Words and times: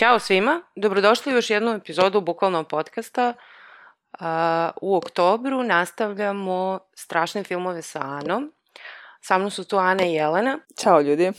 Ćao 0.00 0.18
svima, 0.18 0.62
dobrodošli 0.76 1.32
u 1.32 1.36
još 1.36 1.50
jednu 1.50 1.70
epizodu 1.70 2.20
Bukvalnog 2.20 2.68
podcasta. 2.68 3.34
Uh, 4.12 4.26
u 4.80 4.96
oktobru 4.96 5.62
nastavljamo 5.62 6.78
strašne 6.94 7.44
filmove 7.44 7.82
sa 7.82 8.00
Anom. 8.02 8.52
Sa 9.20 9.38
mnom 9.38 9.50
su 9.50 9.64
tu 9.64 9.76
Ana 9.76 10.04
i 10.04 10.14
Jelena. 10.14 10.58
Ćao 10.78 11.00
ljudi. 11.00 11.32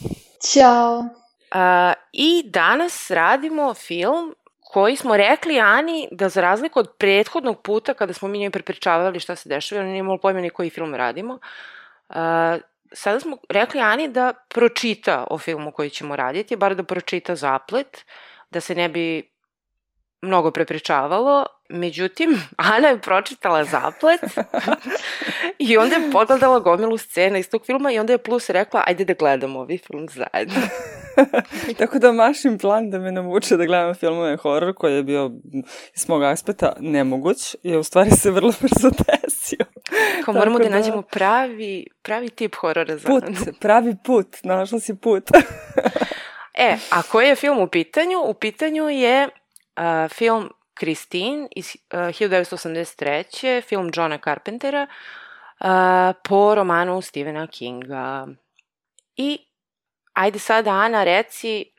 Ćao. 0.51 0.97
Uh, 0.99 1.93
I 2.11 2.43
danas 2.45 3.11
radimo 3.11 3.73
film 3.73 4.35
koji 4.59 4.95
smo 4.95 5.17
rekli 5.17 5.59
Ani 5.59 6.07
da 6.11 6.29
za 6.29 6.41
razliku 6.41 6.79
od 6.79 6.95
prethodnog 6.97 7.61
puta 7.61 7.93
kada 7.93 8.13
smo 8.13 8.27
mi 8.27 8.39
njoj 8.39 8.49
prepričavali 8.51 9.19
šta 9.19 9.35
se 9.35 9.49
dešava, 9.49 9.81
ona 9.81 9.89
nije 9.89 9.99
imala 9.99 10.17
pojma 10.17 10.41
ni 10.41 10.49
koji 10.49 10.69
film 10.69 10.95
radimo, 10.95 11.33
uh, 12.09 12.15
sada 12.91 13.19
smo 13.19 13.37
rekli 13.49 13.81
Ani 13.81 14.07
da 14.07 14.33
pročita 14.47 15.27
o 15.29 15.37
filmu 15.37 15.71
koji 15.71 15.89
ćemo 15.89 16.15
raditi, 16.15 16.55
bar 16.55 16.75
da 16.75 16.83
pročita 16.83 17.35
zaplet, 17.35 18.05
da 18.51 18.61
se 18.61 18.75
ne 18.75 18.89
bi 18.89 19.31
mnogo 20.21 20.51
prepričavalo. 20.51 21.45
Međutim, 21.69 22.41
Ana 22.57 22.87
je 22.87 23.01
pročitala 23.01 23.63
zaplet 23.63 24.21
i 25.69 25.77
onda 25.77 25.95
je 25.95 26.11
pogledala 26.11 26.59
gomilu 26.59 26.97
scena 26.97 27.37
iz 27.37 27.49
tog 27.49 27.65
filma 27.65 27.91
i 27.91 27.99
onda 27.99 28.13
je 28.13 28.17
plus 28.17 28.49
rekla 28.49 28.83
ajde 28.87 29.05
da 29.05 29.13
gledamo 29.13 29.59
ovaj 29.59 29.77
film 29.77 30.07
zajedno. 30.09 30.61
Tako 31.79 31.99
da 31.99 32.11
mašim 32.11 32.57
plan 32.57 32.89
da 32.89 32.99
me 32.99 33.11
navuče 33.11 33.57
da 33.57 33.65
gledam 33.65 33.95
filmove 33.95 34.37
horor 34.37 34.73
koji 34.73 34.95
je 34.95 35.03
bio 35.03 35.31
iz 35.95 36.09
mog 36.09 36.23
aspekta 36.23 36.73
nemoguć 36.79 37.55
i 37.63 37.75
u 37.75 37.83
stvari 37.83 38.11
se 38.11 38.31
vrlo 38.31 38.53
brzo 38.61 38.89
desio. 39.07 39.65
Kao 40.25 40.33
moramo 40.33 40.57
da, 40.57 40.63
da 40.63 40.69
nađemo 40.69 41.01
pravi, 41.01 41.85
pravi 42.01 42.29
tip 42.29 42.55
horora 42.55 42.97
za 42.97 43.07
Put, 43.07 43.23
Anu. 43.23 43.35
pravi 43.59 43.95
put, 44.05 44.27
našla 44.43 44.79
si 44.79 44.95
put. 44.95 45.23
E, 46.53 46.77
a 46.91 47.01
koji 47.01 47.27
je 47.27 47.35
film 47.35 47.59
u 47.59 47.67
pitanju? 47.67 48.19
U 48.25 48.33
pitanju 48.33 48.89
je 48.89 49.25
uh, 49.25 50.11
film 50.11 50.49
Christine 50.79 51.47
iz 51.55 51.75
uh, 51.93 51.99
1983. 51.99 53.61
Film 53.61 53.91
Johna 53.93 54.17
Carpentera 54.17 54.87
uh, 55.59 55.67
po 56.23 56.55
romanu 56.55 57.01
Stephena 57.01 57.47
Kinga. 57.47 58.27
I 59.15 59.39
ajde 60.13 60.39
sada 60.39 60.71
Ana 60.71 61.03
reci 61.03 61.71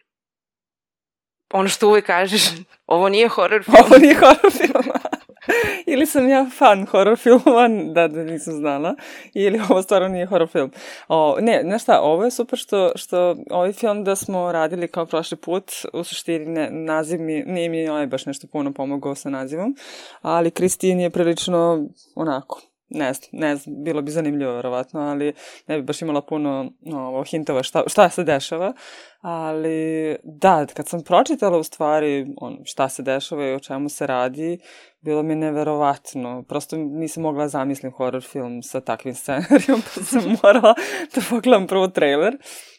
ono 1.53 1.69
što 1.69 1.89
uvek 1.89 2.07
kažeš, 2.07 2.43
ovo 2.87 3.09
nije 3.09 3.29
horror 3.29 3.65
film. 3.65 3.77
Ovo 3.87 3.99
nije 3.99 4.15
horor 4.15 4.53
film. 4.53 4.93
ili 5.93 6.07
sam 6.07 6.29
ja 6.29 6.47
fan 6.59 6.87
horor 6.87 7.19
filmova, 7.19 7.69
da, 7.95 8.09
da 8.09 8.25
nisam 8.25 8.55
znala, 8.55 8.95
ili 9.35 9.61
ovo 9.71 9.83
stvarno 9.83 10.09
nije 10.09 10.27
horor 10.27 10.49
film. 10.49 10.71
O, 11.09 11.37
ne, 11.41 11.61
znaš 11.65 11.83
šta, 11.83 12.01
ovo 12.01 12.25
je 12.25 12.31
super 12.31 12.59
što, 12.59 12.93
što 12.95 13.37
ovaj 13.51 13.73
film 13.73 14.05
da 14.05 14.17
smo 14.17 14.53
radili 14.53 14.89
kao 14.89 15.07
prošli 15.07 15.37
put, 15.37 15.73
u 15.93 16.05
suštini 16.05 16.47
ne, 16.47 16.71
naziv 16.71 17.21
mi, 17.21 17.43
nije 17.43 17.69
mi 17.69 17.89
ovaj 17.89 18.07
baš 18.07 18.27
nešto 18.27 18.47
puno 18.47 18.73
pomogao 18.73 19.15
sa 19.15 19.31
nazivom, 19.31 19.77
ali 20.23 20.51
Kristin 20.51 21.01
je 21.01 21.11
prilično 21.11 21.87
onako, 22.15 22.61
ne 22.95 23.13
znam, 23.13 23.29
ne 23.33 23.57
znam, 23.57 23.85
bilo 23.85 24.03
bi 24.03 24.11
zanimljivo 24.11 24.53
verovatno, 24.53 25.01
ali 25.01 25.33
ne 25.67 25.77
bi 25.77 25.83
baš 25.83 26.03
imala 26.03 26.23
puno 26.23 26.73
ovo, 26.87 27.25
hintova 27.25 27.63
šta, 27.63 27.83
šta 27.87 28.09
se 28.09 28.25
dešava, 28.25 28.73
ali 29.21 30.17
da, 30.25 30.67
kad 30.75 30.89
sam 30.89 31.05
pročitala 31.05 31.59
u 31.59 31.63
stvari 31.63 32.27
on, 32.37 32.59
šta 32.65 32.89
se 32.89 33.03
dešava 33.03 33.47
i 33.47 33.55
o 33.55 33.61
čemu 33.61 33.89
se 33.89 34.07
radi, 34.07 34.59
bilo 35.01 35.23
mi 35.23 35.35
neverovatno. 35.35 36.45
Prosto 36.49 36.77
nisam 36.77 37.23
mogla 37.23 37.49
zamislim 37.49 37.93
horror 37.93 38.23
film 38.23 38.63
sa 38.63 38.81
takvim 38.81 39.15
scenarijom, 39.15 39.83
pa 39.83 40.03
sam 40.03 40.23
morala 40.43 40.75
da 41.15 41.21
pogledam 41.31 41.67
prvo 41.67 41.89
trailer. 41.89 42.37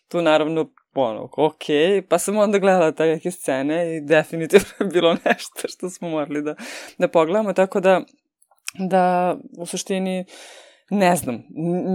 Tu 0.08 0.22
naravno 0.22 0.70
ono, 0.96 1.30
ok, 1.38 1.64
pa 2.10 2.18
sam 2.18 2.38
onda 2.38 2.60
gledala 2.60 2.92
te 2.92 3.06
neke 3.06 3.32
scene 3.32 3.98
i 3.98 4.02
definitivno 4.02 4.68
je 4.80 4.86
bilo 4.86 5.14
nešto 5.26 5.68
što 5.68 5.90
smo 5.90 6.10
morali 6.10 6.42
da, 6.42 6.56
da 6.98 7.08
pogledamo, 7.08 7.54
tako 7.54 7.80
da 7.80 8.02
da 8.80 9.36
u 9.58 9.66
suštini 9.66 10.26
ne 10.90 11.16
znam, 11.16 11.44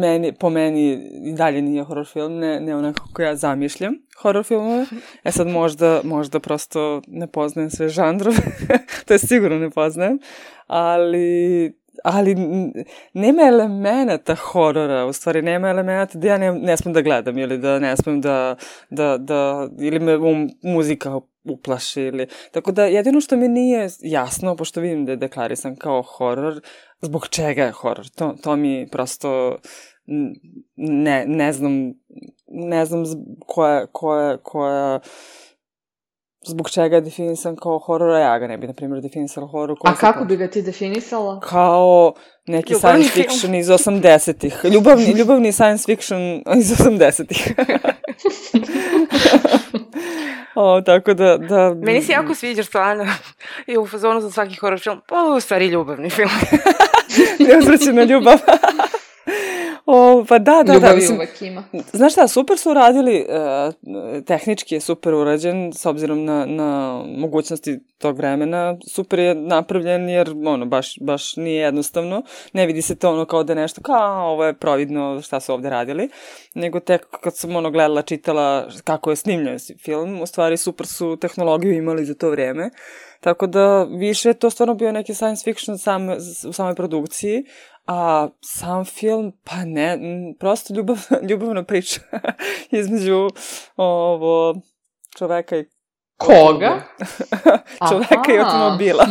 meni, 0.00 0.33
po 0.33 0.50
meni 0.50 0.93
i 1.25 1.33
dalje 1.33 1.62
nije 1.62 1.84
horror 1.84 2.06
film, 2.06 2.39
ne, 2.39 2.61
ne 2.61 2.77
onako 2.77 3.06
kako 3.06 3.22
ja 3.22 3.37
zamišljam 3.37 3.94
horror 4.22 4.44
filmove. 4.44 4.87
E 5.25 5.33
sad 5.33 5.47
možda, 5.47 6.00
možda 6.05 6.41
prosto 6.41 7.03
ne 7.06 7.27
poznajem 7.27 7.71
sve 7.71 7.88
žanrove, 7.88 8.37
to 9.06 9.15
je 9.15 9.19
sigurno 9.19 9.59
ne 9.59 9.71
poznajem, 9.71 10.19
ali 10.67 11.78
ali 12.05 12.37
nema 13.12 13.43
elemenata 13.43 14.34
horora, 14.34 15.06
u 15.06 15.12
stvari 15.12 15.43
nema 15.43 15.69
elemenata 15.69 16.19
da 16.19 16.28
ja 16.28 16.38
ne, 16.38 16.53
ne 16.53 16.77
smem 16.77 16.94
da 16.94 17.00
gledam 17.00 17.38
ili 17.38 17.59
da 17.59 17.78
ne 17.78 17.97
smem 17.97 18.21
da, 18.21 18.56
da, 18.91 19.19
da 19.19 19.69
ili 19.78 19.99
me 19.99 20.17
um, 20.17 20.50
muzika 20.62 21.21
uplaši 21.50 22.03
ili... 22.03 22.26
Tako 22.53 22.72
da 22.72 22.84
jedino 22.84 23.20
što 23.20 23.36
mi 23.36 23.48
nije 23.48 23.88
jasno, 24.00 24.56
pošto 24.56 24.81
vidim 24.81 25.04
da 25.04 25.12
je 25.12 25.16
deklarisan 25.16 25.76
kao 25.76 26.03
horor, 26.03 26.60
zbog 27.00 27.28
čega 27.28 27.64
je 27.64 27.72
horor? 27.72 28.09
To, 28.09 28.34
to 28.42 28.56
mi 28.56 28.88
prosto 28.91 29.56
ne, 30.76 31.25
ne 31.26 31.53
znam, 31.53 31.92
ne 32.47 32.84
znam 32.84 33.04
koja, 33.47 33.87
koja, 33.87 34.37
koja 34.37 35.00
zbog 36.47 36.70
čega 36.70 36.97
je 36.97 37.00
definisan 37.00 37.56
kao 37.56 37.78
horor, 37.78 38.10
a 38.10 38.19
ja 38.19 38.38
ga 38.38 38.47
ne 38.47 38.58
bi, 38.58 38.66
na 38.66 38.72
primjer, 38.72 39.03
definisala 39.03 39.47
horor. 39.47 39.76
A 39.84 39.94
kako 39.94 40.25
bi 40.25 40.37
ga 40.37 40.48
ti 40.50 40.62
definisala? 40.62 41.41
Kao 41.41 42.14
neki 42.47 42.72
ljubavni 42.72 43.04
science 43.04 43.14
film. 43.14 43.26
fiction 43.28 43.54
iz 43.54 43.66
80-ih. 43.66 44.64
Ljubavni, 44.72 45.10
ljubavni 45.19 45.53
science 45.53 45.84
fiction 45.84 46.42
iz 46.58 46.72
80-ih. 46.72 47.54
o, 50.60 50.80
tako 50.80 51.14
da, 51.14 51.36
da... 51.36 51.74
Meni 51.74 52.02
se 52.02 52.12
jako 52.12 52.34
sviđa 52.34 52.62
stvarno 52.62 53.06
i 53.66 53.76
u 53.76 53.86
fazonu 53.86 54.20
za 54.20 54.30
svaki 54.30 54.56
horor 54.56 54.80
film, 54.80 55.00
pa 55.06 55.22
u 55.36 55.41
stvari 55.41 55.66
ljubavni 55.66 56.10
film. 56.10 56.30
Neuzvraćena 57.48 58.04
ljubav. 58.04 58.38
O, 59.91 60.25
pa 60.28 60.38
da, 60.38 60.62
da, 60.66 60.72
Ljubavi 60.72 60.93
da. 60.93 60.97
Mislim, 60.97 61.16
uvek 61.16 61.43
ima. 61.43 61.65
Znaš 61.93 62.12
šta, 62.12 62.28
super 62.28 62.59
su 62.59 62.71
uradili, 62.71 63.26
uh, 63.28 64.25
tehnički 64.25 64.75
je 64.75 64.81
super 64.81 65.15
urađen, 65.15 65.72
s 65.72 65.87
obzirom 65.87 66.25
na, 66.25 66.47
na 66.47 67.03
mogućnosti 67.16 67.81
tog 67.99 68.16
vremena, 68.16 68.76
super 68.88 69.19
je 69.19 69.34
napravljen 69.34 70.09
jer, 70.09 70.34
ono, 70.47 70.66
baš, 70.66 70.99
baš 71.00 71.37
nije 71.37 71.62
jednostavno, 71.62 72.22
ne 72.53 72.66
vidi 72.66 72.82
se 72.82 72.94
to 72.94 73.12
ono 73.12 73.25
kao 73.25 73.44
da 73.44 73.53
je 73.53 73.56
nešto, 73.56 73.82
kao 73.82 74.32
ovo 74.32 74.44
je 74.44 74.54
providno 74.54 75.22
šta 75.22 75.41
su 75.41 75.53
ovde 75.53 75.71
radili, 75.71 76.09
nego 76.55 76.81
tek 76.81 77.06
kad 77.20 77.37
sam 77.37 77.56
ono 77.56 77.70
gledala, 77.70 78.03
čitala 78.03 78.69
kako 78.84 79.10
je 79.10 79.16
snimljen 79.16 79.59
film, 79.84 80.20
u 80.20 80.26
stvari 80.26 80.56
super 80.56 80.87
su 80.87 81.16
tehnologiju 81.20 81.72
imali 81.72 82.05
za 82.05 82.15
to 82.15 82.31
vreme, 82.31 82.70
Tako 83.20 83.47
da 83.47 83.84
više 83.84 84.28
je 84.28 84.34
to 84.34 84.50
stvarno 84.50 84.75
bio 84.75 84.93
neki 84.93 85.15
science 85.15 85.44
fiction 85.44 85.78
sam, 85.78 86.09
u 86.49 86.53
samoj 86.53 86.75
produkciji, 86.75 87.44
a 87.88 88.28
sam 88.41 88.84
film, 88.84 89.32
pa 89.44 89.65
ne, 89.65 89.99
prosto 90.38 90.75
ljubav, 90.75 90.99
ljubavna 91.31 91.65
priča 91.65 92.00
između 92.71 93.28
ovo, 93.76 94.54
čoveka 95.19 95.56
i 95.56 95.65
Koga? 96.16 96.81
čoveka 97.91 98.21
Aha. 98.21 98.32
i 98.32 98.38
automobila. 98.38 99.06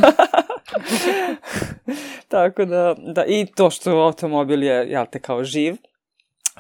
Tako 2.27 2.65
da, 2.65 2.95
da, 2.97 3.25
i 3.25 3.45
to 3.45 3.69
što 3.69 3.91
automobil 3.91 4.63
je, 4.63 4.89
jel 4.89 5.06
te, 5.12 5.19
kao 5.19 5.44
živ, 5.44 5.75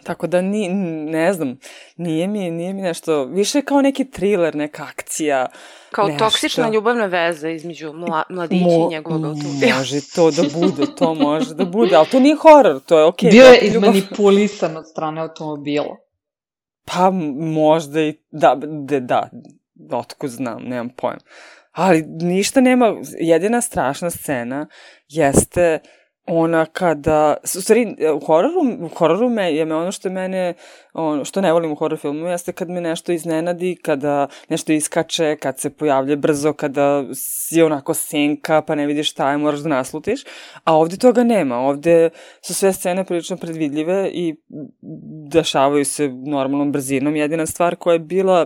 Tako 0.03 0.27
da 0.27 0.41
ni, 0.41 0.69
ne 1.09 1.33
znam, 1.33 1.59
nije 1.97 2.27
mi, 2.27 2.51
nije 2.51 2.73
mi 2.73 2.81
nešto, 2.81 3.25
više 3.25 3.61
kao 3.61 3.81
neki 3.81 4.11
thriller, 4.11 4.55
neka 4.55 4.83
akcija. 4.83 5.45
Kao 5.91 6.07
nešto. 6.07 6.25
toksična 6.25 6.69
ljubavna 6.69 7.05
veza 7.05 7.49
između 7.49 7.93
mla, 7.93 8.23
mladića 8.29 8.65
Mo, 8.65 8.87
i 8.87 8.93
njegovog 8.93 9.25
automobila. 9.25 9.75
Može 9.77 10.01
to 10.15 10.31
da 10.31 10.43
bude, 10.59 10.95
to 10.97 11.13
može 11.13 11.55
da 11.55 11.65
bude, 11.65 11.95
ali 11.95 12.07
to 12.07 12.19
nije 12.19 12.35
horor, 12.35 12.79
to 12.85 12.99
je 12.99 13.05
okej. 13.05 13.29
Okay, 13.29 13.31
Bio 13.31 13.45
je 13.45 13.59
izmanipulisan 13.59 14.77
od 14.77 14.87
strane 14.87 15.21
automobila. 15.21 15.97
Pa 16.85 17.09
možda 17.39 18.01
i, 18.01 18.13
da, 18.31 18.57
da, 18.99 18.99
da, 18.99 19.29
otko 19.97 20.27
znam, 20.27 20.63
nemam 20.63 20.89
pojem. 20.89 21.19
Ali 21.71 22.01
ništa 22.07 22.61
nema, 22.61 22.95
jedina 23.19 23.61
strašna 23.61 24.09
scena 24.09 24.67
jeste 25.07 25.79
ona 26.27 26.65
kada, 26.65 27.37
u 27.43 27.61
stvari, 27.61 27.95
u 28.15 28.25
hororu, 28.25 28.59
u 28.81 28.87
hororu 28.87 29.29
me, 29.29 29.53
je 29.53 29.65
me 29.65 29.75
ono 29.75 29.91
što 29.91 30.09
mene, 30.09 30.53
ono, 30.93 31.25
što 31.25 31.41
ne 31.41 31.53
volim 31.53 31.71
u 31.71 31.75
horor 31.75 31.99
filmu, 31.99 32.27
jeste 32.27 32.51
kad 32.51 32.69
me 32.69 32.81
nešto 32.81 33.11
iznenadi, 33.11 33.75
kada 33.81 34.27
nešto 34.49 34.73
iskače, 34.73 35.35
kad 35.35 35.59
se 35.59 35.69
pojavlja 35.69 36.15
brzo, 36.15 36.53
kada 36.53 37.03
si 37.13 37.61
onako 37.61 37.93
senka, 37.93 38.61
pa 38.61 38.75
ne 38.75 38.85
vidiš 38.85 39.11
šta 39.11 39.31
je, 39.31 39.37
moraš 39.37 39.59
da 39.59 39.69
naslutiš, 39.69 40.23
a 40.63 40.75
ovde 40.75 40.97
toga 40.97 41.23
nema, 41.23 41.57
ovde 41.57 42.09
su 42.41 42.53
sve 42.53 42.73
scene 42.73 43.05
prilično 43.05 43.37
predvidljive 43.37 44.09
i 44.13 44.35
dešavaju 45.31 45.85
se 45.85 46.07
normalnom 46.07 46.71
brzinom, 46.71 47.15
jedina 47.15 47.45
stvar 47.45 47.75
koja 47.75 47.93
je 47.93 47.99
bila 47.99 48.45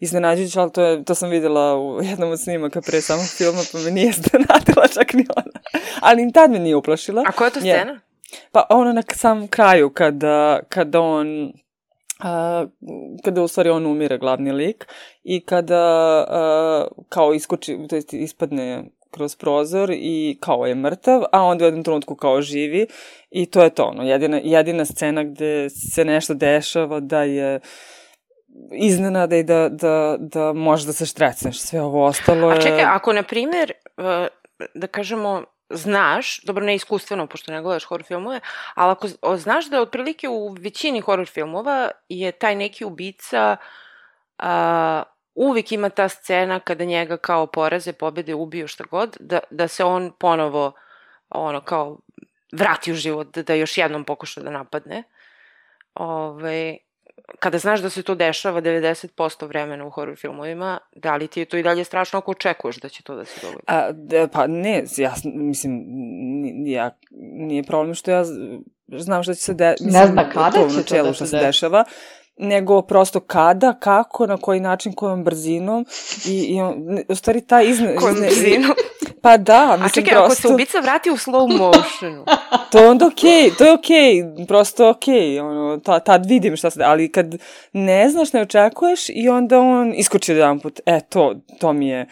iznenađujuća, 0.00 0.60
ali 0.60 0.72
to, 0.72 0.82
je, 0.82 1.04
to 1.04 1.14
sam 1.14 1.30
videla 1.30 1.78
u 1.78 2.02
jednom 2.02 2.30
od 2.30 2.40
snimaka 2.40 2.80
pre 2.80 3.00
samog 3.00 3.26
filma, 3.36 3.60
pa 3.72 3.78
me 3.78 3.90
nije 3.90 4.08
iznenadila 4.16 4.88
čak 4.94 5.12
ni 5.12 5.26
ona. 5.36 5.60
Ali 6.00 6.26
ni 6.26 6.32
tad 6.32 6.50
me 6.50 6.58
nije 6.58 6.76
uplašila. 6.76 7.24
A 7.26 7.32
koja 7.32 7.46
je 7.46 7.52
to 7.52 7.60
scena? 7.60 7.92
Je, 7.92 8.00
pa 8.52 8.66
ona 8.70 8.92
na 8.92 9.02
samom 9.14 9.48
kraju, 9.48 9.90
kada, 9.90 10.60
kada 10.68 11.00
on 11.00 11.52
a, 12.20 12.66
kada 13.24 13.42
u 13.42 13.48
stvari 13.48 13.70
on 13.70 13.86
umire, 13.86 14.18
glavni 14.18 14.52
lik, 14.52 14.86
i 15.22 15.40
kada 15.40 15.84
a, 16.28 16.86
kao 17.08 17.34
iskoči, 17.34 17.78
to 17.88 17.96
jest 17.96 18.12
ispadne 18.12 18.84
kroz 19.10 19.36
prozor 19.36 19.90
i 19.92 20.38
kao 20.40 20.66
je 20.66 20.74
mrtav, 20.74 21.22
a 21.32 21.42
onda 21.42 21.64
u 21.64 21.66
jednom 21.66 21.84
trenutku 21.84 22.14
kao 22.14 22.42
živi 22.42 22.86
i 23.30 23.46
to 23.46 23.62
je 23.62 23.70
to 23.70 23.82
ono, 23.82 24.02
jedina, 24.02 24.40
jedina 24.44 24.84
scena 24.84 25.24
gde 25.24 25.70
se 25.70 26.04
nešto 26.04 26.34
dešava 26.34 27.00
da 27.00 27.22
je 27.22 27.60
iznenada 28.72 29.36
i 29.36 29.42
da, 29.42 29.68
da, 29.68 30.16
da 30.18 30.52
možeš 30.52 30.86
da 30.86 30.92
se 30.92 31.06
štrecneš. 31.06 31.60
Sve 31.60 31.82
ovo 31.82 32.04
ostalo 32.04 32.50
je... 32.50 32.58
A 32.58 32.60
čekaj, 32.60 32.84
ako, 32.84 33.12
na 33.12 33.22
primer, 33.22 33.72
e, 33.96 34.28
da 34.74 34.86
kažemo, 34.86 35.44
znaš, 35.70 36.42
dobro 36.42 36.64
ne 36.64 36.74
iskustveno, 36.74 37.26
pošto 37.26 37.52
ne 37.52 37.62
gledaš 37.62 37.84
horror 37.84 38.06
filmove, 38.06 38.40
ali 38.74 38.92
ako 38.92 39.36
znaš 39.36 39.70
da 39.70 39.80
otprilike 39.80 40.28
u 40.28 40.48
većini 40.48 41.00
horror 41.00 41.26
filmova 41.26 41.90
je 42.08 42.32
taj 42.32 42.54
neki 42.56 42.84
ubica 42.84 43.56
a, 44.38 45.02
uvijek 45.34 45.72
ima 45.72 45.88
ta 45.88 46.08
scena 46.08 46.60
kada 46.60 46.84
njega 46.84 47.16
kao 47.16 47.46
poraze, 47.46 47.92
pobede, 47.92 48.34
ubiju 48.34 48.68
šta 48.68 48.84
god, 48.90 49.16
da, 49.20 49.38
da 49.50 49.68
se 49.68 49.84
on 49.84 50.12
ponovo 50.18 50.72
ono 51.28 51.60
kao 51.60 51.98
vrati 52.52 52.92
u 52.92 52.94
život, 52.94 53.34
da, 53.34 53.42
da 53.42 53.54
još 53.54 53.78
jednom 53.78 54.04
pokuša 54.04 54.40
da 54.40 54.50
napadne. 54.50 55.02
Ove, 55.94 56.76
kada 57.38 57.58
znaš 57.58 57.80
da 57.80 57.90
se 57.90 58.02
to 58.02 58.14
dešava 58.14 58.62
90% 58.62 59.46
vremena 59.46 59.86
u 59.86 59.90
horror 59.90 60.16
filmovima, 60.16 60.78
da 60.96 61.16
li 61.16 61.28
ti 61.28 61.40
je 61.40 61.44
to 61.44 61.56
i 61.56 61.62
dalje 61.62 61.84
strašno 61.84 62.18
ako 62.18 62.30
očekuješ 62.30 62.76
da 62.76 62.88
će 62.88 63.02
to 63.02 63.14
da 63.14 63.24
se 63.24 63.40
dogodi? 63.42 63.62
A, 63.66 63.92
de, 63.92 64.28
pa 64.32 64.46
ne, 64.46 64.84
ja 64.96 65.14
mislim, 65.24 65.84
ja, 66.66 66.90
nije 67.20 67.62
problem 67.62 67.94
što 67.94 68.10
ja 68.10 68.24
znam 68.88 69.22
šta 69.22 69.34
će 69.34 69.40
se 69.40 69.54
de, 69.54 69.74
mislim, 69.80 70.02
ne 70.02 70.06
zna 70.06 70.30
kada 70.30 70.50
to, 70.50 70.68
će 70.68 70.82
to 70.82 71.02
da 71.02 71.14
se, 71.14 71.26
se 71.26 71.38
dešava, 71.38 71.84
nego 72.36 72.82
prosto 72.82 73.20
kada, 73.20 73.74
kako, 73.80 74.26
na 74.26 74.36
koji 74.36 74.60
način, 74.60 74.92
kojom 74.92 75.24
brzinom 75.24 75.86
i, 76.28 76.54
i 76.54 76.60
on, 76.60 76.98
u 77.08 77.14
stvari 77.14 77.40
ta 77.40 77.62
izne... 77.62 77.96
Kojom 77.96 78.16
brzinom? 78.20 78.74
Pa 79.22 79.36
da, 79.36 79.66
mislim, 79.66 79.86
A 79.86 79.88
čekaj, 79.88 80.12
prosto... 80.12 80.24
ako 80.24 80.34
se 80.34 80.48
ubica 80.48 80.80
vrati 80.80 81.10
u 81.10 81.16
slow 81.16 81.58
motionu? 81.58 82.24
to 82.72 82.78
je 82.78 82.88
onda 82.88 83.06
okej, 83.06 83.30
okay, 83.30 83.58
to 83.58 83.64
je 83.64 83.72
okej, 83.72 84.22
okay, 84.22 84.46
prosto 84.46 84.88
okej, 84.88 85.14
okay, 85.14 85.40
ono, 85.40 85.78
ta, 85.78 86.00
tad 86.00 86.26
vidim 86.26 86.56
šta 86.56 86.70
se, 86.70 86.82
ali 86.84 87.12
kad 87.12 87.34
ne 87.72 88.08
znaš, 88.08 88.32
ne 88.32 88.42
očekuješ 88.42 89.08
i 89.08 89.28
onda 89.28 89.58
on 89.60 89.92
iskoči 89.94 90.32
jedan 90.32 90.60
put, 90.60 90.80
e, 90.86 91.00
to, 91.08 91.34
to 91.60 91.72
mi 91.72 91.88
je, 91.88 92.06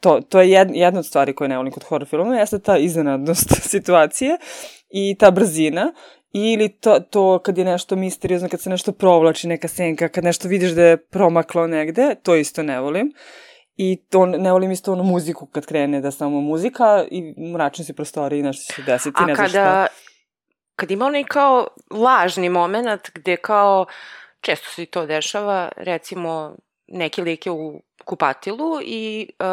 to, 0.00 0.20
to 0.28 0.40
je 0.40 0.50
jed, 0.50 0.68
jedna 0.74 1.00
od 1.00 1.06
stvari 1.06 1.34
koje 1.34 1.48
ne 1.48 1.56
volim 1.56 1.72
kod 1.72 1.84
horror 1.84 2.08
filmova, 2.08 2.36
jeste 2.36 2.58
ta 2.58 2.78
iznenadnost 2.78 3.48
situacije 3.72 4.38
i 4.90 5.16
ta 5.18 5.30
brzina 5.30 5.92
ili 6.32 6.68
to, 6.68 7.00
to 7.00 7.38
kad 7.38 7.58
je 7.58 7.64
nešto 7.64 7.96
misteriozno, 7.96 8.48
kad 8.48 8.60
se 8.60 8.70
nešto 8.70 8.92
provlači, 8.92 9.48
neka 9.48 9.68
senka, 9.68 10.08
kad 10.08 10.24
nešto 10.24 10.48
vidiš 10.48 10.70
da 10.70 10.82
je 10.82 10.96
promaklo 10.96 11.66
negde, 11.66 12.14
to 12.22 12.36
isto 12.36 12.62
ne 12.62 12.80
volim. 12.80 13.12
I 13.76 13.96
to, 14.10 14.26
ne 14.26 14.52
volim 14.52 14.70
isto 14.70 14.92
onu 14.92 15.02
muziku 15.02 15.46
kad 15.46 15.66
krene 15.66 16.00
da 16.00 16.10
samo 16.10 16.40
muzika 16.40 17.04
i 17.10 17.34
mračne 17.52 17.84
si 17.84 17.92
prostori 17.92 18.38
i 18.38 18.42
nešto 18.42 18.66
će 18.66 18.72
se 18.72 18.82
desiti, 18.82 19.16
A 19.22 19.26
ne 19.26 19.34
kada, 19.34 19.48
šta. 19.48 19.86
kad 20.76 20.90
ima 20.90 21.06
onaj 21.06 21.24
kao 21.24 21.66
lažni 21.90 22.48
moment 22.48 23.10
gde 23.14 23.36
kao, 23.36 23.86
često 24.40 24.68
se 24.70 24.86
to 24.86 25.06
dešava, 25.06 25.68
recimo 25.76 26.56
neki 26.86 27.22
lik 27.22 27.46
je 27.46 27.52
u 27.52 27.82
kupatilu 28.04 28.80
i, 28.82 29.28
uh, 29.38 29.46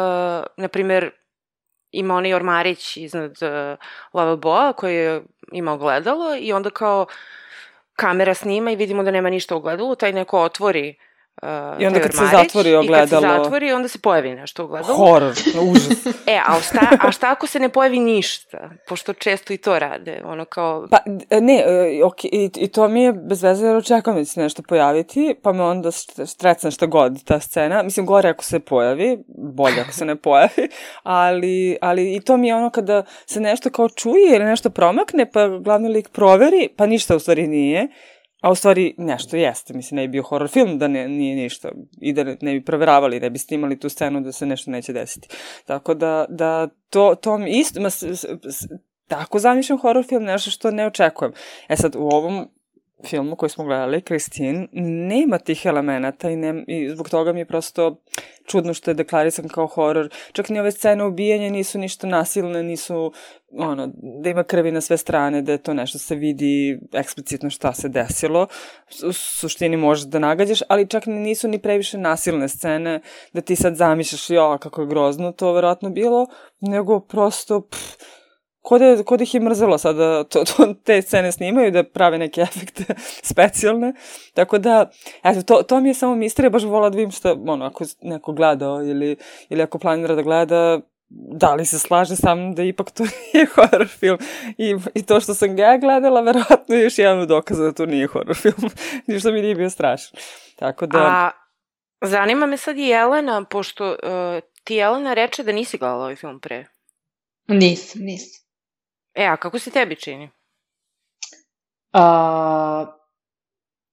na 0.56 0.68
primer, 0.68 1.10
ima 1.90 2.14
onaj 2.14 2.34
ormarić 2.34 2.96
iznad 2.96 3.30
uh, 3.30 3.78
lavaboa 4.12 4.72
koji 4.72 4.96
je 4.96 5.22
imao 5.52 5.78
gledalo 5.78 6.36
i 6.36 6.52
onda 6.52 6.70
kao 6.70 7.06
kamera 7.96 8.34
snima 8.34 8.70
i 8.70 8.76
vidimo 8.76 9.02
da 9.02 9.10
nema 9.10 9.30
ništa 9.30 9.56
u 9.56 9.60
gledalu, 9.60 9.94
taj 9.94 10.12
neko 10.12 10.40
otvori 10.40 10.94
Uh, 10.98 11.11
I 11.78 11.86
onda 11.86 12.00
kad 12.00 12.12
se 12.12 12.24
zatvori 12.32 12.74
ogledalo... 12.74 13.04
I 13.06 13.10
kad 13.10 13.38
se 13.38 13.42
zatvori, 13.42 13.72
onda 13.72 13.88
se 13.88 13.98
pojavi 13.98 14.34
nešto 14.34 14.64
ogledalo. 14.64 14.94
Horor, 14.94 15.32
užas. 15.62 16.06
e, 16.26 16.40
a 16.46 16.60
šta, 16.60 16.80
a 17.00 17.12
šta 17.12 17.30
ako 17.30 17.46
se 17.46 17.60
ne 17.60 17.68
pojavi 17.68 17.98
ništa? 18.00 18.70
Pošto 18.88 19.12
često 19.12 19.52
i 19.52 19.56
to 19.56 19.78
rade, 19.78 20.22
ono 20.24 20.44
kao... 20.44 20.86
Pa, 20.90 20.98
ne, 21.40 21.64
e, 21.66 22.04
ok, 22.04 22.24
i, 22.24 22.50
i 22.56 22.68
to 22.68 22.88
mi 22.88 23.02
je 23.02 23.12
bez 23.12 23.42
veze 23.42 23.66
jer 23.66 23.76
očekujem 23.76 24.18
da 24.18 24.24
će 24.24 24.30
se 24.30 24.40
nešto 24.40 24.62
pojaviti, 24.62 25.34
pa 25.42 25.52
me 25.52 25.62
onda 25.62 25.90
strecna 26.26 26.70
šta 26.70 26.86
god 26.86 27.24
ta 27.24 27.40
scena. 27.40 27.82
Mislim, 27.82 28.06
gore 28.06 28.28
ako 28.28 28.44
se 28.44 28.60
pojavi, 28.60 29.18
bolje 29.54 29.80
ako 29.80 29.92
se 29.92 30.04
ne 30.04 30.16
pojavi, 30.16 30.68
ali, 31.02 31.76
ali 31.80 32.14
i 32.14 32.20
to 32.20 32.36
mi 32.36 32.48
je 32.48 32.54
ono 32.54 32.70
kada 32.70 33.04
se 33.26 33.40
nešto 33.40 33.70
kao 33.70 33.88
čuje 33.88 34.36
ili 34.36 34.44
nešto 34.44 34.70
promakne, 34.70 35.30
pa 35.30 35.48
glavni 35.48 35.88
lik 35.88 36.08
proveri, 36.08 36.68
pa 36.76 36.86
ništa 36.86 37.16
u 37.16 37.18
stvari 37.18 37.46
nije 37.46 37.88
A 38.42 38.50
u 38.50 38.54
stvari 38.54 38.94
nešto 38.98 39.36
jeste, 39.36 39.74
mislim, 39.74 39.96
ne 39.96 40.08
bi 40.08 40.12
bio 40.12 40.22
horror 40.22 40.48
film 40.48 40.78
da 40.78 40.88
ne, 40.88 41.08
nije 41.08 41.36
ništa 41.36 41.68
i 42.00 42.12
da 42.12 42.24
ne, 42.24 42.36
ne 42.40 42.52
bi 42.52 42.64
proveravali, 42.64 43.20
ne 43.20 43.30
bi 43.30 43.38
snimali 43.38 43.78
tu 43.78 43.88
scenu 43.88 44.20
da 44.20 44.32
se 44.32 44.46
nešto 44.46 44.70
neće 44.70 44.92
desiti. 44.92 45.28
Tako 45.64 45.94
da, 45.94 46.26
da 46.28 46.68
to, 46.90 47.14
to 47.14 47.38
mi 47.38 47.50
isto, 47.50 47.80
ma, 47.80 47.90
s, 47.90 48.02
s, 48.02 48.24
s, 48.44 48.66
tako 49.08 49.38
zamišljam 49.38 49.78
horror 49.78 50.04
film, 50.06 50.24
nešto 50.24 50.50
što 50.50 50.70
ne 50.70 50.86
očekujem. 50.86 51.32
E 51.68 51.76
sad, 51.76 51.96
u 51.96 52.08
ovom 52.08 52.48
filmu 53.06 53.36
koji 53.36 53.50
smo 53.50 53.64
gledali, 53.64 54.02
Kristin, 54.02 54.68
nema 55.08 55.38
tih 55.38 55.66
elemenata 55.66 56.30
i, 56.30 56.36
ne, 56.36 56.64
i 56.66 56.88
zbog 56.88 57.10
toga 57.10 57.32
mi 57.32 57.40
je 57.40 57.46
prosto 57.46 57.96
čudno 58.46 58.74
što 58.74 58.90
je 58.90 58.94
deklarisan 58.94 59.48
kao 59.48 59.66
horor. 59.66 60.08
Čak 60.32 60.48
ni 60.48 60.60
ove 60.60 60.72
scene 60.72 61.04
ubijanja 61.04 61.50
nisu 61.50 61.78
ništa 61.78 62.06
nasilne, 62.06 62.62
nisu 62.62 63.12
ono, 63.52 63.90
da 64.22 64.30
ima 64.30 64.44
krvi 64.44 64.72
na 64.72 64.80
sve 64.80 64.96
strane, 64.96 65.42
da 65.42 65.52
je 65.52 65.58
to 65.58 65.74
nešto 65.74 65.98
se 65.98 66.14
vidi 66.14 66.78
eksplicitno 66.92 67.50
šta 67.50 67.72
se 67.72 67.88
desilo. 67.88 68.46
U 69.08 69.12
suštini 69.12 69.76
možeš 69.76 70.04
da 70.04 70.18
nagađaš, 70.18 70.62
ali 70.68 70.88
čak 70.88 71.06
ni 71.06 71.20
nisu 71.20 71.48
ni 71.48 71.58
previše 71.58 71.98
nasilne 71.98 72.48
scene, 72.48 73.00
da 73.32 73.40
ti 73.40 73.56
sad 73.56 73.76
zamišljaš, 73.76 74.30
jo, 74.30 74.58
kako 74.60 74.80
je 74.80 74.86
grozno 74.86 75.32
to 75.32 75.52
verovatno 75.52 75.90
bilo, 75.90 76.26
nego 76.60 77.00
prosto, 77.00 77.60
pff, 77.60 77.96
ko 78.62 78.78
da, 78.78 79.02
ko 79.04 79.16
da 79.16 79.22
ih 79.22 79.34
je 79.34 79.40
mrzelo 79.40 79.78
sada 79.78 80.24
to, 80.24 80.44
to, 80.44 80.74
te 80.84 81.02
scene 81.02 81.32
snimaju, 81.32 81.70
da 81.70 81.82
prave 81.82 82.18
neke 82.18 82.40
efekte 82.48 82.84
specijalne. 83.22 83.92
Tako 84.34 84.58
da, 84.58 84.90
eto, 85.22 85.42
to, 85.42 85.62
to 85.62 85.80
mi 85.80 85.88
je 85.88 85.94
samo 85.94 86.14
misterija, 86.14 86.50
baš 86.50 86.62
vola 86.62 86.90
da 86.90 86.96
vidim 86.96 87.10
šta, 87.10 87.36
ono, 87.46 87.64
ako 87.64 87.84
neko 88.02 88.32
gledao 88.32 88.82
ili, 88.82 89.16
ili 89.48 89.62
ako 89.62 89.78
planira 89.78 90.14
da 90.14 90.22
gleda, 90.22 90.80
da 91.14 91.54
li 91.54 91.66
se 91.66 91.78
slaže 91.78 92.16
sa 92.16 92.34
mnom 92.34 92.54
da 92.54 92.62
ipak 92.62 92.90
to 92.90 93.04
nije 93.34 93.46
horror 93.54 93.88
film. 93.88 94.18
I, 94.58 94.76
I 94.94 95.02
to 95.02 95.20
što 95.20 95.34
sam 95.34 95.56
ga 95.56 95.62
ja 95.62 95.78
gledala, 95.78 96.20
verovatno 96.20 96.74
je 96.74 96.82
još 96.82 96.98
jedan 96.98 97.26
dokaz 97.28 97.58
da 97.58 97.72
to 97.72 97.86
nije 97.86 98.06
horror 98.06 98.36
film. 98.36 98.70
Ništa 99.06 99.30
mi 99.30 99.42
nije 99.42 99.54
bio 99.54 99.70
strašno. 99.70 100.18
Tako 100.56 100.86
da... 100.86 100.98
A, 100.98 101.30
zanima 102.00 102.46
me 102.46 102.56
sad 102.56 102.78
i 102.78 102.82
Jelena, 102.82 103.44
pošto 103.44 103.90
uh, 103.90 103.98
ti 104.64 104.74
Jelena 104.74 105.14
reče 105.14 105.42
da 105.42 105.52
nisi 105.52 105.78
gledala 105.78 106.02
ovaj 106.02 106.16
film 106.16 106.40
pre. 106.40 106.66
Nisam, 107.48 108.02
nisam. 108.02 108.41
E, 109.14 109.26
a 109.26 109.36
kako 109.36 109.58
se 109.58 109.70
tebi 109.70 109.96
čini? 109.96 110.30
A, 111.92 112.86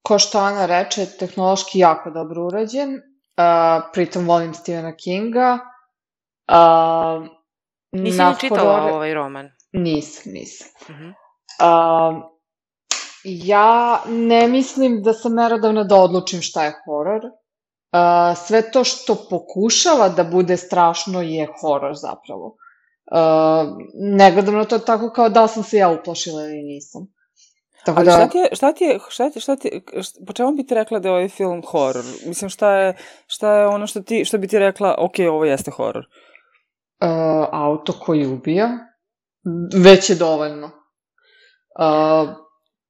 ko 0.08 0.20
što 0.20 0.40
Ana 0.40 0.66
reče, 0.66 1.06
tehnološki 1.20 1.80
jako 1.80 2.10
dobro 2.10 2.46
urađen. 2.46 3.02
A, 3.38 3.82
pritom 3.94 4.28
volim 4.28 4.54
Stephena 4.54 4.96
Kinga. 4.96 5.60
A, 6.48 7.28
Nisi 7.92 8.24
ni 8.24 8.40
čitala 8.40 8.94
ovaj 8.94 9.14
roman? 9.14 9.50
Nisam, 9.72 10.34
nisam. 10.34 10.68
Uh 10.82 10.96
-huh. 10.96 11.14
a, 11.60 12.22
ja 13.24 14.04
ne 14.08 14.48
mislim 14.48 15.02
da 15.04 15.14
sam 15.14 15.34
merodavna 15.34 15.84
da 15.84 15.96
odlučim 15.96 16.42
šta 16.42 16.64
je 16.64 16.76
horor. 16.86 17.22
Uh, 17.92 18.38
sve 18.38 18.72
to 18.72 18.84
što 18.84 19.16
pokušava 19.30 20.10
da 20.10 20.24
bude 20.24 20.58
strašno 20.58 21.22
je 21.22 21.48
horor 21.62 21.96
zapravo. 21.96 22.46
Uh, 22.46 22.69
ne 23.94 24.32
gledam 24.32 24.56
na 24.56 24.66
to 24.66 24.80
tako 24.80 25.10
kao 25.10 25.30
da 25.30 25.48
sam 25.48 25.64
se 25.64 25.78
ja 25.78 25.90
uplašila 25.90 26.44
ili 26.44 26.64
nisam. 26.64 27.08
Tako 27.86 28.00
Ali 28.00 28.06
da... 28.06 28.12
šta 28.12 28.28
ti 28.30 28.38
je, 28.38 28.50
šta 28.52 28.74
ti 28.74 28.84
je, 28.84 29.00
šta 29.10 29.30
ti, 29.30 29.40
šta 29.40 29.56
ti, 29.56 29.82
šta, 30.02 30.20
po 30.28 30.34
čemu 30.34 30.52
bi 30.52 30.66
ti 30.66 30.76
rekla 30.76 31.00
da 31.00 31.08
je 31.08 31.12
ovaj 31.12 31.30
film 31.30 31.62
horor? 31.68 32.04
Mislim, 32.26 32.50
šta 32.50 32.76
je, 32.76 32.96
šta 33.28 33.54
je 33.54 33.68
ono 33.68 33.88
što 33.88 34.02
ti, 34.02 34.26
što 34.26 34.38
bi 34.38 34.48
ti 34.48 34.60
rekla, 34.60 34.96
ok, 34.98 35.14
ovo 35.32 35.46
jeste 35.46 35.72
horor? 35.72 36.06
Uh, 37.02 37.48
auto 37.52 37.94
koji 38.06 38.28
ubija, 38.28 38.70
već 39.84 40.10
je 40.10 40.16
dovoljno. 40.16 40.66
Uh, 40.66 42.30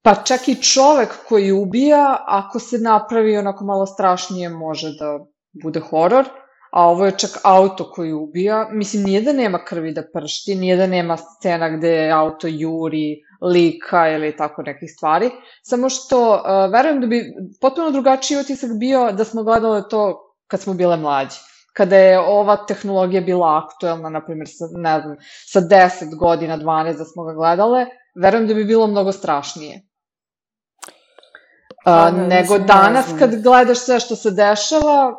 pa 0.03 0.15
čak 0.15 0.47
i 0.47 0.61
čovek 0.61 1.09
koji 1.27 1.51
ubija, 1.51 2.17
ako 2.27 2.59
se 2.59 2.77
napravi 2.77 3.37
onako 3.37 3.65
malo 3.65 3.85
strašnije, 3.85 4.49
može 4.49 4.87
da 4.87 5.19
bude 5.63 5.79
horor, 5.79 6.25
a 6.71 6.87
ovo 6.87 7.05
je 7.05 7.17
čak 7.17 7.31
auto 7.43 7.91
koji 7.91 8.13
ubija. 8.13 8.67
Mislim, 8.71 9.03
nije 9.03 9.21
da 9.21 9.33
nema 9.33 9.65
krvi 9.65 9.93
da 9.93 10.03
pršti, 10.13 10.55
nije 10.55 10.77
da 10.77 10.87
nema 10.87 11.17
scena 11.17 11.69
gde 11.69 12.09
auto 12.09 12.47
juri, 12.47 13.21
lika 13.41 14.09
ili 14.09 14.37
tako 14.37 14.61
nekih 14.61 14.91
stvari, 14.95 15.31
samo 15.63 15.89
što 15.89 16.33
uh, 16.33 16.71
verujem 16.73 17.01
da 17.01 17.07
bi 17.07 17.33
potpuno 17.61 17.91
drugačiji 17.91 18.39
utisak 18.39 18.69
bio 18.79 19.11
da 19.11 19.25
smo 19.25 19.43
gledali 19.43 19.83
to 19.89 20.35
kad 20.47 20.61
smo 20.61 20.73
bile 20.73 20.97
mlađe 20.97 21.39
kada 21.79 21.97
je 21.97 22.19
ova 22.19 22.55
tehnologija 22.67 23.21
bila 23.21 23.63
aktuelna, 23.63 24.09
na 24.09 24.19
primjer, 24.25 24.47
sa, 24.51 24.67
ne 24.71 25.01
znam, 25.01 25.15
sa 25.47 25.61
10 25.61 26.17
godina, 26.19 26.57
12 26.57 26.97
da 26.97 27.05
smo 27.05 27.23
ga 27.23 27.33
gledale, 27.33 27.85
verujem 28.21 28.47
da 28.47 28.53
bi 28.53 28.65
bilo 28.65 28.87
mnogo 28.87 29.11
strašnije. 29.11 29.81
A, 31.85 32.11
ne, 32.11 32.27
nego 32.27 32.57
danas 32.59 33.13
kad 33.19 33.41
gledaš 33.43 33.79
sve 33.79 33.99
što 33.99 34.15
se 34.15 34.31
dešava, 34.31 35.13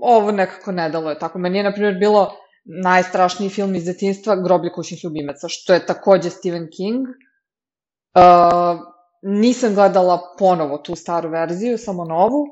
ovo 0.00 0.32
nekako 0.32 0.72
ne 0.72 0.90
dalo 0.90 1.10
je 1.10 1.18
tako. 1.18 1.38
Meni 1.38 1.58
je, 1.58 1.64
na 1.64 1.72
primjer, 1.72 1.94
bilo 1.94 2.36
najstrašniji 2.64 3.50
film 3.50 3.74
iz 3.74 3.84
detinstva 3.84 4.36
Groblje 4.36 4.72
kućnih 4.72 5.04
ljubimaca, 5.04 5.48
što 5.48 5.74
je 5.74 5.86
takođe 5.86 6.30
Stephen 6.30 6.68
King. 6.76 7.06
Uh, 7.06 8.80
nisam 9.22 9.74
gledala 9.74 10.34
ponovo 10.38 10.78
tu 10.78 10.94
staru 10.96 11.30
verziju, 11.30 11.78
samo 11.78 12.04
novu. 12.04 12.42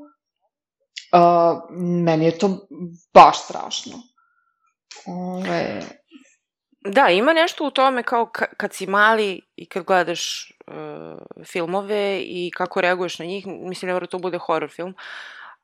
Uh, 1.12 1.76
meni 2.04 2.25
je 2.25 2.38
to 2.38 2.68
baš 3.14 3.44
strašno. 3.44 3.92
Ove... 5.06 5.80
Da, 6.85 7.09
ima 7.09 7.32
nešto 7.32 7.66
u 7.66 7.70
tome 7.70 8.02
kao 8.02 8.30
kad 8.56 8.73
si 8.73 8.87
mali 8.87 9.40
i 9.56 9.66
kad 9.66 9.85
gledaš 9.85 10.52
uh, 10.66 11.44
filmove 11.47 12.20
i 12.23 12.50
kako 12.56 12.80
reaguješ 12.80 13.18
na 13.18 13.25
njih, 13.25 13.47
mislim 13.47 13.92
mora 13.92 14.06
to 14.06 14.18
bude 14.18 14.38
horror 14.38 14.70
film, 14.70 14.94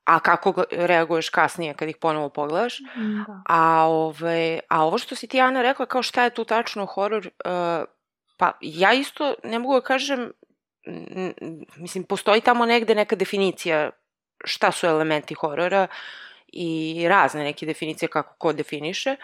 a 0.06 0.20
kako 0.20 0.64
reaguješ 0.70 1.28
kasnije 1.28 1.74
kad 1.74 1.88
ih 1.88 1.96
ponovo 1.96 2.28
pogledaš. 2.28 2.78
Da. 3.26 3.42
A, 3.46 3.86
ove, 3.88 4.60
a 4.68 4.84
ovo 4.84 4.98
što 4.98 5.14
si 5.14 5.26
ti, 5.26 5.40
Ana, 5.40 5.62
rekla 5.62 5.86
kao 5.86 6.02
šta 6.02 6.24
je 6.24 6.34
tu 6.34 6.44
tačno 6.44 6.86
horror, 6.86 7.26
uh, 7.26 7.88
pa 8.36 8.52
ja 8.60 8.92
isto 8.92 9.34
ne 9.44 9.58
mogu 9.58 9.74
da 9.74 9.80
kažem, 9.80 10.32
mislim, 11.76 12.04
postoji 12.04 12.40
tamo 12.40 12.66
negde 12.66 12.94
neka 12.94 13.16
definicija 13.16 13.90
šta 14.44 14.72
su 14.72 14.86
elementi 14.86 15.34
horora 15.34 15.86
i 16.46 17.04
razne 17.08 17.44
neke 17.44 17.66
definicije 17.66 18.08
kako 18.08 18.34
ko 18.38 18.52
definiše, 18.52 19.16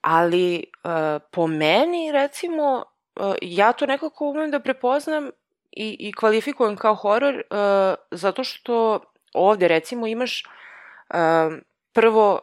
ali 0.00 0.64
uh, 0.84 1.22
po 1.30 1.46
meni, 1.46 2.12
recimo, 2.12 2.84
uh, 3.16 3.34
ja 3.42 3.72
to 3.72 3.86
nekako 3.86 4.30
umem 4.30 4.50
da 4.50 4.60
prepoznam 4.60 5.30
i, 5.70 5.96
i 5.98 6.12
kvalifikujem 6.12 6.76
kao 6.76 6.94
horor 6.94 7.34
uh, 7.34 7.94
zato 8.10 8.44
što 8.44 9.00
ovde, 9.34 9.68
recimo, 9.68 10.06
imaš 10.06 10.42
uh, 10.44 11.58
prvo 11.92 12.40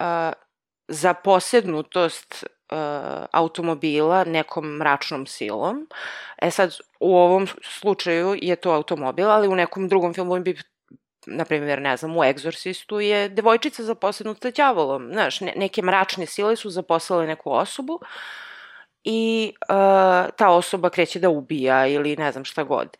uh, 0.00 0.32
zaposednutost 0.88 2.44
uh, 2.44 2.78
automobila 3.32 4.24
nekom 4.24 4.66
mračnom 4.66 5.26
silom. 5.26 5.88
E 6.42 6.50
sad, 6.50 6.76
u 7.00 7.16
ovom 7.16 7.46
slučaju 7.62 8.36
je 8.42 8.56
to 8.56 8.70
automobil, 8.70 9.30
ali 9.30 9.48
u 9.48 9.54
nekom 9.54 9.88
drugom 9.88 10.14
filmu 10.14 10.40
bi 10.40 10.56
na 11.26 11.44
primjer, 11.44 11.80
ne 11.80 11.96
znam, 11.96 12.16
u 12.16 12.24
Egzorsistu 12.24 13.00
je 13.00 13.28
devojčica 13.28 13.82
zaposlenuta 13.82 14.50
đavolom. 14.50 15.08
Znaš, 15.12 15.40
ne, 15.40 15.52
neke 15.56 15.82
mračne 15.82 16.26
sile 16.26 16.56
su 16.56 16.70
zaposlale 16.70 17.26
neku 17.26 17.52
osobu 17.52 18.00
i 19.04 19.52
uh, 19.68 19.74
ta 20.36 20.48
osoba 20.48 20.90
kreće 20.90 21.18
da 21.18 21.28
ubija 21.28 21.86
ili 21.86 22.16
ne 22.16 22.32
znam 22.32 22.44
šta 22.44 22.64
god. 22.64 22.96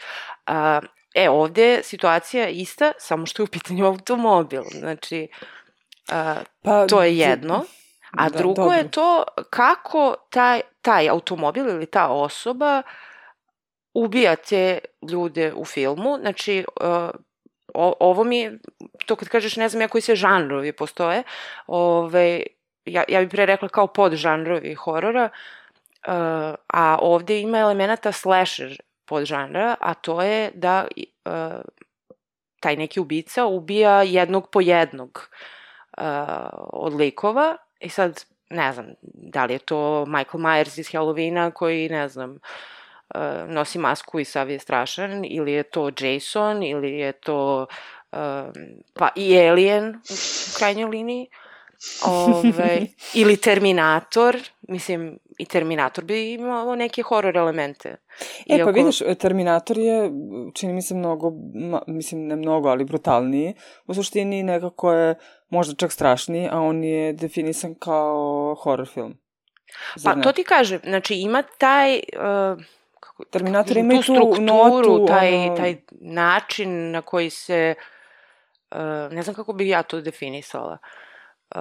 Uh, 0.48 0.84
e, 1.14 1.28
ovde 1.30 1.80
situacija 1.82 2.48
ista, 2.48 2.92
samo 2.98 3.26
što 3.26 3.42
je 3.42 3.44
u 3.44 3.50
pitanju 3.50 3.86
automobil. 3.92 4.62
Znači, 4.70 5.28
uh, 6.12 6.42
pa, 6.62 6.86
to 6.86 7.02
je 7.02 7.18
jedno. 7.18 7.64
A 8.10 8.28
da, 8.28 8.38
drugo 8.38 8.62
dobro. 8.62 8.76
je 8.76 8.90
to 8.90 9.24
kako 9.50 10.16
taj, 10.30 10.60
taj 10.82 11.08
automobil 11.08 11.68
ili 11.68 11.86
ta 11.86 12.08
osoba 12.08 12.82
ubija 13.94 14.36
te 14.36 14.78
ljude 15.10 15.52
u 15.56 15.64
filmu. 15.64 16.18
Znači, 16.20 16.64
uh, 16.80 17.10
o, 17.74 17.94
ovo 18.00 18.24
mi 18.24 18.38
je, 18.38 18.58
to 19.06 19.16
kad 19.16 19.28
kažeš 19.28 19.56
ne 19.56 19.68
znam 19.68 19.82
ja 19.82 19.88
koji 19.88 20.02
se 20.02 20.14
žanrovi 20.16 20.72
postoje, 20.72 21.22
ove, 21.66 22.42
ja, 22.84 23.04
ja 23.08 23.20
bih 23.20 23.28
pre 23.30 23.46
rekla 23.46 23.68
kao 23.68 23.86
podžanrovi 23.86 24.74
horora, 24.74 25.28
uh, 26.06 26.54
a 26.66 26.98
ovde 27.00 27.40
ima 27.40 27.58
elemenata 27.58 28.12
slasher 28.12 28.76
podžanra, 29.06 29.76
a 29.80 29.94
to 29.94 30.22
je 30.22 30.50
da 30.54 30.86
uh, 31.24 31.32
taj 32.60 32.76
neki 32.76 33.00
ubica 33.00 33.46
ubija 33.46 34.02
jednog 34.02 34.50
po 34.50 34.60
jednog 34.60 35.28
uh, 35.98 36.04
od 36.72 36.94
likova 36.94 37.56
i 37.80 37.88
sad 37.88 38.24
ne 38.50 38.72
znam, 38.72 38.86
da 39.02 39.44
li 39.44 39.52
je 39.52 39.58
to 39.58 40.04
Michael 40.06 40.40
Myers 40.40 40.78
iz 40.78 40.88
Halloweena 40.88 41.50
koji, 41.50 41.88
ne 41.88 42.08
znam, 42.08 42.38
uh, 43.14 43.20
nosi 43.48 43.78
masku 43.78 44.20
i 44.20 44.24
sav 44.24 44.50
je 44.50 44.58
strašan, 44.58 45.24
ili 45.24 45.52
je 45.52 45.62
to 45.62 45.90
Jason, 46.00 46.62
ili 46.62 46.98
je 46.98 47.12
to 47.12 47.66
uh, 48.12 48.18
pa 48.94 49.08
i 49.16 49.38
Alien 49.38 49.88
u 49.94 50.58
krajnjoj 50.58 50.90
liniji, 50.90 51.28
Ove, 52.06 52.86
ili 53.14 53.36
Terminator, 53.36 54.36
mislim, 54.68 55.18
i 55.38 55.44
Terminator 55.44 56.04
bi 56.04 56.32
imao 56.32 56.76
neke 56.76 57.02
horor 57.02 57.36
elemente. 57.36 57.88
E, 57.88 57.96
pa 58.48 58.54
Iako... 58.54 58.72
pa 58.72 58.74
vidiš, 58.74 59.02
Terminator 59.18 59.78
je, 59.78 60.10
čini 60.54 60.72
mi 60.72 60.82
se 60.82 60.94
mnogo, 60.94 61.30
ma, 61.54 61.82
mislim, 61.86 62.26
ne 62.26 62.36
mnogo, 62.36 62.68
ali 62.68 62.84
brutalniji. 62.84 63.54
U 63.86 63.94
suštini 63.94 64.42
nekako 64.42 64.92
je 64.92 65.14
možda 65.48 65.74
čak 65.74 65.92
strašniji, 65.92 66.48
a 66.52 66.60
on 66.60 66.84
je 66.84 67.12
definisan 67.12 67.74
kao 67.74 68.54
horror 68.62 68.88
film. 68.88 69.18
Zar 69.96 70.12
pa, 70.12 70.16
ne? 70.16 70.22
to 70.22 70.32
ti 70.32 70.44
kažem, 70.44 70.80
znači 70.84 71.14
ima 71.14 71.42
taj... 71.58 71.94
Uh, 71.94 72.64
kako, 73.00 73.24
Terminator 73.24 73.76
ima 73.76 73.94
tu 73.94 74.02
strukturu, 74.02 74.42
notu, 74.42 75.06
taj, 75.06 75.34
ono... 75.34 75.56
taj 75.56 75.76
način 76.00 76.90
na 76.90 77.02
koji 77.02 77.30
se, 77.30 77.74
uh, 78.70 78.78
ne 79.10 79.22
znam 79.22 79.34
kako 79.36 79.52
bih 79.52 79.68
ja 79.68 79.82
to 79.82 80.00
definisala. 80.00 80.78
Uh, 81.54 81.60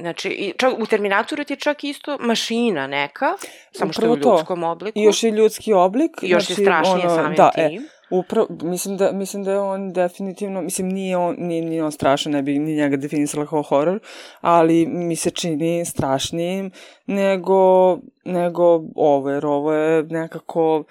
Znači, 0.00 0.28
i 0.28 0.52
čak, 0.58 0.74
u 0.78 0.86
Terminatoru 0.86 1.44
ti 1.44 1.52
je 1.52 1.56
čak 1.56 1.84
isto 1.84 2.18
mašina 2.20 2.86
neka, 2.86 3.26
samo 3.72 3.92
što 3.92 4.04
je 4.04 4.10
u 4.10 4.16
ljudskom 4.16 4.60
to. 4.60 4.70
obliku. 4.70 4.98
I 4.98 5.02
još 5.02 5.22
je 5.22 5.30
ljudski 5.30 5.72
oblik. 5.72 6.10
I 6.22 6.28
još 6.28 6.46
znači, 6.46 6.60
je 6.60 6.64
strašnije 6.64 7.06
ono, 7.06 7.16
samim 7.16 7.36
da, 7.36 7.50
e, 7.56 7.68
tim. 7.68 7.82
E, 7.82 8.02
Upravo, 8.12 8.46
mislim 8.62 8.96
da, 8.96 9.12
mislim 9.12 9.44
da 9.44 9.50
je 9.50 9.58
on 9.58 9.92
definitivno, 9.92 10.62
mislim 10.62 10.88
nije 10.88 11.16
on, 11.16 11.34
nije, 11.38 11.62
nije 11.64 11.84
on 11.84 11.92
strašan, 11.92 12.32
ne 12.32 12.42
bi 12.42 12.58
ni 12.58 12.74
njega 12.74 12.96
definisala 12.96 13.46
kao 13.46 13.62
horor, 13.62 13.98
ali 14.40 14.86
mi 14.86 15.16
se 15.16 15.30
čini 15.30 15.84
strašnijim 15.84 16.70
nego, 17.06 17.98
nego 18.24 18.84
ovo, 18.96 19.30
jer 19.30 19.46
ovo 19.46 19.72
je 19.72 20.02
nekako, 20.02 20.84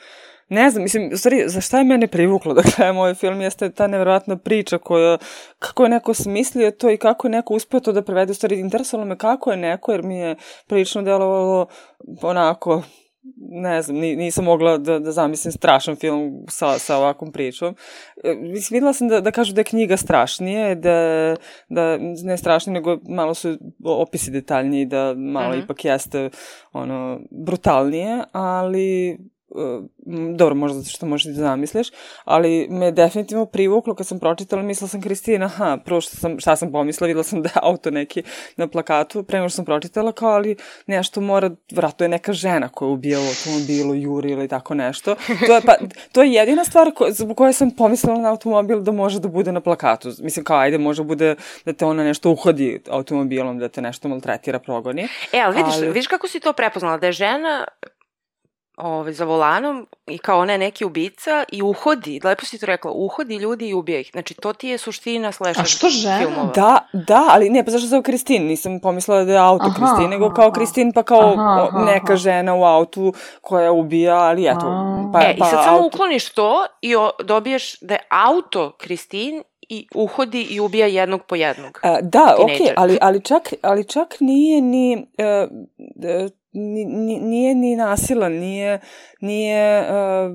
ne 0.51 0.69
znam, 0.69 0.83
mislim, 0.83 1.09
u 1.13 1.17
stvari, 1.17 1.43
za 1.47 1.61
šta 1.61 1.77
je 1.77 1.83
mene 1.83 2.07
privuklo 2.07 2.53
da 2.57 2.61
gledam 2.61 2.97
ovaj 2.97 3.13
film, 3.13 3.41
jeste 3.41 3.71
ta 3.71 3.87
nevjerojatna 3.87 4.37
priča 4.37 4.77
koja, 4.77 5.17
kako 5.59 5.83
je 5.83 5.89
neko 5.89 6.13
smislio 6.13 6.71
to 6.71 6.89
i 6.89 6.97
kako 6.97 7.27
je 7.27 7.31
neko 7.31 7.53
uspio 7.53 7.79
to 7.79 7.91
da 7.91 8.01
prevede, 8.01 8.31
u 8.31 8.35
stvari, 8.35 8.59
interesovalo 8.59 9.07
me 9.07 9.17
kako 9.17 9.51
je 9.51 9.57
neko, 9.57 9.91
jer 9.91 10.03
mi 10.03 10.17
je 10.17 10.35
prilično 10.67 11.01
delovalo 11.01 11.67
onako 12.21 12.81
ne 13.37 13.81
znam, 13.81 13.97
nisam 13.97 14.45
mogla 14.45 14.77
da, 14.77 14.99
da 14.99 15.11
zamislim 15.11 15.51
strašan 15.51 15.95
film 15.95 16.45
sa, 16.49 16.79
sa 16.79 16.97
ovakvom 16.97 17.31
pričom. 17.31 17.75
E, 18.23 18.35
mislim, 18.35 18.77
videla 18.77 18.93
sam 18.93 19.07
da, 19.07 19.21
da 19.21 19.31
kažu 19.31 19.53
da 19.53 19.61
je 19.61 19.65
knjiga 19.65 19.97
strašnije, 19.97 20.75
da, 20.75 21.35
da 21.69 21.97
ne 21.99 22.37
strašnije, 22.37 22.73
nego 22.73 22.97
malo 23.09 23.33
su 23.33 23.57
opisi 23.85 24.31
detaljniji, 24.31 24.85
da 24.85 25.13
malo 25.13 25.47
uh 25.47 25.51
mhm. 25.51 25.61
-huh. 25.61 25.63
ipak 25.63 25.85
jeste 25.85 26.29
ono, 26.73 27.19
brutalnije, 27.45 28.23
ali 28.31 29.17
dobro, 30.35 30.55
možda 30.55 30.79
zato 30.79 30.89
što 30.89 31.05
možeš 31.05 31.25
da 31.25 31.33
zamisliš, 31.33 31.87
ali 32.23 32.67
me 32.69 32.91
definitivno 32.91 33.45
privuklo 33.45 33.95
kad 33.95 34.07
sam 34.07 34.19
pročitala, 34.19 34.61
mislila 34.61 34.87
sam 34.87 35.01
Kristina, 35.01 35.45
aha, 35.45 35.77
prvo 35.85 36.01
što 36.01 36.17
sam, 36.17 36.39
šta 36.39 36.55
sam 36.55 36.71
pomislila, 36.71 37.07
videla 37.07 37.23
sam 37.23 37.41
da 37.41 37.49
je 37.49 37.59
auto 37.61 37.91
neki 37.91 38.23
na 38.57 38.67
plakatu, 38.67 39.23
pre 39.23 39.39
nego 39.39 39.49
što 39.49 39.55
sam 39.55 39.65
pročitala, 39.65 40.11
kao 40.11 40.29
ali 40.29 40.55
nešto 40.87 41.21
mora, 41.21 41.51
vratno 41.71 42.03
je 42.03 42.09
neka 42.09 42.33
žena 42.33 42.69
koja 42.69 42.87
je 42.87 42.93
ubijala 42.93 43.25
automobilu, 43.25 43.95
juri 43.95 44.31
ili 44.31 44.47
tako 44.47 44.73
nešto. 44.73 45.15
To 45.47 45.55
je, 45.55 45.61
pa, 45.61 45.73
to 46.11 46.23
je 46.23 46.33
jedina 46.33 46.63
stvar 46.63 46.91
ko, 46.95 47.07
zbog 47.11 47.37
koje 47.37 47.53
sam 47.53 47.71
pomislila 47.71 48.17
na 48.17 48.29
automobil 48.29 48.79
da 48.79 48.91
može 48.91 49.19
da 49.19 49.27
bude 49.27 49.51
na 49.51 49.61
plakatu. 49.61 50.09
Mislim, 50.19 50.45
kao, 50.45 50.57
ajde, 50.57 50.77
može 50.77 51.03
bude 51.03 51.35
da 51.65 51.73
te 51.73 51.85
ona 51.85 52.03
nešto 52.03 52.31
uhodi 52.31 52.81
automobilom, 52.89 53.59
da 53.59 53.69
te 53.69 53.81
nešto 53.81 54.07
maltretira, 54.07 54.59
progoni. 54.59 55.07
E, 55.33 55.39
ali 55.39 55.57
vidiš, 55.57 55.73
ali... 55.75 55.87
vidiš 55.87 56.07
kako 56.07 56.27
si 56.27 56.39
to 56.39 56.53
prepoznala, 56.53 56.97
da 56.97 57.05
je 57.05 57.11
žena 57.11 57.65
ovaj, 58.77 59.13
za 59.13 59.25
volanom 59.25 59.87
i 60.07 60.17
kao 60.17 60.39
ona 60.39 60.51
je 60.51 60.57
neki 60.57 60.85
ubica 60.85 61.43
i 61.51 61.61
uhodi, 61.61 62.19
lepo 62.23 62.45
si 62.45 62.59
to 62.59 62.65
rekla, 62.65 62.91
uhodi 62.91 63.35
ljudi 63.35 63.67
i 63.67 63.73
ubija 63.73 63.99
ih. 63.99 64.09
Znači, 64.11 64.33
to 64.33 64.53
ti 64.53 64.67
je 64.67 64.77
suština 64.77 65.31
slasher 65.31 65.61
A 65.61 65.65
što 65.65 65.89
žena? 65.89 66.17
filmova. 66.19 66.51
Da, 66.51 66.77
da, 66.93 67.25
ali 67.29 67.49
ne, 67.49 67.65
pa 67.65 67.71
zašto 67.71 67.87
zove 67.87 68.03
Kristin? 68.03 68.47
Nisam 68.47 68.79
pomislila 68.79 69.23
da 69.23 69.31
je 69.31 69.37
auto 69.39 69.65
Aha, 69.65 69.75
Kristin, 69.75 70.09
nego 70.09 70.29
kao 70.29 70.45
aha. 70.45 70.53
Kristin, 70.53 70.91
pa 70.91 71.03
kao 71.03 71.33
Aha, 71.33 71.67
aha, 71.67 71.85
neka 71.85 72.05
aha. 72.05 72.15
žena 72.15 72.55
u 72.55 72.63
autu 72.63 73.13
koja 73.41 73.71
ubija, 73.71 74.15
ali 74.15 74.45
eto. 74.45 74.65
A. 74.65 75.09
Pa, 75.13 75.21
e, 75.21 75.35
pa 75.39 75.45
i 75.45 75.49
sad 75.49 75.63
samo 75.63 75.77
auto- 75.77 75.87
ukloniš 75.87 76.29
to 76.29 76.51
i 76.81 76.95
o, 76.95 77.09
dobiješ 77.19 77.79
da 77.79 77.93
je 77.93 77.99
auto 78.09 78.71
Kristin 78.71 79.43
i 79.69 79.87
uhodi 79.95 80.41
i 80.41 80.59
ubija 80.59 80.87
jednog 80.87 81.21
po 81.23 81.35
jednog. 81.35 81.79
A, 81.83 82.01
da, 82.01 82.35
okej, 82.35 82.45
Tinejdžer. 82.47 82.73
ali, 82.77 82.97
ali, 83.01 83.21
čak, 83.21 83.53
ali 83.61 83.83
čak 83.83 84.15
nije 84.19 84.61
ni... 84.61 85.07
e, 85.17 85.23
e, 85.23 85.47
ni- 85.97 86.40
nije 86.53 87.55
ni 87.55 87.75
nasilan, 87.75 88.31
nije, 88.33 88.79
nije, 89.21 89.81
uh, 89.81 90.31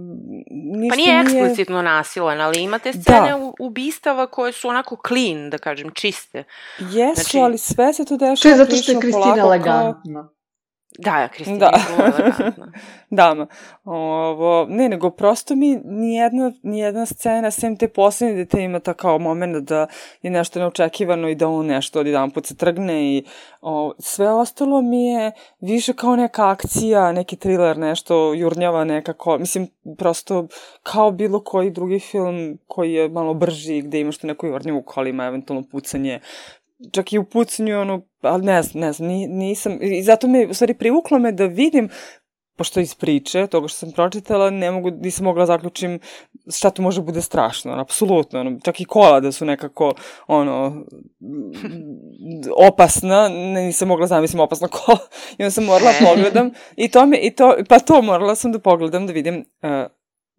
ništa 0.50 0.90
Pa 0.90 0.96
nije 0.96 1.20
eksplicitno 1.20 1.82
nasilan, 1.82 2.40
ali 2.40 2.62
imate 2.62 2.92
scene 2.92 3.30
Da. 3.30 3.52
ubistava 3.60 4.26
koje 4.26 4.52
su 4.52 4.68
onako 4.68 4.96
clean, 5.08 5.50
da 5.50 5.58
kažem, 5.58 5.90
čiste. 5.90 6.44
Jesu, 6.78 7.14
Znači- 7.14 7.38
ali 7.38 7.58
sve 7.58 7.92
se 7.92 8.04
to 8.04 8.16
dešava 8.16 8.36
To 8.36 8.48
je 8.48 8.56
zato 8.56 8.76
što 8.76 8.92
je 8.92 9.00
Kristina 9.00 9.34
polako 9.34 9.64
kao- 9.64 9.94
Da, 10.98 11.28
Kristina 11.28 11.58
Da. 11.58 11.66
je 11.66 12.12
elegantna. 12.12 12.72
Dama. 13.10 13.46
Ovo, 13.84 14.66
ne, 14.68 14.88
nego 14.88 15.10
prosto 15.10 15.56
mi 15.56 15.80
nijedna, 15.84 16.52
nijedna 16.62 17.06
scena, 17.06 17.50
sem 17.50 17.76
te 17.76 17.88
poslednje 17.88 18.34
dete 18.36 18.62
ima 18.62 18.80
ta 18.80 18.94
kao 18.94 19.18
moment 19.18 19.68
da 19.68 19.86
je 20.22 20.30
nešto 20.30 20.58
neočekivano 20.58 21.28
i 21.28 21.34
da 21.34 21.48
on 21.48 21.66
nešto 21.66 22.00
od 22.00 22.06
jedan 22.06 22.30
put 22.30 22.46
se 22.46 22.56
trgne 22.56 23.04
i 23.04 23.24
o, 23.60 23.92
sve 23.98 24.30
ostalo 24.30 24.82
mi 24.82 25.06
je 25.06 25.32
više 25.60 25.92
kao 25.92 26.16
neka 26.16 26.48
akcija, 26.48 27.12
neki 27.12 27.36
thriller, 27.36 27.78
nešto 27.78 28.34
jurnjava 28.34 28.84
nekako, 28.84 29.38
mislim, 29.38 29.68
prosto 29.98 30.46
kao 30.82 31.10
bilo 31.10 31.44
koji 31.44 31.70
drugi 31.70 31.98
film 31.98 32.58
koji 32.66 32.92
je 32.92 33.08
malo 33.08 33.34
brži, 33.34 33.82
gde 33.82 34.00
imaš 34.00 34.22
neku 34.22 34.46
u 34.78 34.82
kolima, 34.82 35.24
eventualno 35.24 35.64
pucanje, 35.70 36.20
čak 36.92 37.12
i 37.12 37.18
u 37.18 37.24
pucanju, 37.24 37.80
ono, 37.80 38.02
ali 38.20 38.44
ne 38.44 38.62
znam, 38.62 38.80
ne 38.80 38.92
znam, 38.92 39.08
ni- 39.08 39.26
nisam, 39.26 39.78
i 39.82 40.02
zato 40.02 40.28
me, 40.28 40.46
u 40.46 40.54
stvari, 40.54 40.74
privuklo 40.74 41.18
me 41.18 41.32
da 41.32 41.46
vidim 41.46 41.88
pošto 42.56 42.80
iz 42.80 42.94
priče, 42.94 43.46
toga 43.46 43.68
što 43.68 43.78
sam 43.78 43.92
pročitala, 43.92 44.50
ne 44.50 44.70
mogu, 44.70 44.90
nisam 44.90 45.24
mogla 45.24 45.42
da 45.42 45.46
zaključim 45.46 46.00
šta 46.54 46.70
tu 46.70 46.82
može 46.82 47.02
bude 47.02 47.22
strašno, 47.22 47.72
ono, 47.72 47.82
apsolutno, 47.82 48.40
ono, 48.40 48.58
čak 48.64 48.80
i 48.80 48.84
kola 48.84 49.20
da 49.20 49.32
su 49.32 49.44
nekako, 49.44 49.92
ono, 50.26 50.84
opasna, 52.68 53.28
ne, 53.28 53.64
nisam 53.64 53.88
mogla 53.88 54.06
zamislim 54.06 54.40
opasna 54.40 54.68
kola, 54.76 54.98
i 55.38 55.42
onda 55.42 55.50
sam 55.50 55.64
morala 55.64 55.90
E. 55.90 56.04
pogledam, 56.04 56.50
i 56.76 56.88
to 56.88 57.06
me, 57.06 57.18
i 57.18 57.30
to, 57.30 57.56
pa 57.68 57.78
to 57.78 58.02
morala 58.02 58.34
sam 58.34 58.52
da 58.52 58.58
pogledam, 58.58 59.06
da 59.06 59.12
vidim 59.12 59.44
uh, 59.62 59.70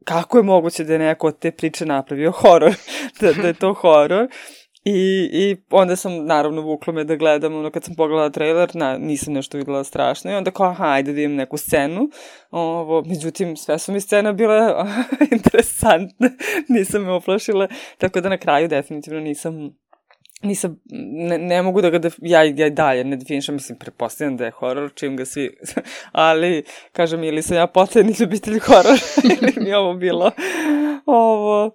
kako 0.04 0.38
je 0.38 0.44
moguće 0.44 0.84
da 0.84 0.94
je 0.94 1.00
neko 1.00 1.28
od 1.28 1.40
te 1.40 1.52
priče 1.52 1.86
napravio 1.86 2.32
horor, 2.32 2.76
da, 3.22 3.34
da 3.34 3.48
je 3.48 3.54
to 3.54 3.74
horor, 3.74 4.28
I, 4.84 5.30
I 5.34 5.56
onda 5.72 5.96
sam, 5.96 6.26
naravno, 6.26 6.62
vuklo 6.62 6.94
me 6.94 7.04
da 7.04 7.16
gledam, 7.16 7.56
ono, 7.56 7.72
kad 7.72 7.84
sam 7.84 7.96
pogledala 7.96 8.30
trailer, 8.30 8.70
na, 8.74 8.98
nisam 8.98 9.34
nešto 9.34 9.58
videla 9.58 9.84
strašno, 9.84 10.32
i 10.32 10.36
onda 10.36 10.52
kao, 10.52 10.70
aha, 10.70 10.86
ajde 10.86 11.12
da 11.12 11.16
vidim 11.16 11.36
neku 11.36 11.58
scenu, 11.58 12.10
ovo, 12.52 13.04
međutim, 13.06 13.58
sve 13.58 13.80
su 13.80 13.92
mi 13.92 14.02
scena 14.02 14.34
bile 14.34 14.60
interesantne, 15.32 16.32
nisam 16.70 17.04
me 17.04 17.12
oplašile, 17.12 17.68
tako 17.98 18.22
da 18.22 18.30
na 18.30 18.38
kraju 18.38 18.68
definitivno 18.68 19.20
nisam 19.20 19.54
nisam, 20.42 20.80
ne, 21.30 21.38
ne 21.38 21.62
mogu 21.62 21.82
da 21.82 21.90
ga, 21.90 22.00
def, 22.00 22.16
ja, 22.22 22.44
ja 22.44 22.70
dalje 22.70 23.04
ne 23.04 23.16
definišem, 23.16 23.56
mislim, 23.56 23.80
prepostavljam 23.80 24.38
da 24.38 24.46
je 24.46 24.52
horor, 24.52 24.92
čim 24.96 25.18
ga 25.18 25.26
svi, 25.26 25.58
ali, 26.12 26.64
kažem, 26.92 27.24
ili 27.24 27.42
sam 27.42 27.58
ja 27.58 27.68
potajni 27.68 28.16
ljubitelj 28.20 28.60
horor, 28.60 29.00
ili 29.42 29.54
mi 29.58 29.74
ovo 29.74 29.94
bilo, 29.94 30.32
ovo, 31.06 31.72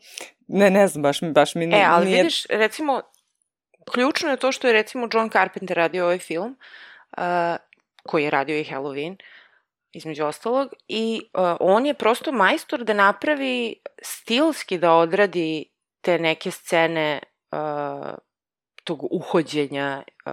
ne, 0.48 0.70
ne 0.70 0.86
znam, 0.88 1.02
baš 1.02 1.22
mi, 1.22 1.32
baš 1.32 1.54
mi 1.54 1.64
E, 1.64 1.84
ali 1.88 2.06
nije... 2.06 2.16
vidiš, 2.16 2.46
recimo, 2.46 3.02
ključno 3.92 4.30
je 4.30 4.36
to 4.36 4.52
što 4.52 4.66
je 4.66 4.72
recimo 4.72 5.08
John 5.12 5.30
Carpenter 5.30 5.76
radio 5.76 6.04
ovaj 6.04 6.18
film, 6.18 6.58
uh, 7.16 7.24
koji 8.02 8.24
je 8.24 8.30
radio 8.30 8.58
i 8.58 8.64
Halloween, 8.64 9.16
između 9.92 10.24
ostalog, 10.24 10.68
i 10.88 11.22
uh, 11.34 11.56
on 11.60 11.86
je 11.86 11.94
prosto 11.94 12.32
majstor 12.32 12.84
da 12.84 12.92
napravi 12.92 13.74
stilski 14.02 14.78
da 14.78 14.92
odradi 14.92 15.64
te 16.00 16.18
neke 16.18 16.50
scene 16.50 17.20
uh, 17.52 18.14
tog 18.84 19.06
uhođenja 19.10 20.02
uh, 20.26 20.32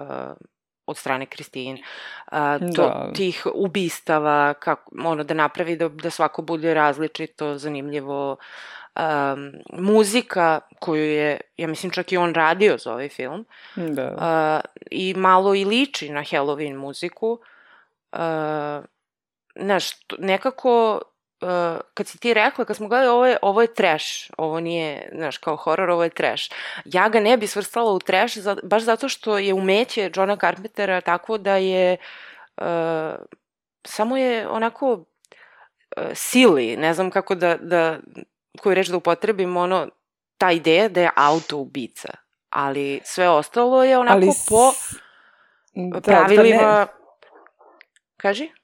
od 0.86 0.98
strane 0.98 1.26
Kristin, 1.26 1.74
uh, 2.32 2.38
to, 2.76 2.82
Da. 2.84 3.12
tih 3.16 3.48
ubistava, 3.54 4.54
kako, 4.54 4.92
ono, 5.06 5.24
da 5.24 5.34
napravi 5.34 5.76
da, 5.76 5.90
da 5.90 6.10
svako 6.10 6.42
bude 6.42 6.74
različito, 6.74 7.58
zanimljivo, 7.58 8.38
um, 8.96 9.52
muzika 9.74 10.60
koju 10.80 11.04
je, 11.06 11.42
ja 11.58 11.68
mislim 11.68 11.92
čak 11.92 12.12
i 12.12 12.18
on 12.18 12.34
radio 12.34 12.78
za 12.78 12.94
ovaj 12.94 13.10
film, 13.10 13.46
Da. 13.76 14.64
uh, 14.66 14.82
i 14.92 15.14
malo 15.14 15.56
i 15.56 15.66
liči 15.66 16.10
na 16.10 16.22
Halloween 16.22 16.76
muziku. 16.78 17.40
Uh, 18.12 18.20
znaš, 19.56 19.86
nekako, 20.20 21.02
uh, 21.42 21.80
kad 21.94 22.08
si 22.08 22.20
ti 22.20 22.34
rekla, 22.34 22.66
kad 22.66 22.76
smo 22.76 22.88
gledali, 22.88 23.10
ovo 23.10 23.26
je, 23.26 23.38
ovo 23.42 23.62
je 23.62 23.74
trash, 23.74 24.32
ovo 24.38 24.60
nije, 24.60 25.10
znaš, 25.16 25.38
kao 25.38 25.56
horor, 25.56 25.90
ovo 25.90 26.04
je 26.04 26.10
trash. 26.10 26.52
Ja 26.86 27.10
ga 27.10 27.20
ne 27.20 27.38
bi 27.38 27.48
svrstala 27.48 27.92
u 27.92 28.00
trash, 28.00 28.38
za, 28.38 28.58
baš 28.64 28.84
zato 28.84 29.10
što 29.10 29.38
je 29.38 29.54
umeće 29.54 30.12
Johna 30.16 30.36
Carpentera 30.36 31.02
takvo 31.02 31.38
da 31.38 31.56
je, 31.56 31.98
uh, 32.58 32.66
samo 33.86 34.18
je 34.18 34.48
onako 34.48 34.92
uh, 34.92 36.04
sili, 36.14 36.78
ne 36.78 36.94
znam 36.94 37.12
kako 37.12 37.36
da, 37.36 37.58
da 37.58 38.00
koju 38.62 38.76
reč 38.76 38.88
da 38.88 38.98
upotrebim, 38.98 39.58
ono, 39.58 39.88
ta 40.38 40.52
ideja 40.52 40.90
da 40.90 41.02
je 41.02 41.12
auto 41.16 41.58
ubica. 41.58 42.10
Ali 42.50 43.02
sve 43.04 43.30
ostalo 43.30 43.84
je 43.84 43.98
onako 43.98 44.16
Ali 44.16 44.28
po 44.50 44.72
da, 45.76 46.02
pravilima... 46.02 46.88
Kaži? 48.18 48.44
Pa 48.44 48.50
ne, 48.50 48.59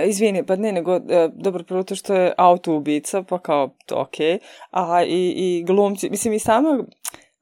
izvini, 0.00 0.46
pa 0.46 0.56
ne, 0.56 0.72
nego, 0.72 0.96
e, 0.96 1.28
dobro, 1.34 1.64
prvo 1.64 1.82
to 1.82 1.94
što 1.94 2.14
je 2.14 2.32
auto 2.36 2.74
ubica, 2.74 3.22
pa 3.22 3.38
kao, 3.38 3.70
to 3.86 4.00
okej, 4.00 4.38
a 4.70 5.02
i, 5.04 5.34
i 5.36 5.64
glumci, 5.66 6.10
mislim, 6.10 6.34
i 6.34 6.38
sama, 6.38 6.84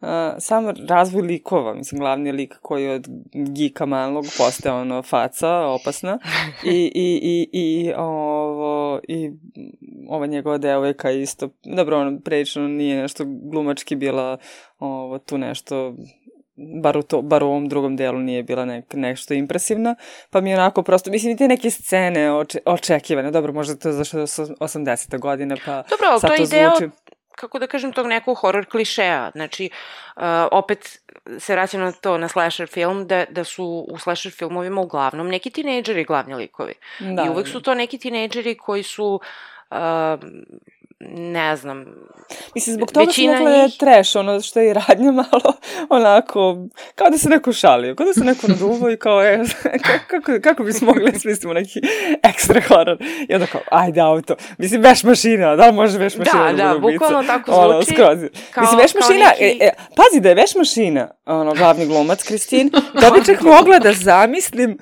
Uh, 0.00 0.06
sam 0.38 0.64
razvoj 0.88 1.22
likova, 1.22 1.74
mislim, 1.74 1.98
glavni 1.98 2.32
lik 2.32 2.54
koji 2.62 2.88
od 2.88 3.06
gika 3.32 3.86
malog 3.86 4.24
postaje 4.38 4.74
ono 4.74 5.02
faca, 5.02 5.66
opasna, 5.66 6.18
i, 6.64 6.92
i, 6.94 7.20
i, 7.22 7.48
i, 7.52 7.92
ovo, 7.96 9.00
i 9.08 9.30
ova 10.08 10.26
njegova 10.26 10.58
devojka 10.58 11.10
isto, 11.10 11.48
dobro, 11.76 11.98
ono, 12.00 12.20
prilično 12.20 12.68
nije 12.68 13.02
nešto 13.02 13.24
glumački 13.26 13.96
bila 13.96 14.38
ovo, 14.78 15.18
tu 15.18 15.38
nešto 15.38 15.94
bar 16.60 16.96
u, 16.96 17.02
to, 17.02 17.22
bar 17.22 17.42
u 17.42 17.46
ovom 17.46 17.68
drugom 17.68 17.96
delu 17.96 18.18
nije 18.18 18.42
bila 18.42 18.64
nek, 18.64 18.84
nešto 18.92 19.34
impresivna, 19.34 19.94
pa 20.30 20.40
mi 20.40 20.50
je 20.50 20.56
onako 20.56 20.82
prosto, 20.82 21.10
mislim 21.10 21.32
i 21.32 21.36
te 21.36 21.48
neke 21.48 21.70
scene 21.70 22.32
oče, 22.32 22.58
očekivane, 22.64 23.30
dobro, 23.30 23.52
možda 23.52 23.76
to 23.76 23.88
je 23.88 23.92
zašto 23.92 24.26
su 24.26 24.42
80. 24.60 25.18
godine, 25.18 25.56
pa 25.66 25.82
Dobro, 25.90 26.18
sad 26.20 26.30
to 26.30 26.36
to 26.36 26.42
je 26.42 26.46
zvuči... 26.46 26.90
kako 27.30 27.58
da 27.58 27.66
kažem, 27.66 27.92
tog 27.92 28.06
nekog 28.06 28.38
horor 28.38 28.66
klišeja. 28.66 29.30
Znači, 29.34 29.70
uh, 30.16 30.22
opet 30.52 30.98
se 31.38 31.52
vraćam 31.52 31.80
na 31.80 31.92
to, 31.92 32.18
na 32.18 32.28
slasher 32.28 32.68
film, 32.68 33.06
da, 33.06 33.24
da 33.30 33.44
su 33.44 33.86
u 33.88 33.98
slasher 33.98 34.32
filmovima 34.32 34.80
uglavnom 34.80 35.28
neki 35.28 35.50
tinejdžeri 35.50 36.04
glavni 36.04 36.34
likovi. 36.34 36.74
Da, 36.98 37.24
I 37.24 37.28
uvek 37.28 37.48
su 37.48 37.60
to 37.60 37.74
neki 37.74 37.98
tinejdžeri 37.98 38.56
koji 38.56 38.82
su, 38.82 39.20
uh, 39.70 39.76
ne 41.02 41.56
znam, 41.56 41.84
Mislim, 42.54 42.74
zbog 42.74 42.92
toga 42.92 43.06
većina 43.06 43.32
sam 43.32 43.38
rekla 43.38 43.50
da 43.50 43.56
je 43.56 43.64
njih- 43.64 43.76
trash, 43.76 44.16
ono 44.16 44.40
što 44.40 44.60
je 44.60 44.70
i 44.70 44.74
radnja 44.74 45.12
malo 45.12 45.52
onako, 45.90 46.56
kao 46.94 47.10
da 47.10 47.18
se 47.18 47.28
neko 47.28 47.52
šalio, 47.52 47.94
kao 47.94 48.06
da 48.06 48.14
se 48.14 48.20
neko 48.20 48.48
naduvo 48.48 48.90
i 48.90 48.96
kao, 48.96 49.22
e, 49.22 49.38
kako, 49.86 50.04
kako, 50.10 50.32
kako 50.42 50.62
bismo 50.64 50.86
mogli 50.86 51.12
da 51.12 51.18
smislimo 51.18 51.54
neki 51.54 51.80
ekstra 52.24 52.60
horor. 52.62 52.96
I 53.28 53.34
onda 53.34 53.46
kao, 53.46 53.60
ajde 53.72 54.00
auto. 54.00 54.34
Mislim, 54.58 54.82
veš 54.82 55.02
mašina, 55.02 55.56
da 55.56 55.66
li 55.66 55.72
može 55.72 55.98
veš 55.98 56.16
mašina 56.16 56.44
Da, 56.46 56.64
da, 56.64 56.76
ubica? 56.76 56.92
bukvalno 56.92 57.22
tako 57.24 57.52
Ono, 57.52 57.72
zvuči, 57.72 57.92
skroz. 57.92 58.18
kao- 58.50 58.60
Mislim, 58.62 58.80
veš 58.80 58.94
mašina, 58.94 59.26
neki- 59.30 59.44
e, 59.60 59.66
e, 59.66 59.70
pazi 59.88 60.20
da 60.20 60.28
je 60.28 60.34
veš 60.34 60.54
mašina, 60.54 61.08
ono, 61.26 61.54
glavni 61.54 61.86
glumac, 61.86 62.22
Kristin, 62.22 62.70
da 63.00 63.10
bi 63.10 63.24
čak 63.26 63.40
mogla 63.42 63.78
da 63.78 63.92
zamislim 63.94 64.78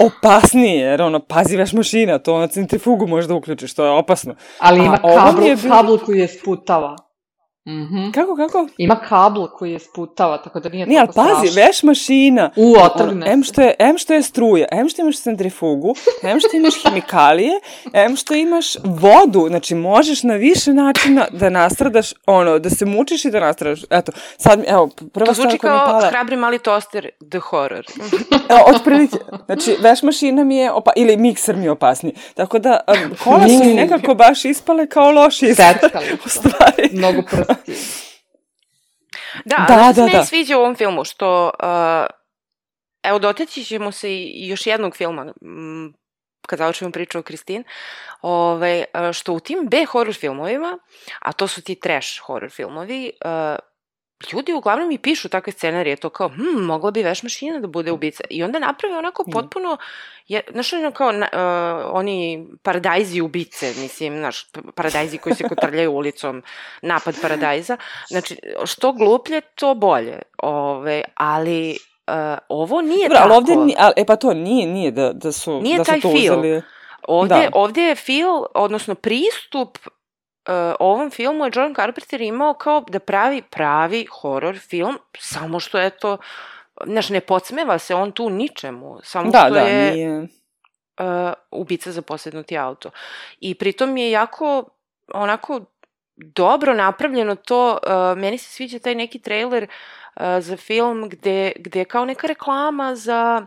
opasnije, 0.00 0.80
jer 0.80 1.02
ono, 1.02 1.20
pazi 1.20 1.56
veš 1.56 1.72
mašina, 1.72 2.18
to 2.18 2.38
na 2.38 2.46
centrifugu 2.46 3.06
možda 3.06 3.34
uključiš, 3.34 3.74
to 3.74 3.84
je 3.84 3.90
opasno. 3.90 4.34
Ali 4.58 4.80
A 4.80 4.84
ima 4.84 4.98
mi 5.04 5.14
kablu, 5.16 5.46
je 5.46 5.56
bilo- 5.56 5.76
kablu 5.76 5.98
koji 5.98 6.18
je 6.18 6.28
sputava. 6.28 6.96
Mhm. 7.68 8.10
Kako, 8.10 8.36
kako? 8.36 8.66
Ima 8.78 8.96
kabl 8.98 9.44
koji 9.48 9.72
je 9.72 9.78
sputava, 9.78 10.38
tako 10.38 10.60
da 10.60 10.68
nije 10.68 10.86
Nije, 10.86 11.00
ali 11.00 11.08
toliko 11.08 11.34
pazi, 11.34 11.48
strašno. 11.48 11.66
veš 11.66 11.82
mašina. 11.82 12.50
U, 12.56 12.74
otrgne 12.76 13.26
Em 13.28 13.44
se. 13.44 13.48
što, 13.48 13.60
je, 13.62 13.74
em 13.78 13.98
što 13.98 14.14
je 14.14 14.22
struja, 14.22 14.66
em 14.70 14.88
što 14.88 15.02
imaš 15.02 15.16
centrifugu, 15.18 15.94
em 16.22 16.40
što 16.40 16.56
imaš 16.56 16.82
hemikalije, 16.82 17.52
em 17.92 18.16
što 18.16 18.34
imaš 18.34 18.66
vodu, 18.84 19.46
znači 19.48 19.74
možeš 19.74 20.22
na 20.22 20.34
više 20.34 20.74
načina 20.74 21.26
da 21.32 21.50
nastradaš, 21.50 22.12
ono, 22.26 22.58
da 22.58 22.70
se 22.70 22.84
mučiš 22.86 23.24
i 23.24 23.30
da 23.30 23.40
nastradaš. 23.40 23.80
Eto, 23.90 24.12
sad, 24.36 24.64
evo, 24.66 24.88
prva 25.12 25.26
To 25.26 25.34
stvar 25.34 25.48
zvuči 25.48 25.58
koja 25.58 25.72
mi 25.72 25.78
je 25.78 25.84
kao 25.84 25.92
pala, 25.92 26.10
hrabri 26.10 26.36
mali 26.36 26.58
toster, 26.58 27.08
the 27.22 27.38
horror. 27.40 27.84
evo, 28.48 28.60
otprilike, 28.66 29.16
znači, 29.46 29.76
veš 29.80 30.02
mašina 30.02 30.44
mi 30.44 30.56
je, 30.56 30.72
opa, 30.72 30.90
ili 30.96 31.16
mikser 31.16 31.56
mi 31.56 31.64
je 31.64 31.70
opasniji. 31.70 32.14
Tako 32.34 32.58
da, 32.58 32.80
kola 33.24 33.40
su 33.40 33.54
mi 33.58 33.74
nekako 33.74 34.14
baš 34.14 34.44
ispale 34.44 34.86
kao 34.86 35.10
loši 35.10 35.46
izgled, 35.46 35.76
Seckali. 35.80 36.06
u 36.26 36.28
stvari. 36.28 36.90
Mnogo. 36.92 37.22
Da, 39.44 39.56
Da, 39.68 39.76
da, 39.76 39.92
da, 39.92 39.92
da, 39.92 40.08
se 40.08 40.16
da. 40.16 40.24
sviđa 40.24 40.58
u 40.58 40.60
ovom 40.60 40.76
filmu, 40.76 41.04
što, 41.04 41.50
uh, 41.62 42.06
evo, 43.02 43.18
doteći 43.18 43.64
ćemo 43.64 43.92
se 43.92 44.14
i 44.14 44.48
još 44.48 44.66
jednog 44.66 44.96
filma, 44.96 45.32
m, 45.42 45.92
kad 46.46 46.58
završimo 46.58 46.90
priču 46.90 47.18
o 47.18 47.22
Kristin, 47.22 47.64
ovaj, 48.20 48.78
uh, 48.78 49.12
što 49.12 49.32
u 49.32 49.40
tim 49.40 49.68
B 49.70 49.84
horror 49.84 50.14
filmovima, 50.14 50.78
a 51.20 51.32
to 51.32 51.48
su 51.48 51.62
ti 51.62 51.80
trash 51.80 52.20
horror 52.26 52.50
filmovi, 52.50 53.12
uh, 53.24 53.58
ljudi 54.32 54.52
uglavnom 54.52 54.90
i 54.90 54.98
pišu 54.98 55.28
takve 55.28 55.52
scenarije, 55.52 55.96
to 55.96 56.10
kao, 56.10 56.28
hm, 56.28 56.60
mogla 56.60 56.90
bi 56.90 57.02
veš 57.02 57.22
mašina 57.22 57.60
da 57.60 57.66
bude 57.66 57.92
ubica. 57.92 58.24
I 58.30 58.42
onda 58.42 58.58
naprave 58.58 58.98
onako 58.98 59.24
potpuno, 59.32 59.76
je, 60.28 60.40
znaš, 60.52 60.72
ono 60.72 60.90
kao, 60.90 61.12
na, 61.12 61.28
uh, 61.32 61.90
oni 61.96 62.46
paradajzi 62.62 63.20
ubice, 63.20 63.66
mislim, 63.66 64.18
znaš, 64.18 64.46
paradajzi 64.74 65.18
koji 65.18 65.34
se 65.34 65.48
kotrljaju 65.48 65.92
ulicom, 66.00 66.42
napad 66.82 67.14
paradajza. 67.22 67.76
Znači, 68.08 68.36
što 68.64 68.92
gluplje, 68.92 69.40
to 69.40 69.74
bolje. 69.74 70.18
Ove, 70.42 71.02
ali 71.14 71.76
uh, 72.06 72.38
ovo 72.48 72.80
nije 72.80 73.08
Dobro, 73.08 73.18
tako. 73.18 73.28
ali 73.28 73.36
ovdje, 73.36 73.56
ni, 73.56 73.74
ali, 73.78 73.92
e 73.96 74.04
pa 74.04 74.16
to 74.16 74.34
nije, 74.34 74.66
nije 74.66 74.90
da, 74.90 75.12
da 75.12 75.32
su, 75.32 75.60
Nije 75.60 75.78
da 75.78 75.84
su 75.84 75.90
taj 75.90 76.00
to 76.00 76.08
feel. 76.08 76.38
uzeli. 76.40 76.62
Ovde, 77.08 77.34
Da. 77.34 77.48
ovde 77.52 77.82
je 77.82 77.94
feel, 77.94 78.44
odnosno 78.54 78.94
pristup 78.94 79.78
uh, 80.48 80.74
ovom 80.80 81.10
filmu 81.10 81.44
je 81.44 81.50
John 81.54 81.74
Carpenter 81.74 82.20
imao 82.20 82.54
kao 82.54 82.84
da 82.88 82.98
pravi 82.98 83.42
pravi 83.42 84.06
horror 84.20 84.58
film, 84.58 84.98
samo 85.18 85.60
što 85.60 85.78
je 85.78 85.90
to, 85.90 86.16
znaš, 86.86 87.08
ne 87.08 87.20
podsmeva 87.20 87.78
se 87.78 87.94
on 87.94 88.12
tu 88.12 88.30
ničemu, 88.30 88.98
samo 89.02 89.30
Da, 89.30 89.38
što 89.38 89.54
da, 89.54 89.60
je 89.60 89.92
nije... 89.92 90.18
uh, 90.20 90.26
ubica 91.50 91.92
za 91.92 92.02
posjednuti 92.02 92.58
auto. 92.58 92.90
I 93.40 93.54
pritom 93.54 93.96
je 93.96 94.10
jako 94.10 94.64
onako 95.14 95.60
dobro 96.16 96.74
napravljeno 96.74 97.34
to, 97.34 97.78
uh, 97.86 98.18
meni 98.18 98.38
se 98.38 98.50
sviđa 98.50 98.78
taj 98.78 98.94
neki 98.94 99.18
trailer 99.18 99.66
uh, 100.16 100.22
za 100.40 100.56
film 100.56 101.08
gde, 101.08 101.52
gde 101.56 101.78
je 101.78 101.84
kao 101.84 102.04
neka 102.04 102.26
reklama 102.26 102.94
za 102.94 103.46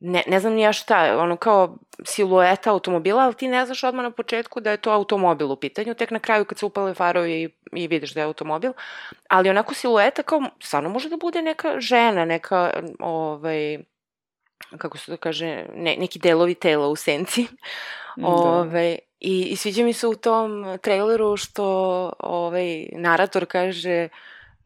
ne, 0.00 0.22
ne 0.26 0.40
znam 0.40 0.52
ni 0.52 0.62
ja 0.62 0.72
šta, 0.72 1.18
ono 1.18 1.36
kao 1.36 1.76
silueta 2.04 2.70
automobila, 2.70 3.22
ali 3.22 3.34
ti 3.34 3.48
ne 3.48 3.66
znaš 3.66 3.84
odmah 3.84 4.02
na 4.02 4.10
početku 4.10 4.60
da 4.60 4.70
je 4.70 4.76
to 4.76 4.90
automobil 4.90 5.52
u 5.52 5.56
pitanju, 5.56 5.94
tek 5.94 6.10
na 6.10 6.18
kraju 6.18 6.44
kad 6.44 6.58
se 6.58 6.66
upale 6.66 6.94
farovi 6.94 7.42
i, 7.42 7.48
i 7.72 7.88
vidiš 7.88 8.14
da 8.14 8.20
je 8.20 8.26
automobil, 8.26 8.72
ali 9.28 9.50
onako 9.50 9.74
silueta 9.74 10.22
kao, 10.22 10.42
stvarno 10.60 10.88
može 10.88 11.08
da 11.08 11.16
bude 11.16 11.42
neka 11.42 11.80
žena, 11.80 12.24
neka, 12.24 12.82
ovaj, 12.98 13.78
kako 14.78 14.98
se 14.98 15.06
to 15.06 15.16
kaže, 15.16 15.66
ne, 15.74 15.96
neki 15.98 16.18
delovi 16.18 16.54
tela 16.54 16.88
u 16.88 16.96
senci. 16.96 17.46
Da. 18.16 18.26
Ove, 18.26 18.98
i, 19.20 19.42
I 19.42 19.56
sviđa 19.56 19.84
mi 19.84 19.92
se 19.92 20.06
u 20.06 20.14
tom 20.14 20.78
traileru 20.82 21.36
što 21.36 21.64
ovaj, 22.18 22.88
narator 22.92 23.46
kaže 23.46 24.08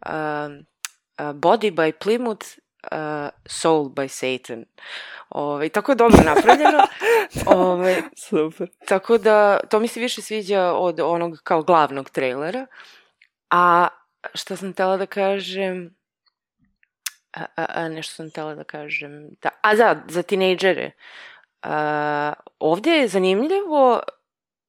uh, 0.06 0.12
body 1.18 1.70
by 1.70 1.92
Plymouth, 1.92 2.58
uh, 2.92 3.28
soul 3.46 3.88
by 3.88 4.08
Satan. 4.08 4.64
Ove, 5.30 5.68
tako 5.68 5.92
je 5.92 5.96
dobro 5.96 6.22
napravljeno. 6.24 6.78
Ove, 7.46 8.02
Super. 8.16 8.68
tako 8.88 9.18
da 9.18 9.60
to 9.70 9.80
mi 9.80 9.88
se 9.88 10.00
više 10.00 10.22
sviđa 10.22 10.72
od 10.72 11.00
onog 11.00 11.40
kao 11.44 11.62
glavnog 11.62 12.10
trailera. 12.10 12.66
A 13.50 13.88
šta 14.34 14.56
sam 14.56 14.72
tela 14.72 14.96
da 14.96 15.06
kažem... 15.06 15.94
A, 17.32 17.44
a, 17.56 17.66
a, 17.68 17.88
nešto 17.88 18.14
sam 18.14 18.30
tela 18.30 18.54
da 18.54 18.64
kažem... 18.64 19.28
Da, 19.42 19.48
a 19.60 19.74
da, 19.74 20.02
za 20.08 20.22
tinejdžere. 20.22 20.90
A, 21.62 22.32
ovde 22.58 22.90
je 22.90 23.08
zanimljivo, 23.08 24.00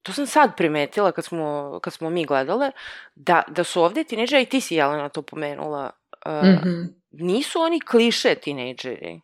to 0.02 0.12
sam 0.12 0.26
sad 0.26 0.56
primetila 0.56 1.12
kad 1.12 1.24
smo, 1.24 1.78
kad 1.82 1.92
smo 1.92 2.10
mi 2.10 2.24
gledale, 2.24 2.70
da, 3.14 3.42
da 3.48 3.64
su 3.64 3.82
ovde 3.82 4.04
tinejdžeri, 4.04 4.42
i 4.42 4.46
ti 4.46 4.60
si 4.60 4.74
Jelena 4.74 5.08
to 5.08 5.22
pomenula, 5.22 5.90
a, 6.24 6.42
Mhm. 6.42 6.82
nisu 7.12 7.60
oni 7.60 7.80
kliše 7.80 8.34
tinejdžeri 8.34 9.20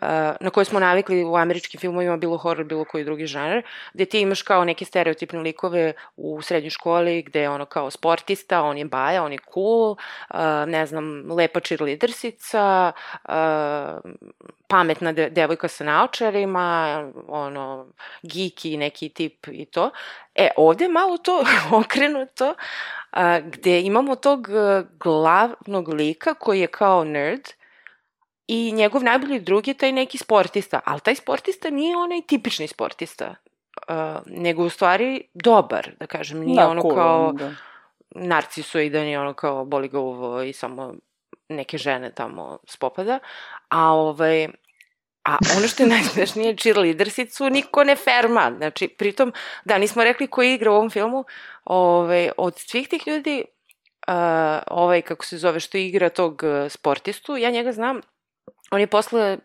uh, 0.00 0.08
na 0.40 0.50
koje 0.50 0.64
smo 0.64 0.80
navikli 0.80 1.24
u 1.24 1.36
američkim 1.36 1.80
filmovima, 1.80 2.16
bilo 2.16 2.36
horror, 2.38 2.64
bilo 2.66 2.84
koji 2.84 3.04
drugi 3.04 3.26
žanar, 3.26 3.62
gde 3.94 4.04
ti 4.04 4.20
imaš 4.20 4.42
kao 4.42 4.64
neke 4.64 4.84
stereotipne 4.84 5.40
likove 5.40 5.92
u 6.16 6.42
srednjoj 6.42 6.70
školi, 6.70 7.22
gde 7.22 7.40
je 7.40 7.50
ono 7.50 7.64
kao 7.64 7.90
sportista, 7.90 8.62
on 8.62 8.78
je 8.78 8.84
baja, 8.84 9.24
on 9.24 9.32
je 9.32 9.38
cool, 9.54 9.90
uh, 9.90 10.38
ne 10.66 10.86
znam, 10.86 11.30
lepa 11.32 11.60
cheerleadersica, 11.60 12.92
uh, 13.28 13.32
pametna 14.68 15.12
de 15.12 15.30
devojka 15.30 15.68
sa 15.68 15.84
naočarima, 15.84 16.68
ono, 17.28 17.86
geeky 18.22 18.78
neki 18.78 19.08
tip 19.08 19.46
i 19.52 19.64
to. 19.64 19.90
E, 20.34 20.48
ovde 20.56 20.84
je 20.84 20.88
malo 20.88 21.18
to 21.18 21.44
okrenuto, 21.72 22.54
a, 23.10 23.40
gde 23.40 23.80
imamo 23.80 24.16
tog 24.16 24.48
e, 24.48 24.84
glavnog 25.00 25.88
lika 25.88 26.34
koji 26.34 26.60
je 26.60 26.66
kao 26.66 27.04
nerd 27.04 27.48
i 28.48 28.72
njegov 28.72 29.02
najbolji 29.02 29.40
drug 29.40 29.68
je 29.68 29.74
taj 29.74 29.92
neki 29.92 30.18
sportista, 30.18 30.80
ali 30.84 31.00
taj 31.00 31.14
sportista 31.14 31.70
nije 31.70 31.96
onaj 31.96 32.20
tipični 32.26 32.68
sportista, 32.68 33.34
uh, 33.88 33.94
nego 34.26 34.64
u 34.64 34.70
stvari 34.70 35.22
dobar, 35.34 35.90
da 36.00 36.06
kažem, 36.06 36.40
nije 36.40 36.62
da, 36.62 36.68
ono 36.68 36.82
cool, 36.82 36.94
kao 36.94 37.32
Da. 37.32 37.52
narcisoidan 38.10 39.06
i 39.06 39.16
ono 39.16 39.34
kao 39.34 39.64
boli 39.64 39.88
ga 39.88 39.98
uvo 39.98 40.42
i 40.42 40.52
samo 40.52 40.94
neke 41.48 41.78
žene 41.78 42.12
tamo 42.14 42.58
spopada, 42.64 43.18
a 43.68 43.92
ovaj, 43.92 44.48
A 45.28 45.36
ono 45.56 45.68
što 45.68 45.82
je 45.82 45.88
najsmešnije, 45.88 46.56
cheerleadersicu 46.56 47.50
niko 47.50 47.84
ne 47.84 47.96
ferma. 47.96 48.52
Znači, 48.56 48.88
pritom, 48.88 49.32
da, 49.64 49.78
nismo 49.78 50.04
rekli 50.04 50.26
ko 50.26 50.42
igra 50.42 50.70
u 50.70 50.74
ovom 50.74 50.90
filmu, 50.90 51.24
ovaj, 51.64 52.30
od 52.36 52.58
svih 52.58 52.88
tih 52.88 53.06
ljudi, 53.06 53.44
uh, 54.08 54.14
ovaj, 54.66 55.02
kako 55.02 55.24
se 55.24 55.38
zove, 55.38 55.60
što 55.60 55.78
igra 55.78 56.08
tog 56.08 56.42
uh, 56.42 56.70
sportistu, 56.70 57.36
ja 57.36 57.50
njega 57.50 57.72
znam, 57.72 58.00
on 58.70 58.80
je 58.80 58.86
posle 58.86 59.38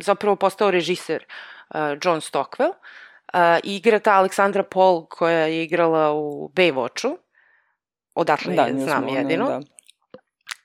zapravo 0.00 0.36
postao 0.36 0.70
režiser 0.70 1.24
uh, 1.24 1.80
John 2.02 2.20
Stockwell, 2.20 2.70
uh, 2.70 3.58
igra 3.62 3.98
ta 3.98 4.12
Aleksandra 4.12 4.62
Paul 4.62 5.06
koja 5.06 5.46
je 5.46 5.64
igrala 5.64 6.12
u 6.12 6.50
Baywatchu, 6.54 7.16
odatle 8.14 8.54
Da, 8.54 8.62
je 8.62 8.78
znam 8.78 9.08
jedino. 9.08 9.46
Da. 9.46 9.60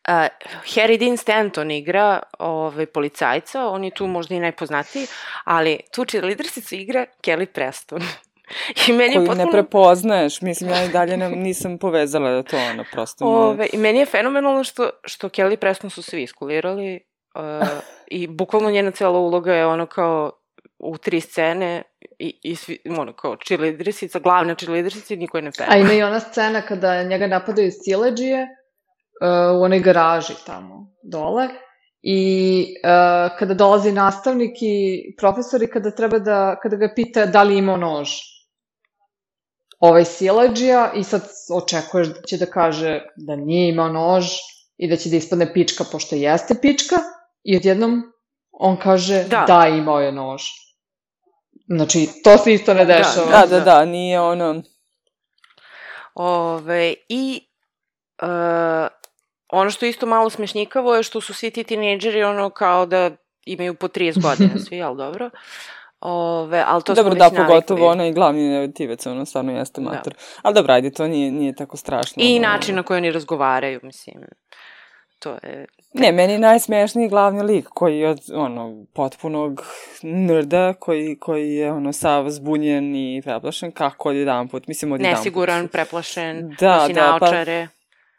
Uh, 0.07 0.27
Harry 0.75 0.97
Dean 0.97 1.17
Stanton 1.17 1.71
igra 1.71 2.19
ovaj, 2.39 2.85
policajca, 2.85 3.67
on 3.67 3.83
je 3.83 3.91
tu 3.91 4.07
možda 4.07 4.35
i 4.35 4.39
najpoznatiji, 4.39 5.07
ali 5.43 5.79
tu 5.91 6.05
cheerleadersicu 6.05 6.75
igra 6.75 7.05
Kelly 7.23 7.45
Preston. 7.45 8.01
I 8.87 8.93
meni 8.93 9.13
je 9.13 9.17
Koju 9.17 9.27
potpuno... 9.27 9.45
ne 9.45 9.51
prepoznaješ, 9.51 10.41
mislim, 10.41 10.69
ja 10.69 10.83
i 10.83 10.89
dalje 10.89 11.17
ne, 11.17 11.29
nisam 11.29 11.77
povezala 11.77 12.29
da 12.29 12.43
to 12.43 12.57
ono, 12.57 12.85
prosto 12.91 13.25
Ove, 13.25 13.67
I 13.73 13.77
meni 13.77 13.99
je 13.99 14.05
fenomenalno 14.05 14.63
što, 14.63 14.89
što 15.03 15.29
Kelly 15.29 15.55
Preston 15.55 15.89
su 15.89 16.01
svi 16.01 16.23
iskulirali 16.23 16.99
uh, 17.35 17.67
i 18.07 18.27
bukvalno 18.27 18.71
njena 18.71 18.91
cela 18.91 19.19
uloga 19.19 19.53
je 19.53 19.65
ono 19.65 19.85
kao 19.85 20.31
u 20.79 20.97
tri 20.97 21.21
scene 21.21 21.83
i, 22.19 22.39
i 22.43 22.55
svi, 22.55 22.79
ono 22.97 23.13
kao 23.13 23.35
cheerleadersica, 23.47 24.19
glavna 24.19 24.55
cheerleadersica 24.55 25.13
i 25.13 25.17
niko 25.17 25.37
je 25.37 25.41
ne 25.41 25.51
ferma. 25.51 25.73
A 25.73 25.77
ima 25.77 25.93
i 25.93 26.03
ona 26.03 26.19
scena 26.19 26.61
kada 26.61 27.03
njega 27.03 27.27
napadaju 27.27 27.71
sileđije 27.71 28.47
u 29.59 29.63
onoj 29.63 29.79
garaži 29.79 30.33
tamo 30.45 30.93
dole 31.03 31.47
i 32.01 32.65
uh, 32.83 33.37
kada 33.39 33.53
dolazi 33.53 33.91
nastavnik 33.91 34.57
i 34.61 35.03
profesor 35.17 35.63
i 35.63 35.67
kada 35.67 35.91
treba 35.91 36.19
da, 36.19 36.59
kada 36.61 36.75
ga 36.75 36.93
pita 36.95 37.25
da 37.25 37.43
li 37.43 37.57
ima 37.57 37.77
nož 37.77 38.09
ovaj 39.79 40.05
sileđija 40.05 40.91
i 40.95 41.03
sad 41.03 41.21
očekuješ 41.53 42.07
da 42.07 42.21
će 42.21 42.37
da 42.37 42.45
kaže 42.45 43.01
da 43.15 43.35
nije 43.35 43.69
imao 43.69 43.89
nož 43.89 44.25
i 44.77 44.89
da 44.89 44.95
će 44.95 45.09
da 45.09 45.15
ispadne 45.15 45.53
pička 45.53 45.83
pošto 45.91 46.15
jeste 46.15 46.55
pička 46.61 46.95
i 47.43 47.57
odjednom 47.57 48.03
on 48.51 48.77
kaže 48.77 49.23
da, 49.23 49.29
Da. 49.29 49.45
da 49.47 49.67
imao 49.67 49.99
je 50.01 50.11
nož. 50.11 50.41
Znači, 51.67 52.09
to 52.23 52.37
se 52.37 52.53
isto 52.53 52.73
ne 52.73 52.85
Da, 52.85 52.97
dešava. 52.97 53.31
Da, 53.31 53.45
da, 53.45 53.59
da, 53.59 53.85
nije 53.85 54.21
ono... 54.21 54.61
Ove, 56.15 56.93
I 57.09 57.41
uh, 58.21 58.87
ono 59.49 59.69
što 59.69 59.85
je 59.85 59.89
isto 59.89 60.05
malo 60.05 60.29
smešnjikavo 60.29 60.95
je 60.95 61.03
što 61.03 61.21
su 61.21 61.33
svi 61.33 61.51
ti 61.51 61.63
tinejdžeri 61.63 62.23
ono 62.23 62.49
kao 62.49 62.85
da 62.85 63.11
imaju 63.45 63.73
po 63.73 63.87
30 63.87 64.21
godina 64.21 64.59
svi, 64.67 64.81
ali 64.81 64.97
dobro. 64.97 65.29
Ove, 65.99 66.63
ali 66.67 66.83
to 66.83 66.93
dobro, 66.93 67.15
da, 67.15 67.29
pogotovo 67.29 67.87
onaj 67.87 68.11
glavni 68.11 68.49
negativac, 68.49 69.05
ono 69.05 69.25
stvarno 69.25 69.57
jeste 69.57 69.81
mater. 69.81 70.13
Da. 70.13 70.19
Ali 70.41 70.55
dobro, 70.55 70.73
ajde, 70.73 70.91
to 70.91 71.07
nije, 71.07 71.31
nije 71.31 71.55
tako 71.55 71.77
strašno. 71.77 72.23
I 72.23 72.37
ono. 72.37 72.47
način 72.47 72.75
na 72.75 72.83
koji 72.83 72.97
oni 72.97 73.11
razgovaraju, 73.11 73.79
mislim. 73.83 74.15
To 75.19 75.31
je... 75.31 75.65
Ne, 75.93 76.11
meni 76.11 76.33
je 76.33 76.39
najsmešniji 76.39 77.09
glavni 77.09 77.43
lik 77.43 77.67
koji 77.67 77.99
je 77.99 78.09
od, 78.09 78.19
ono, 78.33 78.85
potpunog 78.93 79.63
nerda, 80.01 80.73
koji, 80.73 81.19
koji 81.19 81.55
je, 81.55 81.71
ono, 81.71 81.93
sav 81.93 82.29
zbunjen 82.29 82.95
i 82.95 83.21
preplašen, 83.23 83.71
kako 83.71 84.09
od 84.09 84.15
jedan 84.15 84.47
put, 84.47 84.67
mislim, 84.67 84.91
od 84.91 85.01
jedan 85.01 85.13
put. 85.13 85.19
Nesiguran, 85.19 85.67
preplašen, 85.67 86.55
Da, 86.59 86.77
nosi 86.77 86.93
da, 86.93 87.17
pa- 87.19 87.25
naočare. 87.25 87.67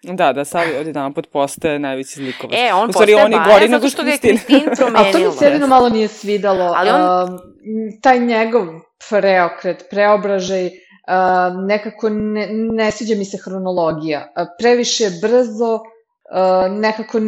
Da, 0.02 0.32
da, 0.32 0.44
sad 0.44 0.62
od 0.80 0.86
jedan 0.86 1.14
put 1.14 1.26
postaje 1.26 1.78
najveći 1.78 2.14
zlikovac. 2.14 2.56
E, 2.58 2.72
on 2.74 2.86
postaje 2.86 3.16
on 3.16 3.30
Baja 3.30 3.44
gori 3.44 3.68
zato 3.68 3.88
što 3.88 4.04
ga 4.04 4.10
je 4.10 4.18
Kristin. 4.18 4.38
Kristin 4.46 4.66
A 4.66 4.70
to 4.70 4.76
promenila. 4.86 5.30
mi 5.30 5.38
se 5.38 5.44
jedino 5.44 5.66
malo 5.66 5.88
nije 5.88 6.08
svidalo. 6.08 6.72
Ali 6.76 6.90
on- 6.90 7.30
Um, 7.30 7.38
taj 8.02 8.18
njegov 8.20 8.66
preokret, 9.10 9.84
preobražaj, 9.90 10.66
um, 10.66 10.72
nekako 11.66 12.08
ne, 12.08 12.48
ne 12.52 12.90
sviđa 12.90 13.14
mi 13.14 13.24
se 13.24 13.38
hronologija. 13.44 14.32
Uh, 14.36 14.46
previše 14.58 15.04
brzo, 15.22 15.74
uh, 15.74 15.80
nekako 16.72 17.18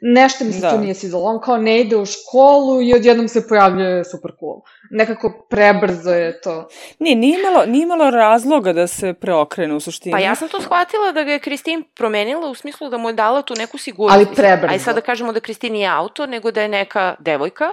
nešto 0.00 0.44
mi 0.44 0.52
se 0.52 0.60
Da. 0.60 0.70
tu 0.70 0.78
nije 0.78 0.94
svidalo. 0.94 1.24
On 1.24 1.40
kao 1.40 1.56
ne 1.56 1.80
ide 1.80 1.96
u 1.96 2.06
školu 2.06 2.82
i 2.82 2.94
odjednom 2.94 3.28
se 3.28 3.48
pojavljuje 3.48 4.04
super 4.04 4.30
cool. 4.40 4.60
Nekako 4.90 5.46
prebrzo 5.50 6.10
je 6.10 6.40
to. 6.40 6.68
Nije, 6.98 7.16
nije 7.16 7.40
imalo, 7.40 7.66
nije 7.66 7.82
imalo 7.82 8.10
razloga 8.10 8.72
da 8.72 8.86
se 8.86 9.12
preokrene 9.12 9.74
u 9.74 9.80
suštini. 9.80 10.12
Pa 10.12 10.18
ja 10.18 10.34
sam 10.34 10.48
to 10.48 10.60
shvatila 10.60 11.12
da 11.12 11.24
ga 11.24 11.32
je 11.32 11.38
Kristin 11.38 11.84
promenila 11.94 12.50
u 12.50 12.54
smislu 12.54 12.88
da 12.88 12.98
mu 12.98 13.08
je 13.08 13.12
dala 13.12 13.42
tu 13.42 13.54
neku 13.58 13.78
sigurnost. 13.78 14.16
Ali 14.16 14.36
prebrzo. 14.36 14.72
Aj 14.72 14.78
sad 14.78 14.94
da 14.94 15.00
kažemo 15.00 15.32
da 15.32 15.40
Kristin 15.40 15.72
nije 15.72 15.88
auto, 15.88 16.26
nego 16.26 16.50
da 16.50 16.62
je 16.62 16.68
neka 16.68 17.14
devojka 17.18 17.72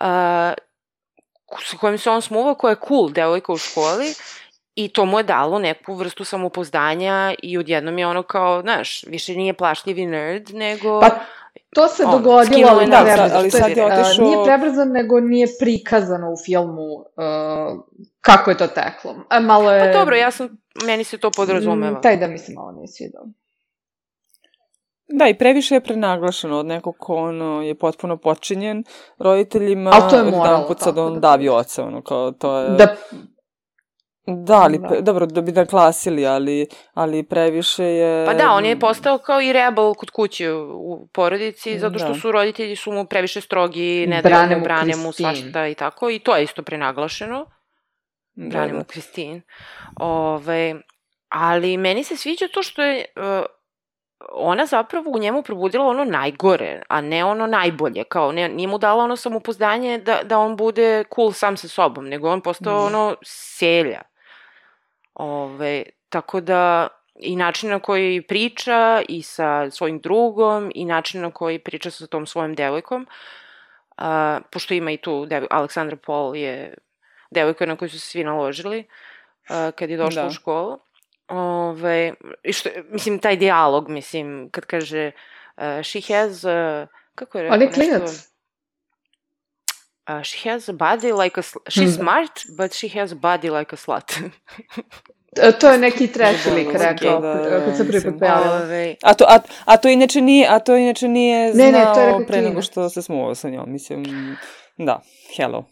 uh, 0.00 0.06
sa 1.64 1.76
kojom 1.80 1.98
se 1.98 2.10
on 2.10 2.22
smuva, 2.22 2.54
koja 2.54 2.70
je 2.70 2.76
cool 2.88 3.10
devojka 3.10 3.52
u 3.52 3.56
školi 3.56 4.14
i 4.74 4.88
to 4.88 5.04
mu 5.04 5.18
je 5.18 5.22
dalo 5.22 5.58
neku 5.58 5.94
vrstu 5.94 6.24
samopouzdanja 6.24 7.34
i 7.42 7.58
odjednom 7.58 7.98
je 7.98 8.06
ono 8.06 8.22
kao, 8.22 8.60
znaš, 8.60 9.04
više 9.06 9.34
nije 9.34 9.54
plašljivi 9.54 10.06
nerd, 10.06 10.50
nego... 10.54 11.00
Pa 11.00 11.08
to 11.70 11.88
se 11.88 12.04
On, 12.04 12.10
dogodilo, 12.12 12.58
je 12.60 12.66
ali 12.66 12.86
na- 12.86 13.02
prebrzo. 13.02 13.28
Da, 13.28 13.36
ali 13.36 13.50
sad 13.50 13.70
je 13.70 13.86
uh, 13.86 13.92
otišao- 13.92 14.24
Nije 14.24 14.44
prebrzo, 14.44 14.84
nego 14.84 15.20
nije 15.20 15.46
prikazano 15.60 16.32
u 16.32 16.36
filmu 16.36 16.82
uh, 16.84 17.84
kako 18.20 18.50
je 18.50 18.56
to 18.56 18.66
teklo. 18.66 19.16
A 19.28 19.40
malo 19.40 19.72
je... 19.72 19.80
Pa 19.82 19.98
dobro, 19.98 20.16
ja 20.16 20.30
sam, 20.30 20.48
meni 20.84 21.04
se 21.04 21.18
to 21.18 21.30
podrazumeva. 21.30 21.98
Mm, 21.98 22.02
Taj 22.02 22.16
da 22.16 22.26
mi 22.26 22.38
se 22.38 22.52
malo 22.52 22.72
nije 22.72 22.88
svidao. 22.88 23.24
Da, 25.08 25.28
i 25.28 25.34
previše 25.34 25.74
je 25.74 25.80
prenaglašeno 25.80 26.58
od 26.58 26.66
nekog 26.66 26.94
ko 26.98 27.14
ono, 27.14 27.62
je 27.62 27.74
potpuno 27.74 28.16
počinjen 28.16 28.84
roditeljima. 29.18 29.90
Ali 29.92 30.10
to 30.10 30.16
je 30.16 30.22
od 30.22 30.28
moralo, 30.28 30.46
jedan 30.48 30.66
put 30.66 30.78
sad 30.78 30.88
tako 30.88 31.06
on 31.06 31.14
da- 31.14 31.20
davi 31.20 31.48
oca, 31.48 31.84
ono, 31.84 32.02
kao 32.02 32.32
to 32.32 32.58
je... 32.58 32.70
Da, 32.70 32.96
Da, 34.26 34.54
ali, 34.54 34.78
Da. 34.78 35.00
Dobro, 35.00 35.26
da 35.26 35.40
bi 35.40 35.52
naklasili, 35.52 36.26
ali, 36.26 36.66
ali 36.94 37.22
previše 37.22 37.84
je... 37.84 38.26
Pa 38.26 38.34
da, 38.34 38.50
on 38.50 38.64
je 38.66 38.78
postao 38.80 39.18
kao 39.18 39.40
i 39.40 39.52
rebel 39.52 39.94
kod 39.94 40.10
kuće 40.10 40.52
u 40.52 41.08
porodici, 41.12 41.78
zato 41.78 41.98
što 41.98 42.08
Da. 42.08 42.14
su 42.14 42.32
roditelji 42.32 42.76
su 42.76 42.92
mu 42.92 43.06
previše 43.06 43.40
strogi, 43.40 44.06
ne 44.06 44.22
Brane 44.22 44.54
mu, 44.54 44.58
mu 44.58 44.64
brane 44.64 44.96
mu 44.96 45.12
svašta 45.12 45.66
i 45.66 45.74
tako. 45.74 46.10
I 46.10 46.18
to 46.18 46.36
je 46.36 46.44
isto 46.44 46.62
prenaglašeno. 46.62 47.46
Da, 48.34 48.48
Brane 48.48 48.72
mu 48.72 48.78
da. 48.78 48.84
Kristin. 48.84 49.42
Ove, 50.00 50.74
ali 51.28 51.76
meni 51.76 52.04
se 52.04 52.16
sviđa 52.16 52.48
to 52.54 52.62
što 52.62 52.82
je 52.82 53.04
uh, 53.16 53.44
ona 54.32 54.66
zapravo 54.66 55.10
u 55.10 55.18
njemu 55.18 55.42
probudila 55.42 55.86
ono 55.86 56.04
najgore, 56.04 56.82
a 56.88 57.00
ne 57.00 57.24
ono 57.24 57.46
najbolje. 57.46 58.04
Kao, 58.04 58.32
ne, 58.32 58.48
nije 58.48 58.68
mu 58.68 58.78
dala 58.78 59.04
ono 59.04 59.16
samopouzdanje 59.16 59.98
da, 59.98 60.20
da 60.24 60.38
on 60.38 60.56
bude 60.56 61.04
cool 61.14 61.32
sam 61.32 61.56
sa 61.56 61.68
sobom, 61.68 62.08
nego 62.08 62.28
on 62.30 62.40
postao 62.40 62.82
Mm. 62.82 62.86
ono 62.86 63.16
selja. 63.22 64.00
Ove, 65.20 65.82
tako 66.08 66.40
da 66.40 66.88
i 67.14 67.36
način 67.36 67.70
na 67.70 67.78
koji 67.78 68.22
priča 68.22 69.02
i 69.08 69.22
sa 69.22 69.70
svojim 69.70 69.98
drugom 69.98 70.72
i 70.74 70.84
način 70.84 71.20
na 71.20 71.30
koji 71.30 71.58
priča 71.58 71.90
sa 71.90 72.06
tom 72.06 72.26
svojom 72.26 72.54
devojkom, 72.54 73.06
a, 73.96 74.40
pošto 74.50 74.74
ima 74.74 74.90
i 74.90 74.96
tu, 74.96 75.26
dev, 75.26 75.46
Aleksandra 75.50 75.96
Pol 75.96 76.36
je 76.36 76.74
devojka 77.30 77.66
na 77.66 77.76
koju 77.76 77.88
su 77.88 78.00
se 78.00 78.06
svi 78.06 78.24
naložili 78.24 78.84
a, 79.48 79.70
kad 79.70 79.90
je 79.90 79.96
došla 79.96 80.22
Da. 80.22 80.28
u 80.28 80.30
školu. 80.30 80.78
Ove, 81.28 82.14
i 82.42 82.52
što, 82.52 82.68
mislim, 82.90 83.18
taj 83.18 83.36
dijalog, 83.36 83.88
mislim, 83.88 84.48
kad 84.50 84.66
kaže 84.66 85.10
uh, 85.56 85.62
she 85.84 86.00
has, 86.00 86.44
uh, 86.44 86.88
kako 87.14 87.38
je 87.38 87.42
rekao 87.42 87.54
on 87.54 87.62
je 87.62 87.68
nešto? 87.76 88.30
Uh, 90.18 90.22
she 90.22 90.50
has 90.50 90.68
a 90.68 90.72
body 90.72 91.12
like 91.12 91.40
a 91.40 91.42
sl- 91.42 91.58
she's 91.68 91.96
Hmm. 91.96 92.02
smart, 92.02 92.30
but 92.58 92.72
she 92.72 93.00
has 93.00 93.12
a 93.12 93.14
body 93.14 93.50
like 93.50 93.72
a 93.72 93.76
slut. 93.76 94.12
E, 95.36 95.52
To 95.52 95.70
je 95.70 95.78
neki 95.78 96.06
treći 96.14 96.50
lik 96.50 96.72
Da, 96.72 96.90
rekao, 96.90 97.20
da, 97.20 97.34
da, 97.34 97.64
kad 97.64 97.76
se 97.76 97.88
prvi 97.88 98.02
put 98.02 98.18
pojavila. 98.18 98.94
A 99.02 99.14
to, 99.14 99.24
a, 99.28 99.38
a 99.64 99.76
to 99.76 99.88
inače 99.88 100.20
nije, 100.20 100.46
a 100.50 100.58
to 100.58 100.76
inače 100.76 101.08
nije 101.08 101.54
Ne, 101.54 101.64
ne, 101.64 101.70
znao 101.70 101.94
to 101.94 102.00
je 102.00 102.26
pre 102.26 102.42
nego 102.42 102.62
što 102.62 102.88
se 102.88 103.02
smuvao 103.02 103.34
sa 103.34 103.48
njom, 103.48 103.72
mislim, 103.72 104.04
da, 104.76 105.00
hello. 105.36 105.64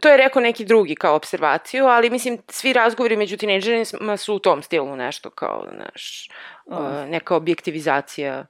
to 0.00 0.08
je 0.08 0.16
rekao 0.16 0.42
neki 0.42 0.64
drugi 0.64 0.94
kao 0.94 1.14
observaciju, 1.16 1.86
ali 1.86 2.10
mislim 2.10 2.38
svi 2.48 2.72
razgovori 2.72 3.16
među 3.16 3.36
tinejdžerima 3.36 4.16
su 4.16 4.34
u 4.34 4.38
tom 4.38 4.62
stilu 4.62 4.96
nešto 4.96 5.30
kao, 5.30 5.66
znaš, 5.76 6.28
uh, 6.66 6.78
neka 7.08 7.36
objektivizacija 7.36 8.46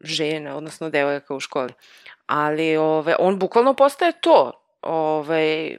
žena, 0.00 0.56
odnosno 0.56 0.90
devojaka 0.90 1.34
u 1.34 1.40
školi. 1.40 1.72
Ali 2.26 2.76
ove, 2.76 3.16
on 3.18 3.38
bukvalno 3.38 3.74
postaje 3.74 4.12
to. 4.20 4.52
Ove, 4.82 5.76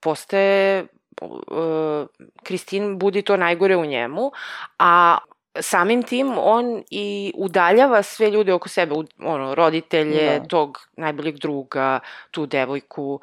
postaje 0.00 0.86
uh, 1.20 2.06
Kristin 2.42 2.98
budi 2.98 3.22
to 3.22 3.36
najgore 3.36 3.76
u 3.76 3.84
njemu, 3.84 4.32
a 4.78 5.18
samim 5.60 6.02
tim 6.02 6.38
on 6.38 6.82
i 6.90 7.32
udaljava 7.36 8.02
sve 8.02 8.30
ljude 8.30 8.52
oko 8.52 8.68
sebe, 8.68 8.94
ono, 9.18 9.54
roditelje, 9.54 10.38
Da. 10.38 10.46
tog 10.46 10.78
najboljeg 10.96 11.38
druga, 11.38 12.00
tu 12.30 12.46
devojku. 12.46 13.20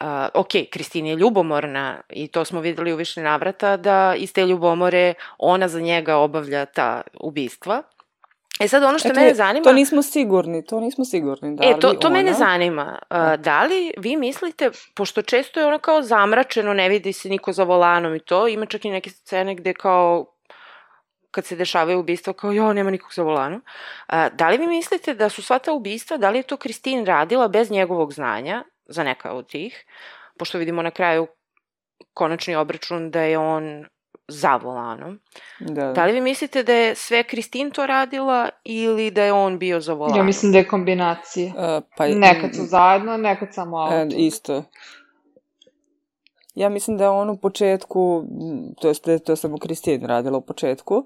Uh, 0.00 0.08
ok, 0.34 0.48
Kristina 0.70 1.08
je 1.08 1.16
ljubomorna 1.16 2.00
i 2.08 2.28
to 2.28 2.44
smo 2.44 2.60
videli 2.60 2.92
u 2.92 2.96
više 2.96 3.22
navrata 3.22 3.76
da 3.76 4.14
iz 4.16 4.32
te 4.32 4.46
ljubomore 4.46 5.14
ona 5.38 5.68
za 5.68 5.80
njega 5.80 6.16
obavlja 6.16 6.66
ta 6.66 7.02
ubistva. 7.20 7.82
E 8.60 8.68
sad 8.68 8.82
ono 8.82 8.98
što 8.98 9.08
Eto, 9.08 9.20
mene 9.20 9.34
zanima... 9.34 9.64
To 9.64 9.72
nismo 9.72 10.02
sigurni, 10.02 10.64
to 10.64 10.80
nismo 10.80 11.04
sigurni. 11.04 11.56
Da 11.56 11.64
E, 11.64 11.78
to, 11.80 11.92
to 11.92 12.10
mene 12.10 12.30
ona- 12.30 12.38
zanima. 12.38 12.98
Uh, 13.10 13.16
da 13.40 13.64
li 13.64 13.92
vi 13.98 14.16
mislite, 14.16 14.70
pošto 14.94 15.22
često 15.22 15.60
je 15.60 15.66
ono 15.66 15.78
kao 15.78 16.02
zamračeno, 16.02 16.74
ne 16.74 16.88
vidi 16.88 17.12
se 17.12 17.28
niko 17.28 17.52
za 17.52 17.64
volanom 17.64 18.14
i 18.14 18.20
to, 18.20 18.48
ima 18.48 18.66
čak 18.66 18.84
i 18.84 18.90
neke 18.90 19.10
scene 19.10 19.54
gde 19.54 19.72
kao 19.74 20.26
kad 21.30 21.44
se 21.44 21.56
dešavaju 21.56 21.98
ubistva, 22.00 22.32
kao 22.32 22.52
jo, 22.52 22.72
nema 22.72 22.90
nikog 22.90 23.14
za 23.14 23.22
volanom. 23.22 23.62
A, 24.06 24.28
da 24.28 24.48
li 24.48 24.58
vi 24.58 24.66
mislite 24.66 25.14
da 25.14 25.28
su 25.28 25.42
sva 25.42 25.58
ta 25.58 25.72
ubistva, 25.72 26.16
da 26.16 26.30
li 26.30 26.38
je 26.38 26.42
to 26.42 26.56
Kristin 26.56 27.06
radila 27.06 27.48
bez 27.48 27.70
njegovog 27.70 28.12
znanja, 28.12 28.64
za 28.86 29.04
neka 29.04 29.32
od 29.32 29.48
tih, 29.48 29.84
pošto 30.38 30.58
vidimo 30.58 30.82
na 30.82 30.90
kraju 30.90 31.26
konačni 32.12 32.56
obračun 32.56 33.10
da 33.10 33.20
je 33.20 33.38
on 33.38 33.84
za 34.28 34.56
volanom. 34.56 35.20
Da, 35.60 35.92
Da 35.92 36.04
li 36.04 36.12
vi 36.12 36.20
mislite 36.20 36.62
da 36.62 36.72
je 36.72 36.94
sve 36.94 37.22
Kristin 37.22 37.70
to 37.70 37.86
radila 37.86 38.48
ili 38.64 39.10
da 39.10 39.22
je 39.22 39.32
on 39.32 39.58
bio 39.58 39.80
za 39.80 39.92
volanom? 39.92 40.18
Ja 40.18 40.24
mislim 40.24 40.52
da 40.52 40.58
je 40.58 40.68
kombinacija. 40.68 41.52
E, 41.58 41.80
pa, 41.96 42.06
Nekad 42.06 42.54
su 42.54 42.62
zajedno, 42.62 43.16
nekad 43.16 43.48
samo 43.52 43.76
auto. 43.76 43.94
E, 43.94 44.08
isto. 44.16 44.64
Ja 46.54 46.68
mislim 46.68 46.96
da 46.96 47.04
je 47.04 47.10
on 47.10 47.30
u 47.30 47.36
početku, 47.36 48.24
to 48.80 48.88
jest 48.88 49.06
je 49.06 49.18
to 49.18 49.36
samo 49.36 49.58
Kristin 49.58 50.06
radila 50.06 50.38
u 50.38 50.46
početku, 50.46 51.04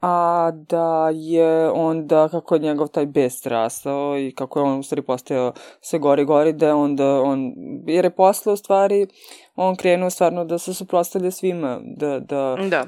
a 0.00 0.50
da 0.68 1.10
je 1.12 1.70
onda, 1.70 2.28
kako 2.28 2.54
je 2.54 2.60
njegov 2.60 2.88
taj 2.88 3.06
best 3.06 3.46
rastao 3.46 4.18
i 4.18 4.34
kako 4.34 4.58
je 4.58 4.64
on 4.64 4.78
u 4.78 4.82
stvari 4.82 5.02
postao 5.02 5.52
sve 5.80 5.98
gori 5.98 6.24
gori, 6.24 6.52
da 6.52 6.66
je 6.66 6.74
onda 6.74 7.20
on, 7.20 7.52
jer 7.86 8.04
je 8.04 8.10
posle 8.10 8.52
u 8.52 8.56
stvari, 8.56 9.06
on 9.56 9.76
krenuo 9.76 10.10
stvarno 10.10 10.44
da 10.44 10.58
se 10.58 10.74
suprostavlja 10.74 11.30
svima, 11.30 11.80
da, 11.84 12.20
da, 12.20 12.56
Da. 12.70 12.86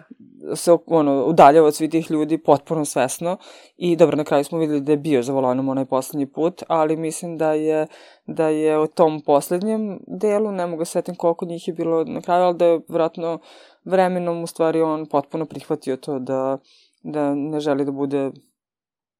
se 0.54 0.76
ono, 0.86 1.24
udaljava 1.24 1.66
od 1.66 1.74
svih 1.74 1.90
tih 1.90 2.10
ljudi 2.10 2.38
potpuno 2.38 2.84
svesno 2.84 3.36
i 3.76 3.96
dobro, 3.96 4.16
na 4.16 4.24
kraju 4.24 4.44
smo 4.44 4.58
videli 4.58 4.80
da 4.80 4.92
je 4.92 4.98
bio 4.98 5.22
za 5.22 5.32
volanom 5.32 5.68
onaj 5.68 5.84
poslednji 5.84 6.26
put, 6.26 6.62
ali 6.68 6.96
mislim 6.96 7.38
da 7.38 7.52
je, 7.52 7.86
da 8.26 8.48
je 8.48 8.78
u 8.78 8.86
tom 8.86 9.20
poslednjem 9.20 10.00
delu, 10.06 10.52
ne 10.52 10.66
mogu 10.66 10.84
setim 10.84 11.14
koliko 11.14 11.44
njih 11.44 11.68
je 11.68 11.74
bilo 11.74 12.04
na 12.04 12.20
kraju, 12.20 12.44
ali 12.44 12.56
da 12.56 12.66
je 12.66 12.80
vratno 12.88 13.38
vremenom 13.84 14.42
u 14.42 14.46
stvari 14.46 14.82
on 14.82 15.06
potpuno 15.06 15.46
prihvatio 15.46 15.96
to 15.96 16.18
da, 16.18 16.58
da 17.02 17.34
ne 17.34 17.60
želi 17.60 17.84
da 17.84 17.92
bude 17.92 18.30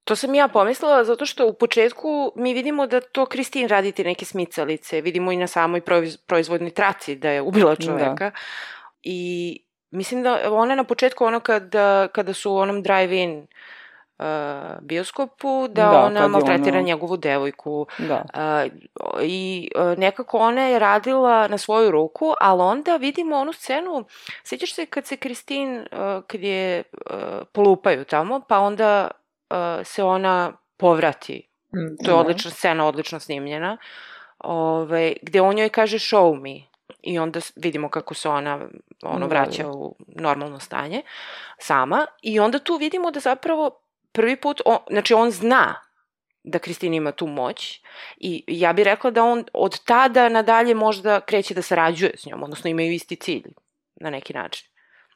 To 0.05 0.17
sam 0.17 0.35
ja 0.35 0.49
pomislila 0.49 1.05
zato 1.05 1.27
što 1.27 1.47
u 1.47 1.53
početku 1.55 2.33
mi 2.37 2.55
vidimo 2.55 2.87
da 2.87 3.01
to 3.01 3.27
Kristin 3.27 3.69
radi 3.69 3.93
te 3.93 4.05
neke 4.05 4.25
smicalice, 4.25 5.01
vidimo 5.01 5.33
i 5.33 5.37
na 5.37 5.47
samoj 5.47 5.81
proiz, 5.81 6.17
proizvodnoj 6.17 6.71
traci 6.71 7.15
da 7.17 7.31
je 7.31 7.43
ubila 7.43 7.77
čoveka. 7.77 8.31
I 9.03 9.61
mislim 9.91 10.23
da 10.23 10.53
ona 10.53 10.75
na 10.75 10.85
početku 10.85 11.25
ono 11.25 11.41
kada, 11.41 12.09
kada 12.09 12.35
su 12.35 12.53
u 12.53 12.57
onom 12.57 12.83
drive-in 12.83 13.39
uh, 13.39 13.47
bioskopu, 14.81 15.69
da, 15.69 15.83
Da, 15.83 16.01
ona 16.01 16.29
maltretira 16.29 16.77
ono- 16.77 16.87
njegovu 16.87 17.17
devojku. 17.17 17.87
Da. 17.99 18.23
Uh, 18.35 18.73
I 19.23 19.71
uh, 19.77 19.99
nekako 19.99 20.39
ona 20.39 20.63
je 20.63 20.79
radila 20.79 21.49
na 21.49 21.59
svoju 21.59 21.91
ruku, 21.91 22.33
ali 22.41 22.63
onda 22.63 22.97
vidimo 22.97 23.37
onu 23.37 23.53
scenu, 23.53 24.05
sjećaš 24.45 24.75
se 24.75 24.87
kad 24.87 25.07
se 25.07 25.17
Kristin, 25.17 25.77
uh, 25.79 25.87
kad 26.27 26.41
je 26.43 26.83
uh, 27.11 27.17
polupaju 27.53 28.05
tamo, 28.05 28.41
pa 28.41 28.59
onda 28.59 29.11
uh, 29.51 29.57
se 29.85 30.03
ona 30.05 30.53
povrati. 30.77 31.49
To 32.05 32.11
je 32.11 32.15
Da. 32.15 32.17
odlična 32.17 32.51
scena, 32.51 32.87
odlično 32.87 33.21
snimljena. 33.21 33.77
Ove, 34.39 35.13
gde 35.23 35.41
on 35.41 35.55
njoj 35.55 35.69
kaže 35.69 35.99
show 35.99 36.41
me. 36.41 36.61
I 37.03 37.19
onda 37.19 37.41
vidimo 37.57 37.89
kako 37.89 38.15
se 38.15 38.29
ona 38.29 38.61
ono, 39.03 39.19
Da, 39.19 39.27
vraća 39.27 39.63
da. 39.63 39.69
u 39.69 39.95
normalno 40.09 40.61
stanje 40.61 41.03
sama. 41.59 42.07
I 42.23 42.41
onda 42.41 42.59
tu 42.59 42.77
vidimo 42.77 43.11
da 43.11 43.21
zapravo 43.21 43.71
prvi 44.13 44.37
put, 44.37 44.61
on, 44.65 44.79
znači 44.91 45.15
on 45.15 45.31
zna 45.31 45.75
da 46.45 46.59
Kristina 46.59 46.97
ima 46.97 47.13
tu 47.13 47.27
moć 47.27 47.81
i 48.17 48.45
ja 48.47 48.73
bih 48.73 48.85
rekla 48.85 49.11
da 49.11 49.25
on 49.25 49.45
od 49.53 49.85
tada 49.85 50.29
nadalje 50.29 50.75
možda 50.75 51.21
kreće 51.21 51.55
da 51.55 51.63
sarađuje 51.63 52.13
s 52.17 52.27
njom, 52.27 52.43
odnosno 52.43 52.71
imaju 52.71 52.93
isti 52.93 53.17
cilj 53.17 53.45
na 54.01 54.11
neki 54.11 54.33
način. 54.33 54.69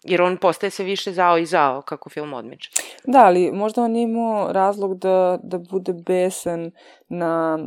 Jer 0.02 0.22
on 0.22 0.36
postaje 0.36 0.70
sve 0.70 0.84
više 0.84 1.12
zao 1.12 1.38
i 1.38 1.46
zao 1.46 1.82
kako 1.82 2.10
film 2.10 2.32
odmiče. 2.32 2.70
Da, 3.04 3.18
ali 3.18 3.52
možda 3.52 3.82
on 3.82 3.96
imao 3.96 4.52
razlog 4.52 4.98
da, 4.98 5.38
da 5.42 5.58
bude 5.58 5.92
besan 5.92 6.70
na 7.08 7.58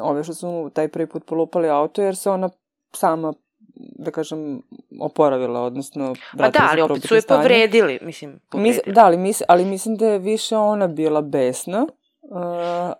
ove 0.00 0.24
što 0.24 0.34
su 0.34 0.70
taj 0.74 0.88
prvi 0.88 1.06
put 1.06 1.26
polupali 1.26 1.68
auto, 1.68 2.02
jer 2.02 2.16
se 2.16 2.30
ona 2.30 2.48
sama 2.92 3.32
da 3.76 4.10
kažem, 4.10 4.62
oporavila, 5.00 5.60
odnosno 5.60 6.14
Pa 6.38 6.50
da, 6.50 6.68
ali 6.70 6.82
opet 6.82 7.02
su 7.02 7.14
je 7.14 7.20
stanje. 7.20 7.42
povredili, 7.42 7.98
mislim, 8.02 8.30
Mis, 8.32 8.40
povredili. 8.50 8.94
da, 8.94 9.04
ali, 9.04 9.16
mis, 9.16 9.42
ali 9.48 9.64
mislim 9.64 9.96
da 9.96 10.06
je 10.06 10.18
više 10.18 10.56
ona 10.56 10.86
bila 10.86 11.22
besna, 11.22 11.82
uh, 11.82 12.38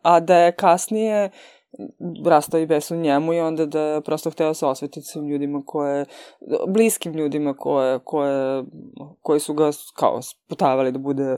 a 0.03 0.21
da 0.21 0.39
je 0.39 0.53
kasnije 0.53 1.31
rastao 2.25 2.61
i 2.61 2.67
bes 2.67 2.91
u 2.91 2.97
njemu 2.97 3.33
i 3.35 3.41
onda 3.41 3.67
da 3.67 3.81
je 3.81 4.01
prosto 4.01 4.31
hteo 4.31 4.55
se 4.55 4.67
osvetiti 4.67 5.07
svim 5.07 5.29
ljudima 5.29 5.63
koje, 5.67 6.05
bliskim 6.69 7.13
ljudima 7.13 7.55
koje, 7.55 7.99
koje, 7.99 8.65
koji 9.23 9.41
su 9.41 9.55
ga 9.55 9.71
kao 9.95 10.23
sputavali 10.23 10.93
da 10.93 10.99
bude 10.99 11.37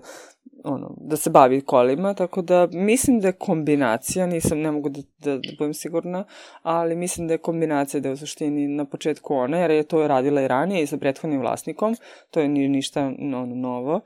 ono, 0.64 0.94
da 1.00 1.16
se 1.16 1.30
bavi 1.30 1.60
kolima, 1.60 2.14
tako 2.14 2.42
da 2.42 2.68
mislim 2.72 3.20
da 3.20 3.28
je 3.28 3.32
kombinacija, 3.32 4.26
nisam, 4.26 4.60
ne 4.60 4.70
mogu 4.70 4.88
da, 4.88 5.00
da, 5.18 5.36
da 5.36 5.48
budem 5.58 5.74
sigurna, 5.74 6.24
ali 6.62 6.96
mislim 6.96 7.28
da 7.28 7.34
je 7.34 7.38
kombinacija 7.38 8.00
da 8.00 8.08
je 8.08 8.12
u 8.12 8.16
suštini 8.16 8.68
na 8.68 8.84
početku 8.84 9.34
ona, 9.34 9.58
jer 9.58 9.70
je 9.70 9.82
to 9.82 10.08
radila 10.08 10.42
i 10.42 10.48
ranije 10.48 10.82
i 10.82 10.86
sa 10.86 10.96
prethodnim 10.96 11.40
vlasnikom, 11.40 11.96
to 12.30 12.40
je 12.40 12.48
ni, 12.48 12.68
ništa 12.68 13.12
ono, 13.18 13.46
novo, 13.46 14.00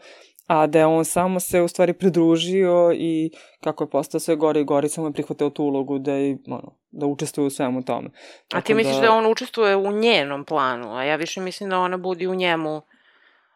a 0.46 0.66
da 0.66 0.78
je 0.78 0.86
on 0.86 1.04
samo 1.04 1.40
se 1.40 1.60
u 1.60 1.68
stvari 1.68 1.92
pridružio 1.92 2.92
i 2.94 3.30
kako 3.60 3.84
je 3.84 3.90
postao 3.90 4.20
sve 4.20 4.36
gore 4.36 4.60
i 4.60 4.64
gore, 4.64 4.88
samo 4.88 5.06
je 5.06 5.12
prihvatio 5.12 5.50
tu 5.50 5.64
ulogu 5.64 5.98
da, 5.98 6.12
je, 6.12 6.38
ono, 6.46 6.76
da 6.90 7.06
učestvuje 7.06 7.46
u 7.46 7.50
svemu 7.50 7.82
tome. 7.82 8.10
A 8.54 8.60
ti 8.60 8.74
misliš 8.74 9.00
da... 9.00 9.12
on 9.12 9.26
učestvuje 9.26 9.76
u 9.76 9.92
njenom 9.92 10.44
planu, 10.44 10.94
a 10.94 11.04
ja 11.04 11.16
više 11.16 11.40
mislim 11.40 11.70
da 11.70 11.78
ona 11.78 11.96
budi 11.96 12.26
u 12.26 12.34
njemu, 12.34 12.82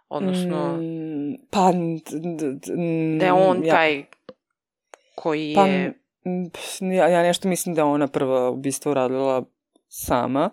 odnosno 0.09 0.77
Mm, 0.77 1.16
pa... 1.51 1.73
da 3.19 3.27
je 3.27 3.33
on 3.33 3.65
ja, 3.65 3.75
taj 3.75 4.05
koji 5.15 5.53
Pa, 5.55 5.67
je... 5.67 5.95
ja, 6.81 7.09
ja 7.09 7.23
nešto 7.23 7.49
mislim 7.49 7.75
da 7.75 7.81
je 7.81 7.85
ona 7.85 8.07
prva 8.07 8.51
ubistvo 8.51 8.91
uradila 8.91 9.45
sama, 9.89 10.51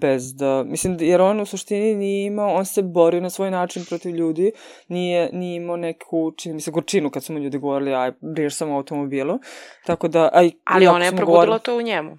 bez 0.00 0.34
da, 0.34 0.64
mislim, 0.64 0.96
da- 0.96 1.04
jer 1.04 1.20
on 1.20 1.40
u 1.40 1.46
suštini 1.46 1.94
nije 1.94 2.26
imao, 2.26 2.54
on 2.54 2.64
se 2.66 2.82
borio 2.82 3.20
na 3.20 3.30
svoj 3.30 3.50
način 3.50 3.84
protiv 3.84 4.14
ljudi, 4.14 4.52
nije, 4.88 5.30
nije 5.32 5.56
imao 5.56 5.76
neku, 5.76 6.32
čini 6.32 6.54
mi 6.54 6.60
se, 6.60 6.70
gorčinu 6.70 7.10
kad 7.10 7.24
su 7.24 7.32
mu 7.32 7.38
ljudi 7.38 7.58
govorili, 7.58 7.94
aj, 7.94 8.12
briješ 8.34 8.56
samo 8.56 8.72
o 8.72 8.76
automobilu, 8.76 9.38
tako 9.86 10.08
da, 10.08 10.30
aj, 10.32 10.50
Ali 10.64 10.86
ona 10.86 11.04
je 11.04 11.10
probudila 11.10 11.34
govorili- 11.36 11.60
to 11.60 11.76
u 11.76 11.82
njemu. 11.82 12.16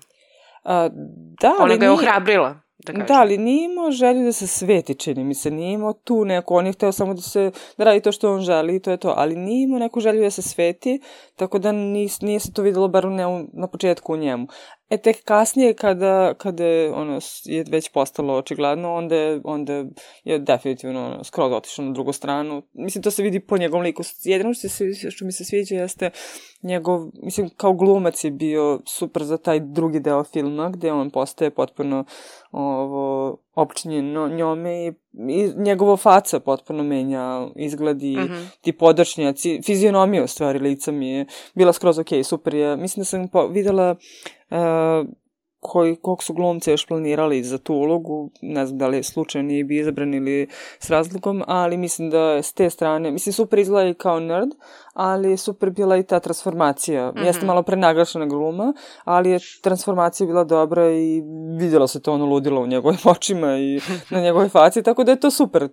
A, 0.63 0.89
da, 1.41 1.53
ali 1.59 1.63
Ona 1.63 1.75
ga 1.75 1.85
je 1.85 1.91
ohrabrila, 1.91 2.59
da 2.87 2.93
kažem. 2.93 3.07
Da, 3.07 3.21
ali 3.21 3.37
nije 3.37 3.65
imao 3.65 3.91
želju 3.91 4.23
da 4.23 4.31
se 4.31 4.47
sveti, 4.47 4.95
čini 4.95 5.23
mi 5.23 5.35
se. 5.35 5.51
Nije 5.51 5.73
imao 5.73 5.93
tu 5.93 6.25
neku, 6.25 6.55
on 6.55 6.65
je 6.65 6.73
hteo 6.73 6.91
samo 6.91 7.13
da 7.13 7.21
se, 7.21 7.51
da 7.77 7.83
radi 7.83 8.01
to 8.01 8.11
što 8.11 8.33
on 8.33 8.41
želi 8.41 8.75
i 8.75 8.79
to 8.79 8.91
je 8.91 8.97
to. 8.97 9.13
Ali 9.17 9.35
nije 9.35 9.63
imao 9.63 9.79
neku 9.79 9.99
želju 9.99 10.21
da 10.21 10.31
se 10.31 10.41
sveti, 10.41 10.99
tako 11.35 11.59
da 11.59 11.71
nis, 11.71 12.21
nije 12.21 12.39
se 12.39 12.53
to 12.53 12.61
videlo 12.61 12.87
bar 12.87 13.05
ne, 13.05 13.47
na 13.53 13.67
početku 13.67 14.13
u 14.13 14.17
njemu. 14.17 14.47
E, 14.89 14.97
tek 14.97 15.23
kasnije 15.23 15.73
kada, 15.73 16.33
kada 16.33 16.65
je, 16.65 16.91
ono, 16.93 17.19
je 17.45 17.65
već 17.71 17.89
postalo 17.89 18.33
očigledno, 18.33 18.93
onda 18.93 19.15
je, 19.15 19.41
onda 19.43 19.85
je 20.23 20.39
definitivno 20.39 21.05
ono, 21.05 21.23
skroz 21.23 21.51
otišao 21.53 21.85
na 21.85 21.91
drugu 21.91 22.13
stranu. 22.13 22.61
Mislim, 22.73 23.03
to 23.03 23.11
se 23.11 23.23
vidi 23.23 23.39
po 23.39 23.57
njegovom 23.57 23.83
liku. 23.83 24.03
Jedino 24.23 24.53
što, 24.53 24.69
se, 24.69 24.85
što 25.11 25.25
mi 25.25 25.31
se 25.31 25.45
sviđa 25.45 25.75
jeste 25.75 26.09
njegov, 26.63 27.01
mislim, 27.23 27.49
kao 27.57 27.73
glumac 27.73 28.23
je 28.23 28.31
bio 28.31 28.79
super 28.85 29.23
za 29.23 29.37
taj 29.37 29.59
drugi 29.59 29.99
deo 29.99 30.23
filma, 30.23 30.69
gde 30.69 30.91
on 30.91 31.09
postaje 31.09 31.51
potpuno 31.51 32.05
ovo, 32.51 33.37
opčinjen 33.55 34.13
njome 34.35 34.87
i, 34.87 34.93
i 35.29 35.51
njegova 35.57 35.97
faca 35.97 36.39
potpuno 36.39 36.83
menja 36.83 37.47
izgled 37.55 38.03
i 38.03 38.17
Mhm. 38.17 38.33
ti 38.61 38.71
podačnjaci, 38.71 39.61
fizionomija 39.65 40.23
u 40.23 40.27
stvari 40.27 40.59
lica 40.59 40.91
mi 40.91 41.09
je 41.09 41.25
bila 41.55 41.73
skroz 41.73 41.99
ok, 41.99 42.07
super 42.23 42.53
je. 42.53 42.77
Mislim 42.77 43.01
da 43.01 43.05
sam 43.05 43.27
po, 43.27 43.47
videla 43.47 43.95
呃 44.49 45.05
koji, 45.59 45.95
kog 45.95 46.23
su 46.23 46.33
glumce 46.33 46.71
još 46.71 46.87
planirali 46.87 47.43
za 47.43 47.57
tu 47.57 47.73
ulogu, 47.73 48.31
ne 48.41 48.65
znam 48.65 48.77
da 48.77 48.87
li 48.87 48.97
je 48.97 49.03
slučajno 49.03 49.47
nije 49.47 49.63
bi 49.63 49.77
izabran 49.77 50.13
ili 50.13 50.47
s 50.79 50.89
razlogom, 50.89 51.43
ali 51.47 51.77
mislim 51.77 52.09
da 52.09 52.43
s 52.43 52.53
te 52.53 52.69
strane, 52.69 53.11
mislim 53.11 53.33
super 53.33 53.59
izgleda 53.59 53.89
i 53.89 53.93
kao 53.93 54.19
nerd, 54.19 54.49
ali 54.93 55.29
je 55.29 55.37
super 55.37 55.69
bila 55.69 55.97
i 55.97 56.03
ta 56.03 56.19
transformacija. 56.19 57.11
Mm 57.11 57.15
-hmm. 57.15 57.25
Jeste 57.25 57.45
malo 57.45 57.63
prenaglašena 57.63 58.25
gluma, 58.25 58.73
ali 59.03 59.29
je 59.29 59.39
transformacija 59.61 60.27
bila 60.27 60.43
dobra 60.43 60.91
i 60.91 61.21
vidjelo 61.59 61.87
se 61.87 62.01
to 62.01 62.13
ono 62.13 62.25
ludilo 62.25 62.61
u 62.61 62.67
njegovim 62.67 62.99
očima 63.15 63.57
i 63.57 63.79
na 64.09 64.21
njegove 64.21 64.49
faci, 64.49 64.83
tako 64.83 65.03
da 65.03 65.11
je 65.11 65.19
to 65.19 65.31
super, 65.31 65.69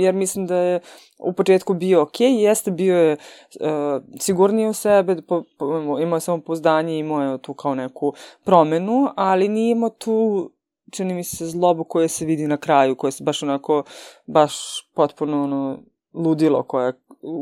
jer 0.00 0.14
mislim 0.14 0.46
da 0.46 0.56
je 0.56 0.80
u 1.18 1.32
početku 1.32 1.74
bio 1.74 2.02
ok, 2.02 2.20
jeste 2.20 2.70
bio 2.70 2.96
je 2.96 3.16
uh, 3.60 4.02
sigurniji 4.20 4.68
u 4.68 4.72
sebe, 4.72 5.22
po, 5.28 5.42
po, 5.58 5.98
imao 6.00 6.16
je 6.16 6.20
samopouzdanje, 6.20 6.98
imao 6.98 7.22
je 7.22 7.38
tu 7.38 7.54
kao 7.54 7.74
neku 7.74 8.12
promenu, 8.44 9.08
ali 9.22 9.48
nije 9.48 9.70
imao 9.72 9.90
tu 9.90 10.50
čini 10.92 11.14
mi 11.14 11.24
se 11.24 11.46
zlobu 11.46 11.84
koja 11.84 12.08
se 12.08 12.24
vidi 12.24 12.46
na 12.46 12.56
kraju, 12.56 12.96
koja 12.96 13.10
se 13.10 13.24
baš 13.24 13.42
onako, 13.42 13.84
baš 14.26 14.54
potpuno 14.94 15.42
ono, 15.42 15.78
ludilo 16.14 16.62
koje, 16.62 16.92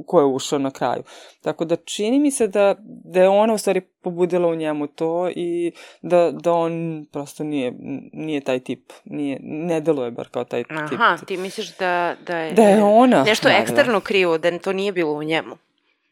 koje 0.07 0.23
je 0.23 0.27
ušao 0.27 0.59
na 0.59 0.71
kraju. 0.71 1.03
Tako 1.43 1.65
da 1.65 1.77
čini 1.77 2.19
mi 2.19 2.31
se 2.31 2.49
da, 2.49 2.75
da 3.05 3.21
je 3.23 3.29
ona 3.29 3.55
u 3.55 3.59
stvari 3.59 3.81
pobudila 3.81 4.49
u 4.49 4.55
njemu 4.55 4.87
to 4.87 5.29
i 5.37 5.73
da, 6.03 6.31
da 6.31 6.53
on 6.53 7.07
prosto 7.13 7.45
nije, 7.45 7.73
nije 8.13 8.41
taj 8.41 8.61
tip, 8.61 8.93
nije, 9.05 9.39
ne 9.43 9.81
deluje 9.81 10.11
bar 10.11 10.29
kao 10.29 10.45
taj 10.45 10.65
tip. 10.65 10.77
Aha, 10.93 11.19
ti 11.27 11.37
misliš 11.37 11.77
da, 11.77 12.15
da 12.27 12.39
je... 12.39 12.53
Da 12.53 12.63
je 12.63 12.83
ona 12.83 13.25
Nešto 13.25 13.49
radila. 13.49 13.63
eksterno 13.63 14.01
krivo, 14.01 14.39
da 14.39 14.59
to 14.59 14.73
nije 14.73 14.93
bilo 14.93 15.13
u 15.13 15.23
njemu. 15.23 15.57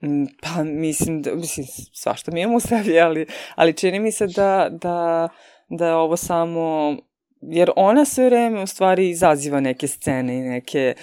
Mm, 0.02 0.24
Pa 0.42 0.64
mislim 0.64 1.22
da, 1.22 1.35
mislim, 1.35 1.66
svašta 1.92 2.31
mi 2.31 2.40
imamo 2.40 2.57
u 2.57 2.61
sebi, 2.61 3.00
ali, 3.00 3.26
ali 3.55 3.72
čini 3.72 4.00
mi 4.00 4.12
se 4.12 4.26
da, 4.26 4.68
da, 4.70 5.29
da 5.68 5.87
je 5.87 5.94
ovo 5.94 6.16
samo, 6.16 6.96
jer 7.40 7.70
ona 7.76 8.05
sve 8.05 8.24
vreme 8.24 8.62
u 8.62 8.66
stvari 8.66 9.11
izaziva 9.11 9.61
neke 9.61 9.88
scene 9.88 10.37
i 10.37 10.40
neke, 10.40 10.94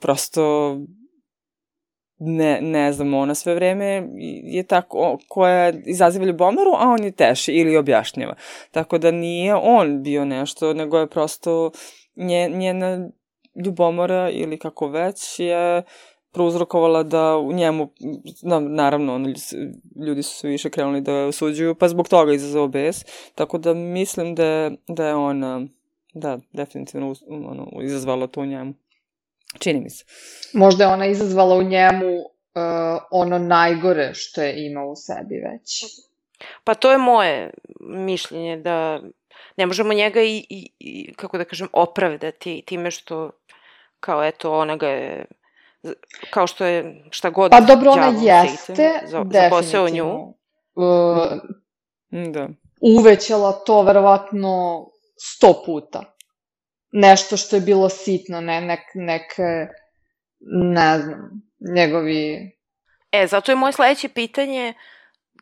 prosto, 0.00 0.76
ne, 2.18 2.60
ne 2.60 2.92
znam, 2.92 3.14
ona 3.14 3.34
sve 3.34 3.54
vreme 3.54 4.08
je 4.44 4.62
tako, 4.62 5.18
koja 5.28 5.72
izaziva 5.86 6.24
ljubomoru, 6.24 6.70
a 6.78 6.88
on 6.88 7.04
je 7.04 7.12
teši 7.12 7.52
ili 7.52 7.76
objašnjava. 7.76 8.34
Tako 8.70 8.98
da 8.98 9.10
nije 9.10 9.54
on 9.54 10.02
bio 10.02 10.24
nešto, 10.24 10.74
nego 10.74 10.98
je 10.98 11.10
prosto 11.10 11.70
nje, 12.16 12.48
njena 12.48 13.08
ljubomora 13.64 14.30
ili 14.30 14.58
kako 14.58 14.88
već 14.88 15.38
je 15.38 15.82
prouzrokovala 16.32 17.02
da 17.02 17.36
u 17.36 17.52
njemu, 17.52 17.88
na, 18.42 18.60
naravno, 18.60 19.14
ono, 19.14 19.28
ljudi 20.06 20.22
su 20.22 20.36
se 20.36 20.48
više 20.48 20.70
krenuli 20.70 21.00
da 21.00 21.14
osuđuju, 21.14 21.74
pa 21.74 21.88
zbog 21.88 22.08
toga 22.08 22.32
izazvao 22.32 22.68
bes. 22.68 23.04
Tako 23.34 23.58
da 23.58 23.74
mislim 23.74 24.34
da, 24.34 24.44
je- 24.46 24.70
da 24.88 25.06
je 25.06 25.14
ona, 25.14 25.66
da, 26.14 26.38
definitivno 26.52 27.14
ono, 27.28 27.68
izazvala 27.82 28.26
to 28.26 28.40
u 28.40 28.46
njemu. 28.46 28.74
Čini 29.58 29.80
mi 29.80 29.90
se. 29.90 30.04
Možda 30.54 30.84
je 30.84 30.90
ona 30.90 31.06
izazvala 31.06 31.54
u 31.56 31.62
njemu 31.62 32.16
uh, 32.16 32.24
ono 33.10 33.38
najgore 33.38 34.10
što 34.14 34.42
je 34.42 34.66
imao 34.66 34.86
u 34.86 34.96
sebi 34.96 35.34
već. 35.34 35.84
Pa 36.64 36.74
to 36.74 36.92
je 36.92 36.98
moje 36.98 37.50
mišljenje 37.80 38.56
da 38.56 39.00
ne 39.56 39.66
možemo 39.66 39.92
njega 39.94 40.22
i, 40.22 40.46
i, 40.48 40.70
i 40.78 41.12
kako 41.14 41.38
da 41.38 41.44
kažem, 41.44 41.68
opravdati 41.72 42.62
time 42.66 42.90
što 42.90 43.30
kao 44.00 44.24
eto 44.24 44.52
ona 44.52 44.76
ga 44.76 44.88
je 44.88 45.24
kao 46.30 46.46
što 46.46 46.64
je 46.64 47.04
šta 47.10 47.30
god 47.30 47.50
Pa 47.50 47.60
dobro, 47.60 47.90
ona 47.90 48.12
jeste 48.20 49.00
za, 49.06 49.24
zaposeo 49.30 49.88
nju. 49.88 50.34
uh, 50.74 51.26
Da. 52.10 52.48
uvećala 52.98 53.52
to 53.52 53.82
verovatno 53.82 54.86
sto 55.16 55.62
puta. 55.66 56.14
Nešto 56.92 57.36
što 57.36 57.56
je 57.56 57.62
bilo 57.62 57.88
sitno, 57.88 58.40
ne 58.40 58.60
nek, 58.60 58.80
neke, 58.94 59.66
ne 60.72 60.98
znam, 60.98 61.30
njegovi 61.76 62.52
E, 63.12 63.26
zato 63.26 63.52
je 63.52 63.56
moje 63.56 63.72
sledeće 63.72 64.08
pitanje, 64.08 64.74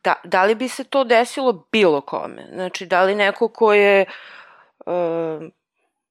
da, 0.04 0.14
da 0.24 0.44
li 0.44 0.54
bi 0.54 0.68
se 0.68 0.84
to 0.84 1.04
desilo 1.04 1.68
bilo 1.72 2.00
kome? 2.00 2.48
Znači, 2.52 2.86
da 2.86 3.02
li 3.02 3.14
neko 3.14 3.48
ko 3.48 3.72
je, 3.72 4.04
uh, 4.86 5.42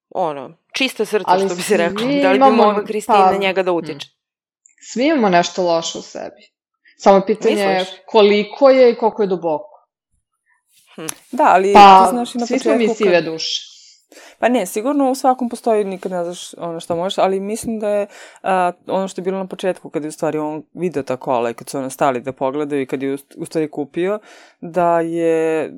ono, 0.09 0.57
čista 0.73 1.05
srca, 1.05 1.25
Ali 1.27 1.45
što 1.45 1.55
bi 1.55 1.61
se 1.61 1.77
reklo, 1.77 2.07
da 2.21 2.31
li 2.31 2.39
bi 2.39 2.45
mogla 2.45 2.83
Kristina 2.85 3.17
pa, 3.17 3.31
na 3.31 3.37
njega 3.37 3.63
da 3.63 3.71
utiče? 3.71 4.07
Svi 4.81 5.05
imamo 5.05 5.29
nešto 5.29 5.63
loše 5.63 5.97
u 5.97 6.03
sebi. 6.03 6.51
Samo 6.97 7.21
pitanje 7.21 7.55
je 7.55 7.85
koliko 8.05 8.69
je 8.69 8.91
i 8.91 8.95
koliko 8.95 9.21
je 9.21 9.27
duboko. 9.27 9.69
Da, 11.31 11.43
ali 11.45 11.73
Pa, 11.73 12.03
ti 12.03 12.09
znaš 12.09 12.35
i 12.35 12.37
na 12.37 12.45
svi 12.45 12.59
smo 12.59 12.73
mi 12.73 12.87
kad- 12.87 12.95
sive 12.97 13.21
duše. 13.21 13.65
Pa 14.39 14.49
ne, 14.49 14.65
sigurno 14.65 15.11
u 15.11 15.15
svakom 15.15 15.49
postoji, 15.49 15.83
nikad 15.83 16.11
ne 16.11 16.23
znaš 16.23 16.53
ono 16.53 16.79
što 16.79 16.95
možeš, 16.95 17.17
ali 17.17 17.39
mislim 17.39 17.79
da 17.79 17.89
je 17.89 18.07
a, 18.43 18.71
ono 18.87 19.07
što 19.07 19.21
je 19.21 19.23
bilo 19.23 19.37
na 19.37 19.47
početku, 19.47 19.89
kad 19.89 20.03
je 20.03 20.07
u 20.07 20.11
stvari 20.11 20.37
on 20.37 20.63
video 20.73 21.03
ta 21.03 21.17
kola 21.17 21.49
i 21.49 21.53
kad 21.53 21.69
su 21.69 21.77
ono 21.77 21.89
stali 21.89 22.21
da 22.21 22.31
pogledaju 22.33 22.81
i 22.81 22.85
kad 22.85 23.03
je 23.03 23.13
u, 23.13 23.17
u 23.37 23.45
stvari 23.45 23.71
kupio, 23.71 24.19
da 24.61 24.99
je... 24.99 25.69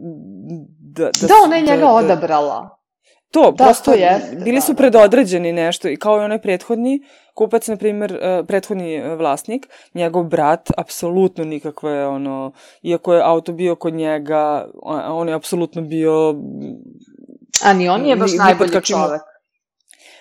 Da, 0.79 1.05
Da, 1.05 1.13
su- 1.13 1.27
ona 1.43 1.55
je 1.55 1.61
njega 1.61 1.77
da- 1.77 1.91
odabrala. 1.91 2.77
To, 3.31 3.51
Da, 3.51 3.63
prosto, 3.63 3.91
to 3.91 3.97
jeste, 3.97 4.35
bili 4.35 4.55
da, 4.55 4.61
su 4.61 4.73
da, 4.73 4.77
predodređeni 4.77 5.51
nešto 5.53 5.89
i 5.89 5.95
kao 5.95 6.17
i 6.17 6.23
onaj 6.23 6.41
prethodni 6.41 6.99
kupac, 7.33 7.67
na 7.67 7.77
primjer, 7.77 8.19
eh, 8.21 8.43
prethodni 8.43 8.95
eh, 8.95 9.15
vlasnik, 9.15 9.65
njegov 9.93 10.23
brat, 10.23 10.69
apsolutno 10.77 11.43
nikakve, 11.43 12.07
ono, 12.07 12.51
iako 12.81 13.13
je 13.13 13.21
auto 13.23 13.51
bio 13.51 13.75
kod 13.75 13.93
njega, 13.93 14.67
on, 14.83 15.29
je 15.29 15.35
apsolutno 15.35 15.81
bio 15.81 16.35
A 17.63 17.73
ni 17.73 17.89
on 17.89 18.01
nije 18.01 18.15
baš 18.15 18.31
Ni- 18.31 18.37
najbolji 18.37 18.81
čovek. 18.81 19.21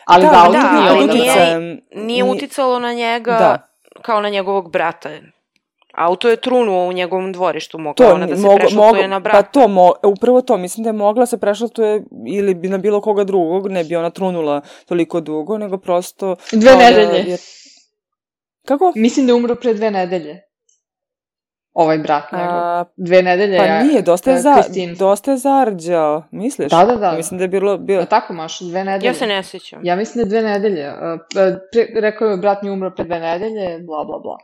Ali 0.04 0.24
da, 0.24 0.30
da, 0.30 0.48
da, 0.52 0.86
ali 0.88 0.98
nije- 0.98 1.20
uticajem, 1.22 1.80
Nije 1.96 2.24
ni- 2.24 2.30
uticalo 2.30 2.78
na 2.78 2.92
njega 2.92 3.32
Da. 3.32 3.68
kao 4.02 4.20
na 4.20 4.28
njegovog 4.28 4.72
brata. 4.72 5.08
Auto 6.00 6.28
je 6.28 6.36
trunuo 6.38 6.88
u 6.88 6.92
njegovom 6.92 7.32
dvorištu, 7.32 7.78
mogla 7.78 7.94
To, 7.96 8.14
ona 8.14 8.26
da 8.26 8.36
se 8.36 8.42
mogo- 8.42 8.56
prešaltuje 8.56 8.76
mogo- 8.94 9.06
na 9.06 9.16
Pa 9.16 9.22
brata. 9.22 9.42
to, 9.44 9.68
mo, 9.68 9.92
upravo 10.04 10.42
to, 10.42 10.56
mislim 10.56 10.82
da 10.82 10.88
je 10.88 10.94
mogla 10.94 11.26
se 11.26 11.38
prešaltuje 11.38 12.02
ili 12.28 12.54
bi 12.54 12.68
na 12.68 12.78
bilo 12.78 13.00
koga 13.00 13.24
drugog, 13.24 13.68
ne 13.68 13.84
bi 13.84 13.96
ona 13.96 14.10
trunula 14.10 14.60
toliko 14.86 15.20
dugo, 15.20 15.58
nego 15.58 15.78
prosto... 15.78 16.36
Dve 16.52 16.70
da 16.70 16.76
nedelje. 16.78 17.30
je- 17.30 17.38
Kako? 18.66 18.92
Mislim 18.96 19.26
da 19.26 19.30
je 19.30 19.36
umro 19.36 19.54
pre 19.54 19.74
dve 19.74 19.90
nedelje. 19.90 20.40
Ovaj 21.74 21.98
brat 21.98 22.32
njegov. 22.32 22.48
A, 22.48 22.84
Dve 22.96 23.22
nedelje 23.22 23.58
pa 23.58 23.64
je... 23.64 23.84
nije, 23.84 24.02
dosta 24.02 24.30
je, 24.30 24.36
e, 24.36 24.40
za, 24.40 24.54
Kristin. 24.54 24.94
dosta 24.94 25.30
je 25.30 25.36
zarđao, 25.38 26.22
misliš? 26.32 26.70
Da, 26.70 26.84
da, 26.84 26.96
da. 26.96 27.12
Mislim 27.12 27.38
da 27.38 27.44
je 27.44 27.48
bilo... 27.48 27.78
bilo 27.78 28.00
Je 28.00 28.06
tako, 28.06 28.32
Maš, 28.32 28.60
dve 28.60 28.84
nedelje. 28.84 29.08
Ja 29.08 29.14
se 29.14 29.26
ne 29.26 29.42
sećam. 29.42 29.80
Ja 29.82 29.96
mislim 29.96 30.14
da 30.18 30.36
je 30.36 30.40
dve 30.40 30.50
nedelje. 30.50 30.80
E, 30.80 30.94
Pre, 31.72 31.86
rekao 31.96 32.28
je 32.28 32.36
brat 32.36 32.62
mi 32.62 32.70
umro 32.70 32.90
pre 32.90 33.04
dve 33.04 33.20
nedelje, 33.20 33.78
bla, 33.78 34.04
bla, 34.04 34.18
bla. 34.18 34.36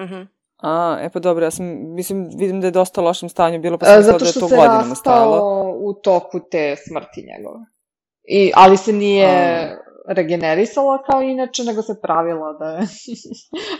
Mhm. 0.00 0.22
A, 0.62 0.98
e 1.00 1.08
pa 1.08 1.18
dobro, 1.18 1.44
ja 1.44 1.50
sam, 1.50 1.66
mislim, 1.86 2.28
vidim 2.30 2.60
da 2.60 2.66
je 2.66 2.70
dosta 2.70 3.00
lošem 3.00 3.28
stanju 3.28 3.60
bilo, 3.60 3.78
pa 3.78 3.86
E, 3.86 3.88
sam 3.88 3.96
mislila 3.96 4.12
Zato 4.12 4.18
da 4.18 4.26
je 4.26 4.30
što 4.30 4.40
to 4.40 4.48
se 4.48 4.56
godinama 4.56 4.94
stajalo. 4.94 5.30
rastao 5.32 5.74
u 5.78 5.94
toku 5.94 6.40
te 6.40 6.76
smrti 6.78 7.26
njegove. 7.28 7.60
I, 8.24 8.52
ali 8.54 8.76
se 8.76 8.92
nije 8.92 9.26
A. 9.26 9.76
regenerisala 10.08 11.02
kao 11.02 11.22
inače, 11.22 11.64
nego 11.64 11.82
se 11.82 12.00
pravila 12.02 12.52
da 12.52 12.66
je 12.66 12.80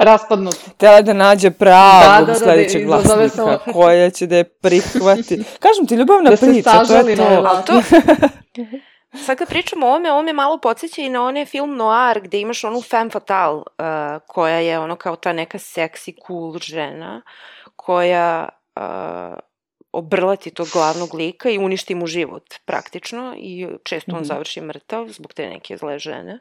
raspadnuta. 0.00 0.56
Htela 0.68 1.02
da 1.02 1.12
nađe 1.12 1.50
pravog 1.50 2.02
Da, 2.04 2.16
da, 2.16 2.26
da, 2.26 2.32
da 2.32 2.34
sledećeg 2.34 2.82
izazove 2.82 3.16
vlasnika 3.16 3.58
se- 3.64 3.72
koja 3.72 4.10
će 4.10 4.26
da 4.26 4.36
je 4.36 4.44
prihvati. 4.44 5.42
Kažem 5.60 5.86
ti, 5.88 5.94
ljubavna 5.94 6.30
Da 6.30 6.36
se 6.36 6.46
priča, 6.46 6.84
to 6.84 6.94
je 6.96 7.16
to. 7.16 7.22
Ali 7.46 7.64
to... 7.66 7.72
Sad 9.16 9.38
kad 9.38 9.48
pričamo 9.48 9.86
o 9.86 9.96
ome, 9.96 10.12
ovo 10.12 10.22
me 10.22 10.32
malo 10.32 10.58
podsjeća 10.58 11.02
i 11.02 11.08
na 11.08 11.24
onaj 11.24 11.46
film 11.46 11.76
Noir 11.76 12.20
gde 12.20 12.40
imaš 12.40 12.64
onu 12.64 12.82
femme 12.82 13.10
fatale 13.10 13.56
uh, 13.56 13.64
koja 14.26 14.56
je 14.56 14.78
ono 14.78 14.96
kao 14.96 15.16
ta 15.16 15.32
neka 15.32 15.58
seksi, 15.58 16.14
cool 16.26 16.58
žena 16.58 17.22
koja 17.76 18.48
uh, 18.76 19.38
obrlati 19.92 20.50
tog 20.50 20.68
glavnog 20.68 21.14
lika 21.14 21.50
i 21.50 21.58
uništi 21.58 21.94
mu 21.94 22.06
život 22.06 22.54
praktično 22.64 23.34
i 23.36 23.68
često 23.84 24.10
on 24.10 24.16
Mhm. 24.16 24.24
završi 24.24 24.60
mrtav 24.60 25.06
zbog 25.08 25.32
te 25.32 25.48
neke 25.48 25.76
zle 25.76 25.98
žene. 25.98 26.38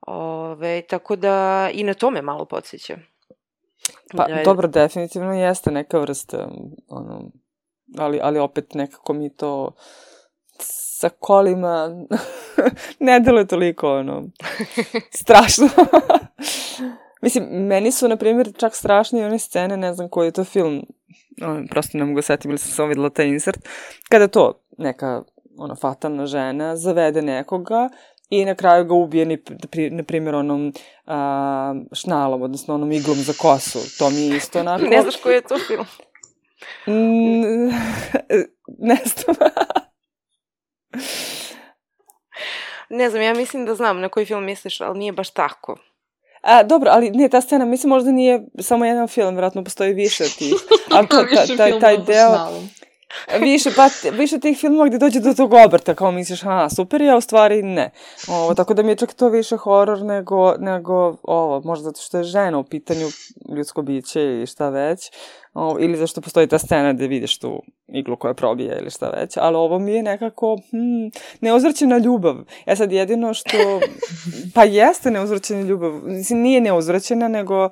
Ove, 0.00 0.82
tako 0.82 1.16
da 1.16 1.34
i 1.72 1.82
na 1.82 1.94
to 1.94 2.10
me 2.10 2.22
malo 2.22 2.44
podsjeća. 2.44 2.96
Pa 4.10 4.24
Da 4.24 4.34
je- 4.34 4.44
dobro, 4.44 4.68
definitivno 4.68 5.34
jeste 5.34 5.70
neka 5.70 5.98
vrsta, 5.98 6.48
ono, 6.88 7.30
ali, 7.94 8.20
ali 8.22 8.38
opet 8.38 8.74
nekako 8.74 9.12
mi 9.12 9.36
to 9.36 9.72
sa 10.60 11.08
kolima 11.08 11.88
ne 13.00 13.20
deluje 13.20 13.46
toliko, 13.46 13.92
ono, 13.92 14.24
strašno. 15.22 15.68
Mislim, 17.22 17.44
meni 17.44 17.92
su, 17.92 18.08
na 18.08 18.16
primjer, 18.16 18.52
čak 18.58 18.74
strašne 18.74 19.20
i 19.20 19.24
one 19.24 19.38
scene, 19.38 19.76
ne 19.76 19.94
znam 19.94 20.08
koji 20.08 20.26
je 20.26 20.32
to 20.32 20.44
film, 20.44 20.86
ono, 21.42 21.66
prosto 21.70 21.98
ne 21.98 22.04
mogu 22.04 22.22
setiti, 22.22 22.48
ili 22.48 22.58
sam 22.58 22.70
samo 22.70 22.88
videla 22.88 23.10
taj 23.10 23.26
insert, 23.26 23.68
kada 24.08 24.28
to 24.28 24.60
neka, 24.78 25.22
ono, 25.58 25.76
fatalna 25.76 26.26
žena 26.26 26.76
zavede 26.76 27.22
nekoga 27.22 27.88
i 28.30 28.44
na 28.44 28.54
kraju 28.54 28.84
ga 28.84 28.94
ubije, 28.94 29.24
ni, 29.24 29.36
pri- 29.36 29.90
na 29.90 30.02
primjer, 30.02 30.34
onom 30.34 30.72
a, 31.06 31.74
šnalom, 31.92 32.42
odnosno 32.42 32.74
onom 32.74 32.92
iglom 32.92 33.16
za 33.16 33.32
kosu. 33.38 33.78
To 33.98 34.10
mi 34.10 34.20
je 34.20 34.36
isto 34.36 34.60
onako... 34.60 34.84
Ne 34.84 35.02
znaš 35.02 35.16
koji 35.16 35.34
je 35.34 35.42
to 35.42 35.58
film? 35.58 35.86
Mm, 36.86 37.68
ne 38.78 38.98
znam. 39.04 39.36
Ne 42.88 43.10
znam, 43.10 43.22
ja 43.22 43.34
mislim 43.34 43.66
da 43.66 43.74
znam 43.74 44.00
na 44.00 44.08
koji 44.08 44.26
film 44.26 44.44
misliš, 44.44 44.80
ali 44.80 44.98
nije 44.98 45.12
baš 45.12 45.30
tako. 45.30 45.78
A, 46.42 46.62
dobro, 46.62 46.90
ali 46.92 47.10
ne, 47.10 47.28
ta 47.28 47.40
scena, 47.40 47.64
mislim, 47.64 47.90
možda 47.90 48.10
nije 48.12 48.40
samo 48.60 48.84
jedan 48.84 49.08
film, 49.08 49.34
vjerojatno 49.34 49.64
postoji 49.64 49.94
više 49.94 50.24
od 50.24 50.36
tih. 50.36 50.54
Ali 50.94 51.08
to, 51.08 51.16
ta, 51.16 51.56
taj, 51.56 51.80
taj 51.80 51.98
deo, 51.98 52.50
više, 53.40 53.70
pa, 53.76 53.88
više 54.12 54.40
tih 54.40 54.58
filmova 54.58 54.88
gde 54.88 54.98
dođe 54.98 55.20
do 55.20 55.34
tog 55.34 55.52
obrta, 55.52 55.94
kao 55.94 56.10
misliš, 56.10 56.40
a, 56.44 56.70
super 56.70 57.00
je, 57.00 57.10
a 57.10 57.16
u 57.16 57.20
stvari 57.20 57.62
ne. 57.62 57.90
Ovo, 58.28 58.54
tako 58.54 58.74
da 58.74 58.82
mi 58.82 58.92
je 58.92 58.96
čak 58.96 59.14
to 59.14 59.28
više 59.28 59.56
horor 59.56 60.02
nego, 60.02 60.54
nego 60.58 61.16
ovo, 61.22 61.60
možda 61.64 61.84
zato 61.84 62.00
što 62.00 62.18
je 62.18 62.24
žena 62.24 62.58
u 62.58 62.64
pitanju 62.64 63.06
ljudsko 63.56 63.82
biće 63.82 64.22
ili 64.22 64.46
šta 64.46 64.68
već, 64.68 65.10
ovo, 65.54 65.76
ili 65.80 65.96
zašto 65.96 66.20
postoji 66.20 66.46
ta 66.46 66.58
scena 66.58 66.92
gde 66.92 67.06
vidiš 67.06 67.38
tu 67.38 67.62
iglu 67.88 68.16
koja 68.16 68.34
probije 68.34 68.78
ili 68.80 68.90
šta 68.90 69.08
već, 69.08 69.36
ali 69.36 69.56
ovo 69.56 69.78
mi 69.78 69.92
je 69.92 70.02
nekako 70.02 70.58
hmm, 70.70 71.10
neuzvrćena 71.40 71.98
ljubav. 71.98 72.36
E 72.66 72.76
sad 72.76 72.92
jedino 72.92 73.34
što, 73.34 73.80
pa 74.54 74.64
jeste 74.64 75.10
neuzvrćena 75.10 75.60
ljubav, 75.60 75.92
mislim 75.92 76.40
nije 76.40 76.60
neuzvrćena, 76.60 77.28
nego, 77.28 77.66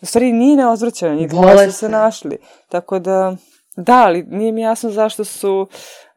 u 0.00 0.06
stvari 0.06 0.32
nije 0.32 0.56
neuzvrćena, 0.56 1.14
njih 1.14 1.30
se. 1.72 1.88
našli. 1.88 2.38
Tako 2.68 2.98
da, 2.98 3.36
da, 3.80 4.02
ali 4.04 4.22
nije 4.22 4.52
mi 4.52 4.60
jasno 4.60 4.90
zašto 4.90 5.24
su, 5.24 5.68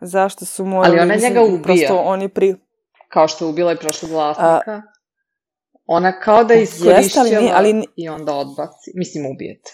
zašto 0.01 0.45
su 0.45 0.65
morali... 0.65 0.99
ona 0.99 1.13
mislim, 1.13 1.33
njega 1.33 1.43
ubija. 1.43 1.63
Prosto 1.63 1.97
on 1.97 2.21
je 2.21 2.29
pri... 2.29 2.55
Kao 3.09 3.27
što 3.27 3.45
je 3.45 3.49
ubila 3.49 3.71
i 3.71 3.77
prošlog 3.77 4.11
vlasnika. 4.11 4.81
Ona 5.85 6.19
kao 6.19 6.43
da 6.43 6.53
ali 6.53 6.63
iskorišćava 6.63 7.25
nije- 7.25 7.51
ali 7.55 7.73
ni- 7.73 7.87
i 7.95 8.09
onda 8.09 8.33
odbaci. 8.33 8.91
Mislim, 8.95 9.25
ubijete. 9.25 9.71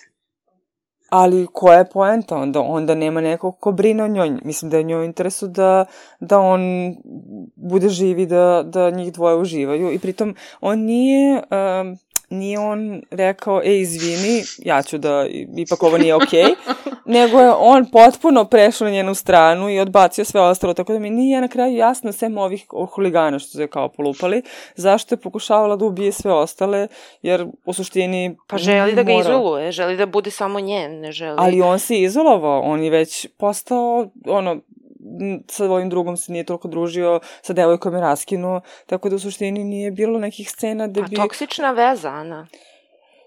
Ali 1.10 1.48
koja 1.54 1.78
je 1.78 1.90
poenta 1.90 2.36
onda? 2.36 2.60
Onda 2.62 2.96
nema 2.96 3.22
nekog 3.22 3.60
ko 3.60 3.72
brine 3.72 4.04
o 4.04 4.08
njoj. 4.08 4.30
Mislim 4.44 4.72
da 4.72 4.78
je 4.78 4.84
njoj 4.84 5.06
interesu 5.06 5.48
da, 5.48 5.86
da 6.20 6.40
on 6.40 6.62
bude 7.56 7.90
živi, 7.90 8.26
da, 8.26 8.64
da 8.66 8.90
njih 8.90 9.14
dvoje 9.14 9.36
uživaju. 9.36 9.92
I 9.92 10.00
pritom 10.00 10.36
on 10.62 10.80
nije... 10.80 11.36
Um, 11.82 11.98
nije 12.30 12.60
on 12.60 13.02
rekao, 13.12 13.62
e, 13.64 13.80
izvini, 13.80 14.44
ja 14.58 14.84
ću 14.84 14.98
da, 14.98 15.26
ipak 15.58 15.84
ovo 15.84 15.98
nije 15.98 16.16
okej, 16.16 16.46
nego 17.06 17.40
je 17.40 17.52
on 17.52 17.92
potpuno 17.92 18.46
prešao 18.46 18.86
na 18.86 18.92
njenu 18.92 19.16
stranu 19.16 19.70
i 19.70 19.80
odbacio 19.80 20.26
sve 20.26 20.42
ostalo, 20.42 20.74
tako 20.74 20.94
da 20.94 21.00
mi 21.00 21.10
nije 21.10 21.42
na 21.42 21.48
kraju 21.48 21.76
jasno, 21.76 22.12
sem 22.12 22.38
ovih 22.38 22.66
huligana 22.96 23.40
što 23.40 23.50
su 23.50 23.62
je 23.62 23.68
kao 23.68 23.90
polupali, 23.90 24.42
zašto 24.76 25.16
je 25.16 25.20
pokušavala 25.20 25.76
da 25.76 25.86
ubije 25.86 26.12
sve 26.12 26.34
ostale, 26.34 26.88
jer 27.22 27.48
u 27.66 27.74
suštini... 27.74 28.38
Pa 28.48 28.58
želi 28.58 28.96
da 28.96 29.04
ga 29.04 29.14
mora- 29.14 29.22
izoluje, 29.22 29.72
želi 29.72 29.98
da 29.98 30.06
bude 30.06 30.32
samo 30.32 30.60
njen, 30.60 31.00
ne 31.00 31.12
želi... 31.12 31.36
Ali 31.40 31.62
on 31.62 31.80
se 31.80 32.02
izolovao, 32.02 32.62
on 32.62 32.84
je 32.84 32.90
već 32.90 33.28
postao, 33.38 34.08
ono, 34.28 34.60
sa 35.48 35.66
ovim 35.66 35.90
drugom 35.90 36.18
se 36.18 36.32
nije 36.32 36.44
toliko 36.44 36.68
družio, 36.68 37.20
sa 37.42 37.54
devojkom 37.54 37.94
je 37.94 38.02
raskinuo, 38.02 38.62
tako 38.86 39.10
da 39.10 39.16
u 39.16 39.20
suštini 39.20 39.64
nije 39.64 39.92
bilo 39.92 40.20
nekih 40.20 40.50
scena 40.50 40.88
da 40.88 41.02
bi... 41.02 41.16
toksična 41.16 41.72
veza, 41.72 42.10
Ana. 42.10 42.48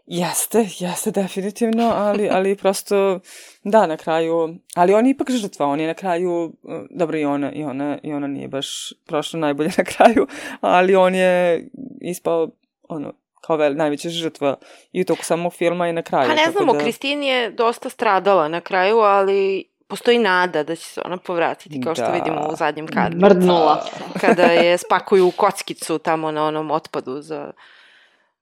Jeste, 0.06 0.66
jeste 0.78 1.10
definitivno, 1.10 1.92
ali, 1.94 2.28
ali 2.30 2.56
prosto, 2.56 3.20
da, 3.64 3.86
na 3.86 3.96
kraju, 3.96 4.54
ali 4.74 4.94
on 4.94 5.06
je 5.06 5.10
ipak 5.10 5.30
žrtva, 5.30 5.66
on 5.66 5.80
je 5.80 5.86
na 5.86 5.94
kraju, 5.94 6.44
uh, 6.44 6.72
dobro 6.90 7.18
i 7.18 7.24
ona, 7.24 7.52
i 7.52 7.64
ona, 7.64 7.98
i 8.02 8.12
ona 8.12 8.26
nije 8.26 8.48
baš 8.48 8.92
prošla 9.06 9.40
najbolje 9.40 9.70
na 9.78 9.84
kraju, 9.84 10.26
ali 10.60 10.96
on 10.96 11.14
je 11.14 11.64
ispao, 12.00 12.48
ono, 12.88 13.12
kao 13.40 13.56
vel, 13.56 13.76
najveća 13.76 14.08
žrtva 14.08 14.56
i 14.92 15.00
u 15.00 15.04
toku 15.04 15.24
samog 15.24 15.54
filma 15.54 15.88
i 15.88 15.92
na 15.92 16.02
kraju. 16.02 16.28
Pa 16.28 16.34
ne 16.34 16.52
znamo, 16.52 16.72
da... 16.72 16.78
Kristin 16.78 17.22
je 17.22 17.50
dosta 17.50 17.88
stradala 17.88 18.48
na 18.48 18.60
kraju, 18.60 18.98
ali 18.98 19.71
postoji 19.88 20.18
nada 20.18 20.62
da 20.62 20.76
će 20.76 20.82
se 20.84 21.00
ona 21.04 21.16
povratiti, 21.16 21.80
kao 21.80 21.94
što 21.94 22.04
Da. 22.04 22.12
vidimo 22.12 22.48
u 22.52 22.56
zadnjem 22.56 22.86
kadru. 22.86 23.18
Mrdnula. 23.20 23.86
Kada 24.20 24.42
je 24.42 24.78
spakuju 24.78 25.26
u 25.26 25.30
kockicu 25.30 25.98
tamo 25.98 26.30
na 26.30 26.44
onom 26.46 26.70
otpadu 26.70 27.22
za 27.22 27.50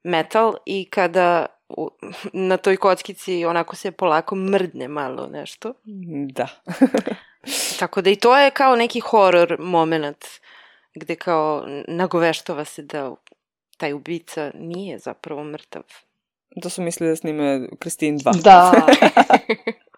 metal 0.03 0.55
i 0.67 0.85
kada 0.91 1.47
u, 1.69 1.91
na 2.33 2.57
toj 2.57 2.77
kockici 2.77 3.45
onako 3.45 3.77
se 3.77 3.91
polako 3.91 4.35
mrdne 4.35 4.89
malo 4.89 5.27
nešto. 5.27 5.73
Da. 6.33 6.47
Tako 7.81 8.03
da 8.03 8.11
i 8.11 8.17
to 8.17 8.39
je 8.39 8.51
kao 8.51 8.77
neki 8.77 9.01
horor 9.01 9.57
moment 9.59 10.25
gde 10.95 11.15
kao 11.17 11.65
nagoveštava 11.89 12.65
se 12.65 12.83
da 12.83 13.15
taj 13.77 13.93
ubica 13.93 14.51
nije 14.55 14.99
zapravo 14.99 15.45
mrtav. 15.45 15.83
To 16.63 16.69
su 16.69 16.83
mislili 16.83 17.13
da 17.13 17.17
snime 17.17 17.69
Kristin 17.79 18.19
2. 18.19 18.43
Da. 18.43 18.73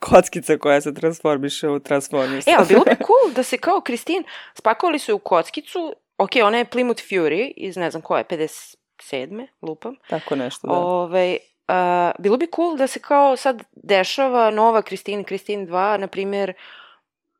Kockica 0.00 0.58
koja 0.58 0.80
se 0.80 0.94
transformiše 0.94 1.68
u 1.68 1.80
Transformers. 1.80 2.46
Evo, 2.46 2.64
bilo 2.68 2.84
bi 2.84 2.96
cool 3.06 3.34
da 3.34 3.42
se 3.42 3.58
kao 3.58 3.80
Kristin 3.80 4.24
spakovali 4.54 4.98
su 4.98 5.14
u 5.14 5.18
kockicu, 5.18 5.94
ok, 6.18 6.30
ona 6.44 6.58
je 6.58 6.64
Plymouth 6.64 7.10
Fury 7.10 7.52
iz 7.56 7.76
ne 7.76 7.90
znam 7.90 8.02
koje, 8.02 8.24
57. 8.24 9.46
lupam. 9.62 9.96
Tako 10.08 10.36
nešto, 10.36 10.68
da. 10.68 10.74
Ove, 10.74 11.36
a, 11.68 12.12
bilo 12.18 12.36
bi 12.36 12.48
cool 12.56 12.76
da 12.76 12.86
se 12.86 13.00
kao 13.00 13.36
sad 13.36 13.62
dešava 13.72 14.50
nova 14.50 14.82
Kristin, 14.82 15.24
Kristin 15.24 15.68
2, 15.68 15.98
na 15.98 16.06
primjer, 16.06 16.54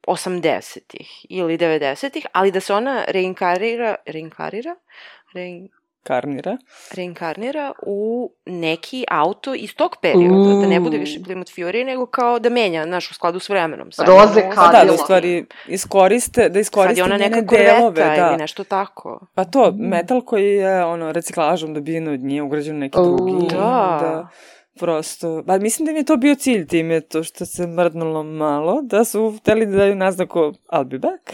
80-ih 0.06 1.26
ili 1.28 1.58
90-ih, 1.58 2.26
ali 2.32 2.50
da 2.50 2.60
se 2.60 2.74
ona 2.74 3.04
reinkarira, 3.08 3.94
reinkarira? 4.06 4.76
Rein, 5.34 5.68
Karnira. 6.04 6.56
reinkarnira 6.94 7.72
u 7.82 8.30
neki 8.46 9.04
auto 9.10 9.54
iz 9.54 9.74
tog 9.74 9.96
perioda, 10.02 10.60
da 10.60 10.66
ne 10.66 10.80
bude 10.80 10.98
više 10.98 11.18
Plymouth 11.20 11.58
Fury, 11.58 11.84
nego 11.84 12.06
kao 12.06 12.38
da 12.38 12.48
menja, 12.48 12.84
znaš, 12.84 13.10
u 13.10 13.14
skladu 13.14 13.38
s 13.38 13.48
vremenom. 13.48 13.92
Sad 13.92 14.08
Roze 14.08 14.40
Pa 14.54 14.62
da, 14.62 14.72
da 14.72 14.78
Kadila. 14.78 14.94
u 14.94 14.98
stvari 14.98 15.46
iskoriste, 15.68 16.40
da 16.48 16.54
Sad 16.54 16.60
iskoriste 16.60 17.00
je 17.00 17.04
ona 17.04 17.16
neka 17.16 17.40
delove, 17.40 17.80
korveta 17.80 18.16
da. 18.16 18.28
ili 18.28 18.36
nešto 18.36 18.64
tako. 18.64 19.26
Pa 19.34 19.44
to, 19.44 19.72
metal 19.78 20.20
koji 20.20 20.54
je 20.54 20.84
ono, 20.84 21.12
reciklažom 21.12 21.74
dobijen 21.74 22.08
od 22.08 22.20
nje, 22.20 22.42
ugrađen 22.42 22.78
neki 22.78 22.98
U, 22.98 23.16
drugi. 23.16 23.46
da. 23.50 23.98
da. 24.00 24.28
Prosto, 24.78 25.42
ba, 25.42 25.58
mislim 25.58 25.86
da 25.86 25.92
mi 25.92 25.98
je 25.98 26.04
to 26.04 26.16
bio 26.16 26.34
cilj 26.34 26.66
time, 26.66 27.00
to 27.00 27.22
što 27.22 27.46
se 27.46 27.66
mrdnulo 27.66 28.22
malo, 28.22 28.82
da 28.82 29.04
su 29.04 29.34
hteli 29.40 29.66
da 29.66 29.76
daju 29.76 29.94
naznaku 29.94 30.38
I'll 30.72 30.84
be 30.84 30.98
back. 30.98 31.32